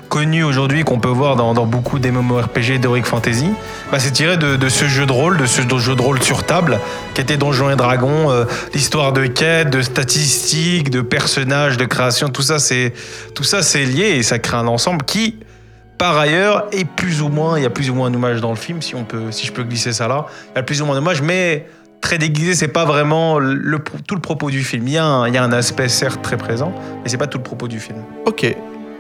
connu 0.10 0.44
aujourd'hui 0.44 0.84
qu'on 0.84 1.00
peut 1.00 1.08
voir 1.10 1.36
dans, 1.36 1.54
dans 1.54 1.66
beaucoup 1.66 2.00
des 2.00 2.12
MMORPG 2.12 2.80
d'Heroic 2.80 3.04
Fantasy. 3.04 3.52
Bah, 3.92 4.00
c'est 4.00 4.12
tiré 4.12 4.36
de, 4.38 4.56
de 4.58 4.70
ce 4.70 4.86
jeu 4.86 5.06
de 5.06 5.12
rôle, 5.12 5.38
de 5.38 5.46
ce 5.46 5.62
jeu 5.78 5.96
de 5.96 6.02
rôle 6.02 6.22
sur 6.22 6.44
table, 6.44 6.80
qui 7.14 7.22
était 7.22 7.38
Donjons 7.38 7.70
et 7.70 7.76
Dragons. 7.76 8.32
euh, 8.32 8.46
L'histoire 8.74 9.14
de 9.14 9.28
quêtes, 9.28 9.70
de 9.70 9.82
statistiques, 9.82 10.90
de 10.90 11.02
personnages, 11.02 11.78
de 11.78 11.86
création, 11.86 12.28
tout 12.30 12.42
ça, 12.42 12.60
c'est 12.60 12.94
tout 13.36 13.44
ça, 13.44 13.62
c'est 13.62 13.86
lié 13.86 14.16
et 14.18 14.24
ça 14.24 14.40
crée 14.40 14.58
un 14.58 14.68
ensemble 14.68 15.06
qui. 15.06 15.36
Par 16.00 16.18
ailleurs, 16.18 16.68
est 16.72 16.86
plus 16.86 17.22
ou 17.22 17.28
moins, 17.28 17.60
il 17.60 17.64
y 17.64 17.66
a 17.66 17.70
plus 17.70 17.90
ou 17.90 17.94
moins 17.94 18.08
un 18.10 18.14
hommage 18.14 18.40
dans 18.40 18.52
le 18.52 18.56
film, 18.56 18.82
si 18.82 18.96
on 18.96 19.04
peut, 19.04 19.32
si 19.32 19.46
je 19.46 19.52
peux 19.52 19.64
glisser 19.64 19.92
ça 19.92 20.08
là. 20.08 20.26
Il 20.54 20.56
y 20.56 20.60
a 20.60 20.64
plus 20.64 20.82
ou 20.82 20.86
moins 20.86 20.96
un 20.96 21.00
hommage, 21.00 21.22
mais 21.22 21.68
très 22.00 22.18
déguisé, 22.18 22.56
c'est 22.56 22.70
pas 22.70 22.86
vraiment 22.86 23.38
le, 23.38 23.80
tout 24.08 24.16
le 24.16 24.22
propos 24.22 24.50
du 24.50 24.64
film. 24.64 24.88
Il 24.88 24.94
y, 24.94 24.98
a 24.98 25.06
un, 25.06 25.28
il 25.28 25.34
y 25.34 25.38
a 25.38 25.44
un 25.44 25.52
aspect 25.52 25.90
certes 25.90 26.22
très 26.22 26.38
présent, 26.38 26.74
mais 27.04 27.10
c'est 27.10 27.18
pas 27.18 27.28
tout 27.28 27.38
le 27.38 27.44
propos 27.44 27.68
du 27.68 27.82
film. 27.82 27.98
Ok. 28.26 28.46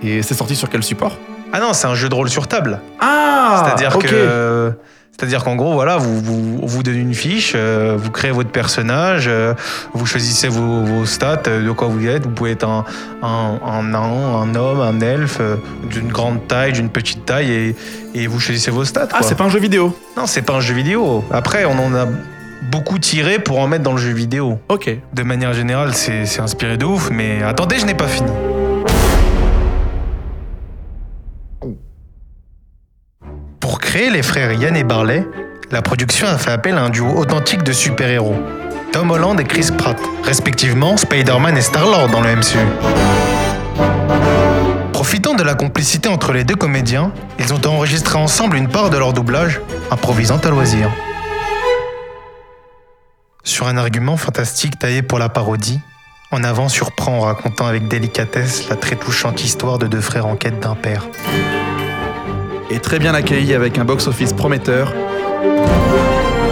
Et 0.03 0.21
c'est 0.21 0.33
sorti 0.33 0.57
sur 0.57 0.69
quel 0.69 0.83
support? 0.83 1.17
Ah 1.53 1.61
non, 1.61 1.71
c'est 1.71 1.87
un 1.87 1.95
jeu 1.95 2.09
de 2.09 2.15
rôle 2.15 2.29
sur 2.29 2.47
table. 2.47 2.81
Ah 2.99 3.63
C'est-à-dire 3.63 3.97
que. 3.97 4.73
C'est-à-dire 5.19 5.43
qu'en 5.43 5.57
gros, 5.57 5.73
voilà, 5.73 5.97
vous, 5.97 6.21
vous, 6.21 6.59
vous 6.63 6.81
donne 6.81 6.95
une 6.95 7.13
fiche, 7.13 7.51
euh, 7.53 7.97
vous 7.97 8.09
créez 8.09 8.31
votre 8.31 8.51
personnage, 8.51 9.25
euh, 9.27 9.53
vous 9.93 10.05
choisissez 10.05 10.47
vos, 10.47 10.85
vos 10.85 11.05
stats, 11.05 11.41
euh, 11.47 11.65
de 11.65 11.71
quoi 11.71 11.89
vous 11.89 12.07
êtes. 12.07 12.23
Vous 12.23 12.29
pouvez 12.31 12.51
être 12.51 12.65
un, 12.65 12.85
un, 13.21 13.59
un 13.67 13.83
nain, 13.83 13.99
un 13.99 14.55
homme, 14.55 14.79
un 14.79 15.01
elfe, 15.01 15.41
d'une 15.89 16.07
grande 16.07 16.47
taille, 16.47 16.71
d'une 16.71 16.87
petite 16.87 17.25
taille, 17.25 17.51
et, 17.51 17.75
et 18.15 18.27
vous 18.27 18.39
choisissez 18.39 18.71
vos 18.71 18.85
stats. 18.85 19.09
Ah, 19.11 19.19
c'est 19.21 19.35
pas 19.35 19.43
un 19.43 19.49
jeu 19.49 19.59
vidéo 19.59 19.93
Non, 20.15 20.25
c'est 20.25 20.41
pas 20.41 20.53
un 20.53 20.61
jeu 20.61 20.73
vidéo. 20.73 21.21
Après, 21.31 21.65
on 21.65 21.77
en 21.77 21.93
a 21.93 22.07
beaucoup 22.71 22.97
tiré 22.97 23.39
pour 23.39 23.59
en 23.59 23.67
mettre 23.67 23.83
dans 23.83 23.91
le 23.91 23.97
jeu 24.01 24.13
vidéo. 24.13 24.57
Ok. 24.69 24.89
De 25.13 25.23
manière 25.23 25.51
générale, 25.51 25.93
c'est 25.95 26.25
c'est 26.25 26.39
inspiré 26.39 26.77
de 26.77 26.85
ouf, 26.85 27.09
mais 27.11 27.43
attendez, 27.43 27.77
je 27.77 27.85
n'ai 27.85 27.93
pas 27.93 28.07
fini. 28.07 28.31
Créer 33.89 34.11
les 34.11 34.21
frères 34.21 34.53
Yann 34.53 34.77
et 34.77 34.83
Barley, 34.83 35.25
la 35.71 35.81
production 35.81 36.27
a 36.27 36.37
fait 36.37 36.51
appel 36.51 36.77
à 36.77 36.83
un 36.83 36.91
duo 36.91 37.07
authentique 37.17 37.63
de 37.63 37.71
super-héros. 37.71 38.35
Tom 38.91 39.09
Holland 39.09 39.39
et 39.39 39.45
Chris 39.45 39.71
Pratt, 39.75 39.97
respectivement 40.23 40.95
Spider-Man 40.95 41.57
et 41.57 41.61
Star-Lord 41.61 42.09
dans 42.09 42.21
le 42.21 42.35
MCU. 42.35 42.59
Profitant 44.93 45.33
de 45.33 45.41
la 45.41 45.55
complicité 45.55 46.07
entre 46.07 46.33
les 46.33 46.43
deux 46.43 46.55
comédiens, 46.55 47.11
ils 47.39 47.51
ont 47.51 47.65
enregistré 47.65 48.19
ensemble 48.19 48.57
une 48.57 48.67
part 48.67 48.91
de 48.91 48.97
leur 48.99 49.11
doublage, 49.11 49.59
improvisant 49.89 50.37
à 50.37 50.49
loisir. 50.49 50.91
Sur 53.43 53.67
un 53.67 53.75
argument 53.75 54.17
fantastique 54.17 54.77
taillé 54.77 55.01
pour 55.01 55.17
la 55.17 55.29
parodie, 55.29 55.79
En 56.31 56.43
avant 56.43 56.69
surprend 56.69 57.17
en 57.17 57.21
racontant 57.21 57.65
avec 57.65 57.87
délicatesse 57.87 58.69
la 58.69 58.75
très 58.75 58.95
touchante 58.95 59.43
histoire 59.43 59.79
de 59.79 59.87
deux 59.87 59.99
frères 59.99 60.27
en 60.27 60.35
quête 60.35 60.59
d'un 60.59 60.75
père. 60.75 61.07
Et 62.69 62.79
très 62.79 62.99
bien 62.99 63.13
accueilli 63.13 63.53
avec 63.53 63.77
un 63.77 63.85
box-office 63.85 64.33
prometteur, 64.33 64.93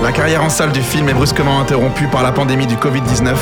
la 0.03 0.11
carrière 0.11 0.43
en 0.43 0.49
salle 0.49 0.71
du 0.71 0.81
film 0.81 1.09
est 1.09 1.13
brusquement 1.13 1.59
interrompue 1.59 2.07
par 2.07 2.23
la 2.23 2.31
pandémie 2.31 2.65
du 2.67 2.75
Covid-19 2.75 3.35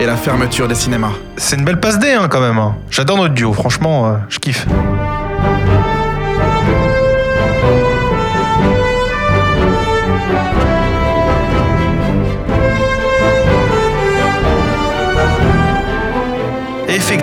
et 0.00 0.06
la 0.06 0.16
fermeture 0.16 0.66
des 0.68 0.74
cinémas. 0.74 1.12
C'est 1.36 1.56
une 1.56 1.64
belle 1.64 1.80
passe 1.80 1.98
D 1.98 2.12
hein, 2.12 2.28
quand 2.28 2.40
même. 2.40 2.58
hein. 2.58 2.74
J'adore 2.90 3.18
notre 3.18 3.34
duo, 3.34 3.52
franchement, 3.52 4.06
euh, 4.08 4.12
je 4.28 4.38
kiffe. 4.38 4.66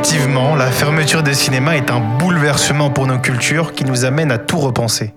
Effectivement, 0.06 0.58
la 0.58 0.70
fermeture 0.70 1.24
des 1.24 1.34
cinémas 1.34 1.76
est 1.76 1.90
un 1.90 2.02
bouleversement 2.02 2.90
pour 2.90 3.08
nos 3.08 3.20
cultures 3.20 3.72
qui 3.72 3.86
nous 3.86 4.04
amène 4.04 4.34
à 4.34 4.38
tout 4.38 4.58
repenser. 4.58 5.14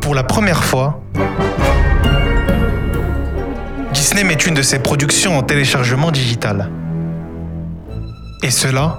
Pour 0.00 0.16
la 0.16 0.24
première 0.24 0.64
fois, 0.64 1.00
Disney 3.92 4.24
met 4.24 4.34
une 4.34 4.54
de 4.54 4.62
ses 4.62 4.80
productions 4.80 5.38
en 5.38 5.44
téléchargement 5.44 6.10
digital. 6.10 6.68
Et 8.42 8.50
cela, 8.50 8.98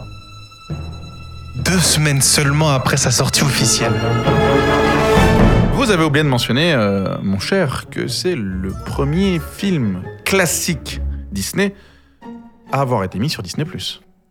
deux 1.66 1.80
semaines 1.80 2.22
seulement 2.22 2.70
après 2.70 2.96
sa 2.96 3.12
sortie 3.12 3.44
officielle. 3.44 3.94
Vous 5.74 5.92
avez 5.92 6.06
oublié 6.06 6.24
de 6.24 6.30
mentionner, 6.30 6.74
euh, 6.74 7.18
mon 7.22 7.40
cher, 7.40 7.88
que 7.92 8.08
c'est 8.08 8.36
le 8.36 8.72
premier 8.86 9.42
film 9.58 10.02
classique 10.24 11.02
Disney 11.34 11.76
à 12.72 12.82
avoir 12.82 13.04
été 13.04 13.20
mis 13.20 13.30
sur 13.30 13.44
Disney+. 13.44 13.66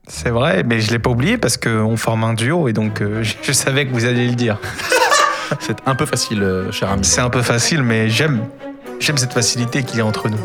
C'est 0.08 0.30
vrai, 0.30 0.64
mais 0.64 0.80
je 0.80 0.90
l'ai 0.90 0.98
pas 0.98 1.10
oublié 1.10 1.38
parce 1.38 1.56
qu'on 1.56 1.96
forme 1.96 2.24
un 2.24 2.34
duo 2.34 2.68
et 2.68 2.72
donc 2.72 3.00
euh, 3.00 3.22
je, 3.42 3.52
savais 3.52 3.86
que 3.86 3.92
vous 3.92 4.04
alliez 4.04 4.26
le 4.26 4.34
dire. 4.34 4.58
C'est 5.60 5.76
un 5.86 5.94
peu 5.94 6.06
facile, 6.06 6.42
euh, 6.42 6.70
cher 6.70 6.90
ami. 6.90 7.04
C'est 7.04 7.20
un 7.20 7.30
peu 7.30 7.42
facile, 7.42 7.82
mais 7.82 8.08
j'aime, 8.08 8.46
j'aime 9.00 9.18
cette 9.18 9.32
facilité 9.32 9.82
qu'il 9.82 9.98
y 9.98 10.00
a 10.00 10.06
entre 10.06 10.28
nous. 10.28 10.38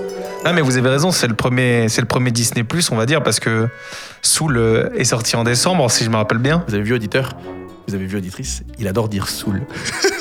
Non, 0.45 0.53
mais 0.53 0.61
vous 0.61 0.77
avez 0.77 0.89
raison, 0.89 1.11
c'est 1.11 1.27
le 1.27 1.33
premier, 1.33 1.89
c'est 1.89 2.01
le 2.01 2.07
premier 2.07 2.29
Disney 2.29 2.63
Plus, 2.63 2.91
on 2.91 2.95
va 2.95 3.07
dire, 3.07 3.23
parce 3.23 3.39
que 3.39 3.67
Soul 4.21 4.57
euh, 4.57 4.89
est 4.95 5.03
sorti 5.03 5.35
en 5.35 5.43
décembre, 5.43 5.89
si 5.89 6.03
je 6.03 6.09
me 6.09 6.17
rappelle 6.17 6.37
bien. 6.37 6.63
Vous 6.67 6.75
avez 6.75 6.83
vu 6.83 6.93
auditeur 6.93 7.29
Vous 7.87 7.95
avez 7.95 8.05
vu 8.05 8.17
auditrice 8.17 8.63
Il 8.77 8.87
adore 8.87 9.09
dire 9.09 9.27
Soul. 9.27 9.63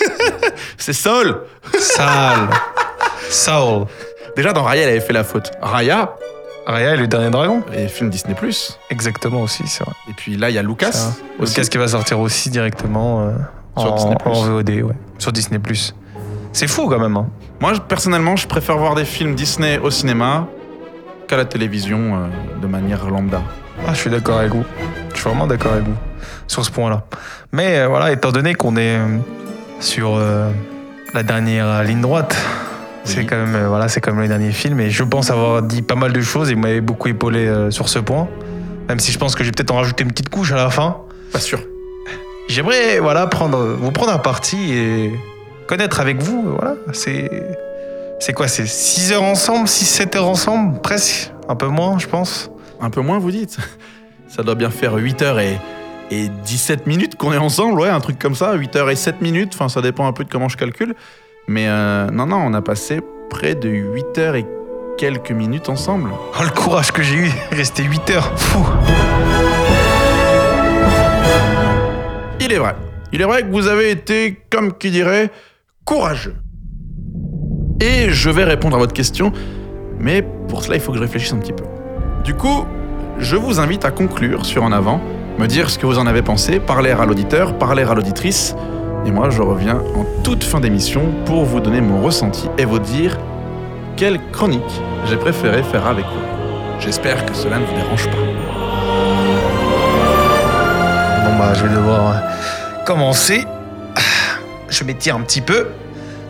c'est 0.78 0.94
Sol 0.94 1.42
Sale, 1.78 2.48
Saul, 3.28 3.86
Déjà, 4.36 4.52
dans 4.52 4.62
Raya, 4.62 4.82
elle 4.82 4.88
avait 4.88 5.00
fait 5.00 5.12
la 5.12 5.24
faute. 5.24 5.50
Raya, 5.60 6.16
Raya 6.66 6.94
et 6.94 6.96
le 6.96 7.06
dernier 7.06 7.30
dragon. 7.30 7.62
et 7.74 7.88
film 7.88 8.10
Disney+. 8.10 8.34
Exactement 8.90 9.40
aussi, 9.42 9.66
c'est 9.66 9.84
vrai. 9.84 9.92
Et 10.08 10.12
puis 10.14 10.36
là, 10.36 10.50
il 10.50 10.54
y 10.54 10.58
a 10.58 10.62
Lucas. 10.62 11.12
Qu'est-ce 11.54 11.70
qui 11.70 11.78
va 11.78 11.88
sortir 11.88 12.18
aussi 12.20 12.50
directement 12.50 13.20
euh, 13.22 13.32
Sur 13.78 13.92
en, 13.92 13.96
Disney+. 13.96 14.16
en 14.24 14.32
VOD, 14.42 14.70
ouais, 14.70 14.94
sur 15.18 15.32
Disney 15.32 15.58
Plus. 15.58 15.94
C'est 16.52 16.68
fou 16.68 16.88
quand 16.88 16.98
même. 17.00 17.16
Hein. 17.16 17.26
Moi, 17.60 17.74
je- 17.74 17.80
personnellement, 17.80 18.36
je 18.36 18.46
préfère 18.46 18.78
voir 18.78 18.94
des 18.94 19.04
films 19.04 19.34
Disney 19.34 19.78
au 19.78 19.90
cinéma 19.90 20.46
qu'à 21.28 21.36
la 21.36 21.44
télévision 21.44 22.14
euh, 22.14 22.60
de 22.62 22.66
manière 22.66 23.08
lambda. 23.10 23.42
Ah, 23.86 23.92
je 23.92 23.98
suis 23.98 24.10
d'accord 24.10 24.38
avec 24.38 24.52
vous. 24.52 24.64
Je 25.12 25.16
suis 25.20 25.28
vraiment 25.28 25.46
d'accord 25.46 25.72
avec 25.72 25.84
vous 25.84 25.94
sur 26.46 26.64
ce 26.64 26.70
point-là. 26.70 27.02
Mais 27.52 27.78
euh, 27.78 27.88
voilà, 27.88 28.12
étant 28.12 28.30
donné 28.32 28.54
qu'on 28.54 28.76
est 28.76 28.96
euh, 28.98 29.18
sur 29.80 30.14
euh, 30.16 30.50
la 31.12 31.22
dernière 31.22 31.82
ligne 31.82 32.00
droite, 32.00 32.36
c'est 33.04 33.24
quand 33.24 33.36
même 33.36 33.54
euh, 33.54 33.68
voilà, 33.68 33.88
c'est 33.88 34.00
quand 34.00 34.12
même 34.12 34.22
le 34.22 34.28
dernier 34.28 34.52
film 34.52 34.80
et 34.80 34.90
je 34.90 35.02
pense 35.02 35.30
avoir 35.30 35.62
dit 35.62 35.82
pas 35.82 35.94
mal 35.94 36.12
de 36.12 36.20
choses 36.20 36.50
et 36.50 36.54
vous 36.54 36.60
m'avez 36.60 36.80
beaucoup 36.80 37.08
épaulé 37.08 37.46
euh, 37.46 37.70
sur 37.70 37.88
ce 37.88 37.98
point. 37.98 38.28
Même 38.88 38.98
si 38.98 39.12
je 39.12 39.18
pense 39.18 39.34
que 39.34 39.44
je 39.44 39.48
vais 39.48 39.52
peut-être 39.52 39.70
en 39.70 39.76
rajouter 39.76 40.04
une 40.04 40.10
petite 40.10 40.28
couche 40.28 40.52
à 40.52 40.56
la 40.56 40.70
fin. 40.70 40.98
Pas 41.32 41.40
sûr. 41.40 41.60
J'aimerais 42.48 42.98
voilà 43.00 43.26
prendre 43.26 43.58
vous 43.58 43.90
prendre 43.90 44.12
un 44.12 44.18
parti 44.18 44.72
et 44.72 45.12
connaître 45.66 46.00
avec 46.00 46.22
vous. 46.22 46.42
Voilà, 46.58 46.74
c'est 46.92 47.30
c'est 48.20 48.32
quoi 48.32 48.48
C'est 48.48 48.66
6 48.66 49.12
heures 49.12 49.22
ensemble, 49.22 49.66
6-7 49.66 50.16
heures 50.16 50.28
ensemble, 50.28 50.80
presque, 50.80 51.32
un 51.48 51.56
peu 51.56 51.66
moins, 51.66 51.98
je 51.98 52.06
pense. 52.06 52.50
Un 52.80 52.90
peu 52.90 53.00
moins, 53.00 53.18
vous 53.18 53.30
dites 53.30 53.58
Ça 54.28 54.42
doit 54.42 54.54
bien 54.54 54.70
faire 54.70 54.96
8h 54.96 55.42
et, 55.42 55.58
et 56.10 56.28
17 56.28 56.86
minutes 56.86 57.16
qu'on 57.16 57.32
est 57.32 57.38
ensemble, 57.38 57.80
ouais, 57.80 57.88
un 57.88 58.00
truc 58.00 58.18
comme 58.18 58.34
ça, 58.34 58.56
8h 58.56 58.90
et 58.90 58.96
7 58.96 59.20
minutes, 59.20 59.52
enfin 59.54 59.68
ça 59.68 59.82
dépend 59.82 60.06
un 60.06 60.12
peu 60.12 60.24
de 60.24 60.30
comment 60.30 60.48
je 60.48 60.56
calcule. 60.56 60.94
Mais 61.46 61.68
euh, 61.68 62.06
non, 62.10 62.26
non, 62.26 62.38
on 62.38 62.54
a 62.54 62.62
passé 62.62 63.00
près 63.28 63.54
de 63.54 63.68
8h 63.68 64.36
et 64.36 64.46
quelques 64.96 65.32
minutes 65.32 65.68
ensemble. 65.68 66.10
Oh, 66.12 66.42
le 66.42 66.50
courage 66.50 66.92
que 66.92 67.02
j'ai 67.02 67.16
eu, 67.16 67.30
rester 67.52 67.82
8 67.82 68.10
heures, 68.10 68.38
fou. 68.38 68.64
Il 72.40 72.52
est 72.52 72.58
vrai. 72.58 72.74
Il 73.12 73.20
est 73.20 73.24
vrai 73.24 73.42
que 73.42 73.50
vous 73.50 73.68
avez 73.68 73.90
été, 73.90 74.42
comme 74.50 74.72
qui 74.76 74.90
dirait, 74.90 75.30
courageux. 75.84 76.36
Et 77.80 78.10
je 78.10 78.30
vais 78.30 78.44
répondre 78.44 78.76
à 78.76 78.78
votre 78.78 78.94
question, 78.94 79.32
mais 79.98 80.24
pour 80.48 80.64
cela, 80.64 80.76
il 80.76 80.80
faut 80.80 80.92
que 80.92 80.98
je 80.98 81.02
réfléchisse 81.02 81.32
un 81.32 81.38
petit 81.38 81.52
peu. 81.52 81.64
Du 82.24 82.34
coup, 82.34 82.64
je 83.18 83.36
vous 83.36 83.60
invite 83.60 83.84
à 83.84 83.90
conclure 83.90 84.46
sur 84.46 84.64
En 84.64 84.72
Avant, 84.72 85.00
me 85.38 85.46
dire 85.46 85.68
ce 85.68 85.78
que 85.78 85.86
vous 85.86 85.98
en 85.98 86.06
avez 86.06 86.22
pensé, 86.22 86.58
parler 86.58 86.90
à 86.90 87.04
l'auditeur, 87.04 87.58
parler 87.58 87.82
à 87.82 87.94
l'auditrice, 87.94 88.56
et 89.06 89.10
moi, 89.10 89.28
je 89.30 89.42
reviens 89.42 89.76
en 89.94 90.04
toute 90.22 90.44
fin 90.44 90.60
d'émission 90.60 91.02
pour 91.26 91.44
vous 91.44 91.60
donner 91.60 91.80
mon 91.80 92.02
ressenti 92.02 92.48
et 92.58 92.64
vous 92.64 92.78
dire 92.78 93.18
quelle 93.96 94.18
chronique 94.32 94.62
j'ai 95.06 95.16
préféré 95.16 95.62
faire 95.62 95.86
avec 95.86 96.04
vous. 96.06 96.80
J'espère 96.80 97.24
que 97.26 97.34
cela 97.34 97.58
ne 97.58 97.66
vous 97.66 97.74
dérange 97.74 98.06
pas. 98.06 98.16
Bon 101.24 101.38
bah 101.38 101.54
je 101.54 101.66
vais 101.66 101.74
devoir 101.74 102.16
euh, 102.16 102.84
commencer. 102.84 103.44
Je 104.68 104.84
m'étire 104.84 105.16
un 105.16 105.20
petit 105.20 105.40
peu. 105.40 105.68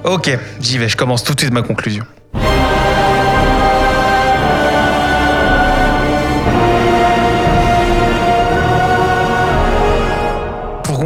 Ok, 0.04 0.36
j'y 0.60 0.78
vais, 0.78 0.88
je 0.88 0.96
commence 0.96 1.24
tout 1.24 1.34
de 1.34 1.40
suite 1.40 1.52
ma 1.52 1.62
conclusion. 1.62 2.04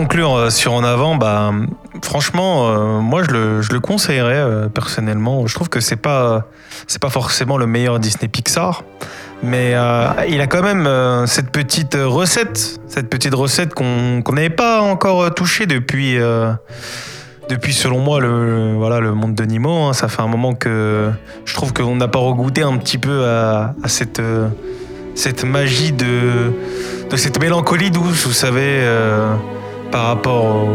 Conclure 0.09 0.35
euh, 0.37 0.49
sur 0.49 0.73
En 0.73 0.85
Avant, 0.85 1.17
bah, 1.17 1.53
franchement, 2.03 2.71
euh, 2.71 3.01
moi 3.01 3.23
je 3.25 3.31
le, 3.31 3.61
je 3.61 3.75
le 3.75 3.81
conseillerais 3.81 4.39
euh, 4.39 4.69
personnellement. 4.71 5.47
Je 5.47 5.55
trouve 5.55 5.69
que 5.69 5.81
c'est 5.81 5.97
pas, 5.97 6.47
c'est 6.87 6.99
pas 6.99 7.11
forcément 7.11 7.59
le 7.59 7.67
meilleur 7.67 7.99
Disney 7.99 8.27
Pixar, 8.27 8.85
mais 9.43 9.73
il 10.29 10.41
a 10.41 10.47
quand 10.47 10.63
même 10.63 10.89
cette 11.27 11.51
petite 11.51 11.95
recette, 11.95 12.81
cette 12.89 13.11
petite 13.11 13.35
recette 13.35 13.75
qu'on 13.75 14.23
qu'on 14.25 14.33
n'avait 14.33 14.49
pas 14.49 14.81
encore 14.81 15.35
touchée 15.35 15.67
depuis, 15.67 16.17
depuis 17.51 17.75
selon 17.75 18.01
moi 18.01 18.19
le, 18.21 18.73
voilà, 18.77 19.01
le 19.01 19.13
monde 19.13 19.35
de 19.35 19.45
Nemo. 19.45 19.89
hein. 19.89 19.93
Ça 19.93 20.09
fait 20.09 20.23
un 20.23 20.27
moment 20.27 20.55
que 20.55 21.11
je 21.45 21.55
trouve 21.55 21.75
qu'on 21.75 21.97
n'a 21.97 22.09
pas 22.09 22.19
regoûté 22.19 22.63
un 22.63 22.79
petit 22.79 22.99
peu 22.99 23.27
à, 23.27 23.75
cette, 23.87 24.23
cette 25.15 25.45
magie 25.45 25.93
de, 25.93 26.53
de 27.11 27.17
cette 27.17 27.39
mélancolie 27.41 27.91
douce, 27.91 28.27
vous 28.27 28.33
savez, 28.33 28.83
par 29.91 30.07
rapport 30.07 30.67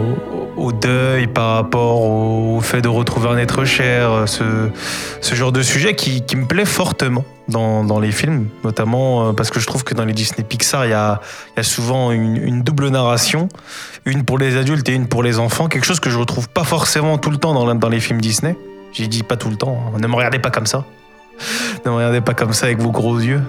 au, 0.58 0.72
deuil, 0.72 1.28
par 1.28 1.56
rapport 1.56 2.02
au, 2.02 2.60
fait 2.62 2.82
de 2.82 2.88
retrouver 2.88 3.30
un 3.30 3.38
être 3.38 3.66
cher, 3.66 4.26
ce, 4.28 5.36
genre 5.36 5.52
de 5.52 5.62
sujet 5.62 5.96
qui, 5.96 6.24
me 6.36 6.46
plaît 6.46 6.66
fortement 6.66 7.24
dans, 7.48 8.00
les 8.00 8.12
films, 8.12 8.48
notamment 8.64 9.30
euh, 9.30 9.34
parce 9.34 9.50
que 9.50 9.60
je 9.60 9.68
trouve 9.68 9.84
que 9.84 9.94
dans 9.94 10.06
les 10.06 10.14
Disney 10.14 10.44
Pixar, 10.44 10.86
il 10.86 10.92
y 10.92 10.94
a, 10.94 11.20
souvent 11.62 12.12
une, 12.12 12.62
double 12.62 12.90
narration, 12.90 13.50
une 14.06 14.24
pour 14.24 14.38
les 14.38 14.58
adultes 14.58 14.88
et 14.90 14.94
une 14.94 15.08
pour 15.08 15.24
les 15.24 15.40
enfants, 15.40 15.68
quelque 15.68 15.86
chose 15.86 16.00
que 16.00 16.10
je 16.10 16.18
retrouve 16.18 16.50
pas 16.50 16.64
forcément 16.64 17.18
tout 17.18 17.30
le 17.30 17.38
temps 17.38 17.54
dans 17.54 17.90
les 17.90 18.00
films 18.00 18.22
Disney. 18.22 18.56
J'ai 18.94 19.08
dit 19.08 19.24
pas 19.24 19.38
tout 19.38 19.50
le 19.50 19.56
temps, 19.56 19.78
hein. 19.88 20.00
ne 20.00 20.08
me 20.08 20.16
regardez 20.16 20.40
pas 20.40 20.52
comme 20.52 20.68
ça. 20.68 20.86
Ne 21.86 21.92
me 21.92 21.96
regardez 21.96 22.22
pas 22.22 22.34
comme 22.34 22.54
ça 22.54 22.68
avec 22.68 22.80
vos 22.80 22.92
gros 22.92 23.20
yeux. 23.20 23.42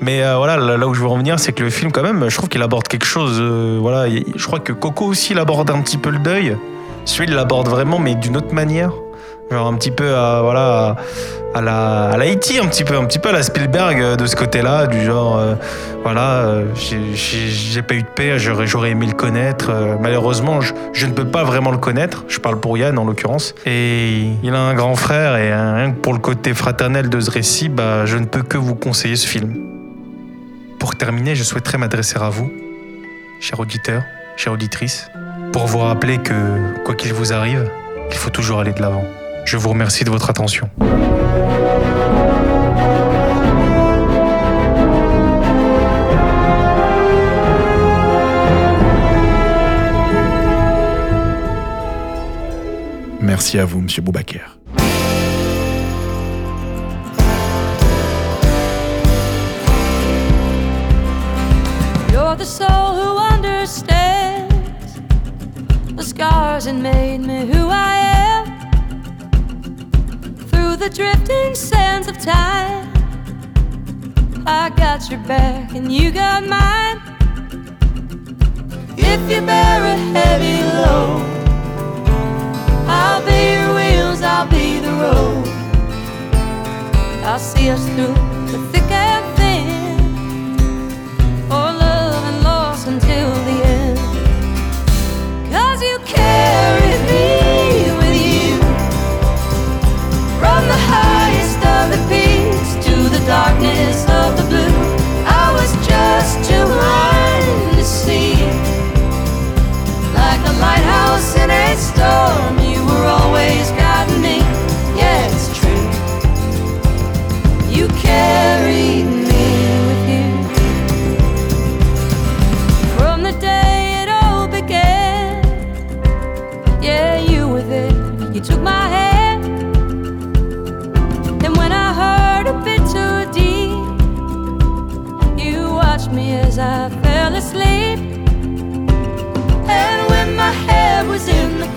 Mais 0.00 0.22
euh, 0.22 0.36
voilà, 0.36 0.56
là, 0.56 0.86
où 0.86 0.94
je 0.94 1.00
veux 1.00 1.08
en 1.08 1.18
venir, 1.18 1.38
c'est 1.38 1.52
que 1.52 1.62
le 1.62 1.70
film, 1.70 1.92
quand 1.92 2.02
même, 2.02 2.28
je 2.28 2.36
trouve 2.36 2.48
qu'il 2.48 2.62
aborde 2.62 2.88
quelque 2.88 3.06
chose. 3.06 3.38
euh, 3.40 3.78
voilà, 3.80 4.08
il- 4.08 4.24
je 4.36 4.46
crois 4.46 4.60
que 4.60 4.72
Coco 4.72 5.06
aussi, 5.06 5.32
il 5.32 5.38
aborde 5.38 5.70
un 5.70 5.80
petit 5.82 5.98
peu 5.98 6.10
le 6.10 6.18
deuil. 6.18 6.56
Celui-là, 7.04 7.32
il 7.32 7.36
l'aborde 7.36 7.68
vraiment, 7.68 7.98
mais 7.98 8.14
d'une 8.14 8.36
autre 8.36 8.54
manière. 8.54 8.92
Un 9.52 9.74
petit 9.74 9.90
peu 9.90 10.14
à, 10.14 10.42
voilà, 10.42 10.94
à 11.54 11.60
la, 11.60 12.10
à 12.10 12.16
la 12.16 12.24
un 12.26 12.36
petit 12.36 12.84
peu, 12.84 12.96
un 12.96 13.04
petit 13.04 13.18
peu 13.18 13.30
à 13.30 13.32
la 13.32 13.42
Spielberg 13.42 14.00
euh, 14.00 14.14
de 14.14 14.26
ce 14.26 14.36
côté-là, 14.36 14.86
du 14.86 15.04
genre, 15.04 15.38
euh, 15.38 15.54
voilà, 16.04 16.42
euh, 16.44 16.64
j'ai- 16.74 17.82
pas 17.82 17.94
eu 17.94 18.02
de 18.02 18.08
père, 18.08 18.38
j'aurais 18.38 18.90
aimé 18.90 19.06
le 19.06 19.12
connaître. 19.14 19.70
Euh, 19.70 19.96
malheureusement, 20.00 20.60
je, 20.60 20.72
je 20.92 21.06
ne 21.06 21.12
peux 21.12 21.24
pas 21.24 21.42
vraiment 21.42 21.72
le 21.72 21.78
connaître. 21.78 22.24
Je 22.28 22.38
parle 22.38 22.60
pour 22.60 22.78
Yann 22.78 22.96
en 22.96 23.04
l'occurrence. 23.04 23.54
Et 23.66 24.28
il 24.42 24.54
a 24.54 24.60
un 24.60 24.74
grand 24.74 24.94
frère, 24.94 25.36
et 25.36 25.50
euh, 25.50 25.74
rien 25.76 25.90
que 25.90 25.96
pour 25.98 26.12
le 26.12 26.20
côté 26.20 26.54
fraternel 26.54 27.08
de 27.08 27.18
ce 27.18 27.30
récit, 27.32 27.68
bah, 27.68 28.06
je 28.06 28.18
ne 28.18 28.26
peux 28.26 28.42
que 28.42 28.56
vous 28.58 28.76
conseiller 28.76 29.16
ce 29.16 29.26
film. 29.26 29.52
Pour 30.78 30.94
terminer, 30.94 31.34
je 31.34 31.42
souhaiterais 31.42 31.78
m'adresser 31.78 32.18
à 32.18 32.28
vous, 32.28 32.50
chers 33.40 33.58
auditeurs, 33.58 34.02
chères 34.36 34.52
auditrices, 34.52 35.10
pour 35.52 35.66
vous 35.66 35.78
rappeler 35.78 36.18
que, 36.18 36.34
quoi 36.84 36.94
qu'il 36.94 37.12
vous 37.12 37.32
arrive, 37.32 37.68
il 38.10 38.16
faut 38.16 38.30
toujours 38.30 38.60
aller 38.60 38.72
de 38.72 38.80
l'avant. 38.80 39.04
Je 39.50 39.56
vous 39.56 39.70
remercie 39.70 40.04
de 40.04 40.10
votre 40.10 40.30
attention. 40.30 40.70
Merci 53.20 53.58
à 53.58 53.64
vous, 53.64 53.80
monsieur 53.80 54.02
Boubaker. 54.02 54.38
You're 62.12 62.36
the 62.36 62.44
soul 62.44 62.94
who 62.94 63.18
understands 63.18 64.54
the 65.96 66.04
scars 66.04 66.66
and 66.66 66.80
made 66.80 67.22
me 67.22 67.52
who 67.52 67.68
I 67.68 67.96
am. 68.04 68.09
The 70.80 70.88
drifting 70.88 71.54
sands 71.54 72.08
of 72.08 72.18
time, 72.18 72.90
I 74.46 74.70
got 74.70 75.10
your 75.10 75.20
back 75.24 75.74
and 75.74 75.92
you 75.92 76.10
got 76.10 76.46
mine. 76.46 77.02
If 78.96 79.20
you 79.30 79.42
bear 79.42 79.84
a 79.84 79.96
heavy 80.16 80.62
load, 80.80 81.20
I'll 82.88 83.22
be 83.26 83.40
your 83.56 83.74
wheels, 83.74 84.22
I'll 84.22 84.48
be 84.48 84.80
the 84.80 84.92
road. 84.92 85.46
I'll 87.26 87.38
see 87.38 87.68
us 87.68 87.84
through 87.90 88.14
the 88.50 88.66
thick 88.72 88.90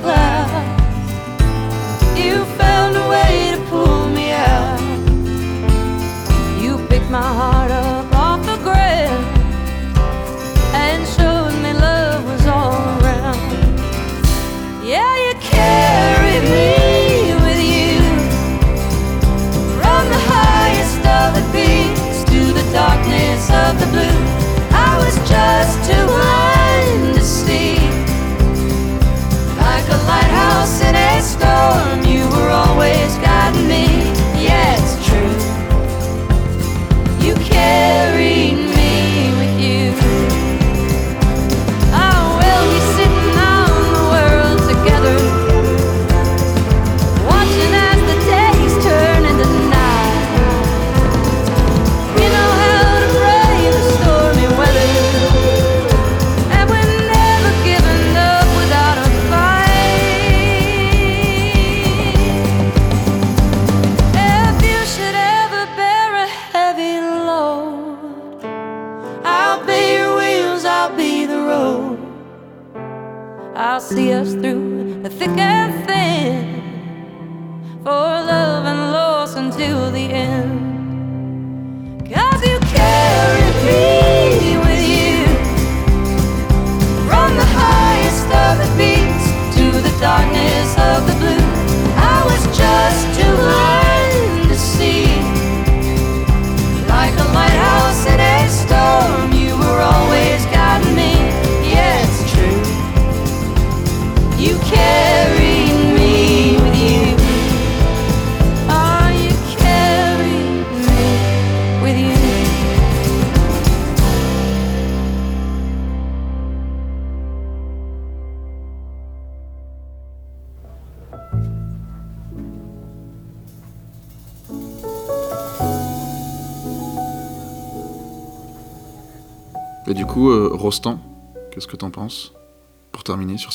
clouds, 0.03 1.39
you 2.19 2.43
found 2.59 2.97
a 2.97 3.05
way 3.13 3.51
to 3.55 3.59
pull 3.69 4.09
me 4.09 4.31
out. 4.31 4.81
You 6.61 6.71
picked 6.89 7.09
my 7.09 7.29
heart 7.39 7.71
up 7.71 7.82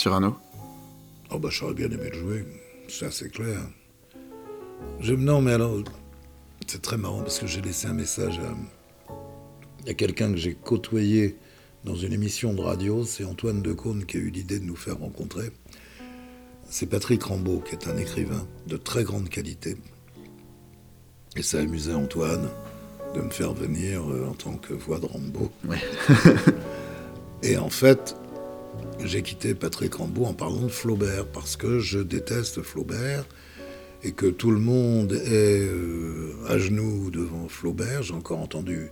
Cyrano 0.09 0.39
Oh 1.31 1.39
bah 1.39 1.51
j'aurais 1.51 1.75
bien 1.75 1.91
aimé 1.91 2.09
le 2.11 2.19
jouer, 2.19 2.47
ça 2.89 3.11
c'est 3.11 3.29
clair. 3.29 3.61
Je... 5.01 5.13
Non 5.13 5.43
mais 5.43 5.53
alors, 5.53 5.83
c'est 6.67 6.81
très 6.81 6.97
marrant 6.97 7.21
parce 7.21 7.39
que 7.39 7.47
j'ai 7.47 7.61
laissé 7.61 7.89
un 7.89 7.93
message 7.93 8.41
à, 8.41 9.91
à 9.91 9.93
quelqu'un 9.93 10.31
que 10.31 10.39
j'ai 10.39 10.55
côtoyé 10.55 11.37
dans 11.85 11.95
une 11.95 12.15
émission 12.15 12.55
de 12.55 12.63
radio, 12.63 13.05
c'est 13.05 13.25
Antoine 13.25 13.61
Decaune 13.61 14.07
qui 14.07 14.17
a 14.17 14.21
eu 14.21 14.31
l'idée 14.31 14.59
de 14.59 14.65
nous 14.65 14.77
faire 14.77 14.99
rencontrer. 14.99 15.51
C'est 16.71 16.87
Patrick 16.87 17.23
Rambaud 17.25 17.61
qui 17.61 17.75
est 17.75 17.87
un 17.87 17.99
écrivain 17.99 18.47
de 18.67 18.79
très 18.79 19.05
grande 19.05 19.29
qualité. 19.29 19.77
Et 21.37 21.43
ça 21.43 21.59
amusait 21.59 21.93
Antoine 21.93 22.49
de 23.15 23.21
me 23.21 23.31
faire 23.31 23.53
venir 23.53 24.11
euh, 24.11 24.29
en 24.31 24.33
tant 24.33 24.55
que 24.55 24.73
voix 24.73 25.01
de 25.01 25.07
Rambaud. 25.07 25.53
Et 27.43 27.59
en 27.59 27.69
fait, 27.69 28.17
j'ai 29.05 29.23
quitté 29.23 29.55
Patrick 29.55 29.95
Rambaud 29.95 30.25
en 30.25 30.35
parlant 30.35 30.63
de 30.63 30.69
Flaubert, 30.69 31.27
parce 31.27 31.57
que 31.57 31.79
je 31.79 31.99
déteste 32.01 32.63
Flaubert. 32.63 33.25
et 34.05 34.13
que 34.13 34.27
tout 34.27 34.53
le 34.53 34.61
monde 34.61 35.13
est 35.13 35.61
euh, 35.61 36.35
à 36.49 36.57
genoux 36.57 37.11
devant 37.11 37.49
Flaubert. 37.49 38.03
J'ai 38.03 38.15
encore 38.15 38.39
entendu 38.39 38.91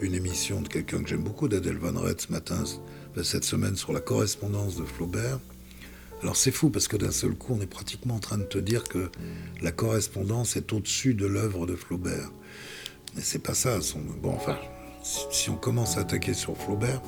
une 0.00 0.14
émission 0.14 0.62
de 0.62 0.68
quelqu'un 0.68 1.02
que 1.02 1.08
j'aime 1.08 1.22
beaucoup, 1.22 1.48
d'Adèle 1.48 1.76
Van 1.76 2.00
Rett, 2.00 2.22
ce 2.22 2.32
matin, 2.32 2.62
enfin, 2.62 3.22
cette 3.22 3.44
semaine, 3.44 3.76
sur 3.76 3.92
la 3.92 4.00
correspondance 4.00 4.76
de 4.76 4.84
Flaubert. 4.84 5.38
Alors 6.22 6.36
c'est 6.36 6.50
fou 6.50 6.70
parce 6.70 6.88
que 6.88 6.96
d'un 6.96 7.10
seul 7.10 7.34
coup, 7.34 7.54
on 7.58 7.60
est 7.60 7.66
pratiquement 7.66 8.14
en 8.14 8.18
train 8.18 8.38
de 8.38 8.44
te 8.44 8.58
dire 8.58 8.84
que 8.84 9.10
la 9.60 9.72
correspondance 9.72 10.56
est 10.56 10.72
au-dessus 10.72 11.12
de 11.12 11.26
l'œuvre 11.26 11.66
de 11.66 11.76
Flaubert. 11.76 12.30
Mais 13.14 13.22
c'est 13.22 13.38
pas 13.38 13.54
ça. 13.54 13.78
Bon, 14.22 14.32
enfin, 14.32 14.56
si 15.02 15.50
on 15.50 15.56
commence 15.56 15.98
à 15.98 16.00
attaquer 16.00 16.32
sur 16.32 16.56
Flaubert, 16.56 17.02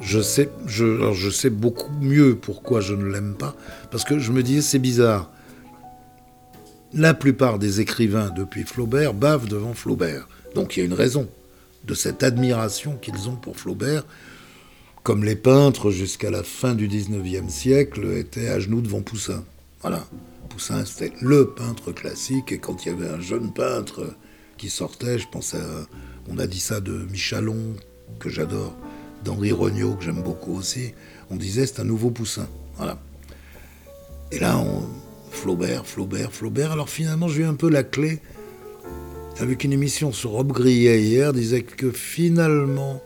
je 0.00 0.20
sais, 0.20 0.48
je, 0.66 1.30
sais 1.30 1.50
beaucoup 1.50 1.92
mieux 2.00 2.36
pourquoi 2.36 2.80
je 2.80 2.94
ne 2.94 3.04
l'aime 3.04 3.34
pas, 3.34 3.54
parce 3.90 4.04
que 4.04 4.18
je 4.18 4.32
me 4.32 4.42
disais 4.42 4.62
c'est 4.62 4.78
bizarre. 4.78 5.30
La 6.94 7.14
plupart 7.14 7.58
des 7.58 7.80
écrivains 7.80 8.30
depuis 8.30 8.64
Flaubert 8.64 9.12
bavent 9.12 9.48
devant 9.48 9.74
Flaubert. 9.74 10.28
Donc 10.54 10.76
il 10.76 10.80
y 10.80 10.82
a 10.82 10.86
une 10.86 10.94
raison 10.94 11.28
de 11.84 11.94
cette 11.94 12.22
admiration 12.22 12.96
qu'ils 12.96 13.28
ont 13.28 13.36
pour 13.36 13.56
Flaubert, 13.56 14.04
comme 15.02 15.24
les 15.24 15.36
peintres 15.36 15.90
jusqu'à 15.90 16.30
la 16.30 16.42
fin 16.42 16.74
du 16.74 16.88
19e 16.88 17.48
siècle 17.48 18.06
étaient 18.16 18.48
à 18.48 18.60
genoux 18.60 18.80
devant 18.80 19.02
Poussin. 19.02 19.44
Voilà. 19.82 20.06
Poussin, 20.48 20.84
c'était 20.84 21.12
le 21.20 21.50
peintre 21.50 21.92
classique, 21.92 22.52
et 22.52 22.58
quand 22.58 22.84
il 22.84 22.92
y 22.92 22.94
avait 22.94 23.08
un 23.08 23.20
jeune 23.20 23.52
peintre 23.52 24.14
qui 24.56 24.70
sortait, 24.70 25.18
je 25.18 25.26
pense 25.30 25.54
à. 25.54 25.60
On 26.30 26.38
a 26.38 26.46
dit 26.46 26.60
ça 26.60 26.80
de 26.80 27.06
Michalon, 27.10 27.74
que 28.18 28.28
j'adore, 28.28 28.76
d'Henri 29.24 29.52
Regnault, 29.52 29.94
que 29.94 30.04
j'aime 30.04 30.22
beaucoup 30.22 30.56
aussi. 30.56 30.92
On 31.30 31.36
disait 31.36 31.66
c'est 31.66 31.80
un 31.80 31.84
nouveau 31.84 32.10
Poussin. 32.10 32.48
Voilà. 32.76 32.98
Et 34.32 34.38
là, 34.38 34.62
Flaubert, 35.30 35.86
Flaubert, 35.86 36.32
Flaubert. 36.32 36.72
Alors 36.72 36.88
finalement, 36.88 37.28
j'ai 37.28 37.42
eu 37.42 37.46
un 37.46 37.54
peu 37.54 37.68
la 37.70 37.82
clé 37.82 38.20
avec 39.40 39.64
une 39.64 39.72
émission 39.72 40.12
sur 40.12 40.30
Rob 40.30 40.52
Grillet 40.52 41.00
hier, 41.02 41.32
disait 41.32 41.62
que 41.62 41.90
finalement, 41.92 43.02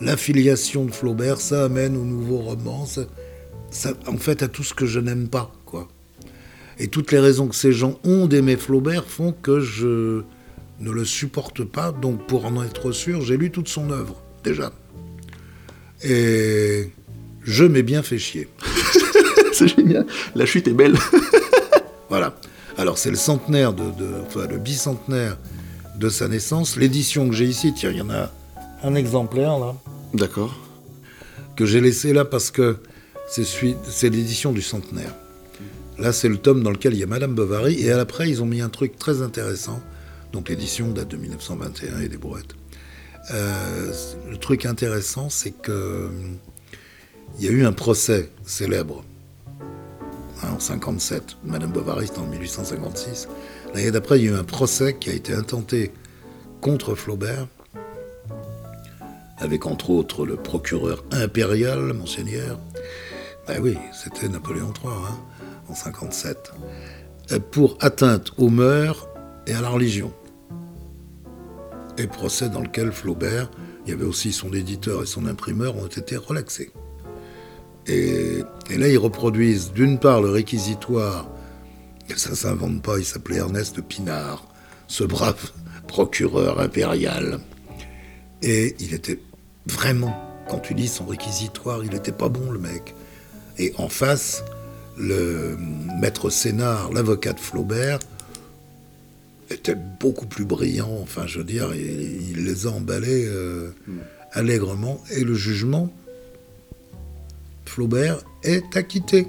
l'affiliation 0.00 0.84
de 0.84 0.90
Flaubert, 0.90 1.40
ça 1.40 1.64
amène 1.64 1.96
au 1.96 2.04
nouveau 2.04 2.38
roman, 2.38 2.86
ça, 2.86 3.02
ça- 3.70 3.94
en 4.06 4.16
fait, 4.16 4.42
à 4.42 4.48
tout 4.48 4.64
ce 4.64 4.74
que 4.74 4.86
je 4.86 4.98
n'aime 4.98 5.28
pas, 5.28 5.52
quoi. 5.66 5.86
Et 6.78 6.88
toutes 6.88 7.12
les 7.12 7.20
raisons 7.20 7.46
que 7.46 7.54
ces 7.54 7.72
gens 7.72 7.98
ont 8.04 8.26
d'aimer 8.26 8.56
Flaubert 8.56 9.04
font 9.04 9.32
que 9.32 9.60
je 9.60 10.22
ne 10.80 10.90
le 10.90 11.04
supporte 11.04 11.62
pas. 11.62 11.92
Donc, 11.92 12.26
pour 12.26 12.46
en 12.46 12.62
être 12.64 12.90
sûr, 12.90 13.20
j'ai 13.20 13.36
lu 13.36 13.50
toute 13.50 13.68
son 13.68 13.90
œuvre, 13.90 14.20
déjà. 14.42 14.72
Et 16.02 16.90
je 17.44 17.64
m'ai 17.64 17.82
bien 17.82 18.02
fait 18.02 18.18
chier. 18.18 18.48
c'est 19.52 19.68
génial. 19.68 20.06
La 20.34 20.46
chute 20.46 20.68
est 20.68 20.72
belle. 20.72 20.94
Voilà. 22.08 22.34
Alors 22.76 22.98
c'est 22.98 23.10
le 23.10 23.16
centenaire 23.16 23.72
de, 23.72 23.84
de- 23.84 24.14
enfin 24.26 24.48
le 24.48 24.58
bicentenaire 24.58 25.38
de 25.96 26.08
sa 26.08 26.26
naissance. 26.26 26.74
L'édition 26.76 27.28
que 27.28 27.36
j'ai 27.36 27.44
ici, 27.44 27.72
tiens, 27.72 27.90
il 27.92 27.98
y 27.98 28.00
en 28.02 28.10
a 28.10 28.32
un 28.82 28.96
exemplaire 28.96 29.58
là. 29.60 29.76
D'accord. 30.12 30.52
Que 31.54 31.66
j'ai 31.66 31.80
laissé 31.80 32.12
là 32.12 32.24
parce 32.24 32.50
que 32.50 32.78
c'est 33.30 34.08
l'édition 34.10 34.50
du 34.52 34.60
centenaire. 34.60 35.14
Là, 36.00 36.12
c'est 36.12 36.28
le 36.28 36.38
tome 36.38 36.64
dans 36.64 36.70
lequel 36.72 36.94
il 36.94 36.98
y 36.98 37.04
a 37.04 37.06
Madame 37.06 37.34
Bovary 37.36 37.80
et 37.80 37.92
après 37.92 38.28
ils 38.28 38.42
ont 38.42 38.46
mis 38.46 38.60
un 38.60 38.70
truc 38.70 38.98
très 38.98 39.22
intéressant. 39.22 39.80
Donc 40.32 40.48
l'édition 40.48 40.88
date 40.88 41.08
de 41.08 41.16
1921 41.16 42.00
et 42.00 42.08
des 42.08 42.16
brouettes. 42.16 42.56
Euh, 43.32 43.92
le 44.28 44.36
truc 44.36 44.66
intéressant, 44.66 45.28
c'est 45.30 45.52
que 45.52 46.06
hum, 46.06 46.38
il 47.38 47.44
y 47.44 47.48
a 47.48 47.52
eu 47.52 47.64
un 47.64 47.72
procès 47.72 48.30
célèbre 48.44 49.04
hein, 50.42 50.48
en 50.54 50.60
57. 50.60 51.36
Madame 51.44 51.70
Bovary, 51.70 52.06
c'était 52.06 52.20
en 52.20 52.26
1856. 52.26 53.28
L'année 53.74 53.90
d'après, 53.90 54.18
il 54.18 54.24
y 54.24 54.28
a 54.28 54.32
eu 54.32 54.36
un 54.36 54.44
procès 54.44 54.96
qui 54.98 55.10
a 55.10 55.12
été 55.12 55.32
intenté 55.32 55.92
contre 56.60 56.94
Flaubert, 56.94 57.46
avec 59.38 59.66
entre 59.66 59.90
autres 59.90 60.26
le 60.26 60.36
procureur 60.36 61.04
impérial, 61.12 61.92
Monseigneur. 61.92 62.58
Ben 63.46 63.60
oui, 63.62 63.78
c'était 63.92 64.28
Napoléon 64.28 64.72
III, 64.82 64.92
hein, 64.92 65.18
en 65.68 65.74
57. 65.74 66.52
Euh, 67.32 67.38
Pour 67.38 67.78
atteinte 67.80 68.32
aux 68.36 68.50
mœurs 68.50 69.08
et 69.46 69.54
à 69.54 69.60
la 69.60 69.68
religion. 69.68 70.12
Et 71.98 72.06
procès 72.06 72.48
dans 72.48 72.60
lequel 72.60 72.92
Flaubert, 72.92 73.50
il 73.84 73.90
y 73.90 73.92
avait 73.92 74.04
aussi 74.04 74.32
son 74.32 74.52
éditeur 74.52 75.02
et 75.02 75.06
son 75.06 75.26
imprimeur, 75.26 75.76
ont 75.76 75.86
été 75.86 76.16
relaxés. 76.16 76.70
Et, 77.86 78.42
là, 78.70 78.88
ils 78.88 78.98
reproduisent 78.98 79.72
d'une 79.72 79.98
part 79.98 80.20
le 80.20 80.30
réquisitoire, 80.30 81.28
et 82.08 82.16
ça 82.16 82.34
s'invente 82.34 82.82
pas, 82.82 82.98
il 82.98 83.04
s'appelait 83.04 83.38
Ernest 83.38 83.80
Pinard, 83.80 84.46
ce 84.86 85.04
brave 85.04 85.52
procureur 85.88 86.60
impérial. 86.60 87.40
Et 88.42 88.76
il 88.78 88.94
était 88.94 89.18
vraiment, 89.66 90.14
quand 90.48 90.58
tu 90.58 90.74
lis 90.74 90.88
son 90.88 91.06
réquisitoire, 91.06 91.84
il 91.84 91.94
était 91.94 92.12
pas 92.12 92.28
bon 92.28 92.50
le 92.50 92.58
mec. 92.58 92.94
Et 93.58 93.74
en 93.76 93.88
face, 93.88 94.44
le 94.96 95.56
maître 96.00 96.30
Sénard, 96.30 96.92
l'avocat 96.92 97.32
de 97.32 97.40
Flaubert, 97.40 97.98
était 99.50 99.74
beaucoup 99.74 100.26
plus 100.26 100.44
brillant, 100.44 100.98
enfin 101.02 101.26
je 101.26 101.38
veux 101.38 101.44
dire, 101.44 101.74
il, 101.74 102.30
il 102.38 102.44
les 102.44 102.66
a 102.66 102.70
emballés 102.70 103.26
euh, 103.26 103.70
allègrement. 104.32 105.00
Et 105.10 105.24
le 105.24 105.34
jugement, 105.34 105.92
Flaubert 107.66 108.22
est 108.42 108.76
acquitté. 108.76 109.26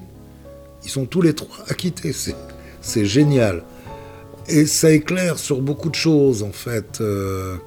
Ils 0.83 0.89
sont 0.89 1.05
tous 1.05 1.21
les 1.21 1.33
trois 1.33 1.63
acquittés, 1.69 2.13
c'est, 2.81 3.05
génial. 3.05 3.63
Et 4.47 4.65
ça 4.65 4.91
éclaire 4.91 5.37
sur 5.37 5.61
beaucoup 5.61 5.89
de 5.89 5.95
choses, 5.95 6.41
en 6.43 6.51
fait. 6.51 7.01
euh, 7.01 7.57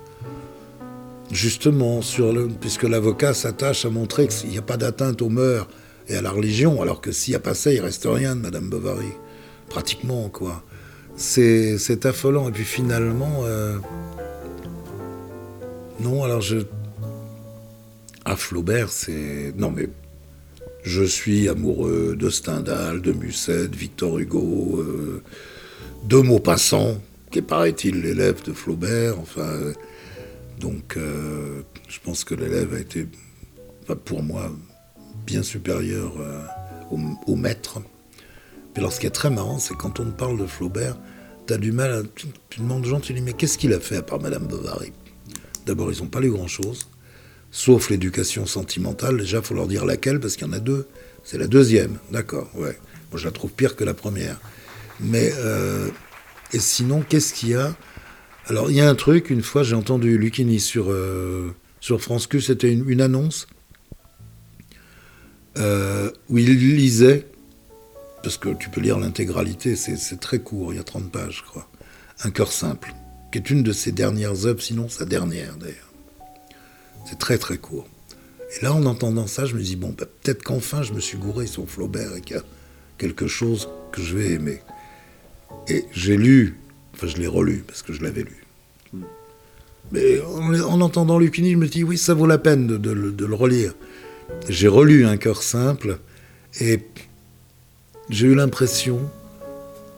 justement, 1.31 2.03
sur 2.03 2.33
le, 2.33 2.49
puisque 2.49 2.85
l'avocat 2.85 3.35
s'attache 3.35 3.85
à 3.85 3.91
montrer 3.91 4.29
qu'il 4.29 4.51
n'y 4.51 4.59
a 4.59 4.63
pas 4.63 4.77
d'atteinte 4.77 5.23
aux 5.23 5.29
mœurs 5.29 5.69
et 6.09 6.17
à 6.17 6.23
la 6.23 6.31
religion, 6.31 6.83
alors 6.83 7.01
que 7.01 7.13
s'il 7.13 7.33
n'y 7.33 7.37
a 7.37 7.41
pas 7.41 7.55
ça, 7.55 7.73
il 7.73 7.81
reste 7.81 8.07
rien 8.11 8.37
de 8.37 8.41
Madame 8.41 8.69
Bovary. 8.69 9.13
Pratiquement, 9.69 10.29
quoi. 10.29 10.63
C'est, 11.17 12.07
affolant. 12.07 12.49
Et 12.49 12.53
puis 12.53 12.65
finalement, 12.65 13.41
euh, 13.45 13.79
non, 16.01 16.25
alors 16.25 16.41
je. 16.41 16.59
À 18.25 18.37
Flaubert, 18.37 18.91
c'est. 18.91 19.53
Non, 19.57 19.71
mais 19.71 19.89
je 20.83 21.05
suis 21.05 21.49
amoureux 21.49 22.17
de 22.19 22.31
Stendhal, 22.31 23.01
de 23.01 23.13
Musset, 23.13 23.69
de 23.69 23.77
Victor 23.77 24.19
Hugo, 24.19 24.81
euh, 24.81 25.23
de 26.05 26.17
Maupassant, 26.17 27.01
qui 27.31 27.43
paraît-il, 27.43 28.01
l'élève 28.03 28.43
de 28.43 28.53
Flaubert. 28.53 29.19
Enfin, 29.21 29.73
donc, 30.61 30.97
euh, 30.97 31.63
je 31.89 31.99
pense 32.03 32.25
que 32.25 32.35
l'élève 32.35 32.75
a 32.75 32.81
été, 32.81 33.07
pour 34.05 34.23
moi, 34.23 34.51
bien 35.27 35.43
supérieur 35.43 36.13
au 37.27 37.37
maître. 37.37 37.81
Puis 38.75 38.83
alors, 38.83 38.93
ce 38.93 39.01
qui 39.01 39.07
est 39.07 39.11
très 39.11 39.31
marrant, 39.31 39.59
c'est 39.59 39.75
quand 39.75 40.01
on 40.01 40.11
parle 40.11 40.37
de 40.39 40.47
Flaubert, 40.47 40.97
tu 41.47 41.55
as 41.55 41.59
du 41.59 41.73
mal 41.73 41.93
à. 41.93 42.03
Tu, 42.15 42.27
demandes 42.59 42.85
aux 42.85 42.89
gens, 42.89 43.01
tu 43.01 43.15
dis, 43.15 43.23
mais 43.23 43.33
qu'est-ce 43.33 43.57
qu'il 43.57 43.73
a 43.73 43.81
fait 43.81 43.97
à 43.97 44.03
part 44.03 44.21
Madame 44.21 44.47
Bovary? 44.47 44.93
D'abord, 45.65 45.93
ils 45.93 46.03
n'ont 46.03 46.09
pas 46.09 46.21
lu 46.21 46.31
grand-chose, 46.31 46.89
sauf 47.51 47.89
l'éducation 47.89 48.47
sentimentale. 48.47 49.19
Déjà, 49.19 49.39
il 49.39 49.45
faut 49.45 49.55
leur 49.55 49.69
dire 49.69 49.85
laquelle, 49.85 50.19
parce 50.21 50.37
qu'il 50.37 50.47
y 50.47 50.51
en 50.51 50.53
a 50.53 50.59
deux. 50.59 50.89
C'est 51.23 51.39
la 51.39 51.47
deuxième, 51.47 51.99
d'accord, 52.11 52.51
ouais. 52.55 52.79
Moi, 53.11 53.21
je 53.21 53.25
la 53.25 53.31
trouve 53.31 53.51
pire 53.53 53.77
que 53.77 53.85
la 53.85 53.95
première. 53.95 54.41
Mais, 55.01 55.33
euh, 55.39 55.89
et 56.53 56.59
sinon, 56.59 57.03
qu'est-ce 57.09 57.33
qu'il 57.33 57.51
y 57.51 57.55
a? 57.55 57.75
Alors, 58.47 58.71
il 58.71 58.77
y 58.77 58.81
a 58.81 58.89
un 58.89 58.95
truc, 58.95 59.31
une 59.31 59.43
fois, 59.43 59.63
j'ai 59.63 59.77
entendu 59.77 60.19
Lucchini 60.19 60.61
sur, 60.61 60.91
euh, 60.91 61.55
sur 61.81 62.03
France 62.03 62.27
Q, 62.27 62.41
c'était 62.41 62.73
une, 62.73 62.89
une 62.91 63.01
annonce 63.01 63.47
euh, 65.57 66.11
où 66.29 66.39
il 66.39 66.51
lisait, 66.77 67.27
parce 68.25 68.39
que 68.39 68.55
tu 68.55 68.71
peux 68.71 68.81
lire 68.81 68.99
l'intégralité, 68.99 69.77
c'est 69.77 70.19
très 70.19 70.39
court, 70.39 70.73
il 70.73 70.77
y 70.77 70.81
a 70.81 70.83
30 70.83 71.13
pages, 71.13 71.43
je 71.45 71.51
crois. 71.51 71.69
Un 72.25 72.31
cœur 72.31 72.51
simple, 72.51 72.95
qui 73.31 73.37
est 73.37 73.51
une 73.51 73.63
de 73.63 73.73
ses 73.73 73.93
dernières 73.93 74.47
œuvres, 74.47 74.63
sinon 74.63 74.89
sa 74.89 75.05
dernière 75.05 75.57
d'ailleurs. 75.57 75.93
C'est 77.05 77.19
très 77.19 77.37
très 77.37 77.59
court. 77.59 77.87
Et 78.57 78.65
là, 78.65 78.73
en 78.73 78.87
entendant 78.87 79.27
ça, 79.27 79.45
je 79.45 79.55
me 79.55 79.61
dis, 79.61 79.77
bon, 79.77 79.95
bah, 79.97 80.07
peut-être 80.07 80.43
qu'enfin 80.43 80.83
je 80.83 80.95
me 80.95 81.01
suis 81.01 81.19
gouré 81.19 81.47
sur 81.47 81.69
Flaubert 81.69 82.17
et 82.17 82.23
qu'il 82.23 82.37
y 82.37 82.39
a 82.39 82.43
quelque 82.97 83.27
chose 83.27 83.69
que 83.93 84.01
je 84.01 84.17
vais 84.17 84.33
aimer. 84.33 84.63
Et 85.69 85.85
j'ai 85.93 86.17
lu, 86.17 86.57
enfin 86.95 87.07
je 87.07 87.19
l'ai 87.19 87.27
relu, 87.27 87.63
parce 87.67 87.83
que 87.83 87.93
je 87.93 88.03
l'avais 88.03 88.23
lu. 88.23 88.45
Mais 89.93 90.21
en, 90.23 90.55
en 90.63 90.81
entendant 90.81 91.19
Lucchini, 91.19 91.53
je 91.53 91.59
me 91.59 91.69
dis, 91.69 91.85
oui, 91.85 91.99
ça 91.99 92.15
vaut 92.15 92.27
la 92.27 92.39
peine 92.39 92.69
de 92.69 92.91
le 92.91 93.35
relire. 93.35 93.75
J'ai 94.49 94.69
relu 94.69 95.05
Un 95.05 95.19
cœur 95.19 95.43
simple 95.43 95.99
et 96.59 96.81
j'ai 98.11 98.27
eu 98.27 98.35
l'impression 98.35 99.01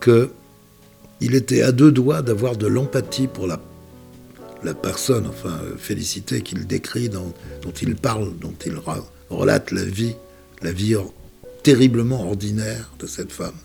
que 0.01 0.31
il 1.21 1.35
était 1.35 1.63
à 1.63 1.73
deux 1.73 1.93
doigts 1.93 2.23
d'avoir 2.23 2.57
de 2.57 2.67
l'empathie 2.67 3.27
pour 3.27 3.47
la, 3.47 3.59
la 4.63 4.75
personne, 4.75 5.27
enfin 5.27 5.59
euh, 5.65 5.77
Félicité 5.79 6.43
qu'il 6.43 6.67
décrit, 6.67 7.09
dont 7.09 7.33
il 7.81 7.97
parle, 7.97 8.37
dont 8.39 8.55
il 8.65 8.75
relate 9.31 9.71
la 9.71 9.85
vie, 9.85 10.15
la 10.63 10.73
vie 10.73 10.97
terriblement 11.63 12.29
ordinaire 12.29 12.91
de 12.99 13.07
cette 13.07 13.33
femme. 13.33 13.57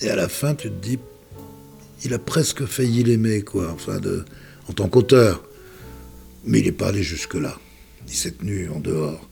Et 0.00 0.10
à 0.10 0.16
la 0.16 0.28
fin, 0.28 0.54
tu 0.54 0.70
te 0.70 0.82
dis, 0.82 0.98
il 2.04 2.14
a 2.14 2.18
presque 2.18 2.64
failli 2.64 3.02
l'aimer, 3.02 3.42
quoi, 3.42 3.70
enfin, 3.72 4.00
en 4.68 4.72
tant 4.72 4.88
qu'auteur. 4.88 5.42
Mais 6.44 6.60
il 6.60 6.66
n'est 6.66 6.72
pas 6.72 6.88
allé 6.88 7.02
jusque-là. 7.02 7.58
Il 8.06 8.14
s'est 8.14 8.30
tenu 8.30 8.70
en 8.70 8.78
dehors. 8.78 9.27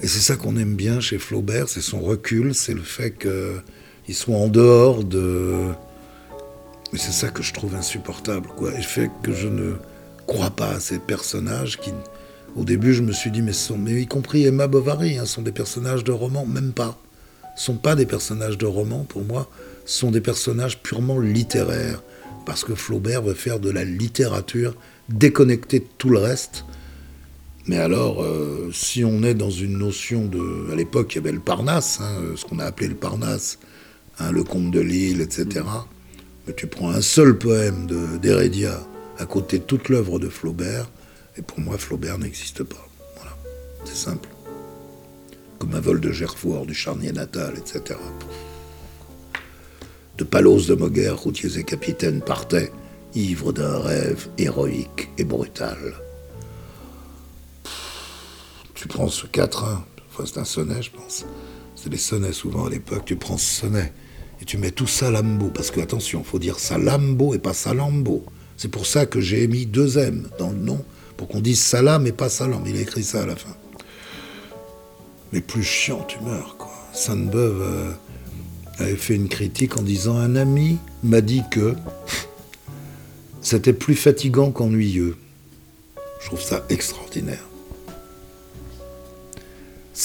Et 0.00 0.08
c'est 0.08 0.20
ça 0.20 0.36
qu'on 0.36 0.56
aime 0.56 0.74
bien 0.74 1.00
chez 1.00 1.18
Flaubert, 1.18 1.68
c'est 1.68 1.80
son 1.80 2.00
recul, 2.00 2.54
c'est 2.54 2.74
le 2.74 2.82
fait 2.82 3.12
qu'il 3.12 4.14
soit 4.14 4.36
en 4.36 4.48
dehors 4.48 5.04
de. 5.04 5.70
Mais 6.92 6.98
c'est 6.98 7.12
ça 7.12 7.28
que 7.28 7.42
je 7.42 7.52
trouve 7.54 7.74
insupportable, 7.74 8.48
quoi. 8.56 8.72
Et 8.74 8.76
le 8.76 8.82
fait 8.82 9.10
que 9.22 9.32
je 9.32 9.48
ne 9.48 9.74
crois 10.26 10.50
pas 10.50 10.72
à 10.72 10.80
ces 10.80 10.98
personnages 10.98 11.78
qui. 11.78 11.92
Au 12.56 12.64
début, 12.64 12.94
je 12.94 13.02
me 13.02 13.12
suis 13.12 13.30
dit, 13.30 13.42
mais, 13.42 13.52
ce 13.52 13.68
sont, 13.68 13.76
mais 13.76 14.00
y 14.00 14.06
compris 14.06 14.46
Emma 14.46 14.66
Bovary, 14.66 15.18
hein, 15.18 15.26
sont 15.26 15.42
des 15.42 15.52
personnages 15.52 16.04
de 16.04 16.12
roman, 16.12 16.46
même 16.46 16.72
pas. 16.72 16.98
sont 17.54 17.76
pas 17.76 17.94
des 17.94 18.06
personnages 18.06 18.56
de 18.56 18.64
roman, 18.64 19.04
pour 19.04 19.24
moi, 19.24 19.50
sont 19.84 20.10
des 20.10 20.22
personnages 20.22 20.78
purement 20.82 21.20
littéraires. 21.20 22.02
Parce 22.46 22.64
que 22.64 22.74
Flaubert 22.74 23.22
veut 23.22 23.34
faire 23.34 23.60
de 23.60 23.70
la 23.70 23.84
littérature 23.84 24.74
déconnectée 25.08 25.80
de 25.80 25.86
tout 25.98 26.08
le 26.08 26.18
reste. 26.18 26.64
Mais 27.66 27.78
alors, 27.78 28.22
euh, 28.22 28.70
si 28.72 29.04
on 29.04 29.22
est 29.24 29.34
dans 29.34 29.50
une 29.50 29.78
notion 29.78 30.26
de... 30.26 30.72
À 30.72 30.76
l'époque, 30.76 31.14
il 31.14 31.16
y 31.16 31.18
avait 31.18 31.32
le 31.32 31.40
Parnasse, 31.40 31.98
hein, 32.00 32.22
ce 32.36 32.44
qu'on 32.44 32.60
a 32.60 32.64
appelé 32.64 32.86
le 32.88 32.94
Parnasse, 32.94 33.58
hein, 34.20 34.30
le 34.30 34.44
Comte 34.44 34.70
de 34.70 34.80
Lille, 34.80 35.20
etc. 35.20 35.64
Mais 36.46 36.54
tu 36.54 36.68
prends 36.68 36.90
un 36.90 37.00
seul 37.00 37.36
poème 37.36 37.88
d'Hérédia 38.22 38.80
à 39.18 39.26
côté 39.26 39.58
de 39.58 39.64
toute 39.64 39.88
l'œuvre 39.88 40.20
de 40.20 40.28
Flaubert, 40.28 40.88
et 41.36 41.42
pour 41.42 41.58
moi, 41.58 41.76
Flaubert 41.76 42.18
n'existe 42.18 42.62
pas. 42.62 42.88
Voilà, 43.16 43.36
c'est 43.84 43.96
simple. 43.96 44.28
Comme 45.58 45.74
un 45.74 45.80
vol 45.80 46.00
de 46.00 46.12
Gerfort, 46.12 46.66
du 46.66 46.74
charnier 46.74 47.12
natal, 47.12 47.54
etc. 47.56 47.98
De 50.18 50.24
Palos 50.24 50.66
de 50.66 50.74
Moguer, 50.74 51.10
routiers 51.10 51.58
et 51.58 51.64
capitaines 51.64 52.20
partaient, 52.20 52.70
ivres 53.14 53.52
d'un 53.52 53.80
rêve 53.80 54.28
héroïque 54.38 55.10
et 55.18 55.24
brutal. 55.24 55.94
Tu 58.86 58.92
prends 58.96 59.08
ce 59.08 59.26
quatrain, 59.26 59.84
enfin 60.08 60.22
c'est 60.24 60.38
un 60.38 60.44
sonnet, 60.44 60.80
je 60.80 60.92
pense. 60.92 61.24
C'est 61.74 61.88
des 61.88 61.96
sonnets 61.96 62.32
souvent 62.32 62.66
à 62.66 62.70
l'époque. 62.70 63.02
Tu 63.04 63.16
prends 63.16 63.36
ce 63.36 63.62
sonnet 63.62 63.92
et 64.40 64.44
tu 64.44 64.58
mets 64.58 64.70
tout 64.70 64.86
ça 64.86 65.10
lambeau. 65.10 65.48
Parce 65.48 65.72
que, 65.72 65.80
attention, 65.80 66.22
faut 66.22 66.38
dire 66.38 66.60
salambo 66.60 67.34
et 67.34 67.40
pas 67.40 67.52
salambo. 67.52 68.24
C'est 68.56 68.68
pour 68.68 68.86
ça 68.86 69.04
que 69.04 69.20
j'ai 69.20 69.48
mis 69.48 69.66
deux 69.66 69.98
M 69.98 70.28
dans 70.38 70.50
le 70.50 70.58
nom, 70.58 70.84
pour 71.16 71.26
qu'on 71.26 71.40
dise 71.40 71.60
salam 71.60 72.06
et 72.06 72.12
pas 72.12 72.28
salam. 72.28 72.62
Il 72.64 72.76
a 72.76 72.80
écrit 72.80 73.02
ça 73.02 73.24
à 73.24 73.26
la 73.26 73.34
fin. 73.34 73.56
Mais 75.32 75.40
plus 75.40 75.64
chiant, 75.64 76.04
tu 76.06 76.20
meurs, 76.20 76.54
quoi. 76.56 76.70
Sainte-Beuve 76.92 77.62
euh, 77.62 77.92
avait 78.78 78.94
fait 78.94 79.16
une 79.16 79.28
critique 79.28 79.76
en 79.76 79.82
disant 79.82 80.16
Un 80.16 80.36
ami 80.36 80.78
m'a 81.02 81.22
dit 81.22 81.42
que 81.50 81.74
c'était 83.40 83.72
plus 83.72 83.96
fatigant 83.96 84.52
qu'ennuyeux. 84.52 85.16
Je 86.20 86.26
trouve 86.26 86.40
ça 86.40 86.64
extraordinaire. 86.68 87.42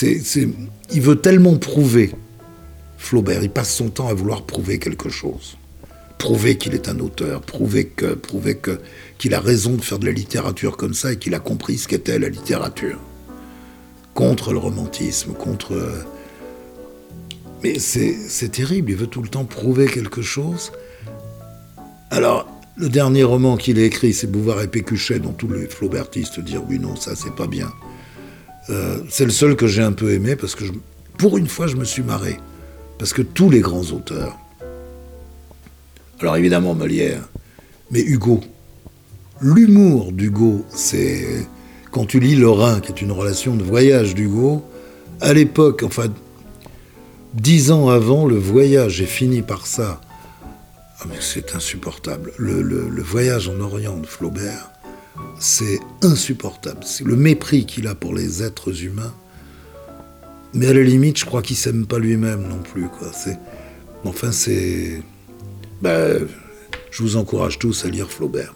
Il 0.02 1.02
veut 1.02 1.18
tellement 1.18 1.58
prouver, 1.58 2.12
Flaubert, 2.98 3.44
il 3.44 3.50
passe 3.50 3.74
son 3.74 3.90
temps 3.90 4.08
à 4.08 4.14
vouloir 4.14 4.44
prouver 4.44 4.80
quelque 4.80 5.10
chose. 5.10 5.58
Prouver 6.18 6.58
qu'il 6.58 6.74
est 6.74 6.88
un 6.88 7.00
auteur, 7.00 7.42
prouver 7.42 7.88
que, 7.88 8.14
prouver 8.14 8.56
que, 8.56 8.80
qu'il 9.18 9.34
a 9.34 9.40
raison 9.40 9.72
de 9.74 9.82
faire 9.82 10.00
de 10.00 10.06
la 10.06 10.12
littérature 10.12 10.78
comme 10.78 10.94
ça 10.94 11.14
et 11.14 11.18
qu'il 11.18 11.34
a 11.34 11.40
compris 11.40 11.78
ce 11.78 11.88
qu'était 11.88 12.20
la 12.20 12.30
littérature. 12.30 13.00
Contre 14.14 14.54
le 14.54 14.60
romantisme, 14.60 15.34
contre. 15.34 16.06
Mais 17.64 17.80
c'est, 17.80 18.16
c'est 18.28 18.50
terrible, 18.50 18.92
il 18.92 18.98
veut 18.98 19.08
tout 19.08 19.22
le 19.22 19.30
temps 19.30 19.46
prouver 19.46 19.88
quelque 19.88 20.22
chose. 20.22 20.72
Alors, 22.12 22.48
le 22.78 22.90
dernier 22.90 23.24
roman 23.24 23.58
qu'il 23.58 23.80
a 23.80 23.84
écrit, 23.84 24.14
c'est 24.14 24.28
Bouvard 24.28 24.62
et 24.62 24.68
Pécuchet, 24.68 25.20
dont 25.20 25.34
tous 25.34 25.48
les 25.50 25.68
flaubertistes 25.68 26.40
disent 26.40 26.62
oui, 26.70 26.80
non, 26.80 26.96
ça 26.96 27.16
c'est 27.16 27.36
pas 27.36 27.48
bien. 27.48 27.72
Euh, 28.70 29.00
c'est 29.10 29.26
le 29.26 29.32
seul 29.32 29.56
que 29.56 29.68
j'ai 29.68 29.82
un 29.82 29.92
peu 29.92 30.12
aimé 30.14 30.36
parce 30.36 30.56
que 30.56 30.64
pour 31.18 31.38
une 31.38 31.48
fois 31.48 31.68
je 31.68 31.76
me 31.76 31.84
suis 31.86 32.04
marré. 32.04 32.38
Parce 33.00 33.14
que 33.14 33.22
tous 33.24 33.50
les 33.50 33.62
grands 33.62 33.86
auteurs, 33.92 34.38
alors 36.20 36.38
évidemment 36.38 36.76
Molière, 36.76 37.28
mais 37.90 38.02
Hugo, 38.02 38.42
l'humour 39.42 40.12
d'Hugo, 40.12 40.66
c'est 40.70 41.48
quand 41.92 42.06
tu 42.06 42.20
lis 42.20 42.36
Le 42.36 42.50
Rhin, 42.50 42.80
qui 42.80 42.92
est 42.92 43.02
une 43.02 43.12
relation 43.12 43.56
de 43.56 43.64
voyage 43.64 44.14
d'Hugo, 44.14 44.64
à 45.20 45.34
l'époque, 45.34 45.82
enfin 45.84 46.06
dix 47.34 47.72
ans 47.72 47.90
avant, 47.90 48.26
le 48.28 48.38
voyage 48.38 49.02
est 49.02 49.06
fini 49.06 49.42
par 49.42 49.66
ça. 49.66 50.00
Ah, 51.00 51.06
mais 51.10 51.16
c'est 51.20 51.56
insupportable. 51.56 52.32
Le, 52.38 52.62
le- 52.62 52.88
le 52.90 53.02
voyage 53.02 53.50
en 53.50 53.60
Orient 53.60 53.98
de 53.98 54.06
Flaubert, 54.06 54.71
c'est 55.40 55.80
insupportable. 56.02 56.80
C'est 56.84 57.04
le 57.06 57.16
mépris 57.16 57.66
qu'il 57.66 57.88
a 57.88 57.96
pour 57.96 58.14
les 58.14 58.44
êtres 58.44 58.84
humains. 58.84 59.14
Mais 60.54 60.68
à 60.68 60.74
la 60.74 60.84
limite, 60.84 61.18
je 61.18 61.26
crois 61.26 61.42
qu'il 61.42 61.56
s'aime 61.56 61.86
pas 61.86 62.00
lui-même 62.00 62.48
non 62.48 62.60
plus. 62.60 62.88
Quoi. 62.88 63.08
C'est... 63.14 63.38
Enfin, 64.04 64.32
c'est. 64.32 65.02
Bah, 65.82 66.08
je 66.92 67.04
vous 67.04 67.18
encourage 67.18 67.58
tous 67.60 67.86
à 67.86 67.90
lire 67.90 68.10
Flaubert. 68.10 68.54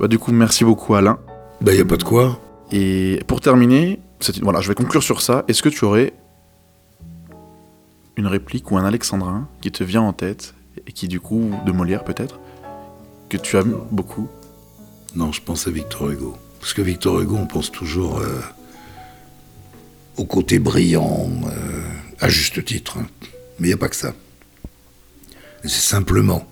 Bah, 0.00 0.08
du 0.08 0.18
coup, 0.18 0.32
merci 0.32 0.64
beaucoup 0.64 0.94
Alain. 0.94 1.18
Bah, 1.60 1.72
y 1.74 1.80
a 1.80 1.84
pas 1.84 1.96
de 1.96 2.02
quoi. 2.02 2.40
Et 2.72 3.20
pour 3.26 3.40
terminer, 3.40 4.00
c'est- 4.20 4.40
voilà, 4.42 4.60
je 4.60 4.68
vais 4.68 4.74
conclure 4.74 5.02
sur 5.02 5.20
ça. 5.22 5.44
Est-ce 5.48 5.62
que 5.62 5.68
tu 5.68 5.84
aurais 5.84 6.12
une 8.16 8.26
réplique 8.26 8.70
ou 8.70 8.76
un 8.76 8.84
alexandrin 8.84 9.48
qui 9.60 9.72
te 9.72 9.82
vient 9.82 10.02
en 10.02 10.12
tête 10.12 10.54
et 10.86 10.92
qui 10.92 11.08
du 11.08 11.20
coup, 11.20 11.50
de 11.66 11.72
Molière 11.72 12.04
peut-être, 12.04 12.38
que 13.28 13.36
tu 13.36 13.56
aimes 13.56 13.76
beaucoup? 13.90 14.28
Non, 15.14 15.32
je 15.32 15.40
pense 15.40 15.66
à 15.66 15.70
Victor 15.70 16.10
Hugo. 16.10 16.36
Parce 16.60 16.74
que 16.74 16.82
Victor 16.82 17.20
Hugo, 17.20 17.36
on 17.36 17.46
pense 17.46 17.70
toujours 17.70 18.18
euh, 18.18 18.40
au 20.16 20.24
côté 20.24 20.58
brillant, 20.58 21.30
euh, 21.46 21.82
à 22.20 22.28
juste 22.28 22.64
titre. 22.64 22.98
hein. 22.98 23.06
Mais 23.58 23.68
il 23.68 23.70
n'y 23.70 23.74
a 23.74 23.78
pas 23.78 23.88
que 23.88 23.96
ça. 23.96 24.14
C'est 25.62 25.70
simplement 25.70 26.46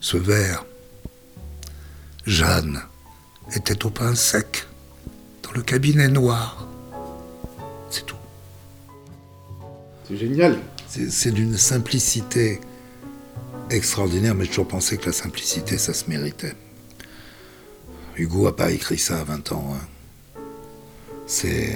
ce 0.00 0.16
verre. 0.16 0.64
Jeanne 2.26 2.82
était 3.56 3.84
au 3.84 3.90
pain 3.90 4.14
sec, 4.14 4.66
dans 5.42 5.52
le 5.52 5.62
cabinet 5.62 6.08
noir. 6.08 6.66
C'est 7.90 8.06
tout. 8.06 8.16
C'est 10.06 10.16
génial. 10.16 10.58
C'est 10.86 11.10
c'est 11.10 11.30
d'une 11.32 11.56
simplicité 11.56 12.60
extraordinaire, 13.70 14.34
mais 14.34 14.44
j'ai 14.44 14.50
toujours 14.50 14.68
pensé 14.68 14.98
que 14.98 15.06
la 15.06 15.12
simplicité, 15.12 15.78
ça 15.78 15.94
se 15.94 16.08
méritait. 16.08 16.54
Hugo 18.16 18.46
a 18.46 18.56
pas 18.56 18.70
écrit 18.70 18.98
ça 18.98 19.20
à 19.20 19.24
20 19.24 19.52
ans. 19.52 19.74
hein. 19.74 20.40
C'est. 21.26 21.74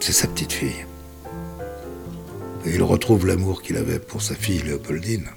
C'est 0.00 0.12
sa 0.12 0.28
petite 0.28 0.52
fille. 0.52 0.86
Et 2.66 2.74
il 2.74 2.82
retrouve 2.82 3.26
l'amour 3.26 3.62
qu'il 3.62 3.76
avait 3.76 3.98
pour 3.98 4.22
sa 4.22 4.34
fille 4.34 4.62
Léopoldine. 4.62 5.28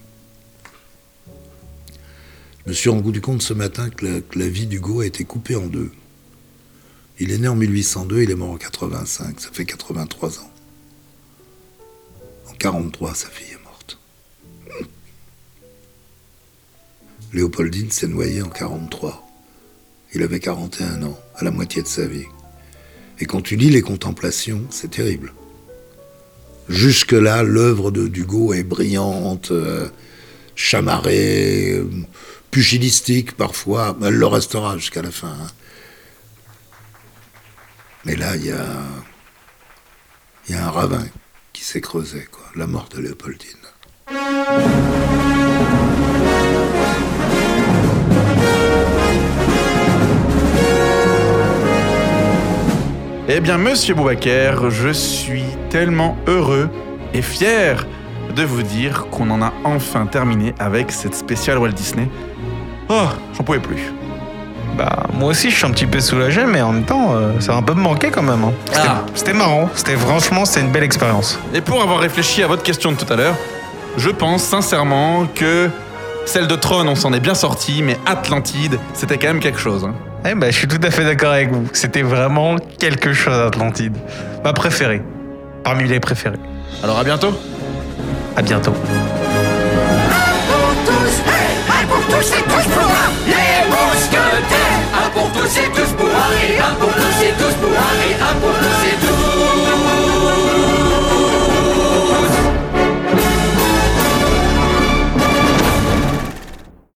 Je 2.66 2.72
me 2.72 2.74
suis 2.74 2.90
rendu 2.90 3.22
compte 3.22 3.42
ce 3.42 3.54
matin 3.54 3.90
que 3.90 4.06
la, 4.06 4.22
que 4.22 4.38
la 4.38 4.48
vie 4.50 4.68
d'Hugo 4.68 5.02
a 5.02 5.06
été 5.06 5.24
coupée 5.24 5.56
en 5.56 5.68
deux. 5.68 5.92
Il 7.20 7.32
est 7.32 7.38
né 7.38 7.48
en 7.48 7.56
1802, 7.56 8.24
il 8.24 8.32
est 8.32 8.36
mort 8.36 8.52
en 8.52 8.58
85, 8.58 9.40
ça 9.40 9.50
fait 9.52 9.66
83 9.66 10.40
ans. 10.40 10.52
En 12.50 12.54
43, 12.54 13.16
sa 13.16 13.30
fille 13.30 13.57
Léopoldine 17.34 17.92
s'est 17.92 18.08
noyée 18.08 18.42
en 18.42 18.50
43. 18.50 19.24
Il 20.14 20.24
avait 20.24 20.40
41 20.40 21.04
ans, 21.04 21.20
à 21.36 21.44
la 21.44 21.52
moitié 21.52 21.82
de 21.82 21.88
sa 21.88 22.06
vie. 22.08 22.26
Et 23.20 23.26
quand 23.26 23.42
tu 23.42 23.56
lis 23.56 23.70
les 23.70 23.82
contemplations, 23.82 24.64
c'est 24.70 24.92
terrible. 24.92 25.34
Jusque-là, 26.70 27.44
l'œuvre 27.44 27.92
de 27.92 28.08
d'Hugo 28.08 28.54
est 28.54 28.64
brillante, 28.64 29.52
euh, 29.52 29.90
chamarrée, 30.56 31.74
euh, 31.74 31.90
pugilistique 32.52 33.34
parfois. 33.36 33.98
Elle 34.02 34.16
le 34.16 34.26
restera 34.28 34.78
jusqu'à 34.78 35.02
la 35.02 35.12
fin. 35.12 35.30
hein. 35.30 35.48
Mais 38.06 38.16
là, 38.16 38.36
il 38.36 38.46
y 38.46 38.52
a, 38.52 38.66
il 40.48 40.56
y 40.56 40.58
a 40.58 40.66
un 40.66 40.72
ravin 40.72 41.06
qui 41.54 41.64
s'est 41.64 41.82
creusé, 41.82 42.28
quoi. 42.32 42.46
La 42.56 42.68
mort 42.68 42.88
de 42.94 43.02
Léopoldine. 43.02 43.52
Eh 53.28 53.40
bien, 53.42 53.58
monsieur 53.58 53.94
Boubaker, 53.94 54.70
je 54.70 54.90
suis 54.90 55.44
tellement 55.70 56.16
heureux 56.28 56.70
et 57.14 57.22
fier 57.22 57.86
de 58.36 58.44
vous 58.44 58.64
dire 58.64 59.08
qu'on 59.12 59.30
en 59.32 59.42
a 59.42 59.52
enfin 59.64 60.06
terminé 60.06 60.54
avec 60.60 60.92
cette 60.92 61.16
spéciale 61.16 61.58
Walt 61.58 61.72
Disney. 61.72 62.08
Oh, 62.90 63.08
j'en 63.36 63.44
pouvais 63.44 63.60
plus. 63.60 63.92
Bah, 64.78 65.08
moi 65.14 65.30
aussi, 65.30 65.50
je 65.50 65.56
suis 65.58 65.66
un 65.66 65.72
petit 65.72 65.88
peu 65.88 66.00
soulagé, 66.00 66.46
mais 66.46 66.62
en 66.62 66.72
même 66.72 66.84
temps, 66.86 67.16
euh, 67.16 67.32
ça 67.40 67.54
a 67.54 67.58
un 67.58 67.64
peu 67.64 67.74
me 67.74 67.82
manqué 67.82 68.12
quand 68.12 68.22
même. 68.22 68.44
hein. 68.44 68.54
C'était- 68.68 68.88
Ah. 68.88 69.06
C'était 69.16 69.34
marrant. 69.34 69.70
C'était 69.74 69.96
franchement, 69.98 70.46
c'était 70.46 70.62
une 70.62 70.72
belle 70.72 70.84
expérience. 70.84 71.40
Et 71.54 71.62
pour 71.62 71.82
avoir 71.82 72.00
réfléchi 72.00 72.44
à 72.44 72.48
votre 72.48 72.64
question 72.64 72.92
de 72.92 72.98
tout 72.98 73.12
à 73.12 73.16
l'heure, 73.16 73.36
Je 74.00 74.12
pense 74.12 74.44
sincèrement 74.44 75.26
que 75.34 75.72
celle 76.28 76.46
de 76.46 76.56
Tron, 76.56 76.88
on 76.88 76.94
s'en 76.94 77.14
est 77.14 77.20
bien 77.20 77.34
sorti, 77.34 77.82
mais 77.82 77.98
Atlantide, 78.06 78.78
c'était 78.94 79.18
quand 79.18 79.26
même 79.30 79.40
quelque 79.40 79.58
chose. 79.60 79.86
hein. 79.86 79.96
Eh 80.26 80.36
ben, 80.36 80.52
je 80.52 80.58
suis 80.58 80.68
tout 80.68 80.80
à 80.84 80.92
fait 80.92 81.04
d'accord 81.04 81.32
avec 81.32 81.52
vous. 81.52 81.68
C'était 81.74 82.02
vraiment 82.02 82.58
quelque 82.80 83.14
chose, 83.14 83.34
Atlantide. 83.34 83.96
Ma 84.44 84.54
préférée. 84.54 85.02
Parmi 85.64 85.88
les 85.88 86.00
préférées. 86.00 86.40
Alors 86.84 87.00
à 87.00 87.04
bientôt. 87.04 87.38
À 88.36 88.42
bientôt. 88.42 88.74